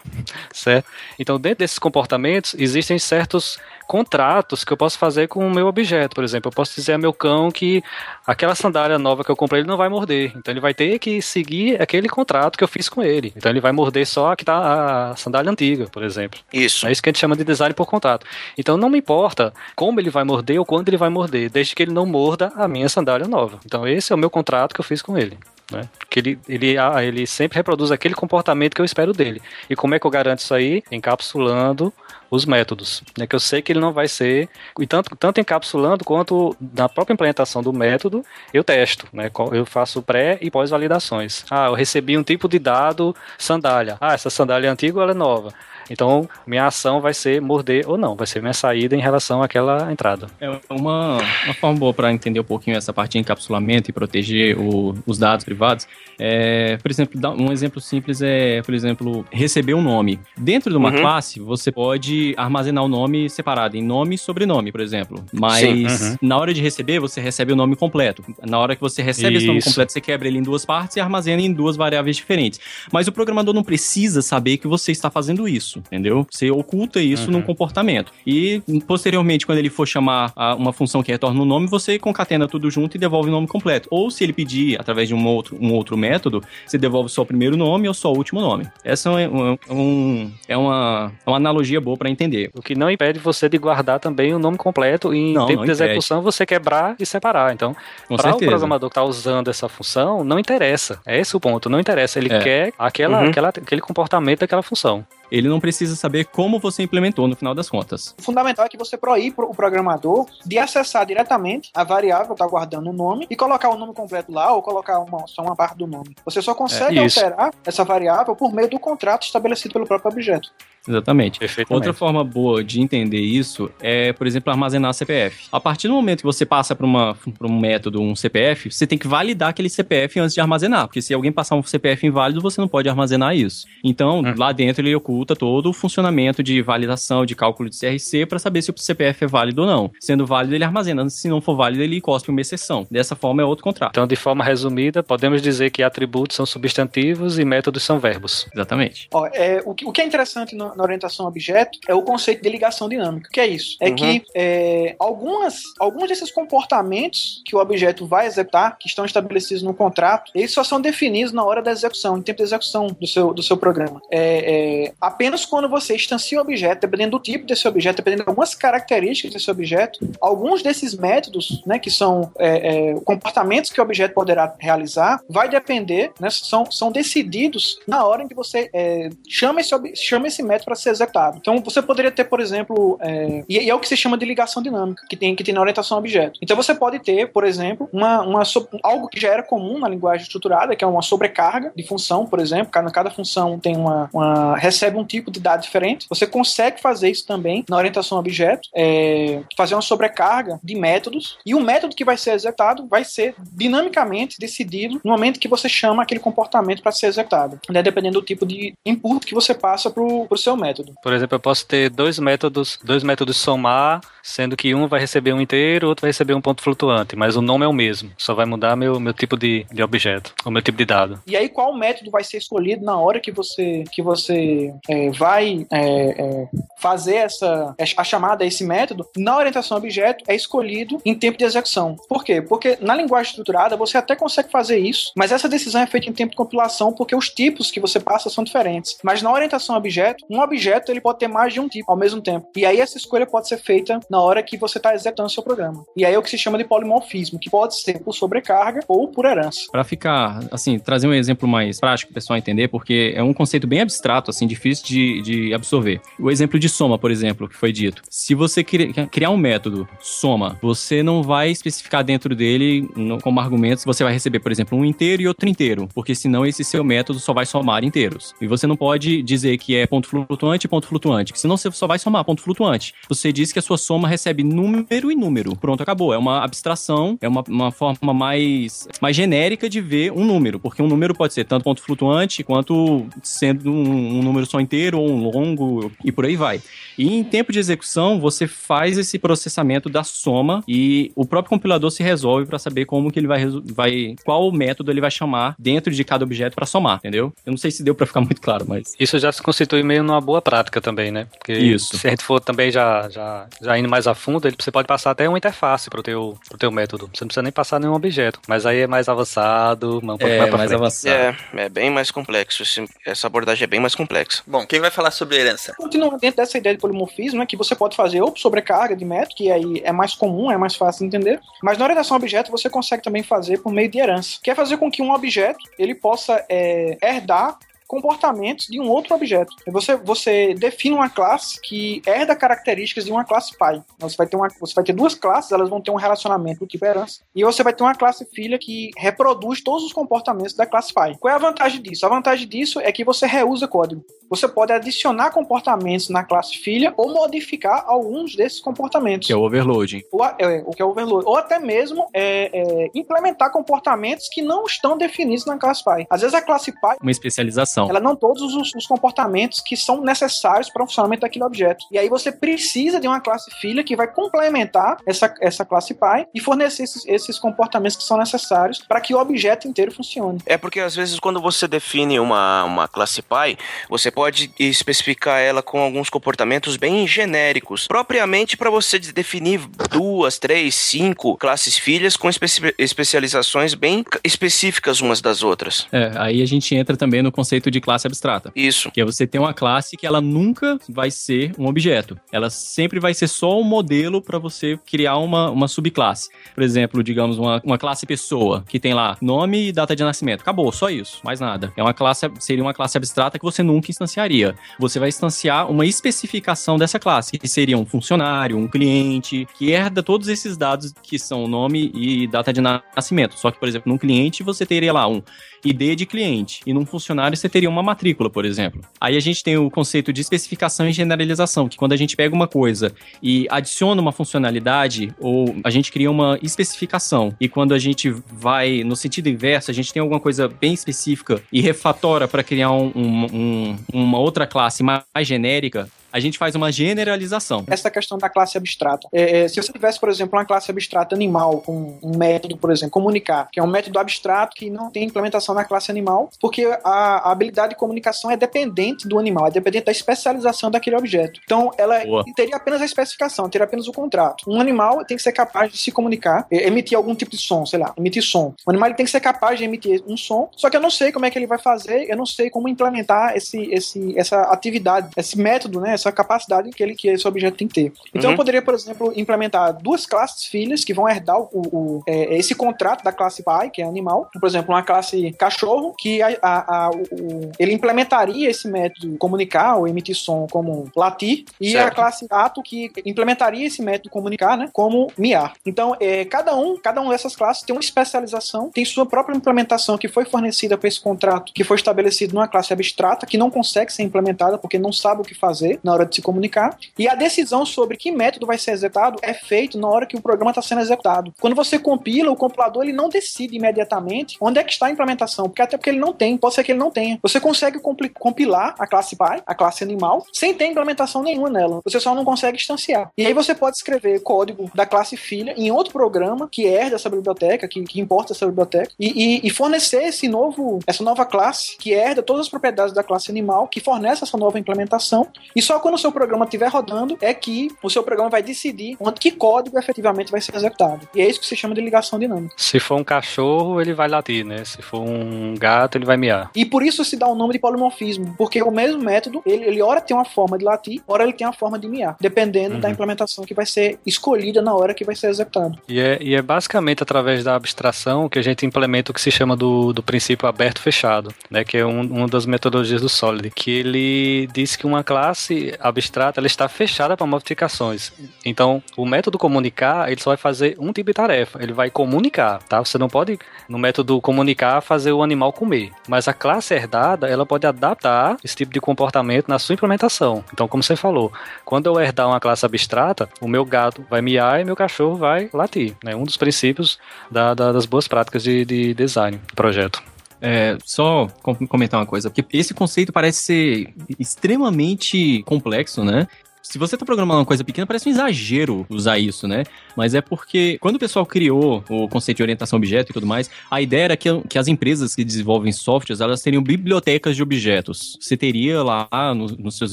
certo? 0.52 0.86
Então, 1.18 1.38
dentro 1.38 1.58
desses 1.58 1.78
comportamentos, 1.78 2.54
existem 2.58 2.98
certos 2.98 3.58
contratos 3.92 4.64
que 4.64 4.72
eu 4.72 4.76
posso 4.78 4.98
fazer 4.98 5.28
com 5.28 5.46
o 5.46 5.50
meu 5.50 5.66
objeto. 5.66 6.14
Por 6.14 6.24
exemplo, 6.24 6.48
eu 6.48 6.54
posso 6.54 6.74
dizer 6.74 6.94
ao 6.94 6.98
meu 6.98 7.12
cão 7.12 7.50
que 7.50 7.84
aquela 8.26 8.54
sandália 8.54 8.98
nova 8.98 9.22
que 9.22 9.30
eu 9.30 9.36
comprei 9.36 9.60
ele 9.60 9.68
não 9.68 9.76
vai 9.76 9.90
morder. 9.90 10.32
Então 10.34 10.50
ele 10.50 10.60
vai 10.60 10.72
ter 10.72 10.98
que 10.98 11.20
seguir 11.20 11.78
aquele 11.78 12.08
contrato 12.08 12.56
que 12.56 12.64
eu 12.64 12.68
fiz 12.68 12.88
com 12.88 13.02
ele. 13.02 13.34
Então 13.36 13.52
ele 13.52 13.60
vai 13.60 13.70
morder 13.70 14.06
só 14.06 14.32
a 14.32 14.36
que 14.36 14.46
tá 14.46 15.10
a 15.10 15.16
sandália 15.16 15.52
antiga, 15.52 15.84
por 15.92 16.02
exemplo. 16.02 16.40
Isso. 16.50 16.86
É 16.86 16.90
isso 16.90 17.02
que 17.02 17.10
a 17.10 17.12
gente 17.12 17.20
chama 17.20 17.36
de 17.36 17.44
design 17.44 17.74
por 17.74 17.84
contrato. 17.84 18.26
Então 18.56 18.78
não 18.78 18.88
me 18.88 18.96
importa 18.96 19.52
como 19.76 20.00
ele 20.00 20.08
vai 20.08 20.24
morder 20.24 20.58
ou 20.58 20.64
quando 20.64 20.88
ele 20.88 20.96
vai 20.96 21.10
morder, 21.10 21.50
desde 21.50 21.74
que 21.74 21.82
ele 21.82 21.92
não 21.92 22.06
morda 22.06 22.50
a 22.56 22.66
minha 22.66 22.88
sandália 22.88 23.28
nova. 23.28 23.60
Então 23.66 23.86
esse 23.86 24.10
é 24.10 24.16
o 24.16 24.18
meu 24.18 24.30
contrato 24.30 24.74
que 24.74 24.80
eu 24.80 24.84
fiz 24.86 25.02
com 25.02 25.18
ele. 25.18 25.36
Né? 25.70 25.88
Que 26.08 26.20
ele, 26.20 26.38
ele, 26.48 26.76
ele 27.04 27.26
sempre 27.26 27.56
reproduz 27.56 27.90
aquele 27.90 28.14
comportamento 28.14 28.74
que 28.74 28.80
eu 28.80 28.86
espero 28.86 29.12
dele. 29.12 29.42
E 29.68 29.76
como 29.76 29.94
é 29.94 29.98
que 29.98 30.06
eu 30.06 30.10
garanto 30.10 30.38
isso 30.38 30.54
aí? 30.54 30.82
Encapsulando 30.90 31.92
os 32.32 32.46
métodos. 32.46 33.02
Né, 33.16 33.26
que 33.26 33.36
eu 33.36 33.40
sei 33.40 33.60
que 33.60 33.70
ele 33.72 33.78
não 33.78 33.92
vai 33.92 34.08
ser, 34.08 34.48
e 34.80 34.86
tanto, 34.86 35.14
tanto 35.14 35.38
encapsulando 35.38 36.02
quanto 36.02 36.56
na 36.74 36.88
própria 36.88 37.12
implementação 37.12 37.62
do 37.62 37.72
método, 37.74 38.24
eu 38.54 38.64
testo. 38.64 39.06
Né, 39.12 39.30
eu 39.52 39.66
faço 39.66 40.02
pré 40.02 40.38
e 40.40 40.50
pós-validações. 40.50 41.44
Ah, 41.50 41.66
eu 41.66 41.74
recebi 41.74 42.16
um 42.16 42.22
tipo 42.22 42.48
de 42.48 42.58
dado 42.58 43.14
sandália. 43.36 43.98
Ah, 44.00 44.14
essa 44.14 44.30
sandália 44.30 44.68
é 44.68 44.70
antiga 44.70 44.96
ou 44.96 45.02
ela 45.02 45.12
é 45.12 45.14
nova? 45.14 45.52
Então, 45.90 46.28
minha 46.46 46.66
ação 46.66 47.00
vai 47.00 47.14
ser 47.14 47.40
morder 47.40 47.88
ou 47.88 47.96
não, 47.96 48.14
vai 48.14 48.26
ser 48.26 48.40
minha 48.40 48.52
saída 48.52 48.96
em 48.96 49.00
relação 49.00 49.42
àquela 49.42 49.90
entrada. 49.92 50.26
É 50.40 50.48
uma, 50.70 51.18
uma 51.44 51.54
forma 51.54 51.78
boa 51.78 51.94
para 51.94 52.12
entender 52.12 52.40
um 52.40 52.44
pouquinho 52.44 52.76
essa 52.76 52.92
parte 52.92 53.12
de 53.12 53.18
encapsulamento 53.18 53.90
e 53.90 53.92
proteger 53.92 54.58
o, 54.58 54.94
os 55.06 55.18
dados 55.18 55.44
privados. 55.44 55.86
É, 56.18 56.76
por 56.76 56.90
exemplo, 56.90 57.20
um 57.38 57.52
exemplo 57.52 57.80
simples 57.80 58.22
é, 58.22 58.62
por 58.62 58.74
exemplo, 58.74 59.24
receber 59.30 59.74
um 59.74 59.82
nome. 59.82 60.20
Dentro 60.36 60.70
de 60.70 60.76
uma 60.76 60.90
uhum. 60.90 61.00
classe, 61.00 61.40
você 61.40 61.72
pode 61.72 62.34
armazenar 62.36 62.84
o 62.84 62.88
nome 62.88 63.28
separado 63.28 63.76
em 63.76 63.82
nome 63.82 64.14
e 64.14 64.18
sobrenome, 64.18 64.70
por 64.70 64.80
exemplo. 64.80 65.24
Mas 65.32 66.10
uhum. 66.10 66.16
na 66.22 66.38
hora 66.38 66.54
de 66.54 66.60
receber, 66.60 67.00
você 67.00 67.20
recebe 67.20 67.52
o 67.52 67.56
nome 67.56 67.76
completo. 67.76 68.24
Na 68.44 68.58
hora 68.58 68.74
que 68.74 68.80
você 68.80 69.02
recebe 69.02 69.36
Isso. 69.36 69.38
esse 69.38 69.46
nome 69.46 69.62
completo, 69.62 69.92
você 69.92 70.00
quebra 70.00 70.28
ele 70.28 70.38
em 70.38 70.42
duas 70.42 70.64
partes 70.64 70.96
e 70.96 71.00
armazena 71.00 71.42
em 71.42 71.52
duas 71.52 71.76
variáveis 71.76 72.16
diferentes. 72.16 72.60
Mas 72.92 73.08
o 73.08 73.12
programador 73.12 73.54
não 73.54 73.62
precisa 73.62 74.22
saber 74.22 74.58
que 74.58 74.66
você 74.66 74.92
está 74.92 75.10
fazendo 75.10 75.48
isso 75.48 75.71
isso, 75.72 75.78
entendeu? 75.78 76.26
Você 76.30 76.50
oculta 76.50 77.00
isso 77.00 77.26
uhum. 77.26 77.32
num 77.32 77.42
comportamento. 77.42 78.12
E 78.26 78.62
posteriormente, 78.86 79.46
quando 79.46 79.58
ele 79.58 79.70
for 79.70 79.86
chamar 79.86 80.32
uma 80.58 80.72
função 80.72 81.02
que 81.02 81.10
retorna 81.10 81.40
um 81.40 81.44
nome, 81.44 81.66
você 81.66 81.98
concatena 81.98 82.46
tudo 82.46 82.70
junto 82.70 82.96
e 82.96 83.00
devolve 83.00 83.28
o 83.28 83.32
nome 83.32 83.46
completo. 83.46 83.88
Ou 83.90 84.10
se 84.10 84.22
ele 84.24 84.32
pedir 84.32 84.78
através 84.78 85.08
de 85.08 85.14
um 85.14 85.26
outro, 85.26 85.56
um 85.60 85.72
outro 85.72 85.96
método, 85.96 86.42
você 86.66 86.76
devolve 86.76 87.08
só 87.08 87.22
o 87.22 87.26
primeiro 87.26 87.56
nome 87.56 87.88
ou 87.88 87.94
só 87.94 88.12
o 88.12 88.16
último 88.16 88.40
nome. 88.40 88.66
Essa 88.84 89.10
é, 89.20 89.28
um, 89.28 89.56
um, 89.70 90.32
é, 90.48 90.56
uma, 90.56 91.12
é 91.24 91.30
uma 91.30 91.36
analogia 91.36 91.80
boa 91.80 91.96
para 91.96 92.10
entender. 92.10 92.50
O 92.54 92.60
que 92.60 92.74
não 92.74 92.90
impede 92.90 93.18
você 93.18 93.48
de 93.48 93.58
guardar 93.58 94.00
também 94.00 94.34
o 94.34 94.38
nome 94.38 94.56
completo 94.56 95.14
e 95.14 95.18
em 95.18 95.32
não, 95.32 95.46
tempo 95.46 95.60
não 95.60 95.66
de 95.66 95.70
execução 95.70 96.22
você 96.22 96.44
quebrar 96.44 96.96
e 96.98 97.06
separar. 97.06 97.52
Então, 97.52 97.74
para 98.08 98.34
o 98.34 98.38
programador 98.38 98.90
que 98.90 98.92
está 98.92 99.04
usando 99.04 99.48
essa 99.48 99.68
função, 99.68 100.24
não 100.24 100.38
interessa. 100.38 101.00
É 101.06 101.18
esse 101.18 101.36
o 101.36 101.40
ponto, 101.40 101.68
não 101.68 101.80
interessa. 101.80 102.18
Ele 102.18 102.32
é. 102.32 102.38
quer 102.40 102.72
aquela, 102.78 103.22
uhum. 103.22 103.30
aquela, 103.30 103.48
aquele 103.48 103.80
comportamento 103.80 104.40
daquela 104.40 104.62
função 104.62 105.06
ele 105.32 105.48
não 105.48 105.58
precisa 105.58 105.96
saber 105.96 106.26
como 106.26 106.58
você 106.58 106.82
implementou 106.82 107.26
no 107.26 107.34
final 107.34 107.54
das 107.54 107.70
contas. 107.70 108.14
O 108.18 108.22
fundamental 108.22 108.66
é 108.66 108.68
que 108.68 108.76
você 108.76 108.98
proíbe 108.98 109.34
o 109.38 109.54
programador 109.54 110.26
de 110.44 110.58
acessar 110.58 111.06
diretamente 111.06 111.70
a 111.74 111.82
variável 111.82 112.34
está 112.34 112.46
guardando 112.46 112.90
o 112.90 112.92
nome 112.92 113.26
e 113.30 113.34
colocar 113.34 113.70
o 113.70 113.78
nome 113.78 113.94
completo 113.94 114.30
lá 114.30 114.52
ou 114.52 114.60
colocar 114.60 114.98
uma, 114.98 115.26
só 115.26 115.40
uma 115.40 115.56
parte 115.56 115.78
do 115.78 115.86
nome. 115.86 116.14
Você 116.26 116.42
só 116.42 116.54
consegue 116.54 116.98
é 116.98 117.02
alterar 117.02 117.54
essa 117.64 117.82
variável 117.82 118.36
por 118.36 118.52
meio 118.52 118.68
do 118.68 118.78
contrato 118.78 119.22
estabelecido 119.22 119.72
pelo 119.72 119.86
próprio 119.86 120.12
objeto. 120.12 120.50
Exatamente. 120.86 121.38
Outra 121.68 121.92
forma 121.92 122.24
boa 122.24 122.62
de 122.64 122.80
entender 122.80 123.20
isso 123.20 123.70
é, 123.80 124.12
por 124.12 124.26
exemplo, 124.26 124.50
armazenar 124.50 124.92
CPF. 124.94 125.46
A 125.52 125.60
partir 125.60 125.88
do 125.88 125.94
momento 125.94 126.18
que 126.18 126.24
você 126.24 126.44
passa 126.44 126.74
para 126.74 126.86
um 126.86 127.60
método, 127.60 128.00
um 128.00 128.16
CPF, 128.16 128.70
você 128.70 128.86
tem 128.86 128.98
que 128.98 129.06
validar 129.06 129.50
aquele 129.50 129.68
CPF 129.68 130.18
antes 130.18 130.34
de 130.34 130.40
armazenar, 130.40 130.86
porque 130.86 131.00
se 131.00 131.14
alguém 131.14 131.30
passar 131.30 131.54
um 131.54 131.62
CPF 131.62 132.06
inválido, 132.06 132.40
você 132.40 132.60
não 132.60 132.68
pode 132.68 132.88
armazenar 132.88 133.36
isso. 133.36 133.66
Então, 133.84 134.20
hum. 134.20 134.34
lá 134.36 134.52
dentro 134.52 134.82
ele 134.82 134.94
oculta 134.94 135.36
todo 135.36 135.70
o 135.70 135.72
funcionamento 135.72 136.42
de 136.42 136.60
validação, 136.62 137.24
de 137.24 137.34
cálculo 137.34 137.70
de 137.70 137.78
CRC 137.78 138.26
para 138.26 138.38
saber 138.38 138.62
se 138.62 138.70
o 138.70 138.74
CPF 138.76 139.24
é 139.24 139.26
válido 139.26 139.62
ou 139.62 139.66
não. 139.66 139.90
Sendo 140.00 140.26
válido, 140.26 140.54
ele 140.54 140.64
armazena. 140.64 141.08
Se 141.08 141.28
não 141.28 141.40
for 141.40 141.56
válido, 141.56 141.82
ele 141.82 142.00
cospe 142.00 142.30
uma 142.30 142.40
exceção. 142.40 142.86
Dessa 142.90 143.14
forma, 143.14 143.42
é 143.42 143.44
outro 143.44 143.64
contrato. 143.64 143.92
Então, 143.92 144.06
de 144.06 144.16
forma 144.16 144.44
resumida, 144.44 145.02
podemos 145.02 145.40
dizer 145.40 145.70
que 145.70 145.82
atributos 145.82 146.36
são 146.36 146.46
substantivos 146.46 147.38
e 147.38 147.44
métodos 147.44 147.82
são 147.82 147.98
verbos. 147.98 148.46
Exatamente. 148.52 149.08
Ó, 149.12 149.26
é, 149.26 149.62
o, 149.64 149.74
que, 149.74 149.84
o 149.84 149.92
que 149.92 150.00
é 150.00 150.04
interessante 150.04 150.54
no, 150.54 150.71
na 150.76 150.82
orientação 150.82 151.26
objeto 151.26 151.78
é 151.88 151.94
o 151.94 152.02
conceito 152.02 152.42
de 152.42 152.48
ligação 152.48 152.88
dinâmica. 152.88 153.28
O 153.28 153.32
que 153.32 153.40
é 153.40 153.46
isso? 153.46 153.76
É 153.80 153.88
uhum. 153.88 153.96
que 153.96 154.24
é, 154.34 154.96
algumas, 154.98 155.62
alguns 155.78 156.08
desses 156.08 156.30
comportamentos 156.30 157.42
que 157.44 157.56
o 157.56 157.58
objeto 157.58 158.06
vai 158.06 158.26
executar, 158.26 158.76
que 158.78 158.88
estão 158.88 159.04
estabelecidos 159.04 159.62
no 159.62 159.74
contrato, 159.74 160.32
eles 160.34 160.52
só 160.52 160.64
são 160.64 160.80
definidos 160.80 161.32
na 161.32 161.44
hora 161.44 161.62
da 161.62 161.70
execução, 161.70 162.18
em 162.18 162.22
tempo 162.22 162.38
de 162.38 162.44
execução 162.44 162.86
do 162.86 163.06
seu, 163.06 163.32
do 163.32 163.42
seu 163.42 163.56
programa. 163.56 164.00
É, 164.10 164.86
é, 164.86 164.92
apenas 165.00 165.44
quando 165.44 165.68
você 165.68 165.94
instancia 165.94 166.38
o 166.38 166.42
objeto, 166.42 166.80
dependendo 166.80 167.18
do 167.18 167.22
tipo 167.22 167.46
desse 167.46 167.66
objeto, 167.66 167.96
dependendo 167.96 168.24
de 168.24 168.28
algumas 168.28 168.54
características 168.54 169.32
desse 169.32 169.50
objeto, 169.50 169.98
alguns 170.20 170.62
desses 170.62 170.94
métodos, 170.94 171.62
né, 171.66 171.78
que 171.78 171.90
são 171.90 172.30
é, 172.38 172.90
é, 172.90 173.00
comportamentos 173.00 173.70
que 173.70 173.80
o 173.80 173.84
objeto 173.84 174.14
poderá 174.14 174.54
realizar, 174.58 175.20
vai 175.28 175.48
depender, 175.48 176.12
né, 176.20 176.28
são, 176.30 176.70
são 176.70 176.90
decididos 176.90 177.78
na 177.86 178.04
hora 178.04 178.22
em 178.22 178.28
que 178.28 178.34
você 178.34 178.70
é, 178.72 179.10
chama, 179.28 179.60
esse, 179.60 179.74
chama 179.96 180.26
esse 180.26 180.42
método 180.42 180.61
para 180.64 180.74
ser 180.74 180.90
executado. 180.90 181.38
Então 181.38 181.60
você 181.62 181.82
poderia 181.82 182.10
ter, 182.10 182.24
por 182.24 182.40
exemplo, 182.40 182.98
é, 183.00 183.44
e, 183.48 183.58
e, 183.58 183.70
é 183.70 183.74
o 183.74 183.80
que 183.80 183.88
se 183.88 183.96
chama 183.96 184.18
de 184.18 184.24
ligação 184.24 184.62
dinâmica, 184.62 185.04
que 185.08 185.16
tem, 185.16 185.34
que 185.34 185.44
tem 185.44 185.54
na 185.54 185.60
orientação 185.60 185.96
a 185.96 186.00
objeto. 186.00 186.38
Então 186.42 186.56
você 186.56 186.74
pode 186.74 186.98
ter, 186.98 187.30
por 187.32 187.44
exemplo, 187.44 187.88
uma, 187.92 188.22
uma, 188.22 188.42
algo 188.82 189.08
que 189.08 189.20
já 189.20 189.28
era 189.28 189.42
comum 189.42 189.78
na 189.78 189.88
linguagem 189.88 190.22
estruturada, 190.22 190.74
que 190.76 190.84
é 190.84 190.86
uma 190.86 191.02
sobrecarga 191.02 191.72
de 191.74 191.82
função, 191.82 192.26
por 192.26 192.38
exemplo, 192.40 192.70
cada, 192.70 192.90
cada 192.90 193.10
função 193.10 193.58
tem 193.58 193.76
uma, 193.76 194.08
uma 194.12 194.56
recebe 194.56 194.96
um 194.96 195.04
tipo 195.04 195.30
de 195.30 195.40
dado 195.40 195.62
diferente. 195.62 196.06
Você 196.08 196.26
consegue 196.26 196.80
fazer 196.80 197.10
isso 197.10 197.26
também 197.26 197.64
na 197.68 197.76
orientação 197.76 198.18
a 198.18 198.20
objeto, 198.20 198.68
é, 198.74 199.40
fazer 199.56 199.74
uma 199.74 199.82
sobrecarga 199.82 200.58
de 200.62 200.74
métodos, 200.74 201.38
e 201.44 201.54
o 201.54 201.60
método 201.60 201.94
que 201.94 202.04
vai 202.04 202.16
ser 202.16 202.32
executado 202.32 202.86
vai 202.86 203.04
ser 203.04 203.34
dinamicamente 203.52 204.38
decidido 204.38 205.00
no 205.04 205.10
momento 205.10 205.40
que 205.40 205.48
você 205.48 205.68
chama 205.68 206.02
aquele 206.02 206.20
comportamento 206.20 206.82
para 206.82 206.92
ser 206.92 207.06
executado, 207.06 207.60
né, 207.68 207.82
dependendo 207.82 208.20
do 208.20 208.24
tipo 208.24 208.46
de 208.46 208.74
input 208.84 209.26
que 209.26 209.34
você 209.34 209.54
passa 209.54 209.90
para 209.90 210.02
o 210.02 210.36
seu 210.36 210.51
método. 210.56 210.94
Por 211.02 211.12
exemplo, 211.12 211.36
eu 211.36 211.40
posso 211.40 211.66
ter 211.66 211.90
dois 211.90 212.18
métodos, 212.18 212.78
dois 212.84 213.02
métodos 213.02 213.36
somar, 213.36 214.00
sendo 214.22 214.56
que 214.56 214.74
um 214.74 214.86
vai 214.86 215.00
receber 215.00 215.32
um 215.32 215.40
inteiro, 215.40 215.88
outro 215.88 216.02
vai 216.02 216.10
receber 216.10 216.34
um 216.34 216.40
ponto 216.40 216.62
flutuante, 216.62 217.16
mas 217.16 217.36
o 217.36 217.42
nome 217.42 217.64
é 217.64 217.68
o 217.68 217.72
mesmo, 217.72 218.10
só 218.16 218.34
vai 218.34 218.46
mudar 218.46 218.76
meu, 218.76 219.00
meu 219.00 219.12
tipo 219.12 219.36
de, 219.36 219.66
de 219.72 219.82
objeto, 219.82 220.34
o 220.44 220.50
meu 220.50 220.62
tipo 220.62 220.78
de 220.78 220.84
dado. 220.84 221.20
E 221.26 221.36
aí 221.36 221.48
qual 221.48 221.74
método 221.74 222.10
vai 222.10 222.22
ser 222.22 222.38
escolhido 222.38 222.84
na 222.84 222.96
hora 222.96 223.20
que 223.20 223.32
você 223.32 223.84
que 223.92 224.02
você 224.02 224.72
é, 224.88 225.10
vai 225.10 225.66
é, 225.70 225.80
é, 225.80 226.48
fazer 226.78 227.16
essa 227.16 227.74
a 227.96 228.04
chamada 228.04 228.44
a 228.44 228.46
esse 228.46 228.64
método 228.64 229.06
na 229.16 229.36
orientação 229.36 229.76
a 229.76 229.80
objeto 229.80 230.24
é 230.28 230.34
escolhido 230.34 231.00
em 231.04 231.14
tempo 231.14 231.38
de 231.38 231.44
execução. 231.44 231.96
Por 232.08 232.24
quê? 232.24 232.40
Porque 232.40 232.78
na 232.80 232.94
linguagem 232.94 233.30
estruturada 233.30 233.76
você 233.76 233.96
até 233.96 234.14
consegue 234.14 234.50
fazer 234.50 234.78
isso, 234.78 235.12
mas 235.16 235.32
essa 235.32 235.48
decisão 235.48 235.80
é 235.80 235.86
feita 235.86 236.08
em 236.08 236.12
tempo 236.12 236.30
de 236.30 236.36
compilação 236.36 236.92
porque 236.92 237.16
os 237.16 237.28
tipos 237.28 237.70
que 237.70 237.80
você 237.80 237.98
passa 237.98 238.30
são 238.30 238.44
diferentes. 238.44 238.96
Mas 239.02 239.22
na 239.22 239.32
orientação 239.32 239.74
a 239.74 239.78
objeto, 239.78 240.24
um 240.30 240.40
objeto 240.42 240.90
ele 240.90 241.00
pode 241.00 241.18
ter 241.18 241.28
mais 241.28 241.52
de 241.52 241.60
um 241.60 241.68
tipo 241.68 241.90
ao 241.90 241.96
mesmo 241.96 242.20
tempo. 242.20 242.46
E 242.56 242.66
aí 242.66 242.80
essa 242.80 242.96
escolha 242.96 243.26
pode 243.26 243.48
ser 243.48 243.58
feita 243.58 244.00
na 244.10 244.20
hora 244.20 244.42
que 244.42 244.56
você 244.56 244.78
está 244.78 244.94
executando 244.94 245.30
seu 245.30 245.42
programa. 245.42 245.84
E 245.96 246.04
aí 246.04 246.14
é 246.14 246.18
o 246.18 246.22
que 246.22 246.30
se 246.30 246.38
chama 246.38 246.58
de 246.58 246.64
polimorfismo, 246.64 247.38
que 247.38 247.50
pode 247.50 247.80
ser 247.80 248.00
por 248.02 248.12
sobrecarga 248.12 248.80
ou 248.88 249.08
por 249.08 249.24
herança. 249.24 249.60
Para 249.70 249.84
ficar, 249.84 250.40
assim, 250.50 250.78
trazer 250.78 251.06
um 251.06 251.14
exemplo 251.14 251.48
mais 251.48 251.80
prático 251.80 252.08
para 252.08 252.14
o 252.14 252.20
pessoal 252.20 252.36
entender, 252.38 252.68
porque 252.68 253.12
é 253.14 253.22
um 253.22 253.32
conceito 253.32 253.66
bem 253.66 253.80
abstrato, 253.80 254.30
assim, 254.30 254.46
difícil 254.46 254.84
de, 254.84 255.22
de 255.22 255.54
absorver. 255.54 256.00
O 256.18 256.30
exemplo 256.30 256.58
de 256.58 256.68
soma, 256.68 256.98
por 256.98 257.10
exemplo, 257.10 257.48
que 257.48 257.56
foi 257.56 257.72
dito. 257.72 258.02
Se 258.08 258.34
você 258.34 258.64
criar 258.64 259.30
um 259.30 259.36
método 259.36 259.88
soma, 260.00 260.58
você 260.62 261.02
não 261.02 261.22
vai 261.22 261.50
especificar 261.50 262.04
dentro 262.04 262.34
dele 262.34 262.88
como 263.22 263.40
argumentos, 263.40 263.84
você 263.84 264.04
vai 264.04 264.12
receber, 264.12 264.40
por 264.40 264.52
exemplo, 264.52 264.78
um 264.78 264.84
inteiro 264.84 265.22
e 265.22 265.28
outro 265.28 265.48
inteiro, 265.48 265.88
porque 265.94 266.14
senão 266.14 266.46
esse 266.46 266.64
seu 266.64 266.82
método 266.84 267.18
só 267.18 267.32
vai 267.32 267.46
somar 267.46 267.84
inteiros. 267.84 268.34
E 268.40 268.46
você 268.46 268.66
não 268.66 268.76
pode 268.76 269.22
dizer 269.22 269.56
que 269.58 269.76
é 269.76 269.86
ponto 269.86 270.08
flutuante 270.08 270.31
e 270.64 270.68
ponto 270.68 270.86
flutuante, 270.86 271.32
que 271.32 271.40
senão 271.40 271.56
você 271.56 271.70
só 271.70 271.86
vai 271.86 271.98
somar 271.98 272.24
ponto 272.24 272.42
flutuante. 272.42 272.94
Você 273.08 273.32
diz 273.32 273.52
que 273.52 273.58
a 273.58 273.62
sua 273.62 273.78
soma 273.78 274.08
recebe 274.08 274.42
número 274.42 275.10
e 275.10 275.14
número. 275.14 275.56
Pronto, 275.56 275.82
acabou. 275.82 276.12
É 276.12 276.18
uma 276.18 276.44
abstração, 276.44 277.18
é 277.20 277.28
uma, 277.28 277.44
uma 277.48 277.70
forma 277.70 278.12
mais, 278.12 278.88
mais 279.00 279.16
genérica 279.16 279.68
de 279.68 279.80
ver 279.80 280.12
um 280.12 280.24
número, 280.24 280.58
porque 280.58 280.82
um 280.82 280.88
número 280.88 281.14
pode 281.14 281.34
ser 281.34 281.44
tanto 281.44 281.64
ponto 281.64 281.82
flutuante 281.82 282.42
quanto 282.42 283.06
sendo 283.22 283.70
um, 283.70 284.18
um 284.18 284.22
número 284.22 284.46
só 284.46 284.60
inteiro 284.60 284.98
ou 284.98 285.08
um 285.08 285.22
longo 285.22 285.90
e 286.04 286.12
por 286.12 286.24
aí 286.24 286.36
vai. 286.36 286.60
E 286.96 287.14
em 287.14 287.24
tempo 287.24 287.52
de 287.52 287.58
execução, 287.58 288.20
você 288.20 288.46
faz 288.46 288.98
esse 288.98 289.18
processamento 289.18 289.88
da 289.88 290.04
soma 290.04 290.62
e 290.68 291.10
o 291.14 291.24
próprio 291.24 291.50
compilador 291.50 291.90
se 291.90 292.02
resolve 292.02 292.46
para 292.46 292.58
saber 292.58 292.84
como 292.84 293.10
que 293.10 293.18
ele 293.18 293.26
vai, 293.26 293.46
vai 293.46 294.14
qual 294.24 294.50
método 294.52 294.90
ele 294.90 295.00
vai 295.00 295.10
chamar 295.10 295.54
dentro 295.58 295.92
de 295.92 296.04
cada 296.04 296.24
objeto 296.24 296.54
para 296.54 296.66
somar, 296.66 296.98
entendeu? 296.98 297.32
Eu 297.44 297.50
não 297.50 297.56
sei 297.56 297.70
se 297.70 297.82
deu 297.82 297.94
para 297.94 298.06
ficar 298.06 298.20
muito 298.20 298.40
claro, 298.40 298.64
mas 298.68 298.94
isso 298.98 299.18
já 299.18 299.32
se 299.32 299.42
constitui 299.42 299.82
meio 299.82 300.02
numa 300.02 300.20
boa 300.22 300.40
prática 300.40 300.80
também, 300.80 301.10
né? 301.10 301.26
Porque 301.38 301.52
isso. 301.52 301.98
se 301.98 302.06
a 302.06 302.10
gente 302.10 302.24
for 302.24 302.40
também 302.40 302.70
já, 302.70 303.08
já, 303.08 303.46
já 303.60 303.78
indo 303.78 303.88
mais 303.88 304.06
a 304.06 304.14
fundo, 304.14 304.48
você 304.58 304.70
pode 304.70 304.88
passar 304.88 305.10
até 305.10 305.28
uma 305.28 305.38
interface 305.38 305.90
pro 305.90 306.02
teu, 306.02 306.38
pro 306.48 306.58
teu 306.58 306.70
método. 306.70 307.10
Você 307.12 307.24
não 307.24 307.28
precisa 307.28 307.42
nem 307.42 307.52
passar 307.52 307.78
nenhum 307.78 307.94
objeto, 307.94 308.40
mas 308.48 308.64
aí 308.64 308.80
é 308.80 308.86
mais 308.86 309.08
avançado, 309.08 309.98
um 309.98 310.16
pouco 310.16 310.26
é, 310.26 310.38
mais, 310.38 310.52
mais 310.52 310.72
avançado. 310.72 311.14
É, 311.54 311.64
é 311.64 311.68
bem 311.68 311.90
mais 311.90 312.10
complexo. 312.10 312.62
Essa 313.04 313.26
abordagem 313.26 313.64
é 313.64 313.66
bem 313.66 313.80
mais 313.80 313.94
complexa. 313.94 314.42
Bom, 314.46 314.66
quem 314.66 314.80
vai 314.80 314.90
falar 314.90 315.10
sobre 315.10 315.36
herança? 315.36 315.74
Continuando 315.76 316.18
dentro 316.18 316.36
dessa 316.36 316.56
ideia 316.56 316.74
de 316.74 316.80
polimorfismo, 316.80 317.40
né, 317.40 317.46
que 317.46 317.56
você 317.56 317.74
pode 317.74 317.96
fazer 317.96 318.22
ou 318.22 318.34
sobrecarga 318.36 318.96
de 318.96 319.04
método, 319.04 319.34
que 319.36 319.50
aí 319.50 319.82
é 319.84 319.92
mais 319.92 320.14
comum, 320.14 320.50
é 320.50 320.56
mais 320.56 320.74
fácil 320.74 321.00
de 321.00 321.16
entender, 321.16 321.40
mas 321.62 321.78
na 321.78 321.84
orientação 321.84 322.16
a 322.16 322.18
objeto 322.18 322.50
você 322.50 322.70
consegue 322.70 323.02
também 323.02 323.22
fazer 323.22 323.58
por 323.58 323.72
meio 323.72 323.88
de 323.88 323.98
herança, 323.98 324.38
que 324.42 324.50
é 324.50 324.54
fazer 324.54 324.76
com 324.76 324.90
que 324.90 325.02
um 325.02 325.12
objeto 325.12 325.58
ele 325.78 325.94
possa 325.94 326.44
é, 326.48 326.96
herdar 327.02 327.58
comportamentos 327.92 328.68
de 328.68 328.80
um 328.80 328.88
outro 328.88 329.14
objeto. 329.14 329.54
Você, 329.66 329.96
você 329.96 330.54
define 330.54 330.94
uma 330.94 331.10
classe 331.10 331.60
que 331.60 332.00
herda 332.06 332.34
características 332.34 333.04
de 333.04 333.12
uma 333.12 333.22
classe 333.22 333.54
pai. 333.58 333.82
Você 333.98 334.16
vai, 334.16 334.26
ter 334.26 334.34
uma, 334.34 334.48
você 334.58 334.72
vai 334.72 334.82
ter 334.82 334.94
duas 334.94 335.14
classes, 335.14 335.52
elas 335.52 335.68
vão 335.68 335.78
ter 335.78 335.90
um 335.90 335.96
relacionamento 335.96 336.60
do 336.60 336.66
tipo 336.66 336.86
herança, 336.86 337.20
e 337.36 337.44
você 337.44 337.62
vai 337.62 337.74
ter 337.74 337.82
uma 337.82 337.94
classe 337.94 338.24
filha 338.32 338.58
que 338.58 338.92
reproduz 338.96 339.60
todos 339.60 339.84
os 339.84 339.92
comportamentos 339.92 340.54
da 340.54 340.64
classe 340.64 340.90
pai. 340.90 341.18
Qual 341.20 341.30
é 341.30 341.34
a 341.36 341.38
vantagem 341.38 341.82
disso? 341.82 342.06
A 342.06 342.08
vantagem 342.08 342.48
disso 342.48 342.80
é 342.80 342.90
que 342.90 343.04
você 343.04 343.26
reusa 343.26 343.68
código. 343.68 344.02
Você 344.30 344.48
pode 344.48 344.72
adicionar 344.72 345.30
comportamentos 345.30 346.08
na 346.08 346.24
classe 346.24 346.56
filha 346.56 346.94
ou 346.96 347.12
modificar 347.12 347.84
alguns 347.86 348.34
desses 348.34 348.60
comportamentos. 348.60 349.26
Que 349.26 349.32
é 349.34 349.36
o 349.36 349.42
overloading. 349.42 350.02
Ou, 350.10 350.24
é, 350.24 350.62
o 350.64 350.70
que 350.70 350.80
é 350.80 350.84
o 350.86 350.88
overloading. 350.88 351.28
Ou 351.28 351.36
até 351.36 351.58
mesmo 351.58 352.08
é, 352.14 352.48
é, 352.50 352.90
implementar 352.94 353.52
comportamentos 353.52 354.30
que 354.32 354.40
não 354.40 354.64
estão 354.64 354.96
definidos 354.96 355.44
na 355.44 355.58
classe 355.58 355.84
pai. 355.84 356.06
Às 356.08 356.22
vezes 356.22 356.34
a 356.34 356.40
classe 356.40 356.72
pai... 356.80 356.96
Uma 357.02 357.10
especialização 357.10 357.81
ela 357.88 358.00
não 358.00 358.16
todos 358.16 358.42
os, 358.54 358.74
os 358.74 358.86
comportamentos 358.86 359.60
que 359.60 359.76
são 359.76 360.02
necessários 360.02 360.70
para 360.70 360.82
o 360.82 360.86
funcionamento 360.86 361.22
daquele 361.22 361.44
objeto. 361.44 361.84
E 361.90 361.98
aí 361.98 362.08
você 362.08 362.30
precisa 362.30 363.00
de 363.00 363.06
uma 363.06 363.20
classe 363.20 363.50
filha 363.60 363.84
que 363.84 363.96
vai 363.96 364.06
complementar 364.06 364.98
essa, 365.06 365.32
essa 365.40 365.64
classe 365.64 365.94
pai 365.94 366.26
e 366.34 366.40
fornecer 366.40 366.84
esses, 366.84 367.06
esses 367.06 367.38
comportamentos 367.38 367.96
que 367.96 368.04
são 368.04 368.16
necessários 368.16 368.78
para 368.80 369.00
que 369.00 369.14
o 369.14 369.18
objeto 369.18 369.68
inteiro 369.68 369.92
funcione. 369.92 370.38
É 370.46 370.56
porque 370.56 370.80
às 370.80 370.94
vezes 370.94 371.18
quando 371.18 371.40
você 371.40 371.66
define 371.66 372.18
uma, 372.18 372.64
uma 372.64 372.88
classe 372.88 373.22
pai, 373.22 373.56
você 373.88 374.10
pode 374.10 374.50
especificar 374.58 375.40
ela 375.40 375.62
com 375.62 375.80
alguns 375.80 376.10
comportamentos 376.10 376.76
bem 376.76 377.06
genéricos, 377.06 377.86
propriamente 377.86 378.56
para 378.56 378.70
você 378.70 378.98
definir 378.98 379.60
duas, 379.90 380.38
três, 380.38 380.74
cinco 380.74 381.36
classes 381.36 381.76
filhas 381.78 382.16
com 382.16 382.28
espe 382.28 382.74
especializações 382.78 383.74
bem 383.74 384.04
específicas 384.24 385.00
umas 385.00 385.20
das 385.20 385.42
outras. 385.42 385.86
É, 385.92 386.12
aí 386.16 386.42
a 386.42 386.46
gente 386.46 386.74
entra 386.74 386.96
também 386.96 387.22
no 387.22 387.32
conceito 387.32 387.61
de 387.70 387.80
classe 387.80 388.06
abstrata. 388.06 388.52
Isso. 388.54 388.90
Que 388.90 389.00
é 389.00 389.04
você 389.04 389.26
ter 389.26 389.38
uma 389.38 389.54
classe 389.54 389.96
que 389.96 390.06
ela 390.06 390.20
nunca 390.20 390.78
vai 390.88 391.10
ser 391.10 391.52
um 391.58 391.66
objeto. 391.66 392.18
Ela 392.30 392.50
sempre 392.50 393.00
vai 393.00 393.14
ser 393.14 393.28
só 393.28 393.60
um 393.60 393.64
modelo 393.64 394.20
para 394.20 394.38
você 394.38 394.78
criar 394.86 395.16
uma, 395.18 395.50
uma 395.50 395.68
subclasse. 395.68 396.28
Por 396.54 396.62
exemplo, 396.62 397.02
digamos, 397.02 397.38
uma, 397.38 397.60
uma 397.64 397.78
classe 397.78 398.06
pessoa, 398.06 398.64
que 398.68 398.78
tem 398.78 398.94
lá 398.94 399.16
nome 399.20 399.68
e 399.68 399.72
data 399.72 399.94
de 399.94 400.02
nascimento. 400.02 400.40
Acabou, 400.40 400.70
só 400.72 400.90
isso, 400.90 401.20
mais 401.24 401.40
nada. 401.40 401.72
É 401.76 401.82
uma 401.82 401.94
classe, 401.94 402.30
seria 402.40 402.62
uma 402.62 402.74
classe 402.74 402.96
abstrata 402.96 403.38
que 403.38 403.44
você 403.44 403.62
nunca 403.62 403.90
instanciaria. 403.90 404.54
Você 404.78 404.98
vai 404.98 405.08
instanciar 405.08 405.70
uma 405.70 405.86
especificação 405.86 406.78
dessa 406.78 406.98
classe, 406.98 407.38
que 407.38 407.48
seria 407.48 407.76
um 407.78 407.86
funcionário, 407.86 408.56
um 408.56 408.68
cliente, 408.68 409.46
que 409.56 409.70
herda 409.70 410.02
todos 410.02 410.28
esses 410.28 410.56
dados 410.56 410.92
que 411.02 411.18
são 411.18 411.46
nome 411.46 411.90
e 411.94 412.26
data 412.26 412.52
de 412.52 412.60
nascimento. 412.60 413.38
Só 413.38 413.50
que, 413.50 413.58
por 413.58 413.68
exemplo, 413.68 413.90
num 413.90 413.98
cliente 413.98 414.42
você 414.42 414.64
teria 414.64 414.92
lá 414.92 415.08
um 415.08 415.22
ID 415.64 415.96
de 415.96 416.06
cliente 416.06 416.60
e 416.66 416.72
num 416.72 416.84
funcionário 416.84 417.36
você 417.36 417.48
teria 417.48 417.68
uma 417.68 417.82
matrícula, 417.82 418.28
por 418.28 418.44
exemplo. 418.44 418.82
Aí 419.00 419.16
a 419.16 419.20
gente 419.20 419.42
tem 419.42 419.56
o 419.56 419.70
conceito 419.70 420.12
de 420.12 420.20
especificação 420.20 420.88
e 420.88 420.92
generalização, 420.92 421.68
que 421.68 421.76
quando 421.76 421.92
a 421.92 421.96
gente 421.96 422.16
pega 422.16 422.34
uma 422.34 422.48
coisa 422.48 422.92
e 423.22 423.46
adiciona 423.50 424.00
uma 424.00 424.12
funcionalidade, 424.12 425.14
ou 425.18 425.54
a 425.64 425.70
gente 425.70 425.92
cria 425.92 426.10
uma 426.10 426.38
especificação, 426.42 427.34
e 427.40 427.48
quando 427.48 427.74
a 427.74 427.78
gente 427.78 428.10
vai 428.30 428.82
no 428.84 428.96
sentido 428.96 429.28
inverso, 429.28 429.70
a 429.70 429.74
gente 429.74 429.92
tem 429.92 430.00
alguma 430.00 430.20
coisa 430.20 430.48
bem 430.48 430.72
específica 430.72 431.42
e 431.52 431.60
refatora 431.60 432.26
para 432.26 432.42
criar 432.42 432.70
um, 432.70 432.92
um, 432.94 433.26
um, 433.32 433.78
uma 433.92 434.18
outra 434.18 434.46
classe 434.46 434.82
mais 434.82 435.04
genérica, 435.22 435.88
a 436.12 436.20
gente 436.20 436.38
faz 436.38 436.54
uma 436.54 436.70
generalização. 436.70 437.64
Essa 437.66 437.90
questão 437.90 438.18
da 438.18 438.28
classe 438.28 438.58
abstrata. 438.58 439.08
É, 439.12 439.40
é, 439.44 439.48
se 439.48 439.60
você 439.60 439.72
tivesse, 439.72 439.98
por 439.98 440.08
exemplo, 440.08 440.38
uma 440.38 440.44
classe 440.44 440.70
abstrata 440.70 441.14
animal 441.14 441.62
com 441.62 441.98
um 442.02 442.16
método, 442.16 442.56
por 442.56 442.70
exemplo, 442.70 442.92
comunicar, 442.92 443.48
que 443.50 443.58
é 443.58 443.62
um 443.62 443.66
método 443.66 443.98
abstrato 443.98 444.54
que 444.54 444.68
não 444.68 444.90
tem 444.90 445.04
implementação 445.04 445.54
na 445.54 445.64
classe 445.64 445.90
animal, 445.90 446.30
porque 446.40 446.64
a, 446.84 447.28
a 447.28 447.32
habilidade 447.32 447.70
de 447.70 447.76
comunicação 447.76 448.30
é 448.30 448.36
dependente 448.36 449.08
do 449.08 449.18
animal, 449.18 449.46
é 449.46 449.50
dependente 449.50 449.86
da 449.86 449.92
especialização 449.92 450.70
daquele 450.70 450.96
objeto. 450.96 451.40
Então, 451.44 451.70
ela 451.78 452.04
Boa. 452.04 452.24
teria 452.36 452.56
apenas 452.56 452.82
a 452.82 452.84
especificação, 452.84 453.48
teria 453.48 453.64
apenas 453.64 453.88
o 453.88 453.92
contrato. 453.92 454.44
Um 454.46 454.60
animal 454.60 455.04
tem 455.04 455.16
que 455.16 455.22
ser 455.22 455.32
capaz 455.32 455.72
de 455.72 455.78
se 455.78 455.90
comunicar, 455.90 456.46
e- 456.50 456.58
emitir 456.58 456.96
algum 456.96 457.14
tipo 457.14 457.30
de 457.30 457.38
som, 457.38 457.64
sei 457.64 457.78
lá, 457.78 457.94
emitir 457.96 458.22
som. 458.22 458.54
O 458.66 458.70
animal 458.70 458.88
ele 458.88 458.96
tem 458.96 459.06
que 459.06 459.12
ser 459.12 459.20
capaz 459.20 459.58
de 459.58 459.64
emitir 459.64 460.02
um 460.06 460.16
som, 460.16 460.50
só 460.56 460.68
que 460.68 460.76
eu 460.76 460.80
não 460.80 460.90
sei 460.90 461.10
como 461.10 461.24
é 461.24 461.30
que 461.30 461.38
ele 461.38 461.46
vai 461.46 461.58
fazer, 461.58 462.10
eu 462.10 462.16
não 462.16 462.26
sei 462.26 462.50
como 462.50 462.68
implementar 462.68 463.36
esse, 463.36 463.58
esse, 463.72 464.18
essa 464.18 464.42
atividade, 464.42 465.08
esse 465.16 465.38
método, 465.38 465.80
né, 465.80 465.96
essa 466.02 466.12
capacidade 466.12 466.70
que, 466.70 466.82
ele, 466.82 466.94
que 466.94 467.08
esse 467.08 467.26
objeto 467.26 467.56
tem 467.56 467.68
que 467.68 467.74
ter. 467.74 467.92
Então 468.14 468.30
Uhum. 468.30 468.32
eu 468.32 468.36
poderia, 468.36 468.62
por 468.62 468.74
exemplo, 468.74 469.12
implementar 469.16 469.72
duas 469.80 470.04
classes 470.06 470.44
filhas 470.46 470.84
que 470.84 470.92
vão 470.92 471.08
herdar 471.08 471.38
o, 471.40 471.48
o- 471.52 472.02
é, 472.06 472.36
esse 472.36 472.54
contrato 472.54 473.02
da 473.04 473.12
classe 473.12 473.42
pai, 473.42 473.70
que 473.70 473.80
é 473.80 473.84
animal. 473.84 474.28
Por 474.38 474.46
exemplo, 474.46 474.74
uma 474.74 474.82
classe 474.82 475.32
cachorro, 475.32 475.94
que 475.98 476.20
a, 476.22 476.36
a- 476.42 476.86
a- 476.86 476.90
o- 476.90 477.52
ele 477.58 477.72
implementaria 477.72 478.50
esse 478.50 478.68
método 478.68 479.16
comunicar 479.18 479.76
ou 479.76 479.86
emitir 479.88 480.16
som 480.16 480.46
como 480.50 480.90
latir, 480.96 481.44
e 481.60 481.76
a 481.76 481.82
Certo. 481.82 481.94
classe 481.94 482.26
ato 482.30 482.62
que 482.62 482.90
implementaria 483.04 483.66
esse 483.66 483.82
método 483.82 484.10
comunicar, 484.10 484.56
né, 484.56 484.68
como 484.72 485.10
miar. 485.16 485.52
Então, 485.64 485.96
é, 486.00 486.24
cada 486.24 486.54
um, 486.56 486.76
cada 486.76 487.00
uma 487.00 487.12
dessas 487.12 487.36
classes 487.36 487.62
tem 487.62 487.74
uma 487.74 487.80
especialização, 487.80 488.70
tem 488.70 488.84
sua 488.84 489.06
própria 489.06 489.36
implementação 489.36 489.96
que 489.96 490.08
foi 490.08 490.24
fornecida 490.24 490.76
para 490.76 490.88
esse 490.88 491.00
contrato, 491.00 491.52
que 491.52 491.64
foi 491.64 491.76
estabelecido 491.76 492.34
numa 492.34 492.48
classe 492.48 492.72
abstrata, 492.72 493.26
que 493.26 493.38
não 493.38 493.50
consegue 493.50 493.92
ser 493.92 494.02
implementada 494.02 494.58
porque 494.58 494.78
não 494.78 494.92
sabe 494.92 495.20
o 495.20 495.24
que 495.24 495.34
fazer 495.34 495.78
na 495.82 495.91
hora 495.92 496.06
de 496.06 496.14
se 496.16 496.22
comunicar. 496.22 496.76
E 496.98 497.08
a 497.08 497.14
decisão 497.14 497.64
sobre 497.64 497.96
que 497.96 498.10
método 498.10 498.46
vai 498.46 498.58
ser 498.58 498.72
executado 498.72 499.18
é 499.22 499.32
feito 499.34 499.78
na 499.78 499.88
hora 499.88 500.06
que 500.06 500.16
o 500.16 500.20
programa 500.22 500.50
está 500.50 500.62
sendo 500.62 500.80
executado. 500.80 501.32
Quando 501.40 501.56
você 501.56 501.78
compila, 501.78 502.30
o 502.30 502.36
compilador 502.36 502.82
ele 502.82 502.92
não 502.92 503.08
decide 503.08 503.56
imediatamente 503.56 504.36
onde 504.40 504.58
é 504.58 504.64
que 504.64 504.72
está 504.72 504.86
a 504.86 504.90
implementação, 504.90 505.46
porque 505.46 505.62
até 505.62 505.76
porque 505.76 505.90
ele 505.90 505.98
não 505.98 506.12
tem, 506.12 506.36
pode 506.36 506.54
ser 506.54 506.64
que 506.64 506.72
ele 506.72 506.78
não 506.78 506.90
tenha. 506.90 507.18
Você 507.22 507.40
consegue 507.40 507.78
compilar 508.18 508.74
a 508.78 508.86
classe 508.86 509.16
pai, 509.16 509.42
a 509.46 509.54
classe 509.54 509.82
animal, 509.82 510.24
sem 510.32 510.54
ter 510.54 510.66
implementação 510.66 511.22
nenhuma 511.22 511.50
nela. 511.50 511.80
Você 511.84 511.98
só 512.00 512.14
não 512.14 512.24
consegue 512.24 512.56
instanciar. 512.56 513.10
E 513.16 513.26
aí 513.26 513.32
você 513.32 513.54
pode 513.54 513.76
escrever 513.76 514.20
código 514.20 514.70
da 514.74 514.86
classe 514.86 515.16
filha 515.16 515.54
em 515.56 515.70
outro 515.70 515.92
programa 515.92 516.48
que 516.50 516.64
herda 516.64 516.96
essa 516.96 517.08
biblioteca, 517.10 517.66
que, 517.68 517.82
que 517.84 518.00
importa 518.00 518.32
essa 518.32 518.46
biblioteca, 518.46 518.92
e, 518.98 519.08
e- 519.08 519.40
e 519.46 519.50
fornecer 519.50 520.02
esse 520.04 520.28
novo, 520.28 520.78
essa 520.86 521.02
nova 521.02 521.24
classe 521.24 521.76
que 521.78 521.92
herda 521.92 522.22
todas 522.22 522.42
as 522.46 522.48
propriedades 522.48 522.94
da 522.94 523.02
classe 523.02 523.30
animal, 523.30 523.68
que 523.68 523.80
fornece 523.80 524.24
essa 524.24 524.36
nova 524.36 524.58
implementação. 524.58 525.26
E 525.54 525.62
só 525.62 525.78
quando 525.82 525.96
o 525.96 525.98
seu 525.98 526.12
programa 526.12 526.44
estiver 526.44 526.68
rodando 526.68 527.18
é 527.20 527.34
que 527.34 527.70
o 527.82 527.90
seu 527.90 528.02
programa 528.02 528.30
vai 528.30 528.42
decidir 528.42 528.96
onde 529.00 529.20
que 529.20 529.30
código 529.32 529.78
efetivamente 529.78 530.30
vai 530.30 530.40
ser 530.40 530.54
executado. 530.54 531.06
E 531.14 531.20
é 531.20 531.28
isso 531.28 531.40
que 531.40 531.46
se 531.46 531.56
chama 531.56 531.74
de 531.74 531.80
ligação 531.80 532.18
dinâmica. 532.18 532.54
Se 532.56 532.78
for 532.80 532.96
um 532.96 533.04
cachorro, 533.04 533.80
ele 533.80 533.92
vai 533.92 534.08
latir, 534.08 534.44
né? 534.44 534.64
Se 534.64 534.80
for 534.80 535.00
um 535.00 535.54
gato, 535.58 535.98
ele 535.98 536.04
vai 536.06 536.16
miar. 536.16 536.50
E 536.54 536.64
por 536.64 536.82
isso 536.82 537.04
se 537.04 537.16
dá 537.16 537.26
o 537.26 537.34
nome 537.34 537.52
de 537.54 537.58
polimorfismo, 537.58 538.34
porque 538.38 538.62
o 538.62 538.70
mesmo 538.70 539.02
método, 539.02 539.42
ele, 539.44 539.64
ele 539.64 539.82
ora 539.82 540.00
tem 540.00 540.16
uma 540.16 540.24
forma 540.24 540.56
de 540.56 540.64
latir, 540.64 541.02
ora 541.06 541.24
ele 541.24 541.32
tem 541.32 541.46
uma 541.46 541.52
forma 541.52 541.78
de 541.78 541.88
miar, 541.88 542.16
dependendo 542.20 542.62
Uhum. 542.76 542.80
da 542.80 542.88
implementação 542.90 543.44
que 543.44 543.52
vai 543.54 543.66
ser 543.66 543.98
escolhida 544.06 544.62
na 544.62 544.72
hora 544.74 544.94
que 544.94 545.04
vai 545.04 545.16
ser 545.16 545.28
executado. 545.28 545.76
E 545.88 545.98
é, 545.98 546.16
e 546.20 546.34
é 546.34 546.40
basicamente 546.40 547.02
através 547.02 547.42
da 547.42 547.56
abstração 547.56 548.28
que 548.28 548.38
a 548.38 548.42
gente 548.42 548.64
implementa 548.64 549.10
o 549.10 549.14
que 549.14 549.20
se 549.20 549.30
chama 549.30 549.56
do, 549.56 549.92
do 549.92 550.02
princípio 550.02 550.48
aberto-fechado, 550.48 551.34
né? 551.50 551.64
Que 551.64 551.78
é 551.78 551.84
um, 551.86 552.00
uma 552.02 552.28
das 552.28 552.46
metodologias 552.46 553.00
do 553.00 553.08
Solid, 553.08 553.50
que 553.50 553.70
ele 553.70 554.46
diz 554.52 554.76
que 554.76 554.86
uma 554.86 555.02
classe 555.02 555.71
abstrata 555.80 556.40
ela 556.40 556.46
está 556.46 556.68
fechada 556.68 557.16
para 557.16 557.26
modificações. 557.26 558.12
Então, 558.44 558.82
o 558.96 559.04
método 559.06 559.38
comunicar, 559.38 560.10
ele 560.10 560.20
só 560.20 560.30
vai 560.30 560.36
fazer 560.36 560.76
um 560.78 560.92
tipo 560.92 561.10
de 561.10 561.14
tarefa, 561.14 561.62
ele 561.62 561.72
vai 561.72 561.90
comunicar, 561.90 562.62
tá? 562.64 562.80
Você 562.80 562.98
não 562.98 563.08
pode, 563.08 563.38
no 563.68 563.78
método 563.78 564.20
comunicar, 564.20 564.80
fazer 564.80 565.12
o 565.12 565.22
animal 565.22 565.52
comer. 565.52 565.90
Mas 566.08 566.28
a 566.28 566.32
classe 566.34 566.74
herdada, 566.74 567.28
ela 567.28 567.46
pode 567.46 567.66
adaptar 567.66 568.36
esse 568.44 568.56
tipo 568.56 568.72
de 568.72 568.80
comportamento 568.80 569.48
na 569.48 569.58
sua 569.58 569.74
implementação. 569.74 570.44
Então, 570.52 570.66
como 570.68 570.82
você 570.82 570.96
falou, 570.96 571.32
quando 571.64 571.86
eu 571.86 572.00
herdar 572.00 572.28
uma 572.28 572.40
classe 572.40 572.64
abstrata, 572.66 573.28
o 573.40 573.48
meu 573.48 573.64
gato 573.64 574.04
vai 574.10 574.20
miar 574.22 574.60
e 574.60 574.64
meu 574.64 574.76
cachorro 574.76 575.16
vai 575.16 575.48
latir. 575.52 575.94
É 576.04 576.06
né? 576.06 576.16
um 576.16 576.24
dos 576.24 576.36
princípios 576.36 576.98
da- 577.30 577.54
da- 577.54 577.72
das 577.72 577.86
boas 577.86 578.06
práticas 578.08 578.42
de, 578.42 578.64
de 578.64 578.94
design 578.94 579.38
do 579.48 579.54
projeto. 579.54 580.02
É, 580.44 580.76
só 580.84 581.28
com- 581.40 581.66
comentar 581.68 582.00
uma 582.00 582.06
coisa, 582.06 582.28
porque 582.28 582.44
esse 582.56 582.74
conceito 582.74 583.12
parece 583.12 583.38
ser 583.44 583.94
extremamente 584.18 585.42
complexo, 585.44 586.02
né? 586.04 586.26
Se 586.62 586.78
você 586.78 586.96
tá 586.96 587.04
programando 587.04 587.40
uma 587.40 587.46
coisa 587.46 587.64
pequena, 587.64 587.86
parece 587.86 588.08
um 588.08 588.12
exagero 588.12 588.86
usar 588.88 589.18
isso, 589.18 589.46
né? 589.48 589.64
Mas 589.96 590.14
é 590.14 590.20
porque 590.20 590.78
quando 590.80 590.96
o 590.96 590.98
pessoal 590.98 591.26
criou 591.26 591.84
o 591.88 592.08
conceito 592.08 592.36
de 592.38 592.42
orientação 592.42 592.76
objeto 592.78 593.10
e 593.10 593.12
tudo 593.12 593.26
mais, 593.26 593.50
a 593.70 593.82
ideia 593.82 594.04
era 594.04 594.16
que, 594.16 594.28
que 594.48 594.58
as 594.58 594.68
empresas 594.68 595.14
que 595.14 595.24
desenvolvem 595.24 595.72
softwares, 595.72 596.20
elas 596.20 596.40
teriam 596.40 596.62
bibliotecas 596.62 597.36
de 597.36 597.42
objetos. 597.42 598.16
Você 598.20 598.36
teria 598.36 598.82
lá 598.82 599.08
no- 599.34 599.46
nos 599.58 599.76
seus 599.76 599.92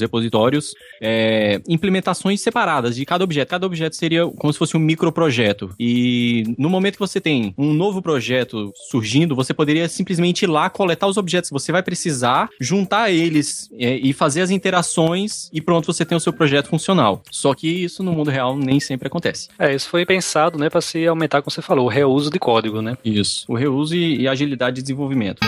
repositórios 0.00 0.72
é, 1.02 1.60
implementações 1.68 2.40
separadas 2.40 2.94
de 2.96 3.04
cada 3.04 3.24
objeto. 3.24 3.48
Cada 3.48 3.66
objeto 3.66 3.96
seria 3.96 4.26
como 4.26 4.52
se 4.52 4.58
fosse 4.58 4.76
um 4.76 4.80
microprojeto. 4.80 5.74
E 5.78 6.54
no 6.56 6.70
momento 6.70 6.94
que 6.94 7.00
você 7.00 7.20
tem 7.20 7.52
um 7.58 7.72
novo 7.72 8.00
projeto 8.00 8.72
surgindo, 8.90 9.34
você 9.34 9.52
poderia 9.52 9.88
simplesmente 9.88 10.42
ir 10.42 10.46
lá 10.46 10.70
coletar 10.70 11.08
os 11.08 11.16
objetos 11.16 11.50
que 11.50 11.54
você 11.54 11.72
vai 11.72 11.82
precisar, 11.82 12.48
juntar 12.60 13.10
eles 13.10 13.68
é, 13.78 13.96
e 13.96 14.12
fazer 14.12 14.40
as 14.42 14.50
interações 14.50 15.50
e 15.52 15.60
pronto, 15.60 15.92
você 15.92 16.04
tem 16.04 16.16
o 16.16 16.20
seu 16.20 16.32
projeto 16.32 16.59
funcional. 16.68 17.22
Só 17.30 17.54
que 17.54 17.68
isso 17.68 18.02
no 18.02 18.12
mundo 18.12 18.30
real 18.30 18.56
nem 18.56 18.80
sempre 18.80 19.08
acontece. 19.08 19.48
É, 19.58 19.74
isso 19.74 19.88
foi 19.88 20.04
pensado, 20.04 20.58
né, 20.58 20.68
para 20.68 20.80
se 20.80 21.06
aumentar, 21.06 21.42
como 21.42 21.50
você 21.50 21.62
falou, 21.62 21.86
o 21.86 21.88
reuso 21.88 22.30
de 22.30 22.38
código, 22.38 22.82
né? 22.82 22.96
Isso. 23.04 23.44
O 23.48 23.54
reuso 23.54 23.94
e, 23.94 24.22
e 24.22 24.28
agilidade 24.28 24.76
de 24.76 24.82
desenvolvimento. 24.82 25.40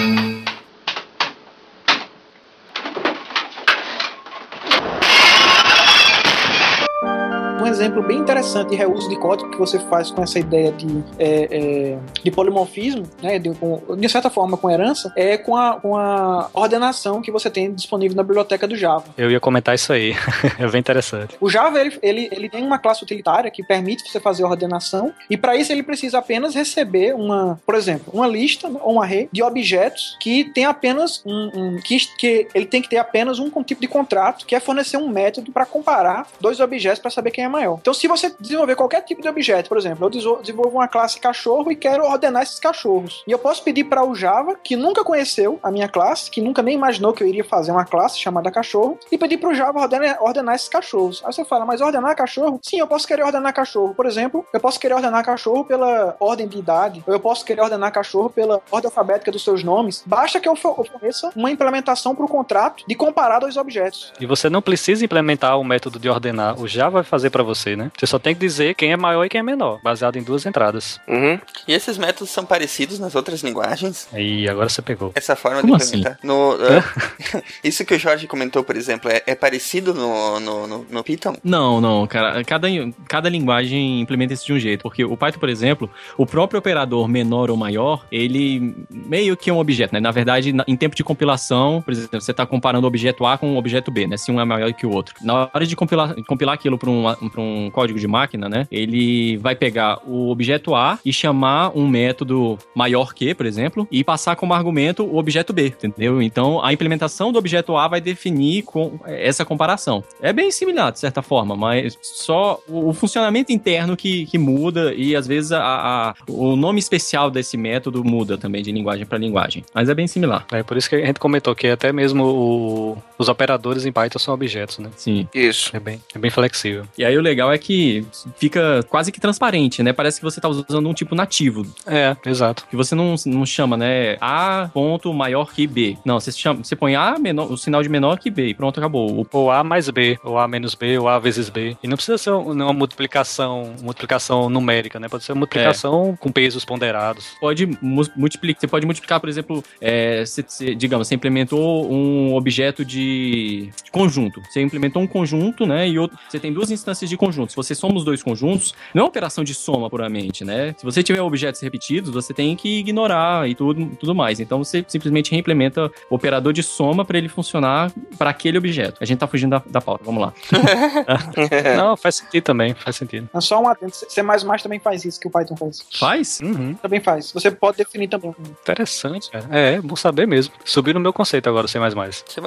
Um 7.62 7.66
exemplo 7.68 8.02
bem 8.02 8.18
interessante 8.18 8.70
de 8.70 8.76
reuso 8.76 9.08
de 9.08 9.14
código 9.16 9.48
que 9.48 9.56
você 9.56 9.78
faz 9.78 10.10
com 10.10 10.20
essa 10.20 10.36
ideia 10.36 10.72
de, 10.72 11.04
é, 11.16 11.92
é, 11.92 11.98
de 12.22 12.28
polimorfismo, 12.30 13.04
né, 13.22 13.38
de, 13.38 13.54
com- 13.54 13.80
de 13.96 14.08
certa 14.08 14.28
forma 14.28 14.56
com 14.56 14.68
herança, 14.68 15.12
é 15.16 15.38
com 15.38 15.56
a, 15.56 15.78
com 15.80 15.96
a 15.96 16.50
ordenação 16.52 17.22
que 17.22 17.30
você 17.30 17.48
tem 17.48 17.72
disponível 17.72 18.16
na 18.16 18.24
biblioteca 18.24 18.66
do 18.66 18.74
Java. 18.76 19.04
Eu 19.16 19.30
ia 19.30 19.38
comentar 19.38 19.76
isso 19.76 19.92
aí. 19.92 20.12
é 20.58 20.66
bem 20.68 20.80
interessante. 20.80 21.36
O 21.40 21.48
Java 21.48 21.80
ele, 21.80 21.96
ele, 22.02 22.28
ele 22.32 22.48
tem 22.48 22.64
uma 22.66 22.80
classe 22.80 23.04
utilitária 23.04 23.48
que 23.48 23.62
permite 23.62 24.10
você 24.10 24.18
fazer 24.18 24.42
ordenação 24.42 25.12
e 25.30 25.36
para 25.36 25.54
isso 25.54 25.70
ele 25.70 25.84
precisa 25.84 26.18
apenas 26.18 26.56
receber 26.56 27.14
uma, 27.14 27.60
por 27.64 27.76
exemplo, 27.76 28.12
uma 28.12 28.26
lista 28.26 28.68
ou 28.82 28.94
um 28.94 29.00
array 29.00 29.28
de 29.30 29.40
objetos 29.40 30.16
que 30.20 30.44
tem 30.52 30.64
apenas 30.64 31.22
um, 31.24 31.50
um- 31.54 31.76
que, 31.80 31.96
que 32.18 32.48
ele 32.54 32.66
tem 32.66 32.82
que 32.82 32.88
ter 32.88 32.98
apenas 32.98 33.38
um 33.38 33.50
tipo 33.62 33.80
de 33.80 33.86
contrato 33.86 34.44
que 34.46 34.54
é 34.56 34.58
fornecer 34.58 34.96
um 34.96 35.08
método 35.08 35.52
para 35.52 35.64
comparar 35.64 36.26
dois 36.40 36.58
objetos 36.58 36.98
para 36.98 37.10
saber 37.10 37.30
quem 37.30 37.44
é 37.44 37.51
maior. 37.52 37.78
Então, 37.80 37.94
se 37.94 38.08
você 38.08 38.34
desenvolver 38.40 38.74
qualquer 38.74 39.02
tipo 39.02 39.22
de 39.22 39.28
objeto, 39.28 39.68
por 39.68 39.78
exemplo, 39.78 40.06
eu 40.06 40.10
desenvolvo 40.10 40.78
uma 40.78 40.88
classe 40.88 41.20
cachorro 41.20 41.70
e 41.70 41.76
quero 41.76 42.04
ordenar 42.04 42.42
esses 42.42 42.58
cachorros, 42.58 43.22
e 43.26 43.30
eu 43.30 43.38
posso 43.38 43.62
pedir 43.62 43.84
para 43.84 44.04
o 44.04 44.14
Java 44.14 44.56
que 44.62 44.74
nunca 44.74 45.04
conheceu 45.04 45.60
a 45.62 45.70
minha 45.70 45.88
classe, 45.88 46.30
que 46.30 46.40
nunca 46.40 46.62
nem 46.62 46.74
imaginou 46.74 47.12
que 47.12 47.22
eu 47.22 47.26
iria 47.26 47.44
fazer 47.44 47.70
uma 47.70 47.84
classe 47.84 48.18
chamada 48.18 48.50
cachorro, 48.50 48.98
e 49.10 49.18
pedir 49.18 49.36
para 49.36 49.50
o 49.50 49.54
Java 49.54 49.80
ordenar, 49.80 50.22
ordenar 50.22 50.54
esses 50.54 50.68
cachorros. 50.68 51.22
Aí 51.24 51.32
você 51.32 51.44
fala, 51.44 51.64
mas 51.64 51.80
ordenar 51.80 52.16
cachorro? 52.16 52.58
Sim, 52.62 52.78
eu 52.78 52.86
posso 52.86 53.06
querer 53.06 53.24
ordenar 53.24 53.52
cachorro. 53.52 53.94
Por 53.94 54.06
exemplo, 54.06 54.44
eu 54.52 54.60
posso 54.60 54.80
querer 54.80 54.94
ordenar 54.94 55.24
cachorro 55.24 55.64
pela 55.64 56.16
ordem 56.18 56.48
de 56.48 56.58
idade, 56.58 57.04
ou 57.06 57.12
eu 57.12 57.20
posso 57.20 57.44
querer 57.44 57.60
ordenar 57.60 57.92
cachorro 57.92 58.30
pela 58.30 58.60
ordem 58.70 58.88
alfabética 58.88 59.30
dos 59.30 59.44
seus 59.44 59.62
nomes. 59.62 60.02
Basta 60.06 60.40
que 60.40 60.48
eu 60.48 60.56
forneça 60.56 61.30
uma 61.36 61.50
implementação 61.50 62.14
para 62.14 62.24
o 62.24 62.28
contrato 62.28 62.84
de 62.86 62.94
comparar 62.94 63.40
dois 63.40 63.56
objetos. 63.56 64.12
E 64.20 64.26
você 64.26 64.48
não 64.48 64.62
precisa 64.62 65.04
implementar 65.04 65.58
o 65.58 65.64
método 65.64 65.98
de 65.98 66.08
ordenar, 66.08 66.60
o 66.60 66.66
Java 66.66 66.92
vai 66.92 67.02
fazer 67.02 67.30
para 67.30 67.41
você, 67.42 67.76
né? 67.76 67.90
Você 67.98 68.06
só 68.06 68.18
tem 68.18 68.34
que 68.34 68.40
dizer 68.40 68.74
quem 68.74 68.92
é 68.92 68.96
maior 68.96 69.24
e 69.24 69.28
quem 69.28 69.38
é 69.40 69.42
menor, 69.42 69.80
baseado 69.82 70.16
em 70.16 70.22
duas 70.22 70.46
entradas. 70.46 71.00
Uhum. 71.08 71.38
E 71.66 71.72
esses 71.72 71.98
métodos 71.98 72.30
são 72.30 72.44
parecidos 72.44 72.98
nas 72.98 73.14
outras 73.14 73.42
linguagens? 73.42 74.08
E 74.14 74.48
agora 74.48 74.68
você 74.68 74.82
pegou. 74.82 75.12
Essa 75.14 75.36
forma 75.36 75.60
Como 75.60 75.76
de 75.76 75.84
implementar. 75.84 76.18
No, 76.22 76.54
eh, 76.54 77.42
isso 77.64 77.84
que 77.84 77.94
o 77.94 77.98
Jorge 77.98 78.26
comentou, 78.26 78.62
por 78.64 78.76
exemplo, 78.76 79.10
é, 79.10 79.22
é 79.26 79.34
parecido 79.34 79.94
no, 79.94 80.40
no, 80.40 80.66
no, 80.66 80.86
no 80.90 81.04
Python? 81.04 81.36
Não, 81.42 81.80
não, 81.80 82.06
cara. 82.06 82.42
Cada, 82.44 82.68
cada 83.08 83.28
linguagem 83.28 84.00
implementa 84.00 84.34
isso 84.34 84.46
de 84.46 84.52
um 84.52 84.58
jeito. 84.58 84.82
Porque 84.82 85.04
o 85.04 85.16
Python, 85.16 85.38
por 85.38 85.48
exemplo, 85.48 85.90
o 86.16 86.26
próprio 86.26 86.58
operador 86.58 87.08
menor 87.08 87.50
ou 87.50 87.56
maior, 87.56 88.06
ele 88.10 88.74
meio 88.90 89.36
que 89.36 89.50
é 89.50 89.52
um 89.52 89.58
objeto, 89.58 89.92
né? 89.94 90.00
Na 90.00 90.10
verdade, 90.10 90.52
na- 90.52 90.64
em 90.66 90.76
tempo 90.76 90.94
de 90.96 91.04
compilação, 91.04 91.82
por 91.82 91.92
exemplo, 91.92 92.20
você 92.20 92.30
está 92.30 92.44
comparando 92.46 92.84
o 92.84 92.88
objeto 92.88 93.24
A 93.26 93.36
com 93.38 93.54
o 93.54 93.58
objeto 93.58 93.90
B, 93.90 94.06
né? 94.06 94.16
Se 94.16 94.30
um 94.30 94.40
é 94.40 94.44
maior 94.44 94.72
que 94.72 94.86
o 94.86 94.90
outro. 94.90 95.14
Na 95.22 95.50
hora 95.52 95.66
de 95.66 95.74
compilar, 95.76 96.14
compilar 96.26 96.54
aquilo 96.54 96.78
para 96.78 96.90
um, 96.90 97.04
para 97.32 97.40
um 97.42 97.70
código 97.70 97.98
de 97.98 98.06
máquina, 98.06 98.48
né? 98.48 98.66
Ele 98.70 99.36
vai 99.38 99.56
pegar 99.56 99.98
o 100.06 100.30
objeto 100.30 100.74
A 100.74 100.98
e 101.04 101.12
chamar 101.12 101.72
um 101.76 101.86
método 101.88 102.58
maior 102.74 103.12
que, 103.14 103.34
por 103.34 103.46
exemplo, 103.46 103.88
e 103.90 104.04
passar 104.04 104.36
como 104.36 104.54
argumento 104.54 105.02
o 105.04 105.16
objeto 105.16 105.52
B, 105.52 105.66
entendeu? 105.82 106.20
Então 106.22 106.62
a 106.64 106.72
implementação 106.72 107.32
do 107.32 107.38
objeto 107.38 107.76
A 107.76 107.88
vai 107.88 108.00
definir 108.00 108.62
com 108.62 108.98
essa 109.06 109.44
comparação. 109.44 110.04
É 110.20 110.32
bem 110.32 110.50
similar, 110.50 110.92
de 110.92 110.98
certa 110.98 111.22
forma, 111.22 111.56
mas 111.56 111.98
só 112.02 112.60
o, 112.68 112.90
o 112.90 112.92
funcionamento 112.92 113.52
interno 113.52 113.96
que, 113.96 114.26
que 114.26 114.38
muda 114.38 114.92
e 114.94 115.16
às 115.16 115.26
vezes 115.26 115.52
a, 115.52 115.60
a- 115.62 116.14
o 116.28 116.54
nome 116.56 116.78
especial 116.78 117.30
desse 117.30 117.56
método 117.56 118.04
muda 118.04 118.36
também 118.36 118.62
de 118.62 118.70
linguagem 118.72 119.06
para 119.06 119.18
linguagem. 119.18 119.64
Mas 119.74 119.88
é 119.88 119.94
bem 119.94 120.06
similar. 120.06 120.46
É 120.52 120.62
por 120.62 120.76
isso 120.76 120.88
que 120.88 120.96
a 120.96 121.06
gente 121.06 121.18
comentou 121.20 121.54
que 121.54 121.66
até 121.68 121.92
mesmo 121.92 122.24
o- 122.24 122.96
os 123.22 123.28
operadores 123.28 123.86
em 123.86 123.92
Python 123.92 124.18
são 124.18 124.34
objetos, 124.34 124.78
né? 124.78 124.90
Sim. 124.96 125.28
Isso. 125.34 125.74
É 125.76 125.80
bem, 125.80 126.00
é 126.14 126.18
bem 126.18 126.30
flexível. 126.30 126.84
E 126.98 127.04
aí 127.04 127.16
o 127.16 127.20
legal 127.20 127.52
é 127.52 127.58
que 127.58 128.04
fica 128.36 128.82
quase 128.88 129.10
que 129.12 129.20
transparente, 129.20 129.82
né? 129.82 129.92
Parece 129.92 130.18
que 130.20 130.24
você 130.24 130.40
tá 130.40 130.48
usando 130.48 130.88
um 130.88 130.94
tipo 130.94 131.14
nativo. 131.14 131.66
É, 131.86 132.16
exato. 132.26 132.66
Que 132.68 132.76
você 132.76 132.94
não, 132.94 133.14
não 133.26 133.46
chama, 133.46 133.76
né? 133.76 134.16
A 134.20 134.68
ponto 134.72 135.12
maior 135.12 135.52
que 135.52 135.66
B. 135.66 135.96
Não, 136.04 136.18
você, 136.20 136.32
chama, 136.32 136.62
você 136.64 136.74
põe 136.76 136.94
A 136.96 137.18
menor, 137.18 137.50
o 137.50 137.56
sinal 137.56 137.82
de 137.82 137.88
menor 137.88 138.18
que 138.18 138.30
B 138.30 138.48
e 138.48 138.54
pronto, 138.54 138.78
acabou. 138.78 139.20
O- 139.20 139.26
Ou 139.32 139.50
A 139.50 139.64
mais 139.64 139.88
B, 139.88 140.18
ou 140.22 140.38
A 140.38 140.46
menos 140.46 140.74
B, 140.74 140.98
ou 140.98 141.08
A 141.08 141.18
vezes 141.18 141.48
B. 141.48 141.76
E 141.82 141.88
não 141.88 141.96
precisa 141.96 142.18
ser 142.18 142.30
uma 142.30 142.72
multiplicação, 142.72 143.74
multiplicação 143.82 144.48
numérica, 144.48 144.98
né? 145.00 145.08
Pode 145.08 145.24
ser 145.24 145.32
uma 145.32 145.38
multiplicação 145.40 146.16
com 146.18 146.30
pesos 146.30 146.64
ponderados. 146.64 147.26
Pode 147.40 147.66
mu- 147.80 148.02
multiplicar, 148.16 148.60
você 148.60 148.66
pode 148.66 148.86
multiplicar, 148.86 149.20
por 149.20 149.28
exemplo, 149.28 149.62
é, 149.80 150.24
você- 150.24 150.44
você- 150.46 150.74
digamos, 150.74 151.08
você 151.08 151.14
implementou 151.14 151.90
um 151.92 152.34
objeto 152.34 152.84
de, 152.84 153.11
de 153.12 153.70
conjunto. 153.90 154.42
Você 154.48 154.60
implementou 154.62 155.02
um 155.02 155.06
conjunto, 155.06 155.66
né? 155.66 155.88
E 155.88 155.98
outro, 155.98 156.18
você 156.28 156.38
tem 156.38 156.52
duas 156.52 156.70
instâncias 156.70 157.08
de 157.08 157.16
conjunto. 157.16 157.50
Se 157.50 157.56
você 157.56 157.74
soma 157.74 157.96
os 157.96 158.04
dois 158.04 158.22
conjuntos, 158.22 158.74
não 158.94 159.00
é 159.00 159.02
uma 159.04 159.08
operação 159.08 159.44
de 159.44 159.54
soma 159.54 159.88
puramente, 159.90 160.44
né? 160.44 160.74
Se 160.78 160.84
você 160.84 161.02
tiver 161.02 161.20
objetos 161.20 161.60
repetidos, 161.60 162.10
você 162.10 162.32
tem 162.32 162.54
que 162.56 162.78
ignorar 162.78 163.48
e 163.48 163.54
tudo, 163.54 163.86
tudo 163.96 164.14
mais. 164.14 164.40
Então 164.40 164.58
você 164.58 164.84
simplesmente 164.88 165.30
reimplementa 165.30 165.90
o 166.10 166.14
operador 166.14 166.52
de 166.52 166.62
soma 166.62 167.04
para 167.04 167.18
ele 167.18 167.28
funcionar 167.28 167.92
para 168.16 168.30
aquele 168.30 168.58
objeto. 168.58 168.98
A 169.00 169.04
gente 169.04 169.18
tá 169.18 169.26
fugindo 169.26 169.50
da, 169.50 169.62
da 169.66 169.80
pauta, 169.80 170.04
vamos 170.04 170.22
lá. 170.22 170.32
Não, 171.76 171.96
faz 171.96 172.16
sentido 172.16 172.44
também, 172.44 172.74
faz 172.74 172.96
sentido. 172.96 173.28
É 173.34 173.40
só 173.40 173.60
um 173.60 173.68
atento. 173.68 173.96
C++ 174.08 174.22
também 174.62 174.78
faz 174.78 175.04
isso 175.04 175.20
que 175.20 175.28
o 175.28 175.30
Python 175.30 175.56
faz. 175.56 175.84
Faz? 175.98 176.40
Uhum, 176.40 176.74
Também 176.74 177.00
faz. 177.00 177.32
Você 177.32 177.50
pode 177.50 177.76
definir 177.78 178.08
também. 178.08 178.34
interessante, 178.62 179.30
cara. 179.30 179.46
É, 179.50 179.80
bom 179.80 179.96
saber 179.96 180.26
mesmo. 180.26 180.54
Subiu 180.64 180.94
no 180.94 181.00
meu 181.00 181.12
conceito 181.12 181.48
agora, 181.48 181.66
C++. 181.68 181.78
C++ 181.78 182.40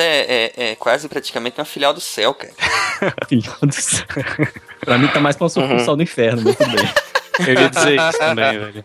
é, 0.00 0.01
é, 0.04 0.52
é 0.56 0.74
quase 0.76 1.08
praticamente 1.08 1.58
uma 1.58 1.64
filial 1.64 1.92
do 1.92 2.00
céu, 2.00 2.34
cara. 2.34 2.52
Filho 3.28 3.52
do 3.62 3.72
céu. 3.72 4.04
pra 4.80 4.98
mim 4.98 5.08
tá 5.08 5.20
mais 5.20 5.36
pra 5.36 5.46
um 5.46 5.48
sucursal 5.48 5.96
do 5.96 6.02
inferno, 6.02 6.54
tudo 6.54 6.70
bem. 6.70 6.90
Eu 7.46 7.54
ia 7.54 7.70
dizer 7.70 7.96
isso 7.96 8.18
também, 8.18 8.58
velho. 8.58 8.84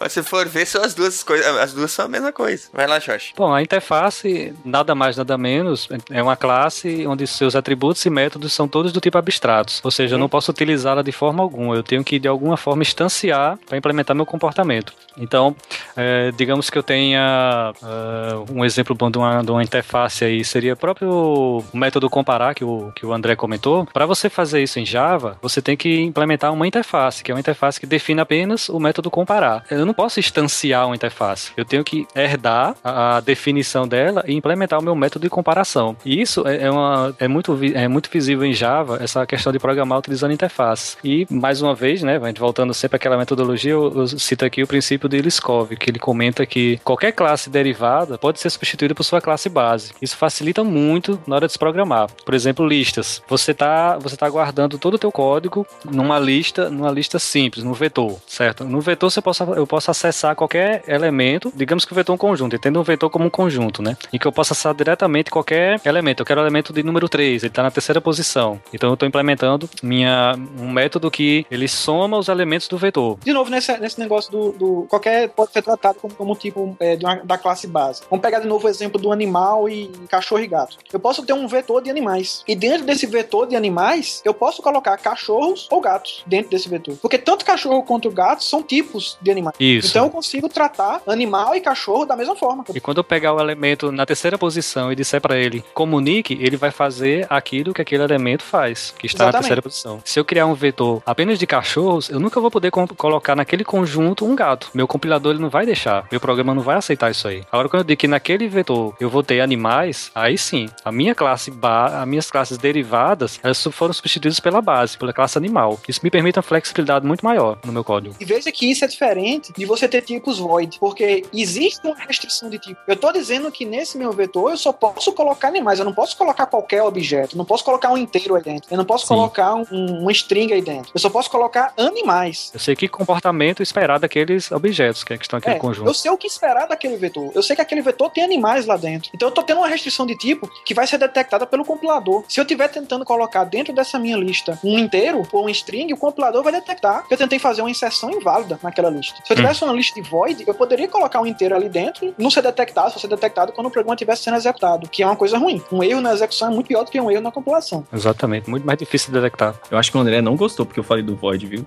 Mas 0.00 0.12
se 0.12 0.22
for 0.22 0.46
ver, 0.46 0.66
são 0.66 0.82
as 0.82 0.94
duas 0.94 1.22
coisas. 1.22 1.46
As 1.46 1.72
duas 1.72 1.90
são 1.90 2.04
a 2.04 2.08
mesma 2.08 2.32
coisa. 2.32 2.68
Vai 2.72 2.86
lá, 2.86 2.98
Jorge. 2.98 3.32
Bom, 3.36 3.52
a 3.52 3.62
interface, 3.62 4.54
nada 4.64 4.94
mais, 4.94 5.16
nada 5.16 5.36
menos, 5.36 5.88
é 6.10 6.22
uma 6.22 6.36
classe 6.36 7.06
onde 7.06 7.26
seus 7.26 7.54
atributos 7.54 8.04
e 8.04 8.10
métodos 8.10 8.52
são 8.52 8.66
todos 8.66 8.92
do 8.92 9.00
tipo 9.00 9.18
abstratos. 9.18 9.80
Ou 9.84 9.90
seja, 9.90 10.14
eu 10.14 10.18
não 10.18 10.28
posso 10.28 10.50
utilizá-la 10.50 11.02
de 11.02 11.12
forma 11.12 11.42
alguma. 11.42 11.74
Eu 11.74 11.82
tenho 11.82 12.04
que, 12.04 12.18
de 12.18 12.28
alguma 12.28 12.56
forma, 12.56 12.82
instanciar 12.82 13.58
para 13.66 13.76
implementar 13.76 14.14
meu 14.16 14.26
comportamento. 14.26 14.92
Então, 15.18 15.54
é, 15.96 16.30
digamos 16.32 16.70
que 16.70 16.78
eu 16.78 16.82
tenha 16.82 17.72
ah, 17.82 18.44
um 18.50 18.64
exemplo 18.64 18.94
bom 18.94 19.10
de 19.10 19.18
uma, 19.18 19.42
de 19.42 19.50
uma 19.50 19.62
interface 19.62 20.24
aí, 20.24 20.44
seria 20.44 20.74
o 20.74 20.76
próprio 20.76 21.62
método 21.72 22.08
comparar 22.08 22.54
que 22.54 22.64
o, 22.64 22.92
que 22.94 23.04
o 23.04 23.12
André 23.12 23.36
comentou. 23.36 23.86
Para 23.92 24.06
você 24.06 24.28
fazer 24.28 24.62
isso 24.62 24.78
em 24.78 24.86
Java, 24.86 25.38
você 25.42 25.60
tem 25.60 25.76
que 25.76 26.00
implementar 26.00 26.52
uma 26.52 26.66
interface, 26.66 27.22
que 27.22 27.30
é 27.30 27.34
uma 27.34 27.40
interface 27.40 27.78
que 27.78 27.86
define 27.86 28.20
apenas 28.20 28.68
o 28.68 28.78
método 28.78 29.10
comparar. 29.10 29.49
Eu 29.70 29.86
não 29.86 29.94
posso 29.94 30.20
instanciar 30.20 30.86
uma 30.86 30.94
interface. 30.94 31.52
Eu 31.56 31.64
tenho 31.64 31.84
que 31.84 32.06
herdar 32.14 32.74
a, 32.82 33.20
definição 33.20 33.86
dela 33.86 34.24
e 34.26 34.34
implementar 34.34 34.78
o 34.78 34.82
meu 34.82 34.94
método 34.94 35.24
de 35.24 35.30
comparação. 35.30 35.96
E 36.04 36.20
isso 36.20 36.46
é, 36.46 36.64
é 36.64 36.70
uma, 36.70 37.14
é, 37.18 37.28
muito, 37.28 37.58
é 37.74 37.88
muito 37.88 38.10
visível 38.10 38.44
em 38.44 38.52
Java, 38.52 38.98
essa 39.00 39.26
questão 39.26 39.52
de 39.52 39.58
programar 39.58 39.98
utilizando 39.98 40.32
interface. 40.32 40.96
E, 41.04 41.26
mais 41.30 41.60
uma 41.62 41.74
vez, 41.74 42.02
né, 42.02 42.18
voltando 42.38 42.72
sempre 42.72 42.96
àquela 42.96 43.16
metodologia, 43.16 43.72
eu, 43.72 43.92
eu 43.94 44.06
cito 44.06 44.44
aqui 44.44 44.62
o 44.62 44.66
princípio 44.66 45.08
de 45.08 45.20
Liskov, 45.20 45.76
que 45.76 45.90
ele 45.90 45.98
comenta 45.98 46.46
que 46.46 46.78
qualquer 46.84 47.12
classe 47.12 47.50
derivada 47.50 48.16
pode 48.18 48.40
ser 48.40 48.50
substituída 48.50 48.94
por 48.94 49.04
sua 49.04 49.20
classe 49.20 49.48
base. 49.48 49.92
Isso 50.00 50.16
facilita 50.16 50.64
muito 50.64 51.20
na 51.26 51.36
hora 51.36 51.46
de 51.46 51.52
se 51.52 51.58
programar. 51.58 52.08
Por 52.24 52.34
exemplo, 52.34 52.66
listas. 52.66 53.22
Você 53.28 53.52
está 53.52 53.98
você 53.98 54.16
tá 54.16 54.28
guardando 54.28 54.78
todo 54.78 54.94
o 54.94 54.98
teu 54.98 55.12
código 55.12 55.66
numa 55.84 56.18
lista, 56.18 56.70
numa 56.70 56.90
lista 56.90 57.18
simples, 57.18 57.64
no 57.64 57.74
vetor, 57.74 58.18
certo? 58.26 58.64
No 58.64 58.80
vetor 58.80 59.10
você 59.10 59.20
possa, 59.44 59.58
eu 59.58 59.66
posso 59.66 59.90
acessar 59.90 60.34
qualquer 60.34 60.82
elemento, 60.86 61.52
digamos 61.54 61.84
que 61.84 61.92
o 61.92 61.94
vetor 61.94 62.12
é 62.12 62.14
um 62.14 62.18
conjunto, 62.18 62.56
entenda 62.56 62.78
um 62.78 62.82
vetor 62.82 63.10
como 63.10 63.24
um 63.24 63.30
conjunto, 63.30 63.82
né? 63.82 63.96
Em 64.12 64.18
que 64.18 64.26
eu 64.26 64.32
posso 64.32 64.52
acessar 64.52 64.74
diretamente 64.74 65.30
qualquer 65.30 65.80
elemento. 65.84 66.20
Eu 66.22 66.26
quero 66.26 66.40
o 66.40 66.44
elemento 66.44 66.72
de 66.72 66.82
número 66.82 67.08
3, 67.08 67.42
ele 67.42 67.50
está 67.50 67.62
na 67.62 67.70
terceira 67.70 68.00
posição. 68.00 68.60
Então 68.72 68.88
eu 68.90 68.94
estou 68.94 69.08
implementando 69.08 69.68
minha, 69.82 70.34
um 70.58 70.70
método 70.70 71.10
que 71.10 71.46
ele 71.50 71.68
soma 71.68 72.18
os 72.18 72.28
elementos 72.28 72.68
do 72.68 72.76
vetor. 72.78 73.18
De 73.22 73.32
novo, 73.32 73.50
nesse, 73.50 73.76
nesse 73.78 73.98
negócio 73.98 74.30
do, 74.30 74.52
do- 74.52 74.86
Qualquer 74.88 75.28
pode 75.28 75.52
ser 75.52 75.62
tratado 75.62 75.98
como, 76.00 76.14
como 76.14 76.34
tipo 76.34 76.76
é, 76.80 76.96
uma- 77.02 77.16
da 77.24 77.38
classe 77.38 77.66
base. 77.66 78.02
Vamos 78.10 78.22
pegar 78.22 78.40
de 78.40 78.46
novo 78.48 78.66
o 78.66 78.70
exemplo 78.70 79.00
do 79.00 79.12
animal 79.12 79.68
e 79.68 79.88
cachorro 80.08 80.40
e 80.42 80.46
gato. 80.46 80.76
Eu 80.92 80.98
posso 81.00 81.22
ter 81.24 81.32
um 81.32 81.46
vetor 81.46 81.82
de 81.82 81.90
animais. 81.90 82.42
E 82.48 82.54
dentro 82.54 82.84
desse 82.86 83.06
vetor 83.06 83.46
de 83.46 83.56
animais, 83.56 84.20
eu 84.24 84.34
posso 84.34 84.62
colocar 84.62 84.96
cachorros 84.96 85.68
ou 85.70 85.80
gatos 85.80 86.22
dentro 86.26 86.50
desse 86.50 86.68
vetor. 86.68 86.96
Porque 87.00 87.18
tanto 87.18 87.44
cachorro 87.44 87.82
quanto 87.82 88.10
gato 88.10 88.42
são 88.44 88.62
tipos 88.62 89.16
de 89.20 89.29
animais. 89.30 89.54
Isso. 89.58 89.88
Então 89.88 90.06
eu 90.06 90.10
consigo 90.10 90.48
tratar 90.48 91.00
animal 91.06 91.54
e 91.54 91.60
cachorro 91.60 92.04
da 92.04 92.16
mesma 92.16 92.36
forma. 92.36 92.64
E 92.74 92.80
quando 92.80 92.98
eu 92.98 93.04
pegar 93.04 93.32
o 93.34 93.40
elemento 93.40 93.90
na 93.92 94.06
terceira 94.06 94.38
posição 94.38 94.92
e 94.92 94.96
disser 94.96 95.20
para 95.20 95.36
ele 95.36 95.64
comunique, 95.74 96.38
ele 96.40 96.56
vai 96.56 96.70
fazer 96.70 97.26
aquilo 97.30 97.72
que 97.72 97.82
aquele 97.82 98.02
elemento 98.02 98.42
faz, 98.42 98.94
que 98.98 99.06
está 99.06 99.24
na 99.24 99.28
Exatamente. 99.30 99.42
terceira 99.42 99.62
posição. 99.62 100.02
Se 100.04 100.18
eu 100.18 100.24
criar 100.24 100.46
um 100.46 100.54
vetor 100.54 101.02
apenas 101.04 101.38
de 101.38 101.46
cachorros, 101.46 102.08
eu 102.10 102.20
nunca 102.20 102.40
vou 102.40 102.50
poder 102.50 102.70
colocar 102.70 103.36
naquele 103.36 103.64
conjunto 103.64 104.24
um 104.24 104.34
gato. 104.34 104.70
Meu 104.74 104.86
compilador 104.86 105.32
ele 105.32 105.42
não 105.42 105.50
vai 105.50 105.66
deixar, 105.66 106.06
meu 106.10 106.20
programa 106.20 106.54
não 106.54 106.62
vai 106.62 106.76
aceitar 106.76 107.10
isso 107.10 107.26
aí. 107.28 107.42
Agora 107.50 107.68
quando 107.68 107.80
eu 107.80 107.86
digo 107.86 108.00
que 108.00 108.08
naquele 108.08 108.48
vetor 108.48 108.94
eu 109.00 109.08
vou 109.08 109.22
ter 109.22 109.40
animais, 109.40 110.10
aí 110.14 110.36
sim, 110.36 110.68
a 110.84 110.92
minha 110.92 111.14
classe 111.14 111.52
as 111.62 112.06
minhas 112.06 112.30
classes 112.30 112.58
derivadas, 112.58 113.38
elas 113.42 113.62
foram 113.72 113.92
substituídas 113.92 114.40
pela 114.40 114.60
base, 114.60 114.96
pela 114.96 115.12
classe 115.12 115.38
animal. 115.38 115.80
Isso 115.88 116.00
me 116.02 116.10
permite 116.10 116.38
uma 116.38 116.42
flexibilidade 116.42 117.06
muito 117.06 117.24
maior 117.24 117.58
no 117.64 117.72
meu 117.72 117.84
código. 117.84 118.14
E 118.18 118.24
veja 118.24 118.50
que 118.50 118.70
isso 118.70 118.84
é 118.84 118.88
diferente 118.88 119.19
de 119.56 119.64
você 119.66 119.88
ter 119.88 120.02
tipos 120.02 120.38
void, 120.38 120.78
porque 120.78 121.24
existe 121.32 121.86
uma 121.86 121.96
restrição 121.96 122.48
de 122.50 122.58
tipo. 122.58 122.80
Eu 122.86 122.96
tô 122.96 123.12
dizendo 123.12 123.50
que 123.50 123.64
nesse 123.64 123.96
meu 123.98 124.12
vetor 124.12 124.50
eu 124.50 124.56
só 124.56 124.72
posso 124.72 125.12
colocar 125.12 125.48
animais, 125.48 125.78
eu 125.78 125.84
não 125.84 125.92
posso 125.92 126.16
colocar 126.16 126.46
qualquer 126.46 126.82
objeto, 126.82 127.34
eu 127.34 127.38
não 127.38 127.44
posso 127.44 127.64
colocar 127.64 127.90
um 127.90 127.98
inteiro 127.98 128.34
aí 128.34 128.42
dentro, 128.42 128.68
eu 128.70 128.76
não 128.76 128.84
posso 128.84 129.06
Sim. 129.06 129.14
colocar 129.14 129.54
um, 129.54 129.64
uma 130.00 130.12
string 130.12 130.52
aí 130.52 130.62
dentro, 130.62 130.90
eu 130.94 131.00
só 131.00 131.10
posso 131.10 131.30
colocar 131.30 131.72
animais. 131.76 132.50
Eu 132.54 132.60
sei 132.60 132.74
que 132.76 132.88
comportamento 132.88 133.62
esperar 133.62 133.98
daqueles 133.98 134.50
objetos 134.52 135.04
que 135.04 135.14
estão 135.14 135.38
naquele 135.38 135.56
É, 135.56 135.58
conjunto. 135.58 135.88
eu 135.88 135.94
sei 135.94 136.10
o 136.10 136.16
que 136.16 136.26
esperar 136.26 136.66
daquele 136.68 136.96
vetor. 136.96 137.30
Eu 137.34 137.42
sei 137.42 137.54
que 137.56 137.62
aquele 137.62 137.82
vetor 137.82 138.10
tem 138.10 138.22
animais 138.24 138.66
lá 138.66 138.76
dentro. 138.76 139.10
Então 139.14 139.28
eu 139.28 139.34
tô 139.34 139.42
tendo 139.42 139.58
uma 139.58 139.68
restrição 139.68 140.06
de 140.06 140.16
tipo 140.16 140.48
que 140.64 140.74
vai 140.74 140.86
ser 140.86 140.98
detectada 140.98 141.46
pelo 141.46 141.64
compilador. 141.64 142.24
Se 142.28 142.38
eu 142.40 142.42
estiver 142.42 142.68
tentando 142.68 143.04
colocar 143.04 143.44
dentro 143.44 143.72
dessa 143.72 143.98
minha 143.98 144.16
lista 144.16 144.58
um 144.64 144.78
inteiro 144.78 145.22
ou 145.32 145.46
um 145.46 145.48
string, 145.48 145.92
o 145.92 145.96
compilador 145.96 146.42
vai 146.42 146.52
detectar 146.52 147.06
que 147.06 147.14
eu 147.14 147.18
tentei 147.18 147.38
fazer 147.38 147.62
uma 147.62 147.70
inserção 147.70 148.10
inválida 148.10 148.58
naquela 148.62 148.90
lista. 148.90 149.09
Se 149.24 149.32
eu 149.32 149.36
tivesse 149.36 149.62
uma 149.64 149.72
lista 149.72 150.00
de 150.00 150.08
void, 150.08 150.44
eu 150.46 150.54
poderia 150.54 150.88
colocar 150.88 151.20
um 151.20 151.26
inteiro 151.26 151.54
ali 151.54 151.68
dentro 151.68 152.06
e 152.06 152.14
não 152.18 152.30
ser 152.30 152.42
detectado, 152.42 152.92
só 152.92 152.98
ser 152.98 153.08
detectado 153.08 153.52
quando 153.52 153.66
o 153.68 153.70
programa 153.70 153.94
estivesse 153.94 154.22
sendo 154.24 154.36
executado, 154.36 154.88
que 154.88 155.02
é 155.02 155.06
uma 155.06 155.16
coisa 155.16 155.38
ruim. 155.38 155.62
Um 155.70 155.82
erro 155.82 156.00
na 156.00 156.12
execução 156.12 156.48
é 156.48 156.50
muito 156.54 156.66
pior 156.68 156.84
do 156.84 156.90
que 156.90 157.00
um 157.00 157.10
erro 157.10 157.22
na 157.22 157.30
compilação. 157.32 157.86
Exatamente, 157.92 158.48
muito 158.48 158.66
mais 158.66 158.78
difícil 158.78 159.12
de 159.12 159.20
detectar. 159.20 159.54
Eu 159.70 159.78
acho 159.78 159.90
que 159.90 159.96
o 159.96 160.00
André 160.00 160.20
não 160.20 160.36
gostou 160.36 160.64
porque 160.66 160.80
eu 160.80 160.84
falei 160.84 161.02
do 161.02 161.14
Void, 161.16 161.46
viu? 161.46 161.66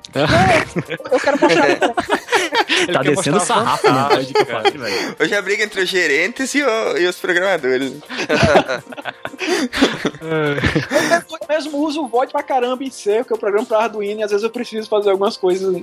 Eu 1.12 1.20
quero 1.20 1.38
mostrar. 1.40 1.80
tá 2.94 3.00
quer 3.02 3.16
descendo 3.16 3.40
sarrafo 3.40 3.88
no 3.88 3.94
vantagem, 3.94 4.16
Void 4.26 4.34
que 4.34 4.42
eu 4.42 4.46
falei, 4.46 4.72
velho. 4.72 5.16
Hoje 5.20 5.34
é 5.34 5.38
a 5.38 5.42
briga 5.42 5.64
entre 5.64 5.82
os 5.82 5.90
gerentes 5.90 6.54
e, 6.56 6.64
o- 6.64 6.98
e 6.98 7.08
os 7.08 7.16
programadores. 7.18 7.94
eu 10.22 11.48
mesmo 11.50 11.78
uso 11.80 12.04
o 12.04 12.08
void 12.08 12.32
pra 12.32 12.44
caramba 12.44 12.84
em 12.84 12.90
C, 12.92 13.18
porque 13.20 13.34
eu 13.34 13.38
programo 13.38 13.66
pra 13.66 13.80
Arduino 13.84 14.20
e 14.22 14.24
às 14.24 14.32
vezes 14.32 14.44
eu 14.44 14.50
preciso 14.50 14.88
fazer 14.88 15.10
algumas 15.12 15.38
coisas 15.38 15.74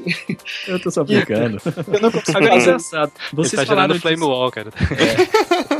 Eu 0.67 0.81
tô 0.81 0.91
só 0.91 1.05
brincando. 1.05 1.50
Eu 1.59 2.01
não 2.01 2.11
consigo 2.11 2.39
Agora 2.39 2.55
é 2.55 2.59
engraçado. 2.61 3.13
Você 3.33 3.49
Vocês 3.51 3.61
tá 3.61 3.67
falaram 3.67 3.95
gerando 3.95 4.03
flame 4.03 4.17
disso. 4.17 4.29
wall, 4.29 4.51
cara. 4.51 4.71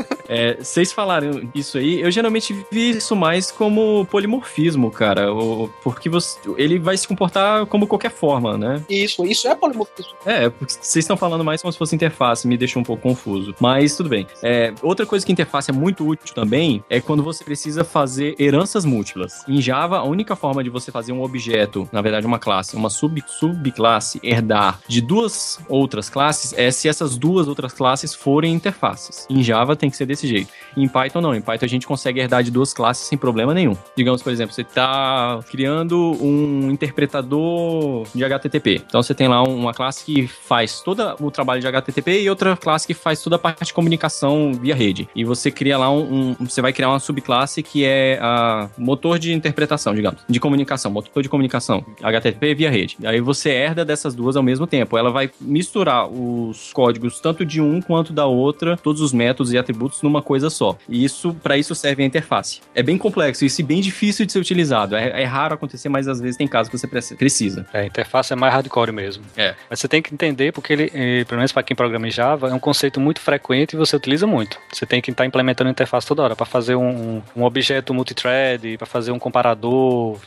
vocês 0.59 0.91
falaram 0.91 1.49
isso 1.53 1.77
aí, 1.77 2.01
eu 2.01 2.09
geralmente 2.11 2.53
vi 2.71 2.91
isso 2.91 3.15
mais 3.15 3.51
como 3.51 4.05
polimorfismo, 4.09 4.89
cara. 4.91 5.33
o- 5.33 5.69
porque 5.83 6.09
você, 6.09 6.37
ele 6.57 6.79
vai 6.79 6.95
se 6.97 7.07
comportar 7.07 7.65
como 7.65 7.85
qualquer 7.87 8.11
forma, 8.11 8.57
né? 8.57 8.83
Isso, 8.89 9.25
isso 9.25 9.47
é 9.47 9.55
polimorfismo. 9.55 10.13
É, 10.25 10.49
porque 10.49 10.73
vocês 10.73 11.03
estão 11.03 11.17
falando 11.17 11.43
mais 11.43 11.61
como 11.61 11.71
se 11.71 11.77
fosse 11.77 11.95
interface, 11.95 12.47
me 12.47 12.57
deixa 12.57 12.77
um 12.79 12.83
pouco 12.83 13.01
confuso. 13.03 13.53
Mas 13.59 13.95
tudo 13.95 14.09
bem. 14.09 14.27
É, 14.43 14.73
outra 14.81 15.05
coisa 15.05 15.25
que 15.25 15.31
interface 15.31 15.69
é 15.69 15.73
muito 15.73 16.07
útil 16.07 16.33
também 16.33 16.83
é 16.89 16.99
quando 17.01 17.23
você 17.23 17.43
precisa 17.43 17.83
fazer 17.83 18.35
heranças 18.39 18.85
múltiplas. 18.85 19.43
Em 19.47 19.61
Java, 19.61 19.97
a 19.97 20.03
única 20.03 20.35
forma 20.35 20.63
de 20.63 20.69
você 20.69 20.91
fazer 20.91 21.11
um 21.11 21.21
objeto, 21.23 21.87
na 21.91 22.01
verdade 22.01 22.25
uma 22.25 22.39
classe, 22.39 22.75
uma 22.75 22.89
sub, 22.89 23.21
subclasse, 23.27 24.19
herdar 24.23 24.79
de 24.87 25.01
duas 25.01 25.59
outras 25.67 26.09
classes 26.09 26.53
é 26.57 26.71
se 26.71 26.87
essas 26.87 27.17
duas 27.17 27.47
outras 27.47 27.73
classes 27.73 28.13
forem 28.13 28.53
interfaces. 28.53 29.25
Em 29.29 29.43
Java 29.43 29.75
tem 29.75 29.89
que 29.89 29.97
ser 29.97 30.05
desse 30.05 30.20
jeito. 30.27 30.49
Em 30.75 30.87
Python 30.87 31.21
não. 31.21 31.35
Em 31.35 31.41
Python 31.41 31.65
a 31.65 31.69
gente 31.69 31.85
consegue 31.87 32.19
herdar 32.19 32.43
de 32.43 32.51
duas 32.51 32.73
classes 32.73 33.05
sem 33.07 33.17
problema 33.17 33.53
nenhum. 33.53 33.75
Digamos, 33.95 34.21
por 34.23 34.31
exemplo, 34.31 34.53
você 34.53 34.61
está 34.61 35.39
criando 35.49 35.97
um 36.21 36.69
interpretador 36.71 38.05
de 38.13 38.23
HTTP. 38.23 38.81
Então 38.85 39.01
você 39.01 39.13
tem 39.13 39.27
lá 39.27 39.43
uma 39.43 39.73
classe 39.73 40.05
que 40.05 40.27
faz 40.27 40.81
todo 40.81 41.15
o 41.19 41.29
trabalho 41.31 41.61
de 41.61 41.67
HTTP 41.67 42.21
e 42.23 42.29
outra 42.29 42.55
classe 42.55 42.87
que 42.87 42.93
faz 42.93 43.21
toda 43.21 43.35
a 43.35 43.39
parte 43.39 43.65
de 43.65 43.73
comunicação 43.73 44.53
via 44.53 44.75
rede. 44.75 45.07
E 45.15 45.23
você 45.23 45.51
cria 45.51 45.77
lá 45.77 45.91
um, 45.91 46.35
um- 46.39 46.45
você 46.45 46.61
vai 46.61 46.73
criar 46.73 46.89
uma 46.89 46.99
subclasse 46.99 47.61
que 47.63 47.83
é 47.85 48.19
a 48.21 48.69
motor 48.77 49.19
de 49.19 49.33
interpretação, 49.33 49.93
digamos, 49.93 50.21
de 50.27 50.39
comunicação, 50.39 50.91
motor 50.91 51.21
de 51.23 51.29
comunicação, 51.29 51.85
HTTP 52.01 52.55
via 52.55 52.69
rede. 52.71 52.97
Aí 53.03 53.19
você 53.21 53.49
herda 53.49 53.83
dessas 53.85 54.15
duas 54.15 54.35
ao 54.35 54.43
mesmo 54.43 54.65
tempo. 54.65 54.97
Ela 54.97 55.09
vai 55.11 55.29
misturar 55.39 56.07
os 56.09 56.71
códigos 56.73 57.19
tanto 57.19 57.45
de 57.45 57.61
um 57.61 57.81
quanto 57.81 58.13
da 58.13 58.25
outra, 58.25 58.77
todos 58.77 59.01
os 59.01 59.13
métodos 59.13 59.53
e 59.53 59.57
atributos 59.57 59.99
numa 60.11 60.21
coisa 60.21 60.49
só. 60.49 60.77
E 60.87 61.03
isso, 61.03 61.33
para 61.41 61.57
isso 61.57 61.73
serve 61.73 62.03
a 62.03 62.05
interface. 62.05 62.61
É 62.75 62.83
bem 62.83 62.97
complexo 62.97 63.45
isso 63.45 63.61
e 63.61 63.63
bem 63.63 63.81
difícil 63.81 64.25
de 64.25 64.31
ser 64.31 64.39
utilizado. 64.39 64.95
É, 64.95 65.21
é 65.21 65.25
raro 65.25 65.55
acontecer, 65.55 65.89
mas 65.89 66.07
às 66.07 66.19
vezes 66.19 66.37
tem 66.37 66.47
casos 66.47 66.69
que 66.69 66.77
você 66.77 66.87
precisa. 67.15 67.65
É, 67.73 67.81
a 67.81 67.85
interface 67.85 68.33
é 68.33 68.35
mais 68.35 68.53
hardcore 68.53 68.91
mesmo. 68.91 69.23
É. 69.37 69.55
Mas 69.69 69.79
você 69.79 69.87
tem 69.87 70.01
que 70.01 70.13
entender, 70.13 70.51
porque 70.51 70.73
ele, 70.73 70.91
eh, 70.93 71.23
pelo 71.25 71.37
menos 71.39 71.51
para 71.51 71.63
quem 71.63 71.75
programa 71.75 72.07
em 72.07 72.11
Java, 72.11 72.49
é 72.49 72.53
um 72.53 72.59
conceito 72.59 72.99
muito 72.99 73.19
frequente 73.21 73.73
e 73.73 73.77
você 73.77 73.95
utiliza 73.95 74.27
muito. 74.27 74.57
Você 74.71 74.85
tem 74.85 75.01
que 75.01 75.11
estar 75.11 75.25
implementando 75.25 75.69
a 75.69 75.71
interface 75.71 76.05
toda 76.05 76.21
hora 76.23 76.35
para 76.35 76.45
fazer 76.45 76.75
um, 76.75 77.21
um- 77.35 77.43
objeto 77.43 77.93
multithread, 77.93 78.77
para 78.77 78.87
fazer 78.87 79.11
um 79.11 79.19
comparador, 79.19 80.17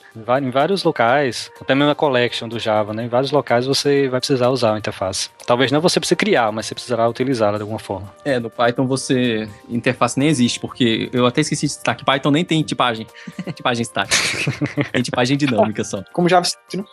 em 0.42 0.50
vários 0.50 0.84
locais, 0.84 1.50
até 1.60 1.74
mesmo 1.74 1.90
a 1.90 1.94
collection 1.94 2.48
do 2.48 2.58
Java, 2.58 2.92
né? 2.92 3.04
Em 3.04 3.08
vários 3.08 3.30
locais 3.30 3.66
você 3.66 4.08
vai 4.08 4.20
precisar 4.20 4.48
usar 4.48 4.74
a 4.74 4.78
interface. 4.78 5.30
Talvez 5.46 5.70
não 5.72 5.80
você 5.80 5.98
precise 6.00 6.16
criar, 6.16 6.52
mas 6.52 6.66
você 6.66 6.74
precisará 6.74 7.08
utilizá-la 7.08 7.56
de 7.56 7.62
alguma 7.62 7.78
forma. 7.78 8.12
É, 8.24 8.38
no 8.38 8.50
Python 8.50 8.86
você. 8.86 9.48
Interface 9.74 10.18
nem 10.18 10.28
existe, 10.28 10.60
porque 10.60 11.08
eu 11.12 11.26
até 11.26 11.40
esqueci 11.40 11.66
de 11.66 11.72
citar 11.72 11.96
que 11.96 12.04
Python 12.04 12.30
nem 12.30 12.44
tem 12.44 12.62
tipagem. 12.62 13.06
tipagem 13.54 13.84
static. 13.84 14.14
tem 14.92 15.02
tipagem 15.02 15.36
dinâmica 15.36 15.82
só. 15.84 16.02
Como 16.12 16.28
JavaScript, 16.28 16.76
né? 16.76 16.84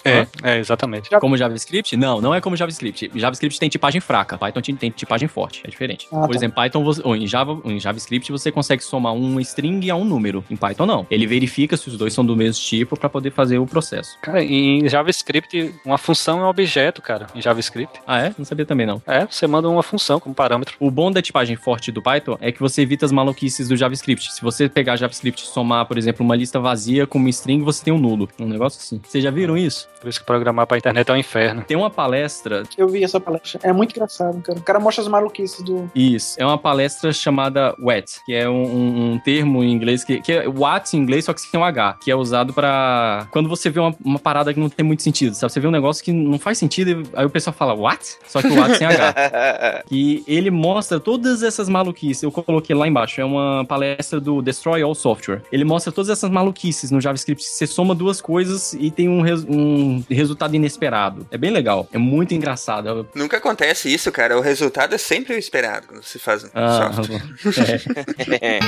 É, 0.44 0.56
é 0.56 0.58
exatamente. 0.60 1.10
Como 1.20 1.38
JavaScript? 1.38 1.96
Não, 1.98 2.20
não 2.22 2.34
é 2.34 2.42
como 2.42 2.56
JavaScript. 2.56 3.12
JavaScript 3.16 3.60
tem 3.60 3.70
tipagem 3.70 4.02
fraca, 4.02 4.38
Python 4.38 4.62
tem- 4.62 4.76
tem 4.76 4.90
tipagem 4.90 5.28
forte, 5.28 5.62
é 5.66 5.70
diferente. 5.70 6.08
Ah, 6.12 6.22
Por 6.22 6.30
tá. 6.30 6.36
exemplo, 6.36 6.56
Python, 6.56 6.84
você- 6.84 7.02
ou 7.04 7.16
em, 7.16 7.28
Java, 7.28 7.60
em 7.66 7.80
JavaScript 7.80 8.32
você 8.32 8.52
consegue 8.52 8.84
somar 8.84 9.14
um 9.14 9.40
string 9.40 9.90
a 9.90 9.96
um 9.96 10.04
número. 10.06 10.44
Em 10.50 10.56
Python 10.56 10.86
não. 10.86 11.06
Ele 11.10 11.28
verifica 11.28 11.78
se 11.78 11.88
os 11.90 11.98
dois 11.98 12.14
são 12.14 12.26
do 12.26 12.36
mesmo 12.36 12.62
tipo 12.64 12.98
para 12.98 13.10
poder 13.10 13.32
fazer 13.32 13.58
o 13.60 13.66
processo. 13.66 14.18
Cara, 14.22 14.44
em 14.44 14.88
JavaScript, 14.90 15.74
uma 15.86 15.98
função 15.98 16.40
é 16.40 16.44
um 16.46 16.48
objeto, 16.48 17.02
cara, 17.02 17.28
em 17.36 17.42
JavaScript. 17.42 18.00
Ah, 18.08 18.20
é? 18.20 18.34
Não 18.38 18.46
sabia 18.46 18.66
também 18.66 18.86
não. 18.86 19.02
É, 19.06 19.26
você 19.26 19.46
manda 19.48 19.68
uma 19.70 19.84
função 19.84 20.20
como 20.20 20.34
parâmetro. 20.34 20.76
O 20.80 20.90
bom 20.90 21.12
da 21.12 21.22
tipagem 21.22 21.56
forte 21.56 21.92
do 21.92 22.02
Python 22.02 22.38
é 22.40 22.52
que 22.52 22.60
você 22.62 22.82
evita 22.82 23.06
as 23.06 23.12
maluquices 23.12 23.68
do 23.68 23.76
JavaScript. 23.76 24.34
Se 24.34 24.42
você 24.42 24.70
pegar 24.70 24.96
JavaScript 24.96 25.44
e 25.44 25.48
somar, 25.48 25.86
por 25.86 25.98
exemplo, 25.98 26.26
uma 26.26 26.36
lista 26.36 26.60
vazia 26.60 27.06
com 27.08 27.18
uma 27.18 27.30
string, 27.30 27.64
você 27.64 27.84
tem 27.84 27.94
um 27.94 27.98
nulo. 27.98 28.30
Um 28.40 28.46
negócio 28.48 28.80
assim. 28.80 29.02
Vocês 29.06 29.24
já 29.24 29.32
viram 29.32 29.58
isso? 29.58 29.88
Por 30.00 30.10
isso 30.10 30.20
que 30.20 30.26
programar 30.26 30.66
pra 30.68 30.78
internet 30.78 31.10
é 31.10 31.14
um 31.14 31.18
inferno. 31.18 31.64
Tem 31.64 31.78
uma 31.78 31.90
palestra 31.90 32.64
Eu 32.78 32.88
vi 32.90 33.04
essa 33.04 33.20
palestra. 33.20 33.60
É 33.64 33.72
muito 33.74 33.92
engraçado, 33.92 34.42
cara. 34.42 34.60
O 34.60 34.64
cara 34.64 34.80
mostra 34.80 35.02
as 35.04 35.08
maluquices 35.08 35.62
do. 35.64 35.90
Isso, 35.96 36.36
é 36.40 36.46
uma 36.46 36.58
palestra 36.58 37.12
chamada 37.14 37.76
WET, 37.80 38.22
que 38.26 38.34
é 38.34 38.50
um, 38.50 38.64
um- 38.64 39.12
um 39.14 39.20
termo 39.20 39.64
em 39.64 39.72
inglês, 39.72 40.04
que, 40.04 40.20
que 40.22 40.32
é 40.32 40.48
WAT 40.48 40.94
em 40.96 41.00
inglês, 41.00 41.26
só 41.26 41.34
que 41.34 41.42
sem 41.42 41.60
um 41.60 41.64
H, 41.64 41.98
que 42.02 42.10
é 42.12 42.16
usado 42.16 42.54
pra 42.54 43.28
quando 43.32 43.48
você 43.50 43.70
vê 43.70 43.80
uma, 43.80 43.96
uma 44.04 44.20
parada 44.20 44.54
que 44.54 44.60
não 44.60 44.70
tem 44.70 44.86
muito 44.86 45.02
sentido, 45.04 45.34
sabe? 45.36 45.52
Você 45.54 45.60
vê 45.60 45.68
um 45.68 45.72
negócio 45.72 46.04
que 46.04 46.12
não 46.12 46.38
faz 46.40 46.58
sentido, 46.58 46.90
e 46.92 47.04
aí 47.16 47.26
o 47.26 47.30
pessoal 47.30 47.54
fala, 47.54 47.74
what? 47.74 48.18
Só 48.28 48.42
que 48.42 48.48
o 48.48 48.56
WAT 48.60 48.76
sem 48.78 48.88
H. 48.88 49.84
E 49.92 50.24
ele 50.28 50.50
mostra 50.52 51.00
todas 51.00 51.44
essas 51.44 51.68
maluquices, 51.70 52.24
eu 52.24 52.32
coloquei 52.52 52.76
lá 52.76 52.88
embaixo, 52.88 53.20
é 53.22 53.26
uma 53.26 53.66
palestra 53.66 54.20
do 54.20 54.42
Destroy 54.42 54.82
All 54.82 54.94
Software. 54.96 55.42
Ele 55.52 55.64
mostra 55.64 55.92
todas 55.92 56.10
essas 56.10 56.30
maluquices 56.30 56.92
no 56.92 57.00
JavaScript, 57.02 57.44
você 57.44 57.66
soma 57.66 57.96
duas 57.96 58.22
coisas 58.22 58.74
e 58.74 58.92
tem 58.92 59.08
um, 59.10 59.22
res- 59.22 59.46
um 59.48 60.04
resultado 60.10 60.56
inesperado. 60.56 61.26
É 61.32 61.38
bem 61.38 61.52
legal, 61.52 61.88
é 61.92 61.98
muito 61.98 62.34
engraçado. 62.34 63.08
Nunca 63.16 63.38
acontece 63.38 63.92
isso, 63.94 64.12
cara. 64.12 64.38
O 64.38 64.42
resultado 64.42 64.94
é 64.94 64.98
sempre 64.98 65.36
o 65.36 65.38
esperado 65.38 65.88
quando 65.88 66.04
se 66.04 66.20
faz 66.20 66.44
um 66.44 66.48
Ah, 66.54 66.92
software. 66.94 67.24
é. 68.42 68.60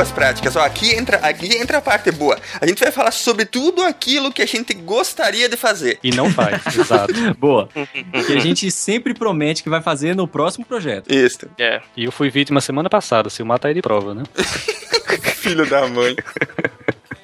Boas 0.00 0.12
práticas. 0.12 0.56
Ó, 0.56 0.60
aqui 0.60 0.94
entra, 0.94 1.18
aqui 1.18 1.58
entra 1.58 1.76
a 1.76 1.82
parte 1.82 2.10
boa. 2.10 2.38
A 2.58 2.66
gente 2.66 2.82
vai 2.82 2.90
falar 2.90 3.10
sobre 3.10 3.44
tudo 3.44 3.82
aquilo 3.82 4.32
que 4.32 4.40
a 4.40 4.46
gente 4.46 4.72
gostaria 4.72 5.46
de 5.46 5.58
fazer. 5.58 5.98
E 6.02 6.10
não 6.10 6.30
faz, 6.30 6.64
exato. 6.74 7.12
Boa. 7.38 7.68
Que 8.26 8.32
a 8.32 8.40
gente 8.40 8.70
sempre 8.70 9.12
promete 9.12 9.62
que 9.62 9.68
vai 9.68 9.82
fazer 9.82 10.16
no 10.16 10.26
próximo 10.26 10.64
projeto. 10.64 11.12
Isso. 11.12 11.50
É. 11.58 11.82
E 11.94 12.04
eu 12.04 12.12
fui 12.12 12.30
vítima 12.30 12.62
semana 12.62 12.88
passada, 12.88 13.28
se 13.28 13.42
o 13.42 13.58
tá 13.58 13.68
aí 13.68 13.74
de 13.74 13.82
prova, 13.82 14.14
né? 14.14 14.22
Filho 15.36 15.68
da 15.68 15.86
mãe. 15.86 16.16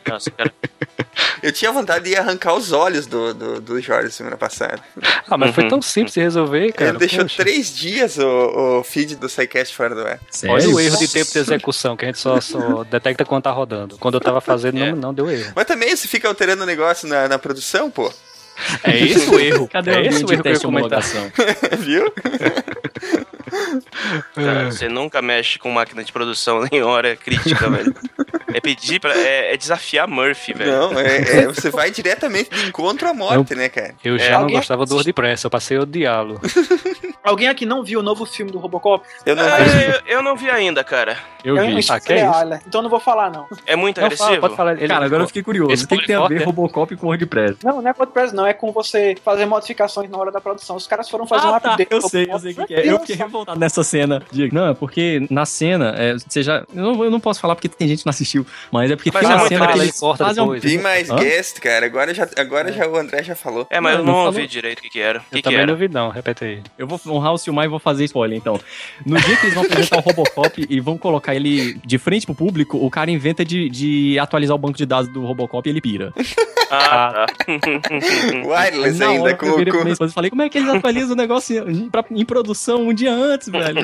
Nossa, 0.08 0.30
cara. 0.30 0.52
Eu 1.42 1.52
tinha 1.52 1.70
vontade 1.70 2.04
de 2.08 2.16
arrancar 2.16 2.54
os 2.54 2.72
olhos 2.72 3.06
do, 3.06 3.32
do, 3.32 3.60
do 3.60 3.80
Jorge 3.80 4.10
semana 4.10 4.36
passada. 4.36 4.80
Ah, 5.28 5.36
mas 5.36 5.54
foi 5.54 5.68
tão 5.68 5.80
simples 5.82 6.14
de 6.14 6.20
resolver, 6.20 6.72
cara. 6.72 6.90
Ele 6.90 6.98
deixou 6.98 7.20
Poxa. 7.20 7.42
três 7.42 7.74
dias 7.74 8.18
o, 8.18 8.78
o 8.80 8.84
feed 8.84 9.16
do 9.16 9.28
SciCast 9.28 9.74
fora 9.74 9.94
do 9.94 10.06
ar. 10.06 10.18
Olha 10.48 10.68
o 10.68 10.80
erro 10.80 10.96
de 10.98 11.08
tempo 11.08 11.30
de 11.30 11.38
execução, 11.38 11.96
que 11.96 12.04
a 12.04 12.08
gente 12.08 12.18
só, 12.18 12.40
só 12.40 12.84
detecta 12.84 13.24
quando 13.24 13.42
tá 13.44 13.50
rodando. 13.52 13.96
Quando 13.98 14.14
eu 14.14 14.20
tava 14.20 14.40
fazendo, 14.40 14.78
É. 14.78 14.90
não, 14.90 14.96
não 14.96 15.14
deu 15.14 15.30
erro. 15.30 15.52
Mas 15.54 15.66
também 15.66 15.94
você 15.94 16.08
fica 16.08 16.26
alterando 16.28 16.62
o 16.62 16.66
negócio 16.66 17.06
na, 17.08 17.28
na 17.28 17.38
produção, 17.38 17.90
pô. 17.90 18.12
É 18.82 18.96
esse 18.98 19.28
o 19.28 19.38
erro. 19.40 19.68
Cadê 19.68 19.90
o 19.90 19.94
é 19.94 20.06
esse 20.06 20.24
o 20.24 20.32
erro 20.32 20.42
teste 20.42 20.60
de 20.62 20.66
homologação? 20.66 21.30
Viu? 21.78 22.12
Cara, 24.34 24.70
você 24.70 24.88
nunca 24.88 25.20
mexe 25.22 25.58
com 25.58 25.70
máquina 25.70 26.02
de 26.02 26.12
produção 26.12 26.66
em 26.72 26.82
hora 26.82 27.14
crítica, 27.16 27.68
velho. 27.70 27.94
É 28.56 28.60
pedir 28.60 28.98
pra. 28.98 29.12
É, 29.14 29.52
é 29.52 29.56
desafiar 29.58 30.08
Murphy, 30.08 30.54
velho. 30.54 30.72
Não, 30.72 30.98
é, 30.98 31.16
é- 31.18 31.46
você 31.46 31.68
vai 31.70 31.90
diretamente 31.90 32.48
de 32.48 32.66
encontro 32.68 33.06
à 33.06 33.12
morte, 33.12 33.54
né, 33.54 33.68
cara? 33.68 33.94
Eu 34.02 34.16
É, 34.16 34.18
já 34.18 34.40
não 34.40 34.48
gostava 34.48 34.86
do 34.86 34.94
WordPress, 34.94 35.44
eu 35.44 35.50
passei 35.50 35.76
a 35.76 35.80
odiá-lo. 35.82 36.40
Alguém 37.26 37.48
aqui 37.48 37.66
não 37.66 37.82
viu 37.82 38.00
o 38.00 38.02
novo 38.02 38.24
filme 38.24 38.50
do 38.52 38.58
Robocop? 38.58 39.04
Eu 39.24 39.34
não 39.36 39.42
É, 39.44 40.02
eu, 40.06 40.16
eu 40.18 40.22
não 40.22 40.36
vi 40.36 40.48
ainda, 40.48 40.82
cara. 40.84 41.18
Eu 41.44 41.56
é 41.58 41.62
um 41.62 41.76
vi. 41.76 41.86
Ah, 41.90 42.00
que 42.00 42.12
é 42.12 42.24
isso? 42.24 42.60
Então 42.66 42.82
não 42.82 42.88
vou 42.90 42.98
falar, 43.00 43.30
não. 43.30 43.46
É 43.66 43.76
muito 43.76 43.98
Não, 44.00 44.06
agressivo. 44.06 44.28
fala, 44.28 44.40
pode 44.40 44.56
falar. 44.56 44.72
Ele, 44.72 44.88
Cara, 44.88 45.04
agora 45.04 45.22
eu 45.22 45.26
fiquei 45.26 45.42
curioso. 45.42 45.72
Esse 45.72 45.84
O 45.84 45.88
que, 45.88 45.98
que 45.98 46.06
tem 46.06 46.16
a 46.16 46.26
ver 46.26 46.42
Robocop 46.42 46.94
com 46.96 47.06
WordPress? 47.06 47.58
Não, 47.64 47.80
não 47.82 47.90
é 47.90 47.94
WordPress, 47.96 48.34
não. 48.34 48.46
É 48.46 48.52
com 48.52 48.72
você 48.72 49.14
fazer 49.24 49.46
modificações 49.46 50.10
na 50.10 50.18
hora 50.18 50.32
da 50.32 50.40
produção. 50.40 50.76
Os 50.76 50.86
caras 50.86 51.08
foram 51.08 51.26
fazer 51.26 51.46
um 51.46 51.54
Ah, 51.54 51.60
tá, 51.60 51.70
update. 51.74 51.92
eu 51.92 52.00
sei, 52.02 52.28
eu 52.30 52.38
sei 52.38 52.52
o 52.52 52.54
que, 52.56 52.66
que 52.66 52.74
é. 52.74 52.88
Eu 52.90 53.00
fiquei 53.00 53.16
revoltado 53.16 53.58
nessa 53.58 53.82
cena. 53.84 54.22
Não, 54.52 54.68
é 54.68 54.74
porque 54.74 55.26
na 55.30 55.44
cena, 55.46 55.94
é, 55.96 56.14
você 56.14 56.42
já. 56.42 56.64
Eu 56.74 56.82
não, 56.82 57.04
eu 57.04 57.10
não 57.10 57.20
posso 57.20 57.40
falar 57.40 57.54
porque 57.54 57.68
tem 57.68 57.86
gente 57.88 58.00
que 58.00 58.06
não 58.06 58.10
assistiu, 58.10 58.46
mas 58.72 58.90
é 58.90 58.96
porque 58.96 59.10
Mas 59.12 59.22
tem 59.22 59.32
é 59.32 59.36
uma 59.36 59.48
cena 59.48 59.66
que 59.68 59.78
eles 59.78 60.00
fazem 60.18 60.42
um-. 60.42 60.58
Be 60.58 60.78
mais 60.78 61.10
Hã? 61.10 61.16
guest, 61.16 61.60
cara. 61.60 61.86
Agora, 61.86 62.12
já, 62.14 62.28
agora 62.36 62.72
já 62.72 62.86
o 62.88 62.96
André 62.96 63.22
já 63.22 63.34
falou. 63.36 63.66
É, 63.70 63.80
mas 63.80 63.96
eu 63.98 64.04
não 64.04 64.24
ouvi 64.26 64.46
direito 64.46 64.80
o 64.80 64.82
que, 64.82 64.90
que 64.90 65.00
era. 65.00 65.18
O 65.20 65.22
que, 65.30 65.38
Eu 65.38 65.42
também 65.42 65.66
não 65.66 65.76
vi, 65.76 65.88
não. 65.88 66.08
Repete 66.08 66.44
aí. 66.44 66.62
Eu 66.78 66.86
vou 66.86 66.98
honrar 67.16 67.32
o 67.32 67.38
Silmar 67.38 67.64
e 67.64 67.68
vou 67.68 67.78
fazer 67.78 68.04
spoiler, 68.04 68.36
então. 68.38 68.58
No 69.04 69.18
dia 69.20 69.36
que 69.36 69.46
eles 69.46 69.54
vão 69.54 69.64
apresentar 69.64 69.98
o 69.98 70.00
Robocop 70.00 70.64
e 70.68 70.80
vão 70.80 70.96
colocar 70.98 71.34
ele 71.34 71.74
de 71.84 71.98
frente 71.98 72.26
pro 72.26 72.34
público, 72.34 72.76
o 72.78 72.90
cara 72.90 73.10
inventa 73.10 73.44
de, 73.44 73.68
de 73.68 74.18
atualizar 74.18 74.54
o 74.54 74.58
banco 74.58 74.76
de 74.78 74.86
dados 74.86 75.10
do 75.12 75.24
Robocop 75.24 75.68
e 75.68 75.72
ele 75.72 75.80
pira. 75.80 76.12
Ah, 76.68 77.26
tá. 77.28 77.44
Wireless 78.44 78.98
Na 78.98 79.08
ainda, 79.10 79.34
com, 79.36 79.46
eu 79.46 79.88
esposa 79.88 80.12
falei, 80.12 80.30
como 80.30 80.42
é 80.42 80.48
que 80.48 80.58
eles 80.58 80.68
atualizam 80.68 81.12
o 81.12 81.16
negócio 81.16 81.70
em, 81.70 81.88
pra- 81.88 82.04
em 82.10 82.24
produção 82.24 82.88
um 82.88 82.92
dia 82.92 83.12
antes, 83.14 83.48
velho? 83.48 83.82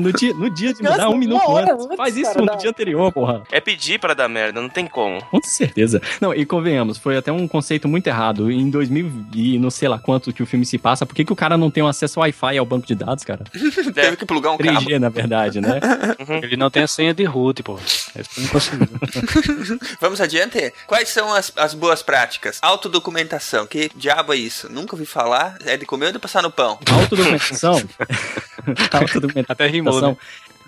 No 0.00 0.12
dia, 0.12 0.34
no 0.34 0.50
dia 0.50 0.74
de 0.74 0.82
mudar, 0.82 1.08
um 1.08 1.16
minuto 1.16 1.56
antes. 1.56 1.84
antes, 1.86 1.96
Faz 1.96 2.16
isso 2.16 2.32
cara, 2.32 2.40
no 2.40 2.46
dá. 2.46 2.54
dia 2.56 2.68
anterior, 2.70 3.10
porra. 3.12 3.42
É 3.50 3.60
pedir 3.60 3.98
pra 3.98 4.12
dar 4.14 4.28
merda, 4.28 4.60
não 4.60 4.68
tem 4.68 4.86
como. 4.86 5.22
Com 5.24 5.40
certeza. 5.42 6.02
Não, 6.20 6.34
e 6.34 6.44
convenhamos, 6.44 6.98
foi 6.98 7.16
até 7.16 7.32
um 7.32 7.48
conceito 7.48 7.88
muito 7.88 8.06
errado. 8.06 8.50
Em 8.50 8.68
2000 8.68 9.10
e 9.34 9.58
não 9.58 9.70
sei 9.70 9.88
lá 9.88 9.98
quanto 9.98 10.32
que 10.32 10.42
o 10.42 10.46
filme 10.46 10.66
se 10.66 10.76
passa, 10.78 11.06
por 11.06 11.14
que, 11.14 11.24
que 11.24 11.32
o 11.32 11.36
cara 11.36 11.56
não 11.56 11.70
tem 11.70 11.82
um 11.82 11.86
acesso 11.88 12.20
Wi-Fi 12.20 12.51
ao 12.58 12.66
banco 12.66 12.86
de 12.86 12.94
dados, 12.94 13.24
cara? 13.24 13.44
Teve 13.94 14.16
que 14.16 14.26
plugar 14.26 14.52
um 14.52 14.58
cabo. 14.58 14.80
3G, 14.80 14.98
na 14.98 15.08
verdade, 15.08 15.60
né? 15.60 15.80
Ele 16.42 16.56
não 16.56 16.70
tem 16.70 16.82
a 16.82 16.86
senha 16.86 17.14
de 17.14 17.24
root, 17.24 17.62
pô. 17.62 17.78
Não 18.36 18.48
conseguiu. 18.48 18.88
Vamos 20.00 20.20
adiante? 20.20 20.72
Quais 20.86 21.08
são 21.08 21.32
as, 21.32 21.52
as 21.56 21.74
boas 21.74 22.02
práticas? 22.02 22.58
Autodocumentação. 22.62 23.66
Que 23.66 23.90
diabo 23.94 24.32
é 24.32 24.36
isso? 24.36 24.70
Nunca 24.72 24.94
ouvi 24.94 25.06
falar. 25.06 25.56
É 25.64 25.76
de 25.76 25.86
comer 25.86 26.06
ou 26.06 26.12
de 26.12 26.18
passar 26.18 26.42
no 26.42 26.50
pão? 26.50 26.78
Autodocumentação. 26.90 27.74
Autodocumentação. 28.92 29.44
Até 29.48 29.66
rimou, 29.66 30.00
né? 30.00 30.16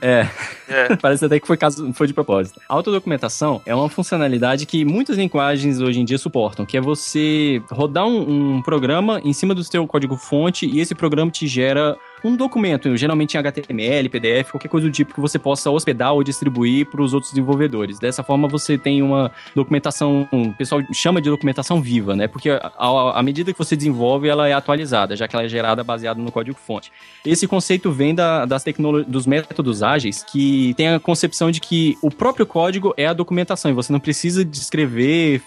É, 0.00 0.28
É. 0.68 0.96
parece 1.00 1.24
até 1.24 1.38
que 1.38 1.46
foi, 1.46 1.56
caso, 1.56 1.92
foi 1.92 2.06
de 2.06 2.14
propósito. 2.14 2.60
A 2.68 2.74
autodocumentação 2.74 3.60
é 3.64 3.74
uma 3.74 3.88
funcionalidade 3.88 4.66
que 4.66 4.84
muitas 4.84 5.16
linguagens 5.16 5.80
hoje 5.80 6.00
em 6.00 6.04
dia 6.04 6.18
suportam, 6.18 6.64
que 6.64 6.76
é 6.76 6.80
você 6.80 7.62
rodar 7.70 8.06
um, 8.06 8.56
um 8.56 8.62
programa 8.62 9.20
em 9.24 9.32
cima 9.32 9.54
do 9.54 9.62
seu 9.64 9.86
código-fonte 9.86 10.66
e 10.66 10.80
esse 10.80 10.94
programa 10.94 11.30
te 11.30 11.46
gera 11.46 11.96
um 12.24 12.34
documento, 12.34 12.96
geralmente 12.96 13.34
em 13.34 13.38
HTML, 13.38 14.08
PDF, 14.08 14.50
qualquer 14.50 14.68
coisa 14.68 14.86
do 14.88 14.92
tipo 14.92 15.12
que 15.14 15.20
você 15.20 15.38
possa 15.38 15.70
hospedar 15.70 16.12
ou 16.14 16.24
distribuir 16.24 16.86
para 16.86 17.02
os 17.02 17.12
outros 17.12 17.30
desenvolvedores. 17.32 17.98
Dessa 17.98 18.22
forma, 18.22 18.48
você 18.48 18.78
tem 18.78 19.02
uma 19.02 19.30
documentação, 19.54 20.26
o 20.32 20.52
pessoal 20.54 20.80
chama 20.92 21.20
de 21.20 21.28
documentação 21.28 21.80
viva, 21.82 22.16
né? 22.16 22.26
Porque 22.26 22.50
à 22.50 23.22
medida 23.22 23.52
que 23.52 23.58
você 23.58 23.76
desenvolve, 23.76 24.28
ela 24.28 24.48
é 24.48 24.52
atualizada, 24.52 25.14
já 25.14 25.28
que 25.28 25.36
ela 25.36 25.44
é 25.44 25.48
gerada 25.48 25.84
baseada 25.84 26.20
no 26.20 26.32
código-fonte. 26.32 26.90
Esse 27.24 27.46
conceito 27.46 27.90
vem 27.92 28.14
da- 28.14 28.46
das 28.46 28.64
dos 29.06 29.26
métodos 29.26 29.82
ágeis, 29.82 30.22
que 30.22 30.72
tem 30.74 30.88
a 30.88 30.98
concepção 30.98 31.50
de 31.50 31.60
que 31.60 31.98
o 32.00 32.10
próprio 32.10 32.46
código 32.46 32.94
é 32.96 33.06
a 33.06 33.12
documentação 33.12 33.70
e 33.70 33.74
você 33.74 33.92
não 33.92 34.00
precisa 34.00 34.44
descrever 34.44 35.42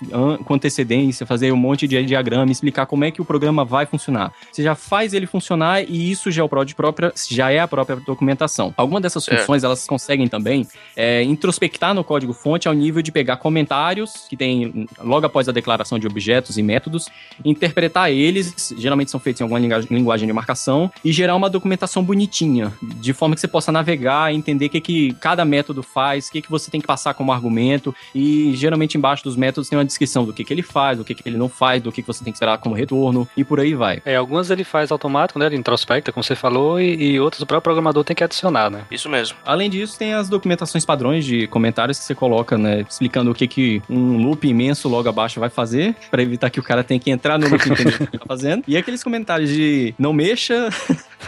com 0.45 0.53
antecedência, 0.53 1.25
fazer 1.25 1.51
um 1.51 1.57
monte 1.57 1.87
de 1.87 2.03
diagrama, 2.03 2.51
explicar 2.51 2.85
como 2.85 3.03
é 3.03 3.11
que 3.11 3.21
o 3.21 3.25
programa 3.25 3.65
vai 3.65 3.85
funcionar. 3.85 4.31
Você 4.51 4.61
já 4.61 4.75
faz 4.75 5.13
ele 5.13 5.25
funcionar 5.25 5.81
e 5.81 6.11
isso 6.11 6.29
já 6.29 6.41
é, 6.41 6.45
o 6.45 6.49
de 6.67 6.75
própria, 6.75 7.11
já 7.29 7.51
é 7.51 7.59
a 7.59 7.67
própria 7.67 7.97
documentação. 7.97 8.73
Algumas 8.77 9.01
dessas 9.01 9.23
Certo. 9.23 9.39
funções 9.39 9.63
elas 9.63 9.85
conseguem 9.85 10.27
também 10.27 10.67
é, 10.95 11.23
introspectar 11.23 11.93
no 11.93 12.03
código-fonte 12.03 12.67
ao 12.67 12.73
nível 12.73 13.01
de 13.01 13.11
pegar 13.11 13.37
comentários 13.37 14.27
que 14.29 14.37
tem 14.37 14.87
logo 15.03 15.25
após 15.25 15.47
a 15.49 15.51
declaração 15.51 15.97
de 15.97 16.07
objetos 16.07 16.57
e 16.57 16.63
métodos, 16.63 17.07
interpretar 17.43 18.11
eles, 18.11 18.73
geralmente 18.77 19.11
são 19.11 19.19
feitos 19.19 19.41
em 19.41 19.43
alguma 19.43 19.59
linguagem, 19.59 19.87
linguagem 19.89 20.27
de 20.27 20.33
marcação, 20.33 20.91
e 21.03 21.11
gerar 21.11 21.35
uma 21.35 21.49
documentação 21.49 22.03
bonitinha, 22.03 22.73
de 22.81 23.13
forma 23.13 23.35
que 23.35 23.41
você 23.41 23.47
possa 23.47 23.71
navegar, 23.71 24.33
entender 24.33 24.65
o 24.65 24.69
que, 24.69 24.81
que 24.81 25.13
cada 25.13 25.45
método 25.45 25.81
faz, 25.81 26.27
o 26.27 26.31
que, 26.31 26.41
que 26.41 26.49
você 26.49 26.69
tem 26.69 26.81
que 26.81 26.87
passar 26.87 27.13
como 27.13 27.31
argumento, 27.31 27.95
e 28.13 28.53
geralmente 28.55 28.97
embaixo 28.97 29.23
dos 29.23 29.35
métodos 29.35 29.69
tem 29.69 29.77
uma 29.77 29.85
descrição 29.85 30.25
do 30.25 30.33
que, 30.33 30.43
que 30.43 30.53
ele 30.53 30.61
faz, 30.61 30.97
do 30.97 31.05
que, 31.05 31.15
que 31.15 31.27
ele 31.27 31.37
não 31.37 31.49
faz, 31.49 31.81
do 31.81 31.91
que, 31.91 32.01
que 32.01 32.07
você 32.07 32.23
tem 32.23 32.31
que 32.33 32.37
esperar 32.37 32.57
como 32.57 32.75
retorno, 32.75 33.27
e 33.37 33.43
por 33.43 33.59
aí 33.59 33.73
vai. 33.73 34.01
É, 34.05 34.15
algumas 34.15 34.49
ele 34.49 34.63
faz 34.63 34.91
automático, 34.91 35.39
né? 35.39 35.45
Ele 35.45 35.55
introspecta, 35.55 36.11
como 36.11 36.23
você 36.23 36.35
falou, 36.35 36.56
e, 36.79 37.13
e 37.13 37.19
outros 37.19 37.41
o 37.41 37.45
próprio 37.45 37.63
programador 37.63 38.03
tem 38.03 38.15
que 38.15 38.23
adicionar, 38.23 38.69
né? 38.69 38.83
Isso 38.89 39.09
mesmo. 39.09 39.37
Além 39.45 39.69
disso, 39.69 39.97
tem 39.97 40.13
as 40.13 40.29
documentações 40.29 40.85
padrões 40.85 41.25
de 41.25 41.47
comentários 41.47 41.99
que 41.99 42.05
você 42.05 42.15
coloca, 42.15 42.57
né? 42.57 42.85
Explicando 42.87 43.31
o 43.31 43.33
que, 43.33 43.47
que 43.47 43.81
um 43.89 44.17
loop 44.17 44.47
imenso 44.47 44.87
logo 44.89 45.07
abaixo 45.09 45.39
vai 45.39 45.49
fazer, 45.49 45.95
pra 46.09 46.21
evitar 46.21 46.49
que 46.49 46.59
o 46.59 46.63
cara 46.63 46.83
tenha 46.83 46.99
que 46.99 47.11
entrar 47.11 47.37
no 47.37 47.47
loop 47.47 47.65
e 47.65 47.75
que 47.75 47.81
ele 47.81 47.91
tá 47.91 48.19
fazendo. 48.27 48.63
E 48.67 48.77
aqueles 48.77 49.03
comentários 49.03 49.49
de 49.49 49.93
não 49.97 50.13
mexa 50.13 50.69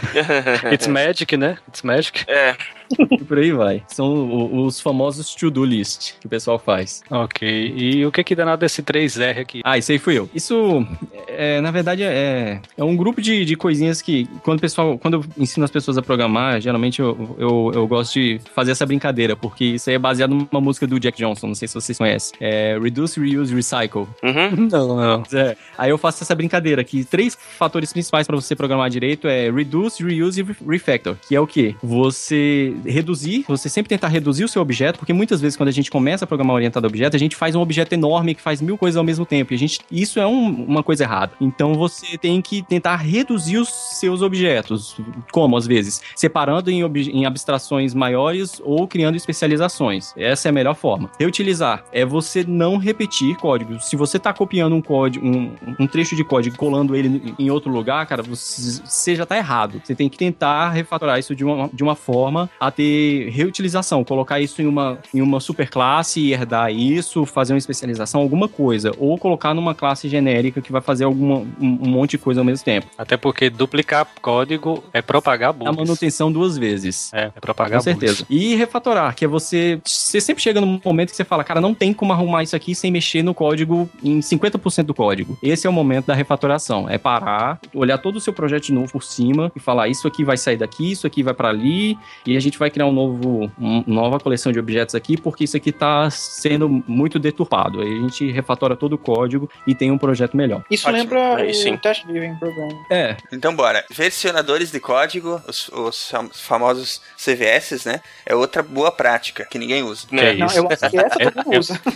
It's 0.72 0.86
magic, 0.86 1.36
né? 1.36 1.58
It's 1.68 1.82
magic. 1.82 2.24
É, 2.26 2.56
e 2.98 3.24
por 3.24 3.38
aí 3.38 3.52
vai. 3.52 3.82
São 3.88 4.64
os 4.64 4.80
famosos 4.80 5.34
to-do 5.34 5.64
list 5.64 6.14
que 6.20 6.26
o 6.26 6.30
pessoal 6.30 6.58
faz. 6.58 7.02
Ok. 7.10 7.48
E 7.76 8.04
o 8.06 8.12
que 8.12 8.22
que 8.24 8.34
danado 8.34 8.60
desse 8.60 8.82
3R 8.82 9.38
aqui? 9.40 9.60
Ah, 9.64 9.78
isso 9.78 9.92
aí 9.92 9.98
fui 9.98 10.18
eu. 10.18 10.28
Isso, 10.34 10.86
é, 11.28 11.60
na 11.60 11.70
verdade, 11.70 12.02
é, 12.02 12.60
é 12.76 12.84
um 12.84 12.96
grupo 12.96 13.20
de, 13.20 13.44
de 13.44 13.56
coisinhas 13.56 14.00
que, 14.02 14.26
quando 14.42 14.58
o 14.58 14.60
pessoal, 14.60 14.98
quando 14.98 15.14
eu 15.14 15.24
ensino 15.38 15.64
as 15.64 15.70
pessoas 15.70 15.96
a 15.98 16.02
programar, 16.02 16.60
geralmente 16.60 17.00
eu, 17.00 17.36
eu, 17.38 17.72
eu 17.74 17.86
gosto 17.86 18.14
de 18.14 18.40
fazer 18.54 18.72
essa 18.72 18.84
brincadeira, 18.86 19.36
porque 19.36 19.64
isso 19.64 19.88
aí 19.90 19.96
é 19.96 19.98
baseado 19.98 20.30
numa 20.34 20.60
música 20.60 20.86
do 20.86 20.98
Jack 20.98 21.18
Johnson, 21.18 21.48
não 21.48 21.54
sei 21.54 21.68
se 21.68 21.74
vocês 21.74 21.96
conhecem. 21.96 22.34
É 22.40 22.78
Reduce, 22.80 23.20
Reuse, 23.20 23.54
Recycle. 23.54 24.06
uhum. 24.22 24.68
Não, 24.70 24.96
não. 24.96 25.22
É, 25.32 25.56
aí 25.76 25.90
eu 25.90 25.98
faço 25.98 26.22
essa 26.22 26.34
brincadeira 26.34 26.82
que 26.84 27.04
três 27.04 27.36
fatores 27.58 27.92
principais 27.92 28.26
para 28.26 28.36
você 28.36 28.54
programar 28.54 28.88
direito 28.90 29.26
é 29.26 29.50
reduce, 29.50 30.02
reuse 30.04 30.40
e 30.40 30.44
re- 30.44 30.56
refactor, 30.68 31.16
que 31.28 31.34
é 31.34 31.40
o 31.40 31.46
que? 31.46 31.74
Você 31.82 32.74
reduzir, 32.84 33.44
você 33.48 33.68
sempre 33.68 33.88
tentar 33.88 34.08
reduzir 34.08 34.44
o 34.44 34.48
seu 34.48 34.62
objeto, 34.62 34.98
porque 34.98 35.12
muitas 35.12 35.40
vezes 35.40 35.56
quando 35.56 35.68
a 35.68 35.72
gente 35.72 35.90
começa 35.90 36.24
a 36.24 36.28
programar 36.28 36.56
orientado 36.56 36.86
a 36.86 36.88
objeto, 36.88 37.16
a 37.16 37.18
gente 37.18 37.36
faz 37.36 37.54
um 37.54 37.60
objeto 37.60 37.92
enorme 37.92 38.34
que 38.34 38.40
faz 38.42 38.60
mil 38.60 38.76
coisas 38.78 38.96
ao 38.96 39.04
mesmo 39.04 39.24
tempo, 39.26 39.52
e 39.52 39.56
a 39.56 39.58
gente, 39.58 39.80
isso 39.90 40.18
é 40.20 40.26
um- 40.26 40.64
uma 40.64 40.82
coisa 40.82 41.04
errada. 41.04 41.32
Então 41.40 41.74
você 41.74 42.16
tem 42.18 42.40
que 42.42 42.62
tentar 42.62 42.96
reduzir 42.96 43.58
os 43.58 43.68
seus 43.68 44.22
objetos, 44.22 44.96
como 45.32 45.56
às 45.56 45.66
vezes? 45.66 46.00
Separando 46.14 46.70
em, 46.70 46.82
em 46.82 47.26
abstrações 47.26 47.94
maiores 47.94 48.60
ou 48.64 48.86
criando 48.86 49.16
especializações. 49.16 50.12
Essa 50.16 50.48
é 50.48 50.50
a 50.50 50.52
melhor 50.52 50.74
forma. 50.74 51.10
Reutilizar 51.18 51.84
é 51.92 52.04
você 52.04 52.44
não 52.46 52.76
repetir 52.76 53.36
código. 53.36 53.80
Se 53.80 53.96
você 53.96 54.16
está 54.16 54.32
copiando 54.32 54.74
um 54.74 54.82
código, 54.82 55.26
um, 55.26 55.52
um 55.78 55.86
trecho 55.86 56.14
de 56.16 56.24
código 56.24 56.56
colando 56.56 56.94
ele 56.94 57.34
em 57.38 57.50
outro 57.50 57.70
lugar, 57.70 58.06
cara, 58.06 58.22
você, 58.22 58.80
você 58.84 59.16
já 59.16 59.26
tá 59.26 59.36
errado. 59.36 59.80
Você 59.84 59.94
tem 59.94 60.08
que 60.08 60.16
tentar 60.18 60.70
refatorar 60.70 61.18
isso 61.18 61.34
de 61.34 61.44
uma, 61.44 61.68
de 61.72 61.82
uma 61.82 61.94
forma 61.94 62.48
a 62.58 62.69
ter 62.70 63.28
reutilização, 63.30 64.04
colocar 64.04 64.40
isso 64.40 64.60
em 64.62 64.66
uma, 64.66 64.98
em 65.14 65.20
uma 65.20 65.40
superclasse 65.40 66.20
e 66.20 66.32
herdar 66.32 66.72
isso, 66.72 67.24
fazer 67.26 67.52
uma 67.52 67.58
especialização, 67.58 68.20
alguma 68.20 68.48
coisa. 68.48 68.92
Ou 68.98 69.16
colocar 69.18 69.54
numa 69.54 69.74
classe 69.74 70.08
genérica 70.08 70.60
que 70.60 70.72
vai 70.72 70.80
fazer 70.80 71.04
alguma, 71.04 71.38
um, 71.38 71.46
um 71.60 71.88
monte 71.88 72.12
de 72.12 72.18
coisa 72.18 72.40
ao 72.40 72.44
mesmo 72.44 72.64
tempo. 72.64 72.86
Até 72.96 73.16
porque 73.16 73.50
duplicar 73.50 74.06
código 74.20 74.82
é 74.92 75.02
propagar 75.02 75.50
A 75.50 75.52
bugs. 75.52 75.76
manutenção 75.76 76.30
duas 76.30 76.56
vezes. 76.56 77.12
É, 77.12 77.30
é 77.34 77.40
propagar 77.40 77.78
Com 77.78 77.84
certeza. 77.84 78.24
E 78.28 78.54
refatorar, 78.54 79.14
que 79.14 79.24
é 79.24 79.28
você. 79.28 79.80
Você 79.84 80.20
sempre 80.20 80.42
chega 80.42 80.60
num 80.60 80.80
momento 80.84 81.10
que 81.10 81.16
você 81.16 81.24
fala, 81.24 81.44
cara, 81.44 81.60
não 81.60 81.74
tem 81.74 81.92
como 81.92 82.12
arrumar 82.12 82.42
isso 82.42 82.56
aqui 82.56 82.74
sem 82.74 82.90
mexer 82.90 83.22
no 83.22 83.34
código 83.34 83.88
em 84.02 84.20
50% 84.20 84.84
do 84.84 84.94
código. 84.94 85.38
Esse 85.42 85.66
é 85.66 85.70
o 85.70 85.72
momento 85.72 86.06
da 86.06 86.14
refatoração. 86.14 86.88
É 86.88 86.98
parar, 86.98 87.60
olhar 87.74 87.98
todo 87.98 88.16
o 88.16 88.20
seu 88.20 88.32
projeto 88.32 88.64
de 88.64 88.72
novo 88.72 88.92
por 88.92 89.02
cima 89.02 89.50
e 89.54 89.60
falar, 89.60 89.88
isso 89.88 90.06
aqui 90.06 90.24
vai 90.24 90.36
sair 90.36 90.56
daqui, 90.56 90.92
isso 90.92 91.06
aqui 91.06 91.22
vai 91.22 91.34
pra 91.34 91.48
ali, 91.48 91.98
e 92.26 92.36
a 92.36 92.40
gente 92.40 92.58
vai 92.60 92.70
criar 92.70 92.86
um 92.86 92.92
novo, 92.92 93.50
uma 93.58 93.82
nova 93.86 94.20
coleção 94.20 94.52
de 94.52 94.58
objetos 94.60 94.94
aqui, 94.94 95.16
porque 95.20 95.44
isso 95.44 95.56
aqui 95.56 95.72
tá 95.72 96.08
sendo 96.10 96.68
muito 96.86 97.18
deturpado. 97.18 97.80
Aí 97.80 97.98
a 97.98 98.00
gente 98.02 98.30
refatora 98.30 98.76
todo 98.76 98.92
o 98.92 98.98
código 98.98 99.50
e 99.66 99.74
tem 99.74 99.90
um 99.90 99.98
projeto 99.98 100.36
melhor. 100.36 100.62
Isso 100.70 100.86
Ótimo. 100.88 101.02
lembra 101.02 101.36
Aí 101.36 101.52
sim. 101.54 101.74
o 101.74 101.78
Test 101.78 102.06
Driven 102.06 102.36
Program. 102.36 102.68
É, 102.90 103.16
Então 103.32 103.54
bora. 103.54 103.84
Versionadores 103.90 104.70
de 104.70 104.78
código, 104.78 105.40
os, 105.48 105.68
os 105.70 106.08
fam- 106.10 106.30
famosos 106.32 107.00
CVS, 107.16 107.84
né? 107.84 108.00
É 108.24 108.34
outra 108.34 108.62
boa 108.62 108.92
prática 108.92 109.44
que 109.50 109.58
ninguém 109.58 109.82
usa. 109.82 110.06
Que 110.06 110.16
É. 110.20 110.30
é 110.30 110.34
Não, 110.36 110.46
isso? 110.46 110.58
eu 110.58 110.68
acho 110.68 110.90
que 110.90 110.96
essa 110.98 111.18
todo 111.30 111.44
mundo 111.44 111.58
usa. 111.58 111.80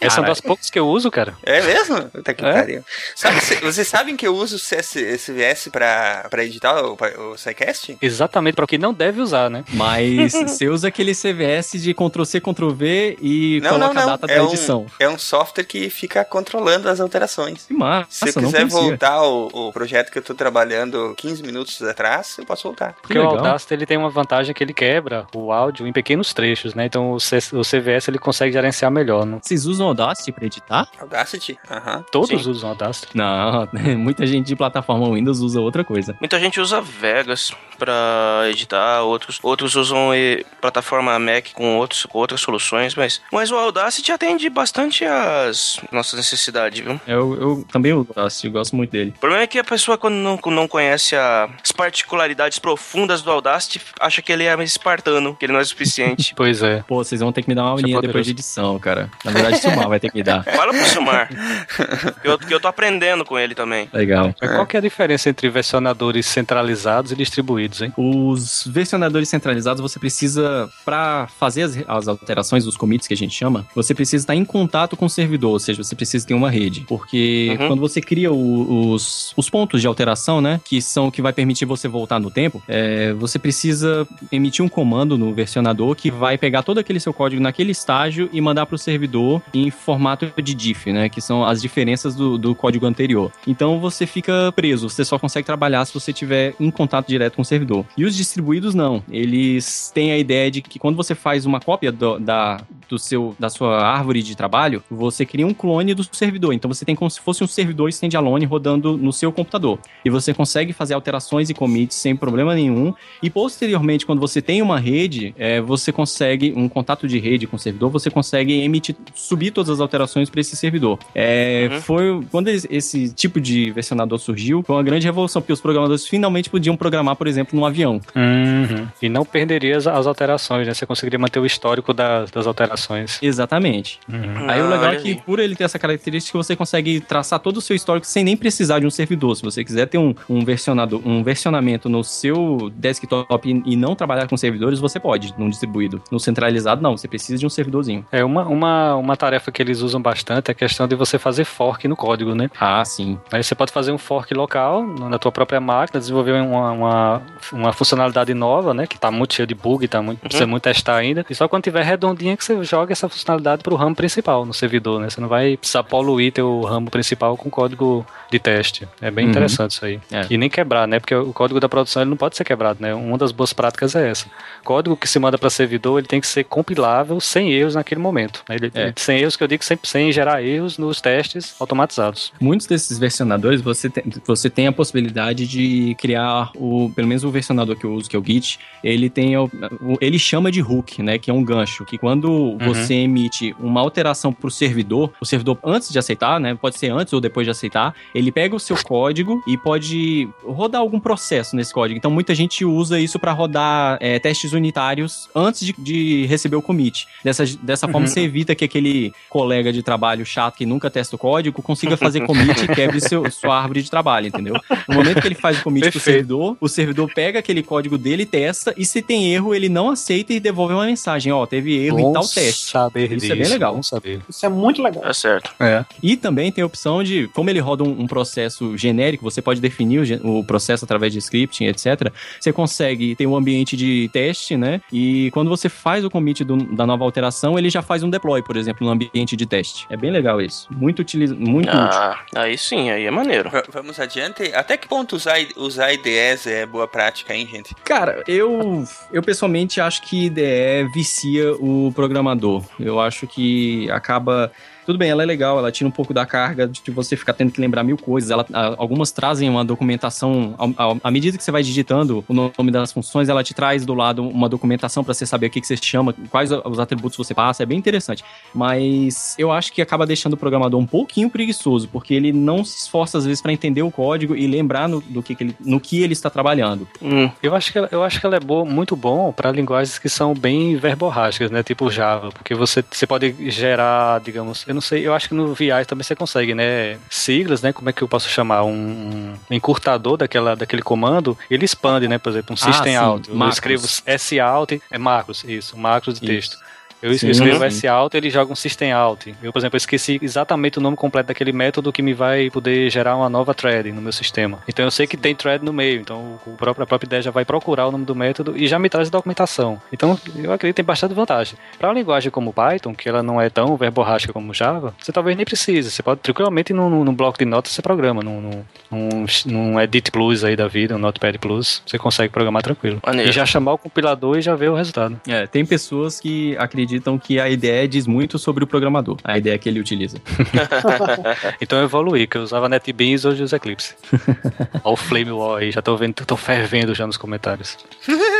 Essa 0.00 0.16
é 0.16 0.20
uma 0.22 0.28
das 0.28 0.40
poucas 0.40 0.70
que 0.70 0.78
eu 0.78 0.88
uso, 0.88 1.10
cara. 1.10 1.36
É 1.42 1.60
mesmo? 1.60 2.02
Puta 2.04 2.32
que 2.32 2.42
É? 2.44 2.52
pariu. 2.52 2.84
Sabe, 3.14 3.38
cê- 3.42 3.56
vocês 3.56 3.86
sabem 3.86 4.16
que 4.16 4.26
eu 4.26 4.34
uso 4.34 4.56
o 4.56 4.58
CS, 4.58 4.96
CVS 5.26 5.68
pra, 5.70 6.26
pra 6.30 6.42
editar 6.42 6.82
o, 6.82 6.96
o 7.32 7.36
SciCast? 7.36 7.98
Exatamente 8.00 8.54
para 8.54 8.64
o 8.64 8.68
que 8.68 8.78
não 8.78 8.94
deve 8.94 9.20
usar, 9.20 9.50
né? 9.50 9.62
Mas 9.80 10.32
você 10.32 10.68
usa 10.68 10.88
aquele 10.88 11.12
CVS 11.14 11.72
de 11.82 11.94
Ctrl-C, 11.94 12.40
Ctrl-V 12.40 13.18
e 13.20 13.60
Não, 13.62 13.72
não, 13.78 13.88
coloca 13.88 13.98
a 13.98 14.02
não. 14.02 14.10
data 14.12 14.26
É 14.32 14.36
da 14.36 14.44
um, 14.44 14.48
edição. 14.48 14.86
é 14.98 15.08
um 15.08 15.18
software 15.18 15.64
que 15.64 15.88
fica 15.90 16.24
controlando 16.24 16.88
as 16.88 17.00
alterações. 17.00 17.66
Que 17.66 17.74
massa, 17.74 18.26
Se 18.30 18.38
eu 18.38 18.42
não 18.42 18.50
quiser 18.50 18.66
voltar 18.66 19.22
o, 19.22 19.68
o 19.68 19.72
projeto 19.72 20.10
que 20.12 20.18
eu 20.18 20.22
tô 20.22 20.34
trabalhando 20.34 21.14
15 21.16 21.42
minutos 21.42 21.80
atrás, 21.82 22.36
eu 22.38 22.44
posso 22.44 22.64
voltar. 22.64 22.94
Porque 23.00 23.18
o. 23.18 23.30
Audacity 23.30 23.74
ele 23.74 23.86
tem 23.86 23.96
uma 23.96 24.10
vantagem 24.10 24.54
que 24.54 24.62
ele 24.62 24.74
quebra 24.74 25.26
o 25.34 25.52
áudio 25.52 25.86
em 25.86 25.92
pequenos 25.92 26.34
trechos, 26.34 26.74
né? 26.74 26.84
Então 26.86 27.12
o, 27.12 27.20
C- 27.20 27.38
o 27.54 27.62
CVS 27.62 28.08
ele 28.08 28.18
consegue 28.18 28.52
gerenciar 28.52 28.90
melhor. 28.90 29.24
Não? 29.24 29.38
Vocês 29.42 29.66
usam 29.66 29.86
Audacity 29.88 30.32
pra 30.32 30.44
editar? 30.46 30.88
Audacity? 31.00 31.58
Aham. 31.70 32.04
Todos 32.12 32.42
Sim. 32.42 32.50
usam 32.50 32.70
Audacity. 32.70 33.16
Não, 33.16 33.68
muita 33.96 34.26
gente 34.26 34.46
de 34.46 34.56
plataforma 34.56 35.08
Windows 35.14 35.40
usa 35.40 35.60
outra 35.60 35.82
coisa. 35.84 36.16
Muita 36.20 36.38
gente 36.38 36.60
usa 36.60 36.80
Vegas 36.80 37.50
pra 37.78 38.42
editar, 38.50 39.02
outros, 39.02 39.38
outros 39.42 39.69
usam 39.76 40.12
eh, 40.14 40.42
plataforma 40.60 41.18
Mac 41.18 41.46
com, 41.52 41.76
outros, 41.78 42.04
com 42.06 42.18
outras 42.18 42.40
soluções, 42.40 42.94
mas, 42.94 43.20
mas 43.32 43.50
o 43.50 43.56
Audacity 43.56 44.12
atende 44.12 44.48
bastante 44.48 45.04
às 45.04 45.78
nossas 45.92 46.14
necessidades, 46.18 46.80
viu? 46.80 47.00
Eu, 47.06 47.34
eu 47.40 47.66
também 47.70 47.92
uso 47.92 48.08
Audacity, 48.16 48.46
eu 48.46 48.52
gosto 48.52 48.76
muito 48.76 48.90
dele. 48.90 49.12
O 49.16 49.20
problema 49.20 49.42
é 49.42 49.46
que 49.46 49.58
a 49.58 49.64
pessoa, 49.64 49.96
quando 49.98 50.14
não, 50.14 50.38
não 50.46 50.68
conhece 50.68 51.16
a- 51.16 51.48
as 51.62 51.72
particularidades 51.72 52.58
profundas 52.58 53.22
do 53.22 53.30
Audacity, 53.30 53.80
acha 54.00 54.22
que 54.22 54.32
ele 54.32 54.44
é 54.44 54.54
mais 54.56 54.70
espartano, 54.70 55.34
que 55.36 55.44
ele 55.46 55.52
não 55.52 55.60
é 55.60 55.64
suficiente. 55.64 56.34
Pois 56.40 56.62
é. 56.62 56.82
Pô, 56.88 56.96
vocês 57.04 57.20
vão 57.20 57.32
ter 57.32 57.42
que 57.42 57.48
me 57.48 57.54
dar 57.54 57.62
uma 57.62 57.68
é 57.70 57.72
aulinha 57.72 58.00
depois 58.00 58.24
de 58.24 58.32
edição, 58.32 58.78
cara. 58.78 59.10
Na 59.24 59.30
verdade, 59.30 59.58
Sumar 59.60 59.88
vai 59.88 60.00
ter 60.00 60.10
que 60.10 60.16
me 60.16 60.22
dar. 60.22 60.42
Fala 60.56 60.72
pro 60.72 60.84
Sumar. 60.86 61.28
que, 61.28 62.26
eu, 62.28 62.38
que 62.38 62.54
eu 62.54 62.60
tô 62.60 62.66
aprendendo 62.68 63.24
com 63.24 63.38
ele 63.38 63.54
também. 63.54 63.88
Legal. 63.92 64.34
Mas 64.40 64.50
qual 64.50 64.66
que 64.66 64.76
é 64.76 64.78
a 64.78 64.82
diferença 64.82 65.28
entre 65.28 65.48
versionadores 65.50 66.24
centralizados 66.26 67.12
e 67.12 67.16
distribuídos, 67.16 67.82
hein? 67.82 67.92
Os 67.96 68.64
versionadores 68.66 69.28
centralizados, 69.28 69.59
você 69.82 69.98
precisa, 69.98 70.68
para 70.84 71.26
fazer 71.38 71.62
as, 71.62 71.78
as 71.88 72.08
alterações, 72.08 72.66
os 72.66 72.76
commits 72.76 73.06
que 73.06 73.14
a 73.14 73.16
gente 73.16 73.34
chama, 73.34 73.66
você 73.74 73.94
precisa 73.94 74.22
estar 74.22 74.34
em 74.34 74.44
contato 74.44 74.96
com 74.96 75.06
o 75.06 75.10
servidor, 75.10 75.52
ou 75.52 75.58
seja, 75.58 75.82
você 75.82 75.94
precisa 75.94 76.26
ter 76.26 76.34
uma 76.34 76.50
rede. 76.50 76.84
Porque 76.88 77.56
Uhum. 77.60 77.68
quando 77.68 77.80
você 77.80 78.00
cria 78.00 78.32
o- 78.32 78.92
os, 78.92 79.32
os 79.36 79.48
pontos 79.50 79.80
de 79.80 79.86
alteração, 79.86 80.40
né, 80.40 80.60
que 80.64 80.80
são 80.80 81.08
o 81.08 81.12
que 81.12 81.22
vai 81.22 81.32
permitir 81.32 81.64
você 81.64 81.88
voltar 81.88 82.18
no 82.20 82.30
tempo, 82.30 82.62
é, 82.68 83.12
você 83.14 83.38
precisa 83.38 84.06
emitir 84.30 84.64
um 84.64 84.68
comando 84.68 85.16
no 85.18 85.32
versionador 85.34 85.94
que 85.94 86.10
vai 86.10 86.36
pegar 86.38 86.62
todo 86.62 86.78
aquele 86.78 87.00
seu 87.00 87.12
código 87.12 87.42
naquele 87.42 87.72
estágio 87.72 88.28
e 88.32 88.40
mandar 88.40 88.66
para 88.66 88.74
o 88.74 88.78
servidor 88.78 89.42
em 89.52 89.70
formato 89.70 90.30
de 90.42 90.54
diff, 90.54 90.92
né, 90.92 91.08
que 91.08 91.20
são 91.20 91.44
as 91.44 91.60
diferenças 91.60 92.14
do, 92.14 92.38
do 92.38 92.54
código 92.54 92.86
anterior. 92.86 93.30
Então 93.46 93.78
você 93.80 94.06
fica 94.06 94.52
preso, 94.54 94.88
você 94.88 95.04
só 95.04 95.18
consegue 95.18 95.46
trabalhar 95.46 95.84
se 95.84 95.94
você 95.94 96.12
tiver 96.12 96.54
em 96.60 96.70
contato 96.70 97.08
direto 97.08 97.36
com 97.36 97.42
o 97.42 97.44
servidor. 97.44 97.84
E 97.96 98.04
os 98.04 98.16
distribuídos 98.16 98.74
não. 98.74 99.02
Eles 99.50 99.90
têm 99.94 100.12
a 100.12 100.18
ideia 100.18 100.50
de 100.50 100.62
que 100.62 100.78
quando 100.78 100.96
você 100.96 101.14
faz 101.14 101.46
uma 101.46 101.60
cópia 101.60 101.90
do, 101.90 102.18
da, 102.18 102.60
do 102.88 102.98
seu, 102.98 103.34
da 103.38 103.48
sua 103.48 103.80
árvore 103.82 104.22
de 104.22 104.36
trabalho, 104.36 104.82
você 104.90 105.24
cria 105.24 105.46
um 105.46 105.54
clone 105.54 105.94
do 105.94 106.04
servidor. 106.14 106.52
Então 106.52 106.72
você 106.72 106.84
tem 106.84 106.94
como 106.94 107.10
se 107.10 107.20
fosse 107.20 107.42
um 107.42 107.46
servidor 107.46 107.88
standalone 107.88 108.44
rodando 108.44 108.96
no 108.96 109.12
seu 109.12 109.32
computador. 109.32 109.78
E 110.04 110.10
você 110.10 110.34
consegue 110.34 110.72
fazer 110.72 110.94
alterações 110.94 111.50
e 111.50 111.54
commits 111.54 111.96
sem 111.96 112.14
problema 112.14 112.54
nenhum. 112.54 112.92
E 113.22 113.30
posteriormente, 113.30 114.06
quando 114.06 114.20
você 114.20 114.42
tem 114.42 114.62
uma 114.62 114.78
rede, 114.78 115.34
é, 115.38 115.60
você 115.60 115.92
consegue 115.92 116.52
um 116.56 116.68
contato 116.68 117.06
de 117.08 117.18
rede 117.18 117.46
com 117.46 117.56
o 117.56 117.58
servidor, 117.58 117.90
você 117.90 118.10
consegue 118.10 118.60
emitir, 118.60 118.94
subir 119.14 119.50
todas 119.50 119.70
as 119.70 119.80
alterações 119.80 120.28
para 120.28 120.40
esse 120.40 120.56
servidor. 120.56 120.98
É, 121.14 121.70
Uhum. 121.70 121.80
Foi 121.80 122.26
quando 122.30 122.48
esse, 122.48 122.68
esse 122.70 123.14
tipo 123.14 123.40
de 123.40 123.70
versionador 123.70 124.18
surgiu, 124.18 124.62
foi 124.62 124.76
uma 124.76 124.82
grande 124.82 125.06
revolução, 125.06 125.40
porque 125.40 125.52
os 125.52 125.60
programadores 125.60 126.06
finalmente 126.06 126.50
podiam 126.50 126.76
programar, 126.76 127.16
por 127.16 127.26
exemplo, 127.26 127.58
num 127.58 127.64
avião. 127.64 128.00
Uhum. 128.14 128.88
E 129.00 129.08
não 129.08 129.24
perderia 129.40 129.76
as, 129.76 129.86
as 129.86 130.06
alterações, 130.06 130.66
né? 130.66 130.74
Você 130.74 130.86
conseguiria 130.86 131.18
manter 131.18 131.40
o 131.40 131.46
histórico 131.46 131.92
das, 131.94 132.30
das 132.30 132.46
alterações. 132.46 133.18
Exatamente. 133.22 133.98
Uhum. 134.08 134.48
Aí 134.48 134.60
o 134.60 134.66
Ah, 134.66 134.68
legal 134.68 134.92
é 134.92 134.96
que, 134.96 135.08
aí. 135.08 135.14
por 135.14 135.38
ele 135.38 135.56
ter 135.56 135.64
essa 135.64 135.78
característica, 135.78 136.36
você 136.36 136.54
consegue 136.54 137.00
traçar 137.00 137.38
todo 137.40 137.56
o 137.56 137.60
seu 137.60 137.74
histórico 137.74 138.06
sem 138.06 138.22
nem 138.22 138.36
precisar 138.36 138.78
de 138.80 138.86
um 138.86 138.90
servidor. 138.90 139.34
Se 139.36 139.42
você 139.42 139.64
quiser 139.64 139.86
ter 139.86 139.98
um, 139.98 140.14
um 140.28 140.44
versionador, 140.44 141.00
um 141.04 141.22
versionamento 141.22 141.88
no 141.88 142.04
seu 142.04 142.70
desktop 142.74 143.48
e, 143.48 143.72
e 143.72 143.76
não 143.76 143.94
trabalhar 143.94 144.28
com 144.28 144.36
servidores, 144.36 144.78
você 144.78 145.00
pode, 145.00 145.34
num 145.38 145.48
distribuído. 145.48 146.02
No 146.10 146.20
centralizado, 146.20 146.82
não, 146.82 146.96
você 146.96 147.08
precisa 147.08 147.38
de 147.38 147.46
um 147.46 147.50
servidorzinho. 147.50 148.04
É 148.12 148.24
uma, 148.24 148.44
uma, 148.46 148.94
uma 148.96 149.16
tarefa 149.16 149.50
que 149.50 149.62
eles 149.62 149.80
usam 149.80 150.00
bastante 150.02 150.50
é 150.50 150.52
a 150.52 150.54
questão 150.54 150.86
de 150.86 150.94
você 150.94 151.18
fazer 151.18 151.44
fork 151.44 151.86
no 151.88 151.96
código, 151.96 152.34
né? 152.34 152.50
Ah, 152.60 152.84
sim. 152.84 153.18
Aí 153.32 153.42
você 153.42 153.54
pode 153.54 153.72
fazer 153.72 153.92
um 153.92 153.98
fork 153.98 154.34
local 154.34 154.82
na 154.86 155.18
tua 155.18 155.32
própria 155.32 155.60
máquina, 155.60 155.98
desenvolver 155.98 156.32
uma, 156.32 156.72
uma, 156.72 157.22
uma 157.52 157.72
funcionalidade 157.72 158.34
nova, 158.34 158.74
né? 158.74 158.86
Que 158.86 158.98
tá 158.98 159.10
muito 159.10 159.29
cheia 159.34 159.46
de 159.46 159.54
bug, 159.54 159.86
tá 159.88 160.00
muito, 160.02 160.18
precisa 160.20 160.46
muito 160.46 160.62
testar 160.62 160.96
ainda. 160.96 161.24
E 161.28 161.34
só 161.34 161.48
quando 161.48 161.64
tiver 161.64 161.84
redondinha 161.84 162.36
que 162.36 162.44
você 162.44 162.62
joga 162.64 162.92
essa 162.92 163.08
funcionalidade 163.08 163.62
pro 163.62 163.76
ramo 163.76 163.94
principal 163.94 164.44
no 164.44 164.52
servidor, 164.54 165.00
né? 165.00 165.10
Você 165.10 165.20
não 165.20 165.28
vai 165.28 165.56
precisar 165.56 165.82
poluir 165.84 166.32
teu 166.32 166.60
ramo 166.62 166.90
principal 166.90 167.36
com 167.36 167.48
código 167.50 168.04
de 168.30 168.38
teste. 168.38 168.86
É 169.00 169.10
bem 169.10 169.24
Uhum. 169.24 169.30
interessante 169.30 169.72
isso 169.72 169.84
aí. 169.84 170.00
É. 170.10 170.26
E 170.30 170.36
nem 170.38 170.48
quebrar, 170.48 170.86
né? 170.86 170.98
Porque 171.00 171.14
o 171.14 171.32
código 171.32 171.58
da 171.60 171.68
produção 171.68 172.02
ele 172.02 172.10
não 172.10 172.16
pode 172.16 172.36
ser 172.36 172.44
quebrado, 172.44 172.78
né? 172.80 172.94
Uma 172.94 173.18
das 173.18 173.32
boas 173.32 173.52
práticas 173.52 173.94
é 173.94 174.08
essa. 174.10 174.26
Código 174.64 174.96
que 174.96 175.08
se 175.08 175.18
manda 175.18 175.36
para 175.38 175.50
servidor, 175.50 175.98
ele 175.98 176.06
tem 176.06 176.20
que 176.20 176.26
ser 176.26 176.44
compilável 176.44 177.20
sem 177.20 177.52
erros 177.52 177.74
naquele 177.74 178.00
momento. 178.00 178.42
né? 178.48 178.56
Ele, 178.56 178.70
É. 178.74 178.82
ele- 178.82 178.94
sem 178.96 179.18
erros 179.18 179.36
que 179.36 179.42
eu 179.44 179.48
digo 179.48 179.64
sempre 179.64 179.88
sem 179.88 180.12
gerar 180.12 180.42
erros 180.42 180.78
nos 180.78 181.00
testes 181.00 181.54
automatizados. 181.60 182.32
Muitos 182.40 182.66
desses 182.66 182.98
versionadores, 182.98 183.60
você 183.60 183.88
tem, 183.90 184.04
você 184.26 184.48
tem 184.50 184.66
a 184.66 184.72
possibilidade 184.72 185.46
de 185.46 185.94
criar 185.98 186.50
o, 186.56 186.90
pelo 186.94 187.08
menos 187.08 187.24
o 187.24 187.30
versionador 187.30 187.76
que 187.76 187.84
eu 187.84 187.92
uso, 187.92 188.08
que 188.08 188.16
é 188.16 188.18
o 188.18 188.24
Git, 188.24 188.58
ele 188.82 189.08
tem, 189.10 189.19
o- 189.36 189.96
ele 190.00 190.18
chama 190.18 190.50
de 190.50 190.62
hook, 190.62 191.02
né, 191.02 191.18
que 191.18 191.30
é 191.30 191.34
um 191.34 191.42
gancho, 191.44 191.84
que 191.84 191.98
quando 191.98 192.56
você 192.58 192.94
emite 192.94 193.54
uma 193.58 193.80
alteração 193.80 194.32
para 194.32 194.48
o 194.48 194.50
servidor, 194.50 195.12
o 195.20 195.26
servidor 195.26 195.58
antes 195.64 195.90
de 195.90 195.98
aceitar, 195.98 196.38
né, 196.40 196.54
pode 196.54 196.78
ser 196.78 196.90
antes 196.90 197.12
ou 197.12 197.20
depois 197.20 197.46
de 197.46 197.50
aceitar, 197.50 197.94
ele 198.14 198.30
pega 198.32 198.54
o 198.54 198.60
seu 198.60 198.76
código 198.84 199.42
e 199.46 199.56
pode 199.56 200.28
rodar 200.44 200.80
algum 200.80 201.00
processo 201.00 201.56
nesse 201.56 201.72
código. 201.72 201.96
Então 201.98 202.10
muita 202.10 202.34
gente 202.34 202.64
usa 202.64 203.00
isso 203.00 203.18
para 203.18 203.32
rodar 203.32 203.98
é, 204.00 204.18
testes 204.18 204.52
unitários 204.52 205.28
antes 205.34 205.64
de, 205.66 205.74
de 205.78 206.26
receber 206.26 206.56
o 206.56 206.62
commit. 206.62 207.06
Dessa, 207.24 207.44
dessa 207.62 207.88
forma 207.88 208.06
você 208.06 208.20
evita 208.20 208.54
que 208.54 208.64
aquele 208.64 209.12
colega 209.28 209.72
de 209.72 209.82
trabalho 209.82 210.24
chato 210.24 210.56
que 210.56 210.66
nunca 210.66 210.90
testa 210.90 211.16
o 211.16 211.18
código 211.18 211.62
consiga 211.62 211.96
fazer 211.96 212.20
commit 212.26 212.64
e 212.64 212.68
quebre 212.68 213.00
seu, 213.00 213.30
sua 213.30 213.58
árvore 213.58 213.82
de 213.82 213.90
trabalho, 213.90 214.26
entendeu? 214.28 214.54
No 214.88 214.94
momento 214.94 215.20
que 215.20 215.28
ele 215.28 215.34
faz 215.34 215.58
o 215.58 215.62
commit 215.62 215.82
pro 215.82 215.92
Perfeito. 215.92 216.04
servidor, 216.16 216.56
o 216.60 216.68
servidor 216.68 217.10
pega 217.14 217.38
aquele 217.38 217.62
código 217.62 217.96
dele, 217.98 218.24
testa, 218.26 218.74
e 218.76 218.84
se 218.84 219.02
tem 219.10 219.32
erro, 219.34 219.52
ele 219.52 219.68
não 219.68 219.90
aceita 219.90 220.32
e 220.32 220.38
devolve 220.38 220.72
uma 220.72 220.86
mensagem, 220.86 221.32
ó, 221.32 221.44
teve 221.44 221.76
erro 221.84 221.98
em 221.98 222.12
tal 222.12 222.22
teste. 222.22 222.70
saber 222.70 223.12
Isso 223.12 223.26
é 223.26 223.28
bem 223.30 223.38
disso, 223.38 223.52
legal. 223.52 223.74
Bom 223.74 223.82
saber. 223.82 224.20
Isso 224.28 224.46
é 224.46 224.48
muito 224.48 224.80
legal. 224.80 225.02
Tá 225.02 225.12
certo. 225.12 225.52
É. 225.58 225.84
E 226.00 226.16
também 226.16 226.52
tem 226.52 226.62
a 226.62 226.66
opção 226.66 227.02
de, 227.02 227.26
como 227.34 227.50
ele 227.50 227.58
roda 227.58 227.82
um, 227.82 228.02
um 228.02 228.06
processo 228.06 228.76
genérico, 228.78 229.24
você 229.24 229.42
pode 229.42 229.60
definir 229.60 230.20
o, 230.22 230.38
o 230.38 230.44
processo 230.44 230.84
através 230.84 231.12
de 231.12 231.18
scripting, 231.18 231.64
etc. 231.64 232.12
Você 232.38 232.52
consegue 232.52 233.16
ter 233.16 233.26
um 233.26 233.34
ambiente 233.34 233.76
de 233.76 234.08
teste, 234.12 234.56
né? 234.56 234.80
E 234.92 235.30
quando 235.32 235.48
você 235.48 235.68
faz 235.68 236.04
o 236.04 236.10
commit 236.10 236.44
do- 236.44 236.56
da 236.76 236.86
nova 236.86 237.02
alteração, 237.04 237.58
ele 237.58 237.68
já 237.68 237.82
faz 237.82 238.04
um 238.04 238.10
deploy, 238.10 238.42
por 238.42 238.56
exemplo, 238.56 238.86
no 238.86 238.92
ambiente 238.92 239.34
de 239.36 239.44
teste. 239.46 239.86
É 239.90 239.96
bem 239.96 240.12
legal 240.12 240.40
isso. 240.40 240.68
Muito, 240.70 241.00
utiliza 241.00 241.34
muito 241.34 241.68
útil. 241.68 241.80
Ah, 241.80 242.20
aí 242.36 242.56
sim, 242.56 242.90
aí 242.90 243.04
é 243.06 243.10
maneiro. 243.10 243.50
Va- 243.50 243.64
Vamos 243.72 243.98
adiante. 243.98 244.42
Até 244.54 244.76
que 244.76 244.86
ponto 244.86 245.16
usar, 245.16 245.38
usar 245.56 245.92
IDEs 245.92 246.46
é 246.46 246.64
boa 246.64 246.86
prática, 246.86 247.34
hein, 247.34 247.48
gente? 247.50 247.74
Cara, 247.84 248.22
eu, 248.28 248.84
eu 249.12 249.22
pessoalmente 249.22 249.80
acho 249.80 250.02
que 250.02 250.26
IDE 250.26 250.88
vicia 250.94 251.52
o 251.54 251.92
programador. 251.94 252.64
Eu 252.78 253.00
acho 253.00 253.26
que 253.26 253.90
acaba. 253.90 254.52
Tudo 254.90 254.98
bem, 254.98 255.08
ela 255.08 255.22
é 255.22 255.26
legal, 255.26 255.56
ela 255.56 255.70
tira 255.70 255.86
um 255.86 255.90
pouco 255.92 256.12
da 256.12 256.26
carga 256.26 256.66
de 256.66 256.90
você 256.90 257.16
ficar 257.16 257.32
tendo 257.32 257.52
que 257.52 257.60
lembrar 257.60 257.84
mil 257.84 257.96
coisas. 257.96 258.28
Ela, 258.28 258.44
algumas 258.76 259.12
trazem 259.12 259.48
uma 259.48 259.64
documentação, 259.64 260.56
à 261.00 261.10
medida 261.12 261.38
que 261.38 261.44
você 261.44 261.52
vai 261.52 261.62
digitando 261.62 262.24
o 262.26 262.34
nome 262.34 262.72
das 262.72 262.92
funções, 262.92 263.28
ela 263.28 263.44
te 263.44 263.54
traz 263.54 263.86
do 263.86 263.94
lado 263.94 264.26
uma 264.26 264.48
documentação 264.48 265.04
para 265.04 265.14
você 265.14 265.24
saber 265.24 265.46
o 265.46 265.50
que, 265.50 265.60
que 265.60 265.66
você 265.68 265.76
chama, 265.76 266.12
quais 266.28 266.50
os 266.50 266.80
atributos 266.80 267.16
você 267.16 267.32
passa, 267.32 267.62
é 267.62 267.66
bem 267.66 267.78
interessante. 267.78 268.24
Mas 268.52 269.36
eu 269.38 269.52
acho 269.52 269.72
que 269.72 269.80
acaba 269.80 270.04
deixando 270.04 270.32
o 270.32 270.36
programador 270.36 270.80
um 270.80 270.86
pouquinho 270.86 271.30
preguiçoso, 271.30 271.86
porque 271.86 272.12
ele 272.12 272.32
não 272.32 272.64
se 272.64 272.78
esforça 272.78 273.16
às 273.16 273.24
vezes 273.24 273.40
para 273.40 273.52
entender 273.52 273.82
o 273.82 273.92
código 273.92 274.34
e 274.34 274.44
lembrar 274.48 274.88
no, 274.88 275.00
do 275.00 275.22
que, 275.22 275.36
que 275.36 275.44
ele, 275.44 275.56
no 275.60 275.78
que 275.78 276.02
ele 276.02 276.14
está 276.14 276.28
trabalhando. 276.28 276.88
Hum, 277.00 277.30
Eu 277.40 277.54
acho 277.54 277.70
que 277.70 277.78
ela, 277.78 277.88
eu 277.92 278.02
acho 278.02 278.18
que 278.18 278.26
ela 278.26 278.34
é 278.34 278.40
boa, 278.40 278.64
muito 278.64 278.96
bom 278.96 279.30
para 279.30 279.52
linguagens 279.52 280.00
que 280.00 280.08
são 280.08 280.34
bem 280.34 280.74
verborrágicas, 280.74 281.48
né? 281.48 281.62
Tipo 281.62 281.88
Java, 281.92 282.30
porque 282.30 282.56
você, 282.56 282.82
você 282.90 283.06
pode 283.06 283.36
gerar, 283.52 284.18
digamos, 284.20 284.64
eu 284.66 284.74
não 284.74 284.79
sei, 284.80 285.06
eu 285.06 285.14
acho 285.14 285.28
que 285.28 285.34
no 285.34 285.54
VI 285.54 285.84
também 285.86 286.02
você 286.02 286.14
consegue, 286.14 286.54
né? 286.54 286.98
Siglas, 287.08 287.62
né? 287.62 287.72
Como 287.72 287.88
é 287.88 287.92
que 287.92 288.02
eu 288.02 288.08
posso 288.08 288.28
chamar 288.28 288.64
um, 288.64 289.34
encurtador 289.50 290.16
daquela, 290.16 290.54
daquele 290.56 290.82
comando? 290.82 291.36
Ele 291.50 291.64
expande, 291.64 292.08
né? 292.08 292.18
Por 292.18 292.30
exemplo, 292.30 292.54
um 292.54 292.58
Ah, 292.60 292.72
system 292.72 292.92
sim, 292.92 292.98
out. 292.98 293.30
Eu 293.30 293.48
escrevo 293.48 293.86
S 294.06 294.40
out, 294.40 294.82
é 294.90 294.98
macros, 294.98 295.44
isso, 295.44 295.76
macros 295.76 296.18
de 296.20 296.24
Isso. 296.26 296.50
texto. 296.50 296.69
Eu 297.02 297.14
Sim, 297.14 297.30
escrevo 297.30 297.58
sim. 297.60 297.64
S 297.64 297.88
out, 297.88 298.16
ele 298.16 298.28
joga 298.28 298.52
um 298.52 298.56
system 298.56 298.92
out. 298.92 299.34
Eu, 299.42 299.52
por 299.52 299.58
exemplo, 299.58 299.76
eu 299.76 299.78
esqueci 299.78 300.18
exatamente 300.22 300.78
o 300.78 300.82
nome 300.82 300.96
completo 300.96 301.28
daquele 301.28 301.52
método 301.52 301.92
que 301.92 302.02
me 302.02 302.12
vai 302.12 302.50
poder 302.50 302.90
gerar 302.90 303.16
uma 303.16 303.28
nova 303.28 303.54
thread 303.54 303.90
no 303.90 304.02
meu 304.02 304.12
sistema. 304.12 304.58
Então 304.68 304.84
eu 304.84 304.90
sei 304.90 305.06
que 305.06 305.16
tem 305.16 305.34
thread 305.34 305.64
no 305.64 305.72
meio, 305.72 306.00
então 306.00 306.38
o 306.46 306.50
próprio, 306.56 306.82
a 306.84 306.86
própria 306.86 307.06
ideia 307.06 307.22
já 307.22 307.30
vai 307.30 307.44
procurar 307.44 307.86
o 307.86 307.90
nome 307.90 308.04
do 308.04 308.14
método 308.14 308.54
e 308.56 308.66
já 308.66 308.78
me 308.78 308.88
traz 308.90 309.08
a 309.08 309.10
documentação. 309.10 309.80
Então 309.90 310.10
eu 310.36 310.52
acredito 310.52 310.60
que 310.60 310.72
tem 310.74 310.84
bastante 310.84 311.14
vantagem. 311.14 311.54
Para 311.78 311.88
uma 311.88 311.94
linguagem 311.94 312.30
como 312.30 312.52
Python, 312.52 312.94
que 312.94 313.08
ela 313.08 313.22
não 313.22 313.40
é 313.40 313.48
tão 313.48 313.76
verborrágica 313.76 314.32
como 314.32 314.52
Java, 314.52 314.94
você 315.00 315.10
talvez 315.10 315.34
nem 315.36 315.46
precise. 315.46 315.90
Você 315.90 316.02
pode 316.02 316.20
tranquilamente 316.20 316.72
num, 316.74 317.02
num- 317.02 317.14
bloco 317.14 317.38
de 317.38 317.44
notas 317.46 317.72
você 317.72 317.80
programa, 317.82 318.22
num, 318.22 318.40
num, 318.40 318.64
num, 318.90 319.26
num 319.46 319.80
Edit 319.80 320.10
Plus 320.10 320.44
aí 320.44 320.54
da 320.54 320.68
vida, 320.68 320.96
um 320.96 320.98
Notepad 320.98 321.38
Plus, 321.38 321.82
você 321.86 321.98
consegue 321.98 322.30
programar 322.32 322.62
tranquilo. 322.62 323.00
Maneiro. 323.06 323.30
E 323.30 323.32
já 323.32 323.46
chamar 323.46 323.72
o 323.72 323.78
compilador 323.78 324.36
e 324.38 324.42
já 324.42 324.54
ver 324.54 324.70
o 324.70 324.74
resultado. 324.74 325.18
É, 325.26 325.46
tem 325.46 325.64
pessoas 325.64 326.20
que 326.20 326.54
acreditam 326.58 326.89
acreditam 326.90 327.18
que 327.18 327.38
a 327.38 327.48
ideia 327.48 327.86
diz 327.86 328.06
muito 328.06 328.38
sobre 328.38 328.64
o 328.64 328.66
programador, 328.66 329.16
a 329.22 329.38
ideia 329.38 329.56
que 329.58 329.68
ele 329.68 329.78
utiliza. 329.78 330.18
então 331.60 331.78
eu 331.78 331.84
evoluí, 331.84 332.26
que 332.26 332.36
eu 332.36 332.42
usava 332.42 332.68
NetBeans 332.68 333.24
hoje 333.24 333.42
uso 333.42 333.54
Eclipse. 333.54 333.94
Olha 334.82 334.92
o 334.92 334.96
Flame 334.96 335.30
War 335.30 335.60
aí, 335.60 335.70
já 335.70 335.80
tô 335.80 335.96
vendo, 335.96 336.14
tô 336.14 336.36
fervendo 336.36 336.94
já 336.94 337.06
nos 337.06 337.16
comentários. 337.16 337.78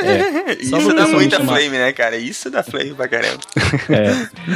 É, 0.02 0.52
Isso 0.60 0.77
pro 0.77 0.94
dá 0.94 1.06
muita 1.06 1.36
chamar- 1.36 1.56
flame, 1.56 1.78
né, 1.78 1.93
cara? 1.93 2.16
Isso 2.16 2.51
dá 2.51 2.62
flame 2.62 2.93
pra 2.94 3.06
caramba. 3.06 3.39
É. 3.89 4.12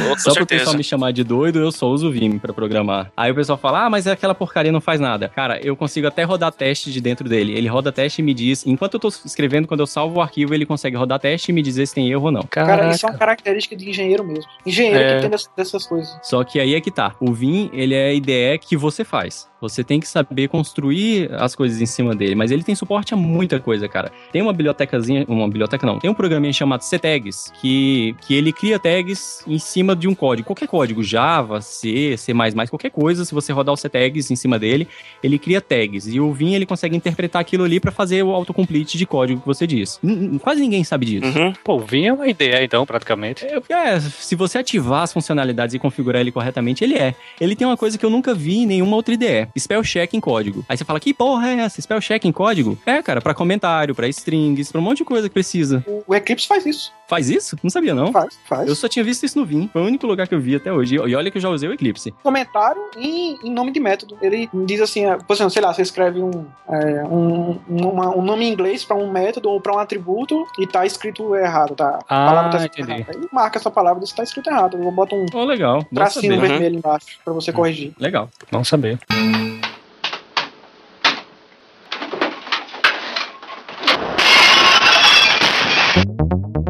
Pô, 0.08 0.18
Só 0.18 0.30
pro 0.30 0.34
certeza. 0.34 0.46
pessoal 0.46 0.76
me 0.76 0.84
chamar 0.84 1.12
de 1.12 1.22
doido, 1.22 1.60
eu 1.60 1.70
só 1.70 1.86
uso 1.88 2.08
o 2.08 2.12
Vim 2.12 2.38
pra 2.38 2.52
programar. 2.52 3.12
Aí 3.16 3.30
o 3.30 3.34
pessoal 3.34 3.58
fala, 3.58 3.84
ah, 3.84 3.90
mas 3.90 4.06
aquela 4.06 4.34
porcaria 4.34 4.72
não 4.72 4.80
faz 4.80 5.00
nada. 5.00 5.28
Cara, 5.28 5.60
eu 5.64 5.76
consigo 5.76 6.06
até 6.06 6.22
rodar 6.24 6.52
teste 6.52 6.90
de 6.90 7.00
dentro 7.00 7.28
dele. 7.28 7.52
Ele 7.56 7.68
roda 7.68 7.92
teste 7.92 8.20
e 8.20 8.24
me 8.24 8.34
diz, 8.34 8.66
enquanto 8.66 8.94
eu 8.94 9.00
tô 9.00 9.08
escrevendo, 9.08 9.68
quando 9.68 9.80
eu 9.80 9.86
salvo 9.86 10.18
o 10.18 10.22
arquivo, 10.22 10.54
ele 10.54 10.66
consegue 10.66 10.96
rodar 10.96 11.18
teste 11.18 11.50
e 11.50 11.54
me 11.54 11.62
dizer 11.62 11.86
se 11.86 11.94
tem 11.94 12.10
erro 12.10 12.24
ou 12.24 12.32
não. 12.32 12.42
Cara, 12.42 12.90
isso 12.90 13.06
é 13.06 13.10
uma 13.10 13.18
característica 13.18 13.76
de 13.76 13.83
engenheiro 13.90 14.24
mesmo. 14.24 14.50
Engenheiro 14.66 14.98
É. 14.98 15.14
que 15.16 15.20
tem 15.22 15.30
dessas, 15.30 15.50
dessas 15.56 15.86
coisas. 15.86 16.18
Só 16.22 16.42
que 16.44 16.58
aí 16.60 16.74
é 16.74 16.80
que 16.80 16.90
tá. 16.90 17.14
O 17.20 17.32
Vim, 17.32 17.70
ele 17.72 17.94
é 17.94 18.08
a 18.08 18.12
ideia 18.12 18.58
que 18.58 18.76
você 18.76 19.04
faz. 19.04 19.48
Você 19.68 19.82
tem 19.82 19.98
que 20.00 20.06
saber 20.06 20.48
construir 20.48 21.30
as 21.34 21.54
coisas 21.54 21.80
em 21.80 21.86
cima 21.86 22.14
dele, 22.14 22.34
mas 22.34 22.50
ele 22.50 22.62
tem 22.62 22.74
suporte 22.74 23.14
a 23.14 23.16
muita 23.16 23.58
coisa, 23.58 23.88
cara. 23.88 24.12
Tem 24.32 24.42
uma 24.42 24.52
bibliotecazinha, 24.52 25.24
uma 25.28 25.46
biblioteca 25.46 25.86
não, 25.86 25.98
tem 25.98 26.10
um 26.10 26.14
programinha 26.14 26.52
chamado 26.52 26.82
CTags, 26.82 27.52
que, 27.60 28.14
que 28.26 28.34
ele 28.34 28.52
cria 28.52 28.78
tags 28.78 29.42
em 29.46 29.58
cima 29.58 29.94
de 29.96 30.06
um 30.08 30.14
código. 30.14 30.46
Qualquer 30.46 30.68
código, 30.68 31.02
Java, 31.02 31.60
C, 31.60 32.16
C++, 32.16 32.32
qualquer 32.70 32.90
coisa, 32.90 33.24
se 33.24 33.32
você 33.34 33.52
rodar 33.52 33.72
o 33.72 33.76
CTags 33.76 34.30
em 34.30 34.36
cima 34.36 34.58
dele, 34.58 34.86
ele 35.22 35.38
cria 35.38 35.60
tags. 35.60 36.06
E 36.06 36.20
o 36.20 36.32
Vim, 36.32 36.54
ele 36.54 36.66
consegue 36.66 36.96
interpretar 36.96 37.40
aquilo 37.40 37.64
ali 37.64 37.80
pra 37.80 37.90
fazer 37.92 38.22
o 38.22 38.30
autocomplete 38.32 38.98
de 38.98 39.06
código 39.06 39.40
que 39.40 39.46
você 39.46 39.66
diz. 39.66 39.98
N- 40.02 40.38
Quase 40.38 40.60
ninguém 40.60 40.84
sabe 40.84 41.06
disso. 41.06 41.26
Uhum. 41.38 41.52
Pô, 41.64 41.76
o 41.76 41.80
Vim 41.80 42.04
é 42.06 42.12
uma 42.12 42.28
ideia 42.28 42.62
então, 42.62 42.84
praticamente. 42.84 43.44
É, 43.46 43.60
é, 43.72 44.00
se 44.00 44.34
você 44.34 44.58
ativar 44.58 45.02
as 45.02 45.12
funcionalidades 45.12 45.74
e 45.74 45.78
configurar 45.78 46.20
ele 46.20 46.32
corretamente, 46.32 46.84
ele 46.84 46.94
é. 46.94 47.14
Ele 47.40 47.56
tem 47.56 47.66
uma 47.66 47.76
coisa 47.76 47.96
que 47.98 48.04
eu 48.04 48.10
nunca 48.10 48.34
vi 48.34 48.58
em 48.58 48.66
nenhuma 48.66 48.96
outra 48.96 49.14
IDE. 49.14 49.48
Spell 49.58 49.82
check 49.82 50.14
em 50.14 50.20
código. 50.20 50.64
Aí 50.68 50.76
você 50.76 50.84
fala, 50.84 50.98
que 51.00 51.12
porra 51.14 51.48
é 51.50 51.60
essa? 51.60 51.80
Spell 51.80 52.00
check 52.00 52.24
em 52.24 52.32
código? 52.32 52.76
É, 52.84 53.02
cara, 53.02 53.20
pra 53.20 53.34
comentário, 53.34 53.94
pra 53.94 54.08
strings, 54.08 54.70
pra 54.72 54.80
um 54.80 54.84
monte 54.84 54.98
de 54.98 55.04
coisa 55.04 55.28
que 55.28 55.34
precisa. 55.34 55.84
O, 56.06 56.14
Eclipse 56.14 56.46
faz 56.46 56.64
isso. 56.66 56.92
Faz 57.06 57.28
isso? 57.28 57.56
Não 57.62 57.68
sabia, 57.70 57.94
não. 57.94 58.10
Faz, 58.12 58.38
faz. 58.48 58.68
Eu 58.68 58.74
só 58.74 58.88
tinha 58.88 59.04
visto 59.04 59.24
isso 59.24 59.38
no 59.38 59.44
Vim. 59.44 59.68
Foi 59.72 59.82
o 59.82 59.84
único 59.86 60.06
lugar 60.06 60.26
que 60.26 60.34
eu 60.34 60.40
vi 60.40 60.56
até 60.56 60.72
hoje. 60.72 60.96
E 60.96 61.14
olha 61.14 61.30
que 61.30 61.36
eu 61.36 61.42
já 61.42 61.48
usei 61.50 61.68
o 61.68 61.72
Eclipse. 61.72 62.12
comentário 62.22 62.80
em, 62.96 63.38
em 63.44 63.50
nome 63.52 63.72
de 63.72 63.78
método. 63.80 64.16
Ele 64.22 64.48
diz 64.64 64.80
assim, 64.80 65.04
é, 65.04 65.16
por 65.16 65.34
exemplo, 65.34 65.50
sei 65.50 65.60
lá, 65.62 65.72
você 65.72 65.82
escreve 65.82 66.20
um, 66.22 66.46
é, 66.68 67.04
um, 67.04 67.58
uma- 67.68 68.16
um 68.16 68.22
nome 68.22 68.46
em 68.46 68.52
inglês 68.52 68.84
para 68.84 68.96
um 68.96 69.10
método 69.10 69.50
ou 69.50 69.60
para 69.60 69.74
um 69.74 69.78
atributo 69.78 70.46
e 70.58 70.66
tá 70.66 70.86
escrito 70.86 71.34
errado, 71.36 71.74
tá? 71.74 71.98
A 72.08 72.24
Ah, 72.24 72.26
palavra 72.28 72.50
tá 72.52 72.56
escrita 72.64 72.80
entendi. 72.92 73.00
errada. 73.02 73.18
Aí 73.18 73.28
marca 73.32 73.58
essa 73.58 73.70
palavra 73.70 74.02
e 74.02 74.06
que 74.06 74.14
tá 74.14 74.22
escrito 74.22 74.48
errado. 74.48 74.76
Eu 74.82 74.90
boto 74.90 75.14
um 75.14 75.26
Oh, 75.34 75.44
legal. 75.44 75.80
Bom 75.82 75.86
tracinho 75.94 76.34
saber. 76.34 76.48
vermelho 76.48 76.76
embaixo 76.76 77.18
para 77.24 77.34
você 77.34 77.52
corrigir. 77.52 77.92
Legal. 77.98 78.30
Vamos 78.50 78.68
saber. 78.68 78.98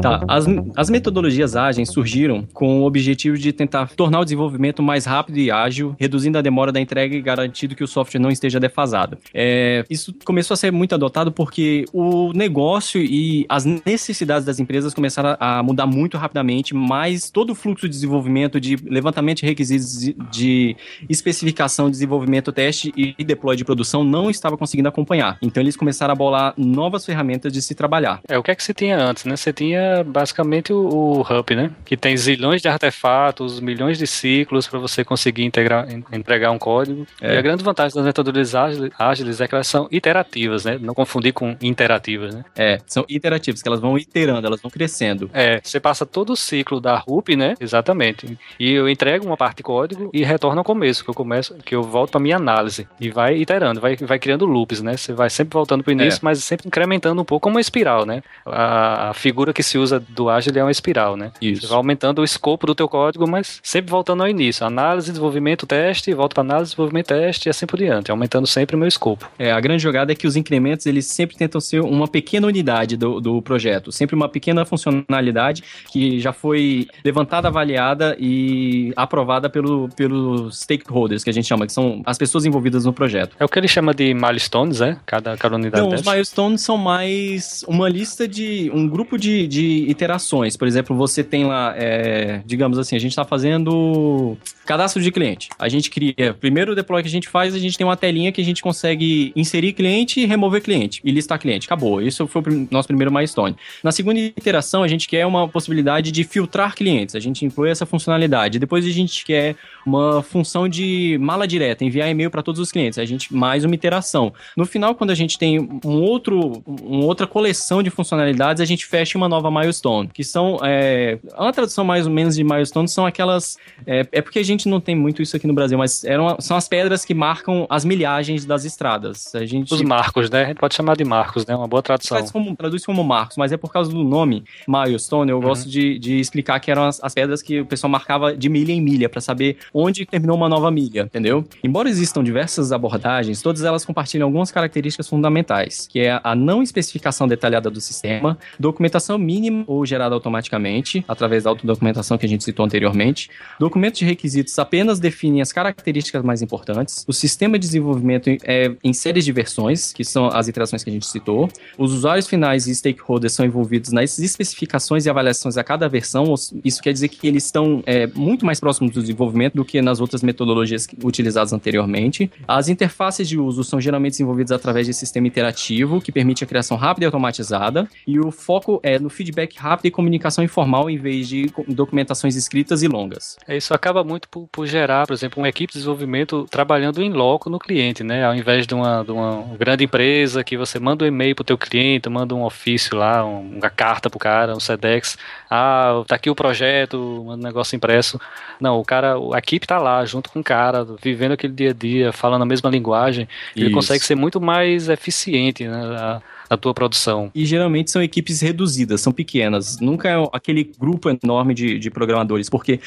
Tá, 0.05 0.23
as, 0.27 0.45
as 0.75 0.89
metodologias 0.89 1.55
ágeis 1.55 1.89
surgiram 1.89 2.47
com 2.53 2.81
o 2.81 2.85
objetivo 2.85 3.35
de 3.37 3.51
tentar 3.51 3.89
tornar 3.95 4.19
o 4.19 4.23
desenvolvimento 4.23 4.83
mais 4.83 5.03
rápido 5.03 5.39
e 5.39 5.49
ágil, 5.49 5.95
reduzindo 5.99 6.37
a 6.37 6.41
demora 6.43 6.71
da 6.71 6.79
entrega 6.79 7.15
e 7.15 7.21
garantindo 7.21 7.75
que 7.75 7.83
o 7.83 7.87
software 7.87 8.19
não 8.19 8.29
esteja 8.29 8.59
defasado. 8.59 9.17
É, 9.33 9.83
isso 9.89 10.13
começou 10.23 10.53
a 10.53 10.57
ser 10.57 10.71
muito 10.71 10.93
adotado 10.93 11.31
porque 11.31 11.85
o 11.91 12.31
negócio 12.33 13.01
e 13.01 13.47
as 13.49 13.65
necessidades 13.65 14.45
das 14.45 14.59
empresas 14.59 14.93
começaram 14.93 15.35
a 15.39 15.63
mudar 15.63 15.87
muito 15.87 16.17
rapidamente, 16.17 16.75
mas 16.75 17.31
todo 17.31 17.49
o 17.51 17.55
fluxo 17.55 17.87
de 17.87 17.93
desenvolvimento, 17.95 18.61
de 18.61 18.75
levantamento 18.85 19.39
de 19.39 19.47
requisitos 19.47 20.13
de, 20.31 20.75
especificação, 21.09 21.89
desenvolvimento, 21.89 22.51
teste 22.51 22.93
e 22.95 23.23
deploy 23.23 23.55
de 23.55 23.65
produção 23.65 24.03
não 24.03 24.29
estava 24.29 24.55
conseguindo 24.55 24.87
acompanhar. 24.87 25.39
Então 25.41 25.63
eles 25.63 25.75
começaram 25.75 26.11
a 26.11 26.15
bolar 26.15 26.53
novas 26.55 27.05
ferramentas 27.05 27.51
de 27.51 27.59
se 27.61 27.73
trabalhar. 27.73 28.21
É, 28.27 28.37
o 28.37 28.43
que 28.43 28.51
é 28.51 28.55
que 28.55 28.63
você 28.63 28.73
tinha 28.73 28.97
antes, 28.97 29.25
né? 29.25 29.35
Você 29.35 29.51
tinha 29.51 29.94
basicamente 30.03 30.71
o, 30.73 30.77
o 30.79 31.21
Hub, 31.21 31.55
né? 31.55 31.71
Que 31.83 31.95
tem 31.97 32.15
zilhões 32.17 32.61
de 32.61 32.67
artefatos, 32.67 33.59
milhões 33.59 33.97
de 33.97 34.07
ciclos 34.07 34.67
para 34.67 34.79
você 34.79 35.03
conseguir 35.03 35.43
integrar, 35.43 35.87
en- 35.91 36.03
entregar 36.11 36.51
um 36.51 36.57
código. 36.59 37.05
É. 37.21 37.35
E 37.35 37.37
a 37.37 37.41
grande 37.41 37.63
vantagem 37.63 37.95
das 37.95 38.05
metodologias 38.05 38.55
ágeis, 38.97 39.41
é 39.41 39.47
que 39.47 39.55
elas 39.55 39.67
são 39.67 39.87
iterativas, 39.91 40.65
né? 40.65 40.77
Não 40.81 40.93
confundir 40.93 41.33
com 41.33 41.55
interativas, 41.61 42.33
né? 42.33 42.43
É, 42.55 42.79
são 42.85 43.05
iterativas, 43.07 43.61
que 43.61 43.67
elas 43.67 43.79
vão 43.79 43.97
iterando, 43.97 44.45
elas 44.47 44.61
vão 44.61 44.71
crescendo. 44.71 45.29
É, 45.33 45.59
você 45.63 45.79
passa 45.79 46.05
todo 46.05 46.33
o 46.33 46.35
ciclo 46.35 46.79
da 46.79 46.97
RUP, 46.97 47.35
né? 47.35 47.55
Exatamente. 47.59 48.37
E 48.59 48.71
eu 48.71 48.89
entrego 48.89 49.25
uma 49.25 49.37
parte 49.37 49.57
de 49.57 49.63
código 49.63 50.09
e 50.13 50.23
retorno 50.23 50.59
ao 50.59 50.63
começo, 50.65 51.03
que 51.03 51.09
eu 51.09 51.13
começo, 51.13 51.55
que 51.65 51.75
eu 51.75 51.83
volto 51.83 52.11
para 52.11 52.19
minha 52.19 52.35
análise 52.37 52.87
e 52.99 53.09
vai 53.09 53.37
iterando, 53.37 53.79
vai, 53.79 53.95
vai 53.95 54.17
criando 54.19 54.45
loops, 54.45 54.81
né? 54.81 54.97
Você 54.97 55.13
vai 55.13 55.29
sempre 55.29 55.53
voltando 55.53 55.83
para 55.83 55.91
o 55.91 55.93
início, 55.93 56.19
mas 56.23 56.43
sempre 56.43 56.67
incrementando 56.67 57.21
um 57.21 57.25
pouco 57.25 57.43
como 57.43 57.55
uma 57.55 57.61
espiral, 57.61 58.05
né? 58.05 58.23
A, 58.45 59.09
a 59.09 59.13
figura 59.13 59.53
que 59.53 59.61
se 59.61 59.77
usa 59.77 59.84
do 60.09 60.29
Agile 60.29 60.59
é 60.59 60.63
uma 60.63 60.71
espiral, 60.71 61.15
né? 61.15 61.31
Você 61.39 61.49
Isso. 61.49 61.67
vai 61.67 61.77
aumentando 61.77 62.21
o 62.21 62.23
escopo 62.23 62.67
do 62.67 62.75
teu 62.75 62.87
código, 62.87 63.27
mas 63.27 63.59
sempre 63.63 63.91
voltando 63.91 64.23
ao 64.23 64.29
início. 64.29 64.65
Análise, 64.65 65.09
desenvolvimento, 65.11 65.65
teste, 65.65 66.13
volta 66.13 66.33
para 66.35 66.41
análise, 66.41 66.71
desenvolvimento, 66.71 67.07
teste 67.07 67.47
e 67.47 67.49
assim 67.49 67.65
por 67.65 67.77
diante, 67.77 68.11
aumentando 68.11 68.47
sempre 68.47 68.75
o 68.75 68.79
meu 68.79 68.87
escopo. 68.87 69.29
É, 69.37 69.51
a 69.51 69.59
grande 69.59 69.83
jogada 69.83 70.11
é 70.11 70.15
que 70.15 70.27
os 70.27 70.35
incrementos, 70.35 70.85
eles 70.85 71.05
sempre 71.05 71.35
tentam 71.35 71.59
ser 71.61 71.81
uma 71.81 72.07
pequena 72.07 72.47
unidade 72.47 72.97
do, 72.97 73.19
do 73.19 73.41
projeto. 73.41 73.91
Sempre 73.91 74.15
uma 74.15 74.29
pequena 74.29 74.65
funcionalidade 74.65 75.63
que 75.91 76.19
já 76.19 76.33
foi 76.33 76.87
levantada, 77.03 77.47
avaliada 77.47 78.15
e 78.19 78.93
aprovada 78.95 79.49
pelo, 79.49 79.89
pelos 79.95 80.59
stakeholders, 80.59 81.23
que 81.23 81.29
a 81.29 81.33
gente 81.33 81.47
chama, 81.47 81.65
que 81.65 81.73
são 81.73 82.01
as 82.05 82.17
pessoas 82.17 82.45
envolvidas 82.45 82.85
no 82.85 82.93
projeto. 82.93 83.35
É 83.39 83.45
o 83.45 83.47
que 83.49 83.59
ele 83.59 83.67
chama 83.67 83.93
de 83.93 84.13
milestones, 84.13 84.79
né? 84.79 84.97
Cada, 85.05 85.37
cada 85.37 85.55
unidade 85.55 85.81
Não, 85.81 85.89
os 85.89 86.01
dessa. 86.01 86.11
milestones 86.11 86.61
são 86.61 86.77
mais 86.77 87.63
uma 87.67 87.89
lista 87.89 88.27
de. 88.27 88.71
um 88.73 88.87
grupo 88.87 89.17
de, 89.17 89.47
de 89.47 89.64
iterações. 89.65 90.55
Por 90.57 90.67
exemplo, 90.67 90.95
você 90.95 91.23
tem 91.23 91.45
lá, 91.45 91.73
é, 91.77 92.41
digamos 92.45 92.77
assim, 92.77 92.95
a 92.95 92.99
gente 92.99 93.11
está 93.11 93.25
fazendo 93.25 94.37
cadastro 94.65 95.01
de 95.01 95.11
cliente. 95.11 95.49
A 95.59 95.69
gente 95.69 95.89
cria. 95.89 96.33
Primeiro 96.39 96.75
deploy 96.75 97.01
que 97.01 97.07
a 97.07 97.11
gente 97.11 97.29
faz, 97.29 97.53
a 97.53 97.59
gente 97.59 97.77
tem 97.77 97.85
uma 97.85 97.97
telinha 97.97 98.31
que 98.31 98.41
a 98.41 98.43
gente 98.43 98.61
consegue 98.61 99.31
inserir 99.35 99.73
cliente 99.73 100.19
e 100.19 100.25
remover 100.25 100.61
cliente. 100.61 101.01
E 101.03 101.11
listar 101.11 101.39
cliente. 101.39 101.67
Acabou. 101.67 102.01
Isso 102.01 102.27
foi 102.27 102.41
o 102.41 102.67
nosso 102.71 102.87
primeiro 102.87 103.13
milestone. 103.13 103.55
Na 103.83 103.91
segunda 103.91 104.19
iteração, 104.19 104.83
a 104.83 104.87
gente 104.87 105.07
quer 105.07 105.25
uma 105.25 105.47
possibilidade 105.47 106.11
de 106.11 106.23
filtrar 106.23 106.75
clientes. 106.75 107.15
A 107.15 107.19
gente 107.19 107.45
inclui 107.45 107.69
essa 107.69 107.85
funcionalidade. 107.85 108.59
Depois 108.59 108.85
a 108.85 108.89
gente 108.89 109.23
quer 109.23 109.55
uma 109.85 110.21
função 110.23 110.67
de 110.67 111.17
mala 111.21 111.47
direta, 111.47 111.83
enviar 111.83 112.09
e-mail 112.09 112.31
para 112.31 112.41
todos 112.41 112.59
os 112.59 112.71
clientes. 112.71 112.97
A 112.97 113.05
gente 113.05 113.33
mais 113.33 113.63
uma 113.63 113.75
iteração. 113.75 114.33
No 114.57 114.65
final, 114.65 114.95
quando 114.95 115.11
a 115.11 115.15
gente 115.15 115.37
tem 115.37 115.59
um 115.59 116.01
outro, 116.01 116.63
uma 116.65 117.05
outra 117.05 117.27
coleção 117.27 117.83
de 117.83 117.89
funcionalidades, 117.89 118.61
a 118.61 118.65
gente 118.65 118.85
fecha 118.85 119.17
uma 119.17 119.29
nova 119.29 119.51
milestone, 119.57 120.09
que 120.13 120.23
são 120.23 120.57
é, 120.63 121.17
uma 121.37 121.53
tradução 121.53 121.83
mais 121.83 122.05
ou 122.07 122.13
menos 122.13 122.35
de 122.35 122.43
milestone 122.43 122.87
são 122.87 123.05
aquelas 123.05 123.57
é, 123.85 124.05
é 124.11 124.21
porque 124.21 124.39
a 124.39 124.43
gente 124.43 124.67
não 124.67 124.79
tem 124.79 124.95
muito 124.95 125.21
isso 125.21 125.35
aqui 125.35 125.47
no 125.47 125.53
Brasil, 125.53 125.77
mas 125.77 126.03
eram 126.03 126.37
são 126.39 126.57
as 126.57 126.67
pedras 126.67 127.05
que 127.05 127.13
marcam 127.13 127.65
as 127.69 127.85
milhagens 127.85 128.45
das 128.45 128.65
estradas. 128.65 129.33
A 129.35 129.45
gente 129.45 129.73
Os 129.73 129.81
marcos, 129.81 130.29
né? 130.29 130.43
A 130.43 130.47
gente 130.47 130.59
pode 130.59 130.75
chamar 130.75 130.95
de 130.95 131.03
marcos, 131.03 131.45
né? 131.45 131.55
Uma 131.55 131.67
boa 131.67 131.81
tradução. 131.81 132.15
Traduz 132.15 132.31
como, 132.31 132.55
traduz 132.55 132.85
como 132.85 133.03
marcos, 133.03 133.37
mas 133.37 133.51
é 133.51 133.57
por 133.57 133.71
causa 133.71 133.91
do 133.91 134.03
nome 134.03 134.43
milestone. 134.67 135.31
Eu 135.31 135.41
gosto 135.41 135.69
de, 135.69 135.97
de 135.99 136.19
explicar 136.19 136.59
que 136.59 136.71
eram 136.71 136.85
as, 136.85 137.03
as 137.03 137.13
pedras 137.13 137.41
que 137.41 137.61
o 137.61 137.65
pessoal 137.65 137.89
marcava 137.89 138.35
de 138.35 138.49
milha 138.49 138.71
em 138.71 138.81
milha 138.81 139.09
para 139.09 139.21
saber 139.21 139.57
onde 139.73 140.05
terminou 140.05 140.35
uma 140.35 140.49
nova 140.49 140.69
milha, 140.71 141.01
entendeu? 141.01 141.45
Embora 141.63 141.89
existam 141.89 142.23
diversas 142.23 142.71
abordagens, 142.71 143.41
todas 143.41 143.63
elas 143.63 143.85
compartilham 143.85 144.27
algumas 144.27 144.51
características 144.51 145.07
fundamentais, 145.07 145.87
que 145.87 145.99
é 145.99 146.19
a 146.23 146.35
não 146.35 146.61
especificação 146.61 147.27
detalhada 147.27 147.69
do 147.69 147.79
sistema, 147.79 148.37
documentação 148.59 149.17
mínima 149.17 149.44
ou 149.67 149.85
gerada 149.85 150.15
automaticamente 150.15 151.03
através 151.07 151.43
da 151.43 151.49
autodocumentação 151.49 152.17
que 152.17 152.25
a 152.25 152.29
gente 152.29 152.43
citou 152.43 152.65
anteriormente, 152.65 153.29
documentos 153.59 153.99
de 153.99 154.05
requisitos 154.05 154.57
apenas 154.59 154.99
definem 154.99 155.41
as 155.41 155.51
características 155.51 156.23
mais 156.23 156.41
importantes, 156.41 157.05
o 157.07 157.13
sistema 157.13 157.57
de 157.57 157.65
desenvolvimento 157.65 158.29
é 158.43 158.71
em 158.83 158.93
séries 158.93 159.25
de 159.25 159.31
versões, 159.31 159.91
que 159.93 160.03
são 160.03 160.27
as 160.27 160.47
iterações 160.47 160.83
que 160.83 160.89
a 160.89 160.93
gente 160.93 161.05
citou, 161.05 161.49
os 161.77 161.93
usuários 161.93 162.27
finais 162.27 162.67
e 162.67 162.75
stakeholders 162.75 163.33
são 163.33 163.45
envolvidos 163.45 163.91
nas 163.91 164.17
especificações 164.19 165.05
e 165.05 165.09
avaliações 165.09 165.57
a 165.57 165.63
cada 165.63 165.87
versão. 165.87 166.33
Isso 166.63 166.81
quer 166.81 166.93
dizer 166.93 167.09
que 167.09 167.27
eles 167.27 167.45
estão 167.45 167.83
é, 167.85 168.07
muito 168.07 168.45
mais 168.45 168.59
próximos 168.59 168.91
do 168.91 169.01
desenvolvimento 169.01 169.55
do 169.55 169.65
que 169.65 169.81
nas 169.81 169.99
outras 169.99 170.21
metodologias 170.21 170.87
utilizadas 171.03 171.53
anteriormente. 171.53 172.31
As 172.47 172.67
interfaces 172.67 173.27
de 173.27 173.37
uso 173.37 173.63
são 173.63 173.79
geralmente 173.79 174.13
desenvolvidas 174.13 174.51
através 174.51 174.87
de 174.87 174.93
sistema 174.93 175.27
interativo, 175.27 176.01
que 176.01 176.11
permite 176.11 176.43
a 176.43 176.47
criação 176.47 176.77
rápida 176.77 177.05
e 177.05 177.07
automatizada. 177.07 177.87
E 178.07 178.19
o 178.19 178.31
foco 178.31 178.79
é 178.83 178.99
no 178.99 179.09
feedback 179.09 179.34
feedback 179.35 179.57
rápido 179.59 179.85
e 179.87 179.91
comunicação 179.91 180.43
informal 180.43 180.89
em 180.89 180.97
vez 180.97 181.27
de 181.27 181.51
documentações 181.67 182.35
escritas 182.35 182.81
e 182.81 182.87
longas. 182.87 183.37
É, 183.47 183.57
Isso 183.57 183.73
acaba 183.73 184.03
muito 184.03 184.29
por, 184.29 184.47
por 184.51 184.65
gerar, 184.65 185.05
por 185.05 185.13
exemplo, 185.13 185.41
uma 185.41 185.49
equipe 185.49 185.73
de 185.73 185.79
desenvolvimento 185.79 186.47
trabalhando 186.49 187.01
em 187.01 187.11
loco 187.11 187.49
no 187.49 187.59
cliente, 187.59 188.03
né? 188.03 188.25
Ao 188.25 188.33
invés 188.33 188.65
de 188.65 188.73
uma, 188.73 189.03
de 189.03 189.11
uma 189.11 189.55
grande 189.57 189.83
empresa 189.83 190.43
que 190.43 190.57
você 190.57 190.79
manda 190.79 191.03
um 191.03 191.07
e-mail 191.07 191.35
pro 191.35 191.43
teu 191.43 191.57
cliente, 191.57 192.07
manda 192.09 192.33
um 192.33 192.43
ofício 192.43 192.97
lá, 192.97 193.25
um- 193.25 193.57
uma 193.57 193.69
carta 193.69 194.09
pro 194.09 194.17
cara, 194.19 194.55
um 194.55 194.59
SEDEX, 194.59 195.17
ah, 195.49 196.03
tá 196.07 196.15
aqui 196.15 196.29
o 196.29 196.35
projeto, 196.35 197.23
manda 197.25 197.41
um 197.43 197.47
negócio 197.47 197.75
impresso. 197.75 198.19
Não, 198.59 198.79
o 198.79 198.85
cara, 198.85 199.15
a 199.33 199.37
equipe 199.37 199.67
tá 199.67 199.77
lá 199.77 200.05
junto 200.05 200.29
com 200.29 200.39
o 200.39 200.43
cara, 200.43 200.85
vivendo 201.01 201.33
aquele 201.33 201.53
dia 201.53 201.71
a 201.71 201.73
dia, 201.73 202.13
falando 202.13 202.43
a 202.43 202.45
mesma 202.45 202.69
linguagem, 202.69 203.27
ele 203.55 203.65
Isso. 203.65 203.73
consegue 203.75 204.03
ser 204.03 204.15
muito 204.15 204.39
mais 204.39 204.87
eficiente 204.87 205.67
né, 205.67 206.21
na 206.49 206.57
tua 206.57 206.73
produção. 206.73 207.31
E 207.33 207.45
geralmente 207.45 207.91
são 207.91 208.01
equipes 208.01 208.41
reduzidas, 208.41 209.01
são 209.01 209.11
pequenas. 209.11 209.79
Nunca 209.79 210.09
é 210.09 210.15
aquele 210.33 210.71
grupo 210.77 211.09
enorme 211.09 211.53
de, 211.53 211.79
de 211.79 211.89
programadores, 211.89 212.49
porque 212.49 212.79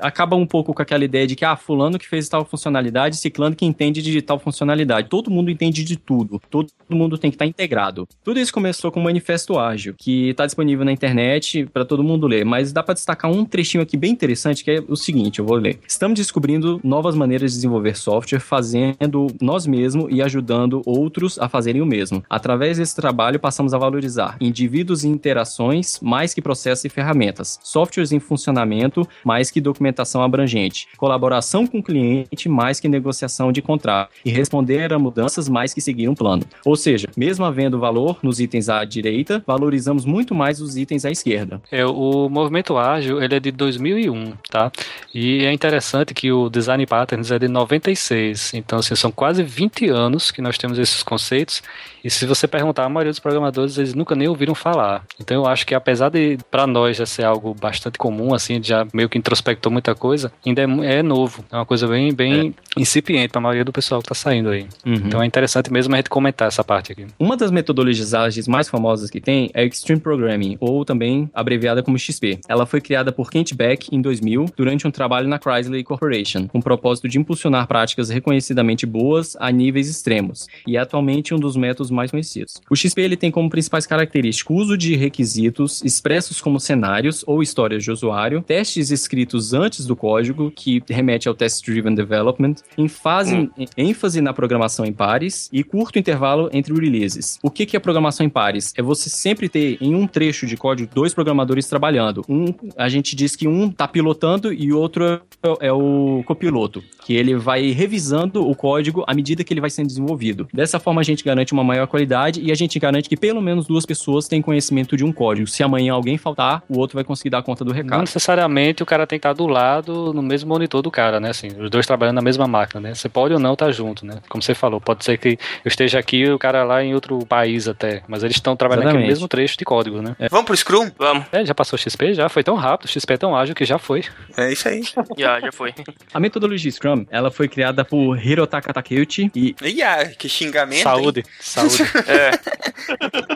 acaba 0.00 0.36
um 0.36 0.46
pouco 0.46 0.72
com 0.72 0.82
aquela 0.82 1.04
ideia 1.04 1.26
de 1.26 1.36
que, 1.36 1.44
ah, 1.44 1.56
fulano 1.56 1.98
que 1.98 2.08
fez 2.08 2.28
tal 2.28 2.44
funcionalidade, 2.44 3.16
ciclano 3.16 3.54
que 3.54 3.64
entende 3.64 4.02
de 4.02 4.22
tal 4.22 4.38
funcionalidade. 4.38 5.08
Todo 5.08 5.30
mundo 5.30 5.50
entende 5.50 5.84
de 5.84 5.96
tudo. 5.96 6.40
Todo 6.50 6.68
mundo 6.90 7.18
tem 7.18 7.30
que 7.30 7.34
estar 7.34 7.46
integrado. 7.46 8.06
Tudo 8.24 8.40
isso 8.40 8.52
começou 8.52 8.90
com 8.90 9.00
o 9.00 9.04
Manifesto 9.04 9.58
Ágil, 9.58 9.94
que 9.96 10.30
está 10.30 10.46
disponível 10.46 10.84
na 10.84 10.92
internet 10.92 11.66
para 11.66 11.84
todo 11.84 12.02
mundo 12.02 12.26
ler. 12.26 12.44
Mas 12.44 12.72
dá 12.72 12.82
para 12.82 12.94
destacar 12.94 13.30
um 13.30 13.44
trechinho 13.44 13.82
aqui 13.82 13.96
bem 13.96 14.12
interessante, 14.12 14.64
que 14.64 14.70
é 14.70 14.82
o 14.86 14.96
seguinte, 14.96 15.38
eu 15.38 15.44
vou 15.44 15.56
ler. 15.56 15.78
Estamos 15.86 16.16
descobrindo 16.18 16.80
novas 16.82 17.14
maneiras 17.14 17.52
de 17.52 17.58
desenvolver 17.58 17.96
software, 17.96 18.40
fazendo 18.40 19.26
nós 19.40 19.66
mesmos 19.66 20.06
e 20.10 20.22
ajudando 20.22 20.82
outros 20.86 21.38
a 21.38 21.48
fazerem 21.48 21.82
o 21.82 21.86
mesmo. 21.86 22.22
Através 22.28 22.77
desse 22.78 22.96
trabalho, 22.96 23.38
passamos 23.38 23.74
a 23.74 23.78
valorizar 23.78 24.36
indivíduos 24.40 25.04
e 25.04 25.08
interações 25.08 26.00
mais 26.00 26.32
que 26.32 26.42
processos 26.42 26.84
e 26.84 26.88
ferramentas, 26.88 27.58
softwares 27.62 28.12
em 28.12 28.18
funcionamento 28.18 29.06
mais 29.24 29.50
que 29.50 29.60
documentação 29.60 30.22
abrangente, 30.22 30.88
colaboração 30.96 31.66
com 31.66 31.78
o 31.78 31.82
cliente 31.82 32.48
mais 32.48 32.80
que 32.80 32.88
negociação 32.88 33.52
de 33.52 33.60
contrato 33.60 34.10
e 34.24 34.30
responder 34.30 34.92
a 34.92 34.98
mudanças 34.98 35.48
mais 35.48 35.74
que 35.74 35.80
seguir 35.80 36.08
um 36.08 36.14
plano. 36.14 36.44
Ou 36.64 36.76
seja, 36.76 37.08
mesmo 37.16 37.44
havendo 37.44 37.78
valor 37.78 38.18
nos 38.22 38.40
itens 38.40 38.68
à 38.68 38.84
direita, 38.84 39.42
valorizamos 39.46 40.04
muito 40.04 40.34
mais 40.34 40.60
os 40.60 40.76
itens 40.76 41.04
à 41.04 41.10
esquerda. 41.10 41.60
É, 41.70 41.84
o 41.84 42.28
movimento 42.28 42.76
ágil, 42.76 43.22
ele 43.22 43.34
é 43.34 43.40
de 43.40 43.50
2001, 43.50 44.32
tá? 44.50 44.70
E 45.14 45.44
é 45.44 45.52
interessante 45.52 46.14
que 46.14 46.30
o 46.30 46.48
Design 46.48 46.84
Patterns 46.86 47.30
é 47.30 47.38
de 47.38 47.48
96. 47.48 48.54
Então, 48.54 48.78
assim, 48.78 48.94
são 48.94 49.10
quase 49.10 49.42
20 49.42 49.88
anos 49.88 50.30
que 50.30 50.40
nós 50.40 50.56
temos 50.58 50.78
esses 50.78 51.02
conceitos. 51.02 51.62
E 52.02 52.10
se 52.10 52.26
você 52.26 52.46
perguntar, 52.46 52.67
a 52.76 52.88
maioria 52.88 53.10
dos 53.10 53.18
programadores, 53.18 53.78
eles 53.78 53.94
nunca 53.94 54.14
nem 54.14 54.28
ouviram 54.28 54.54
falar. 54.54 55.04
Então, 55.20 55.36
eu 55.36 55.46
acho 55.46 55.66
que 55.66 55.74
apesar 55.74 56.08
de, 56.08 56.38
para 56.50 56.66
nós, 56.66 56.96
já 56.96 57.06
ser 57.06 57.24
algo 57.24 57.54
bastante 57.54 57.98
comum, 57.98 58.34
assim, 58.34 58.62
já 58.62 58.86
meio 58.92 59.08
que 59.08 59.18
introspectou 59.18 59.70
muita 59.70 59.94
coisa, 59.94 60.32
ainda 60.44 60.62
é, 60.62 60.98
é 60.98 61.02
novo. 61.02 61.44
É 61.50 61.56
uma 61.56 61.66
coisa 61.66 61.86
bem, 61.86 62.12
bem 62.12 62.54
incipiente 62.76 63.28
para 63.28 63.38
a 63.38 63.42
maioria 63.42 63.64
do 63.64 63.72
pessoal 63.72 64.00
que 64.00 64.08
tá 64.08 64.14
saindo 64.14 64.50
aí. 64.50 64.66
Então, 65.06 65.22
é 65.22 65.26
interessante 65.26 65.72
mesmo 65.72 65.94
a 65.94 65.96
gente 65.98 66.10
comentar 66.10 66.48
essa 66.48 66.64
parte 66.64 66.92
aqui. 66.92 67.06
Uma 67.18 67.36
das 67.36 67.50
metodologias 67.50 68.14
ágeis 68.14 68.48
mais 68.48 68.68
famosas 68.68 69.10
que 69.10 69.20
tem 69.20 69.50
é 69.54 69.64
Extreme 69.64 70.00
Programming, 70.00 70.56
ou 70.60 70.84
também 70.84 71.30
abreviada 71.34 71.82
como 71.82 71.98
XP. 71.98 72.40
Ela 72.48 72.66
foi 72.66 72.80
criada 72.80 73.12
por 73.12 73.30
Kent 73.30 73.54
Beck 73.54 73.88
em 73.94 74.00
2000, 74.00 74.46
durante 74.56 74.86
um 74.86 74.90
trabalho 74.90 75.28
na 75.28 75.38
Chrysler 75.38 75.82
Corporation, 75.84 76.46
com 76.46 76.58
o 76.58 76.62
propósito 76.62 77.08
de 77.08 77.18
impulsionar 77.18 77.66
práticas 77.66 78.08
reconhecidamente 78.10 78.86
boas 78.86 79.36
a 79.38 79.50
níveis 79.50 79.88
extremos, 79.88 80.46
e 80.66 80.76
é 80.76 80.80
atualmente 80.80 81.34
um 81.34 81.38
dos 81.38 81.56
métodos 81.56 81.90
mais 81.90 82.10
conhecidos. 82.10 82.57
O 82.70 82.76
XP 82.76 83.00
ele 83.02 83.16
tem 83.16 83.30
como 83.30 83.50
principais 83.50 83.86
características 83.86 84.38
o 84.48 84.54
uso 84.54 84.76
de 84.78 84.94
requisitos 84.96 85.82
expressos 85.82 86.40
como 86.40 86.60
cenários 86.60 87.24
ou 87.26 87.42
histórias 87.42 87.82
de 87.84 87.90
usuário, 87.90 88.42
testes 88.42 88.90
escritos 88.90 89.52
antes 89.52 89.86
do 89.86 89.96
código, 89.96 90.50
que 90.50 90.82
remete 90.88 91.28
ao 91.28 91.34
Test 91.34 91.64
Driven 91.64 91.94
Development, 91.94 92.54
ênfase, 92.76 93.50
ênfase 93.76 94.20
na 94.20 94.32
programação 94.32 94.84
em 94.84 94.92
pares 94.92 95.48
e 95.52 95.62
curto 95.62 95.98
intervalo 95.98 96.48
entre 96.52 96.72
releases. 96.74 97.38
O 97.42 97.50
que, 97.50 97.66
que 97.66 97.76
é 97.76 97.80
programação 97.80 98.24
em 98.24 98.28
pares? 98.28 98.72
É 98.76 98.82
você 98.82 99.10
sempre 99.10 99.48
ter 99.48 99.78
em 99.80 99.94
um 99.94 100.06
trecho 100.06 100.46
de 100.46 100.56
código 100.56 100.90
dois 100.94 101.12
programadores 101.14 101.66
trabalhando. 101.68 102.24
Um, 102.28 102.46
a 102.76 102.88
gente 102.88 103.14
diz 103.14 103.36
que 103.36 103.46
um 103.46 103.68
está 103.68 103.86
pilotando 103.86 104.52
e 104.52 104.72
o 104.72 104.78
outro 104.78 105.04
é- 105.04 105.20
é 105.60 105.72
o 105.72 106.22
copiloto, 106.26 106.82
que 107.04 107.14
ele 107.14 107.36
vai 107.36 107.70
revisando 107.70 108.48
o 108.48 108.54
código 108.54 109.04
à 109.06 109.14
medida 109.14 109.44
que 109.44 109.52
ele 109.52 109.60
vai 109.60 109.70
sendo 109.70 109.86
desenvolvido. 109.88 110.48
Dessa 110.52 110.78
forma 110.78 111.00
a 111.00 111.04
gente 111.04 111.24
garante 111.24 111.52
uma 111.52 111.64
maior 111.64 111.86
qualidade 111.86 112.47
e 112.48 112.52
a 112.52 112.54
gente 112.54 112.78
garante 112.78 113.08
que 113.08 113.16
pelo 113.16 113.40
menos 113.42 113.66
duas 113.66 113.84
pessoas 113.84 114.26
têm 114.26 114.40
conhecimento 114.40 114.96
de 114.96 115.04
um 115.04 115.12
código. 115.12 115.46
Se 115.46 115.62
amanhã 115.62 115.92
alguém 115.92 116.16
faltar, 116.16 116.62
o 116.68 116.78
outro 116.78 116.94
vai 116.96 117.04
conseguir 117.04 117.30
dar 117.30 117.42
conta 117.42 117.64
do 117.64 117.68
Não 117.70 117.76
recado. 117.76 118.00
necessariamente 118.00 118.82
o 118.82 118.86
cara 118.86 119.06
tem 119.06 119.18
que 119.18 119.26
estar 119.26 119.32
do 119.34 119.46
lado, 119.46 120.12
no 120.12 120.22
mesmo 120.22 120.48
monitor 120.48 120.80
do 120.82 120.90
cara, 120.90 121.20
né? 121.20 121.30
Assim, 121.30 121.48
os 121.58 121.70
dois 121.70 121.86
trabalhando 121.86 122.16
na 122.16 122.22
mesma 122.22 122.46
máquina, 122.46 122.80
né? 122.80 122.94
Você 122.94 123.08
pode 123.08 123.34
ou 123.34 123.40
não 123.40 123.52
estar 123.52 123.70
junto, 123.70 124.06
né? 124.06 124.18
Como 124.28 124.42
você 124.42 124.54
falou, 124.54 124.80
pode 124.80 125.04
ser 125.04 125.18
que 125.18 125.30
eu 125.64 125.68
esteja 125.68 125.98
aqui 125.98 126.18
e 126.18 126.30
o 126.30 126.38
cara 126.38 126.64
lá 126.64 126.82
em 126.82 126.94
outro 126.94 127.18
país 127.26 127.68
até, 127.68 128.02
mas 128.08 128.22
eles 128.22 128.36
estão 128.36 128.56
trabalhando 128.56 128.84
naquele 128.86 129.02
Exatamente. 129.04 129.16
mesmo 129.18 129.28
trecho 129.28 129.58
de 129.58 129.64
código, 129.64 130.00
né? 130.02 130.16
Vamos 130.30 130.46
pro 130.46 130.56
Scrum? 130.56 130.90
Vamos, 130.98 131.24
É, 131.32 131.44
já 131.44 131.54
passou 131.54 131.76
o 131.76 131.80
XP? 131.80 132.14
Já 132.14 132.28
foi 132.28 132.42
tão 132.42 132.54
rápido, 132.56 132.86
o 132.86 132.88
XP 132.90 133.12
é 133.14 133.16
tão 133.16 133.36
ágil 133.36 133.54
que 133.54 133.64
já 133.64 133.78
foi. 133.78 134.02
É 134.36 134.52
isso 134.52 134.68
aí. 134.68 134.82
já, 135.18 135.40
já 135.40 135.52
foi. 135.52 135.74
A 136.14 136.18
metodologia 136.20 136.70
Scrum, 136.70 137.04
ela 137.10 137.30
foi 137.30 137.48
criada 137.48 137.84
por 137.84 138.18
Hirotaka 138.24 138.72
Takeuchi 138.72 139.30
e 139.34 139.54
E 139.62 139.82
ah, 139.82 140.06
que 140.18 140.28
xingamento. 140.28 140.76
hein? 140.78 140.82
Saúde, 140.82 141.24
saúde. 141.40 141.78
É, 142.08 142.37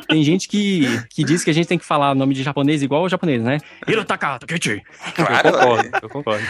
tem 0.09 0.23
gente 0.23 0.49
que, 0.49 0.87
que 1.11 1.24
diz 1.24 1.45
que 1.45 1.51
a 1.51 1.55
gente 1.55 1.66
tem 1.66 1.79
que 1.79 1.85
falar 1.85 2.15
nome 2.15 2.35
de 2.35 2.43
japonês 2.43 2.83
igual 2.83 3.03
ao 3.03 3.09
japonês, 3.09 3.43
né? 3.43 3.59
Hirotaka 3.87 4.39
Takeuchi, 4.41 4.83
Claro. 5.15 5.49
eu 5.49 5.53
concordo, 5.53 5.91
eu 6.03 6.09
concordo. 6.09 6.45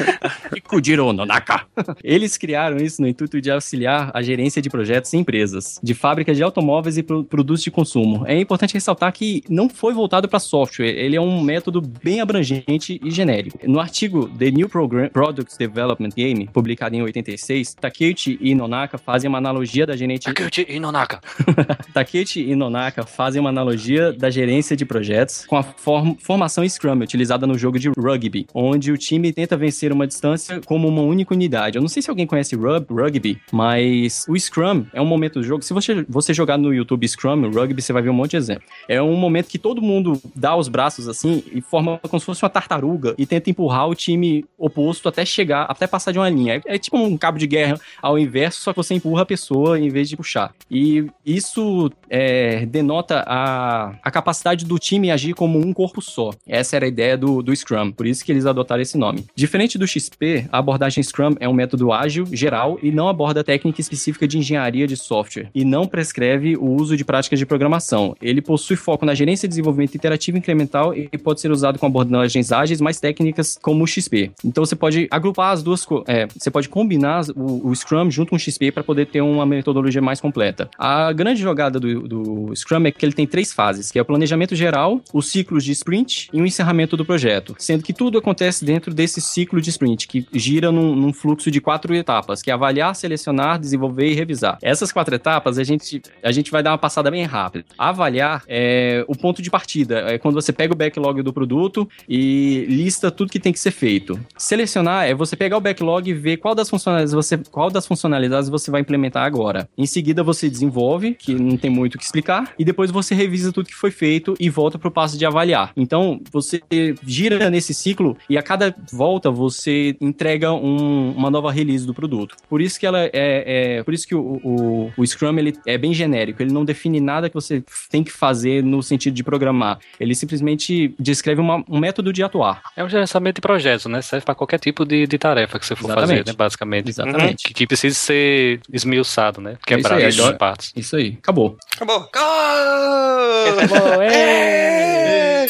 Ikujiro 0.57 1.13
no 1.13 1.25
Naka. 1.27 1.63
Eles 2.03 2.37
criaram 2.37 2.77
isso 2.79 3.01
no 3.03 3.09
intuito 3.09 3.41
de 3.41 3.51
auxiliar 3.51 4.11
a 4.15 4.23
gerência 4.23 4.61
de 4.63 4.69
projetos 4.71 5.13
em 5.15 5.19
empresas, 5.21 5.79
de 5.83 5.95
fábricas 5.95 6.37
de 6.37 6.43
automóveis 6.43 6.97
e 6.99 7.03
pro- 7.03 7.25
produtos 7.25 7.63
de 7.63 7.71
consumo. 7.71 8.25
É 8.27 8.39
importante 8.39 8.75
ressaltar 8.75 9.13
que 9.13 9.43
não 9.49 9.69
foi 9.69 9.95
voltado 9.95 10.29
para 10.29 10.39
software, 10.39 10.89
ele 10.91 11.17
é 11.17 11.21
um 11.21 11.41
método 11.41 11.81
bem 11.81 12.21
abrangente 12.21 13.01
e 13.03 13.11
genérico. 13.11 13.59
No 13.65 13.81
artigo 13.81 14.29
The 14.39 14.51
New 14.51 14.69
Program 14.69 15.09
Products 15.09 15.57
Development 15.57 16.11
Game, 16.17 16.49
publicado 16.53 16.95
em 16.95 17.03
86, 17.03 17.75
Takeuchi 17.75 18.39
e 18.41 18.55
Nonaka 18.55 18.99
fazem 18.99 19.29
uma 19.29 19.39
analogia 19.39 19.87
da 19.87 19.97
gerente 19.97 20.25
Takeuchi 20.25 20.67
Inonaka. 20.69 21.21
Takechi 21.93 22.42
e 22.51 22.55
Nonaka 22.55 23.05
fazem 23.05 23.41
uma 23.41 23.51
analogia 23.51 24.13
da 24.13 24.31
gerência 24.31 24.77
de 24.77 24.85
projetos 24.85 25.45
com 25.47 25.57
a 25.57 25.63
form- 25.63 26.15
formação 26.21 26.69
Scrum 26.69 27.01
utilizada 27.01 27.47
no 27.47 27.57
jogo 27.59 27.79
de 27.79 27.89
rugby, 27.99 28.47
onde 28.55 28.93
o 28.93 28.99
time 28.99 29.33
tenta 29.33 29.57
vencer 29.57 29.93
uma 29.93 30.07
distância 30.07 30.61
como 30.67 30.89
uma 30.89 31.03
única 31.03 31.35
unidade. 31.35 31.77
Eu 31.77 31.83
não 31.83 31.89
sei 31.89 32.03
se 32.03 32.11
alguém 32.11 32.27
conhece 32.27 32.55
rug- 32.57 32.87
rugby, 32.91 33.39
mas 33.53 34.27
o 34.29 34.39
Scrum 34.39 34.85
é 34.93 35.01
um 35.01 35.07
momento 35.07 35.41
do 35.41 35.45
jogo. 35.45 35.63
Se 35.63 35.73
você, 35.73 36.05
você 36.09 36.35
jogar 36.35 36.57
no 36.59 36.73
YouTube 36.73 37.07
Scrum, 37.07 37.51
rugby, 37.51 37.81
você 37.81 37.93
vai 37.93 38.03
ver 38.03 38.11
um 38.11 38.15
monte 38.15 38.33
de 38.33 38.37
exemplo. 38.37 38.65
É 38.89 39.01
um 39.03 39.17
momento 39.17 39.49
que 39.49 39.59
todo 39.59 39.81
mundo 39.83 40.21
dá 40.35 40.57
os 40.57 40.69
braços 40.69 41.09
assim 41.09 41.43
e 41.53 41.61
forma 41.61 41.99
como 41.99 42.19
se 42.21 42.27
fosse 42.27 42.43
uma 42.43 42.51
tartaruga 42.51 43.15
e 43.19 43.27
tenta 43.27 43.51
empurrar 43.51 43.89
o 43.89 43.95
time 43.95 44.45
oposto 44.59 45.09
até 45.09 45.25
chegar, 45.25 45.65
até 45.65 45.87
passar 45.87 46.13
de 46.13 46.19
uma 46.19 46.29
linha. 46.29 46.61
É, 46.67 46.75
é 46.75 46.79
tipo 46.79 46.97
um 46.97 47.17
cabo 47.17 47.39
de 47.39 47.47
guerra 47.47 47.79
ao 48.01 48.19
inverso, 48.19 48.61
só 48.61 48.73
que 48.73 48.77
você 48.77 48.95
empurra 48.95 49.23
a 49.23 49.27
pessoa 49.27 49.79
em 49.79 49.89
vez 49.89 50.09
de 50.09 50.17
puxar. 50.17 50.53
E 50.71 51.07
isso 51.25 51.91
é, 52.09 52.32
denota 52.67 53.25
a, 53.27 53.95
a 54.03 54.11
capacidade 54.11 54.65
do 54.65 54.79
time 54.79 55.11
agir 55.11 55.35
como 55.35 55.59
um 55.59 55.73
corpo 55.73 56.01
só. 56.01 56.31
Essa 56.47 56.77
era 56.77 56.85
a 56.85 56.89
ideia 56.89 57.17
do, 57.17 57.43
do 57.43 57.55
Scrum, 57.55 57.93
por 57.93 58.07
isso 58.07 58.25
que 58.25 58.33
eles 58.33 58.47
adotaram 58.47 58.83
esse 58.83 58.99
nome. 58.99 59.27
Diferente 59.35 59.79
do 59.79 59.87
XP, 59.87 60.47
a 60.51 60.59
abordagem 60.59 61.03
Scrum 61.03 61.35
é 61.41 61.49
um 61.49 61.53
método 61.53 61.93
ágil, 61.93 62.27
geral 62.33 62.79
e 62.83 62.91
não 62.91 63.09
aborda 63.09 63.45
técnica 63.45 63.81
específica 63.81 64.27
de 64.27 64.39
engenharia 64.39 64.87
de 64.87 64.97
software 64.97 65.49
e 65.55 65.65
não 65.65 65.87
prescreve 65.87 66.57
o 66.57 66.67
uso 66.67 66.97
de 66.97 67.05
práticas 67.05 67.39
de 67.39 67.47
programação. 67.47 68.17
Ele 68.21 68.41
possui 68.41 68.77
foco 68.77 69.05
na 69.05 69.15
gerência 69.15 69.47
e 69.47 69.49
desenvolvimento 69.49 69.95
interativo 69.95 70.39
incremental 70.39 70.95
e 70.95 71.09
pode 71.19 71.41
ser 71.41 71.51
usado 71.51 71.79
com 71.79 71.87
abordagens 71.87 72.53
ágeis 72.53 72.81
mais 72.81 73.01
técnicas 73.01 73.59
como 73.61 73.85
o 73.85 73.87
XP. 73.87 74.31
Então 74.45 74.65
você 74.65 74.77
pode 74.77 75.09
agrupar 75.11 75.53
as 75.53 75.63
duas, 75.63 75.87
é, 76.07 76.27
você 76.27 76.51
pode 76.51 76.69
combinar 76.69 77.25
o, 77.37 77.69
o 77.69 77.75
Scrum 77.75 78.11
junto 78.11 78.31
com 78.31 78.37
o 78.37 78.39
XP 78.39 78.73
para 78.73 78.83
poder 78.83 79.07
ter 79.07 79.21
uma 79.21 79.47
metodologia 79.47 80.03
mais 80.03 80.21
completa. 80.21 80.69
A 80.79 81.13
grande 81.13 81.41
jogada 81.41 81.79
do, 81.79 82.09
do 82.13 82.55
Scrum 82.55 82.87
é 82.87 82.91
que 82.91 83.05
ele 83.05 83.15
tem 83.15 83.27
três 83.27 83.53
fases, 83.53 83.91
que 83.91 83.99
é 83.99 84.03
o 84.03 84.05
planejamento 84.05 84.55
geral, 84.55 85.01
os 85.13 85.31
ciclos 85.31 85.65
de 85.65 85.73
sprint 85.73 86.29
e 86.33 86.41
o 86.41 86.47
encerramento 86.47 86.97
do 86.97 87.05
projeto, 87.05 87.57
sendo 87.59 87.83
que 87.83 87.93
tudo 87.93 88.19
acontece 88.19 88.65
dentro 88.65 88.93
desse 88.93 89.21
ciclo 89.21 89.61
de 89.61 89.71
sprint, 89.71 90.07
que 90.07 90.27
gira 90.35 90.71
num, 90.71 90.95
num 90.95 91.13
fluxo 91.13 91.51
de 91.51 91.61
quatro 91.61 91.95
etapas, 91.95 92.43
que 92.43 92.51
é 92.51 92.55
avaliar, 92.55 92.95
selecionar, 92.95 93.59
desenvolver 93.59 94.11
e 94.11 94.15
revisar. 94.15 94.59
Essas 94.61 94.93
quatro 94.93 95.15
etapas 95.15 95.59
a 95.59 95.65
gente, 95.65 96.03
a 96.23 96.31
gente 96.31 96.51
vai 96.51 96.63
dar 96.63 96.73
uma 96.73 96.79
passada 96.79 97.11
bem 97.11 97.25
rápida. 97.25 97.65
Avaliar 97.79 98.45
é 98.47 99.05
o 99.09 99.17
ponto 99.17 99.41
de 99.41 99.51
partida, 99.51 100.13
é 100.13 100.19
quando 100.19 100.35
você 100.35 100.53
pega 100.53 100.75
o 100.75 100.77
backlog 100.77 101.23
do 101.23 101.33
produto 101.33 101.89
e 102.09 102.67
lista 102.69 103.11
tudo 103.11 103.31
que 103.31 103.41
tem 103.41 103.53
que 103.53 103.61
ser 103.61 103.71
feito. 103.71 104.21
Selecionar 104.37 105.07
é 105.07 105.15
você 105.15 105.37
pegar 105.37 105.57
o 105.57 105.61
backlog 105.61 106.09
e 106.11 106.13
ver 106.13 106.37
qual 106.37 106.55
das 106.55 106.69
funcionalidades 106.69 107.13
você, 107.15 107.39
qual 107.39 107.71
das 107.71 107.87
funcionalidades 107.87 108.49
você 108.49 108.71
vai 108.71 108.81
implementar 108.81 109.25
agora. 109.25 109.69
Em 109.79 109.87
seguida 109.87 110.23
você 110.23 110.51
desenvolve, 110.51 111.15
que 111.15 111.35
não 111.35 111.57
tem 111.57 111.71
muito 111.71 111.99
que 112.03 112.07
explicar 112.07 112.53
e 112.59 112.65
depois 112.65 112.91
você 112.91 113.15
revisa 113.15 113.53
tudo 113.53 113.69
que 113.69 113.75
foi 113.75 113.91
feito 113.91 114.35
e 114.39 114.51
volta 114.51 114.79
pro 114.79 114.91
passo 114.91 115.17
de 115.17 115.25
avaliar. 115.25 115.73
Então, 115.77 116.21
você 116.31 116.61
gira 117.07 117.49
nesse 117.49 117.73
ciclo 117.73 118.17
e 118.29 118.37
a 118.37 118.43
cada 118.43 118.75
volta 118.93 119.31
você 119.31 119.97
entrega 120.01 120.53
um, 120.53 121.13
uma 121.13 121.31
nova 121.31 121.51
release 121.51 121.87
do 121.87 121.95
produto. 121.95 122.37
Por 122.49 122.61
isso 122.61 122.79
que 122.79 122.87
ela 122.87 123.05
é, 123.05 123.11
é 123.13 123.83
por 123.83 123.95
isso 123.95 124.07
que 124.07 124.15
o, 124.15 124.41
o, 124.43 124.93
o, 124.97 125.07
Scrum 125.07 125.39
ele 125.39 125.55
é 125.67 125.79
bem 125.79 125.95
genérico, 125.95 126.43
ele 126.43 126.53
não 126.53 126.65
define 126.65 127.01
nada 127.01 127.29
que 127.29 127.35
você 127.35 127.63
tem 127.91 128.03
que 128.03 128.11
fazer 128.11 128.63
no 128.63 128.83
sentido 128.83 129.15
de 129.15 129.23
programar. 129.23 129.79
Ele 130.01 130.15
simplesmente 130.15 130.95
descreve 130.99 131.41
uma, 131.41 131.65
um 131.69 131.79
método 131.79 132.13
de 132.13 132.23
atuar. 132.23 132.63
É 132.77 132.83
um 132.83 132.89
gerenciamento 132.89 133.37
de 133.37 133.41
projetos, 133.41 133.87
né? 133.87 134.03
Serve 134.03 134.25
para 134.25 134.35
qualquer 134.35 134.59
tipo 134.59 134.85
de, 134.85 135.07
de 135.07 135.19
tarefa 135.19 135.59
que 135.59 135.67
você 135.67 135.77
for 135.77 135.87
Exatamente. 135.87 136.19
fazer, 136.19 136.27
né? 136.27 136.33
Basicamente. 136.37 136.89
Exatamente. 136.89 137.45
Uhum. 137.45 137.49
Que, 137.49 137.55
que 137.55 137.67
precisa 137.67 137.95
ser 137.95 138.61
esmiuçado, 138.73 139.41
né? 139.41 139.57
Quebrado 139.65 140.01
É 140.01 140.07
em 140.07 140.09
isso 140.09 140.25
aí, 140.25 140.39
partes. 140.39 140.73
Isso 140.75 140.97
aí, 140.97 141.19
acabou. 141.19 141.57
Acabou. 141.75 141.92
Acabou, 141.97 144.03
é! 144.03 145.47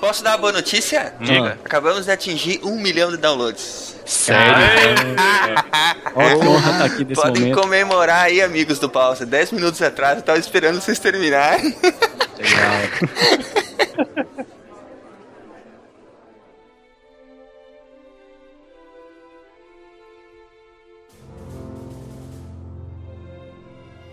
Posso 0.00 0.22
dar 0.22 0.32
uma 0.32 0.38
boa 0.38 0.52
notícia? 0.52 1.14
Diga. 1.20 1.58
Acabamos 1.64 2.04
de 2.04 2.12
atingir 2.12 2.60
um 2.62 2.78
milhão 2.78 3.10
de 3.10 3.16
downloads. 3.16 3.96
Sério? 4.04 4.44
Ó, 6.14 6.38
que 6.38 6.46
honra 6.46 6.78
tá 6.78 6.84
aqui 6.84 7.04
nesse 7.04 7.20
Podem 7.20 7.42
momento. 7.42 7.60
comemorar 7.60 8.24
aí, 8.26 8.40
amigos 8.40 8.78
do 8.78 8.88
Pausa. 8.88 9.26
Dez 9.26 9.50
minutos 9.50 9.82
atrás 9.82 10.18
eu 10.18 10.22
tava 10.22 10.38
esperando 10.38 10.80
vocês 10.80 10.98
terminarem. 10.98 11.76
Legal. 12.38 14.46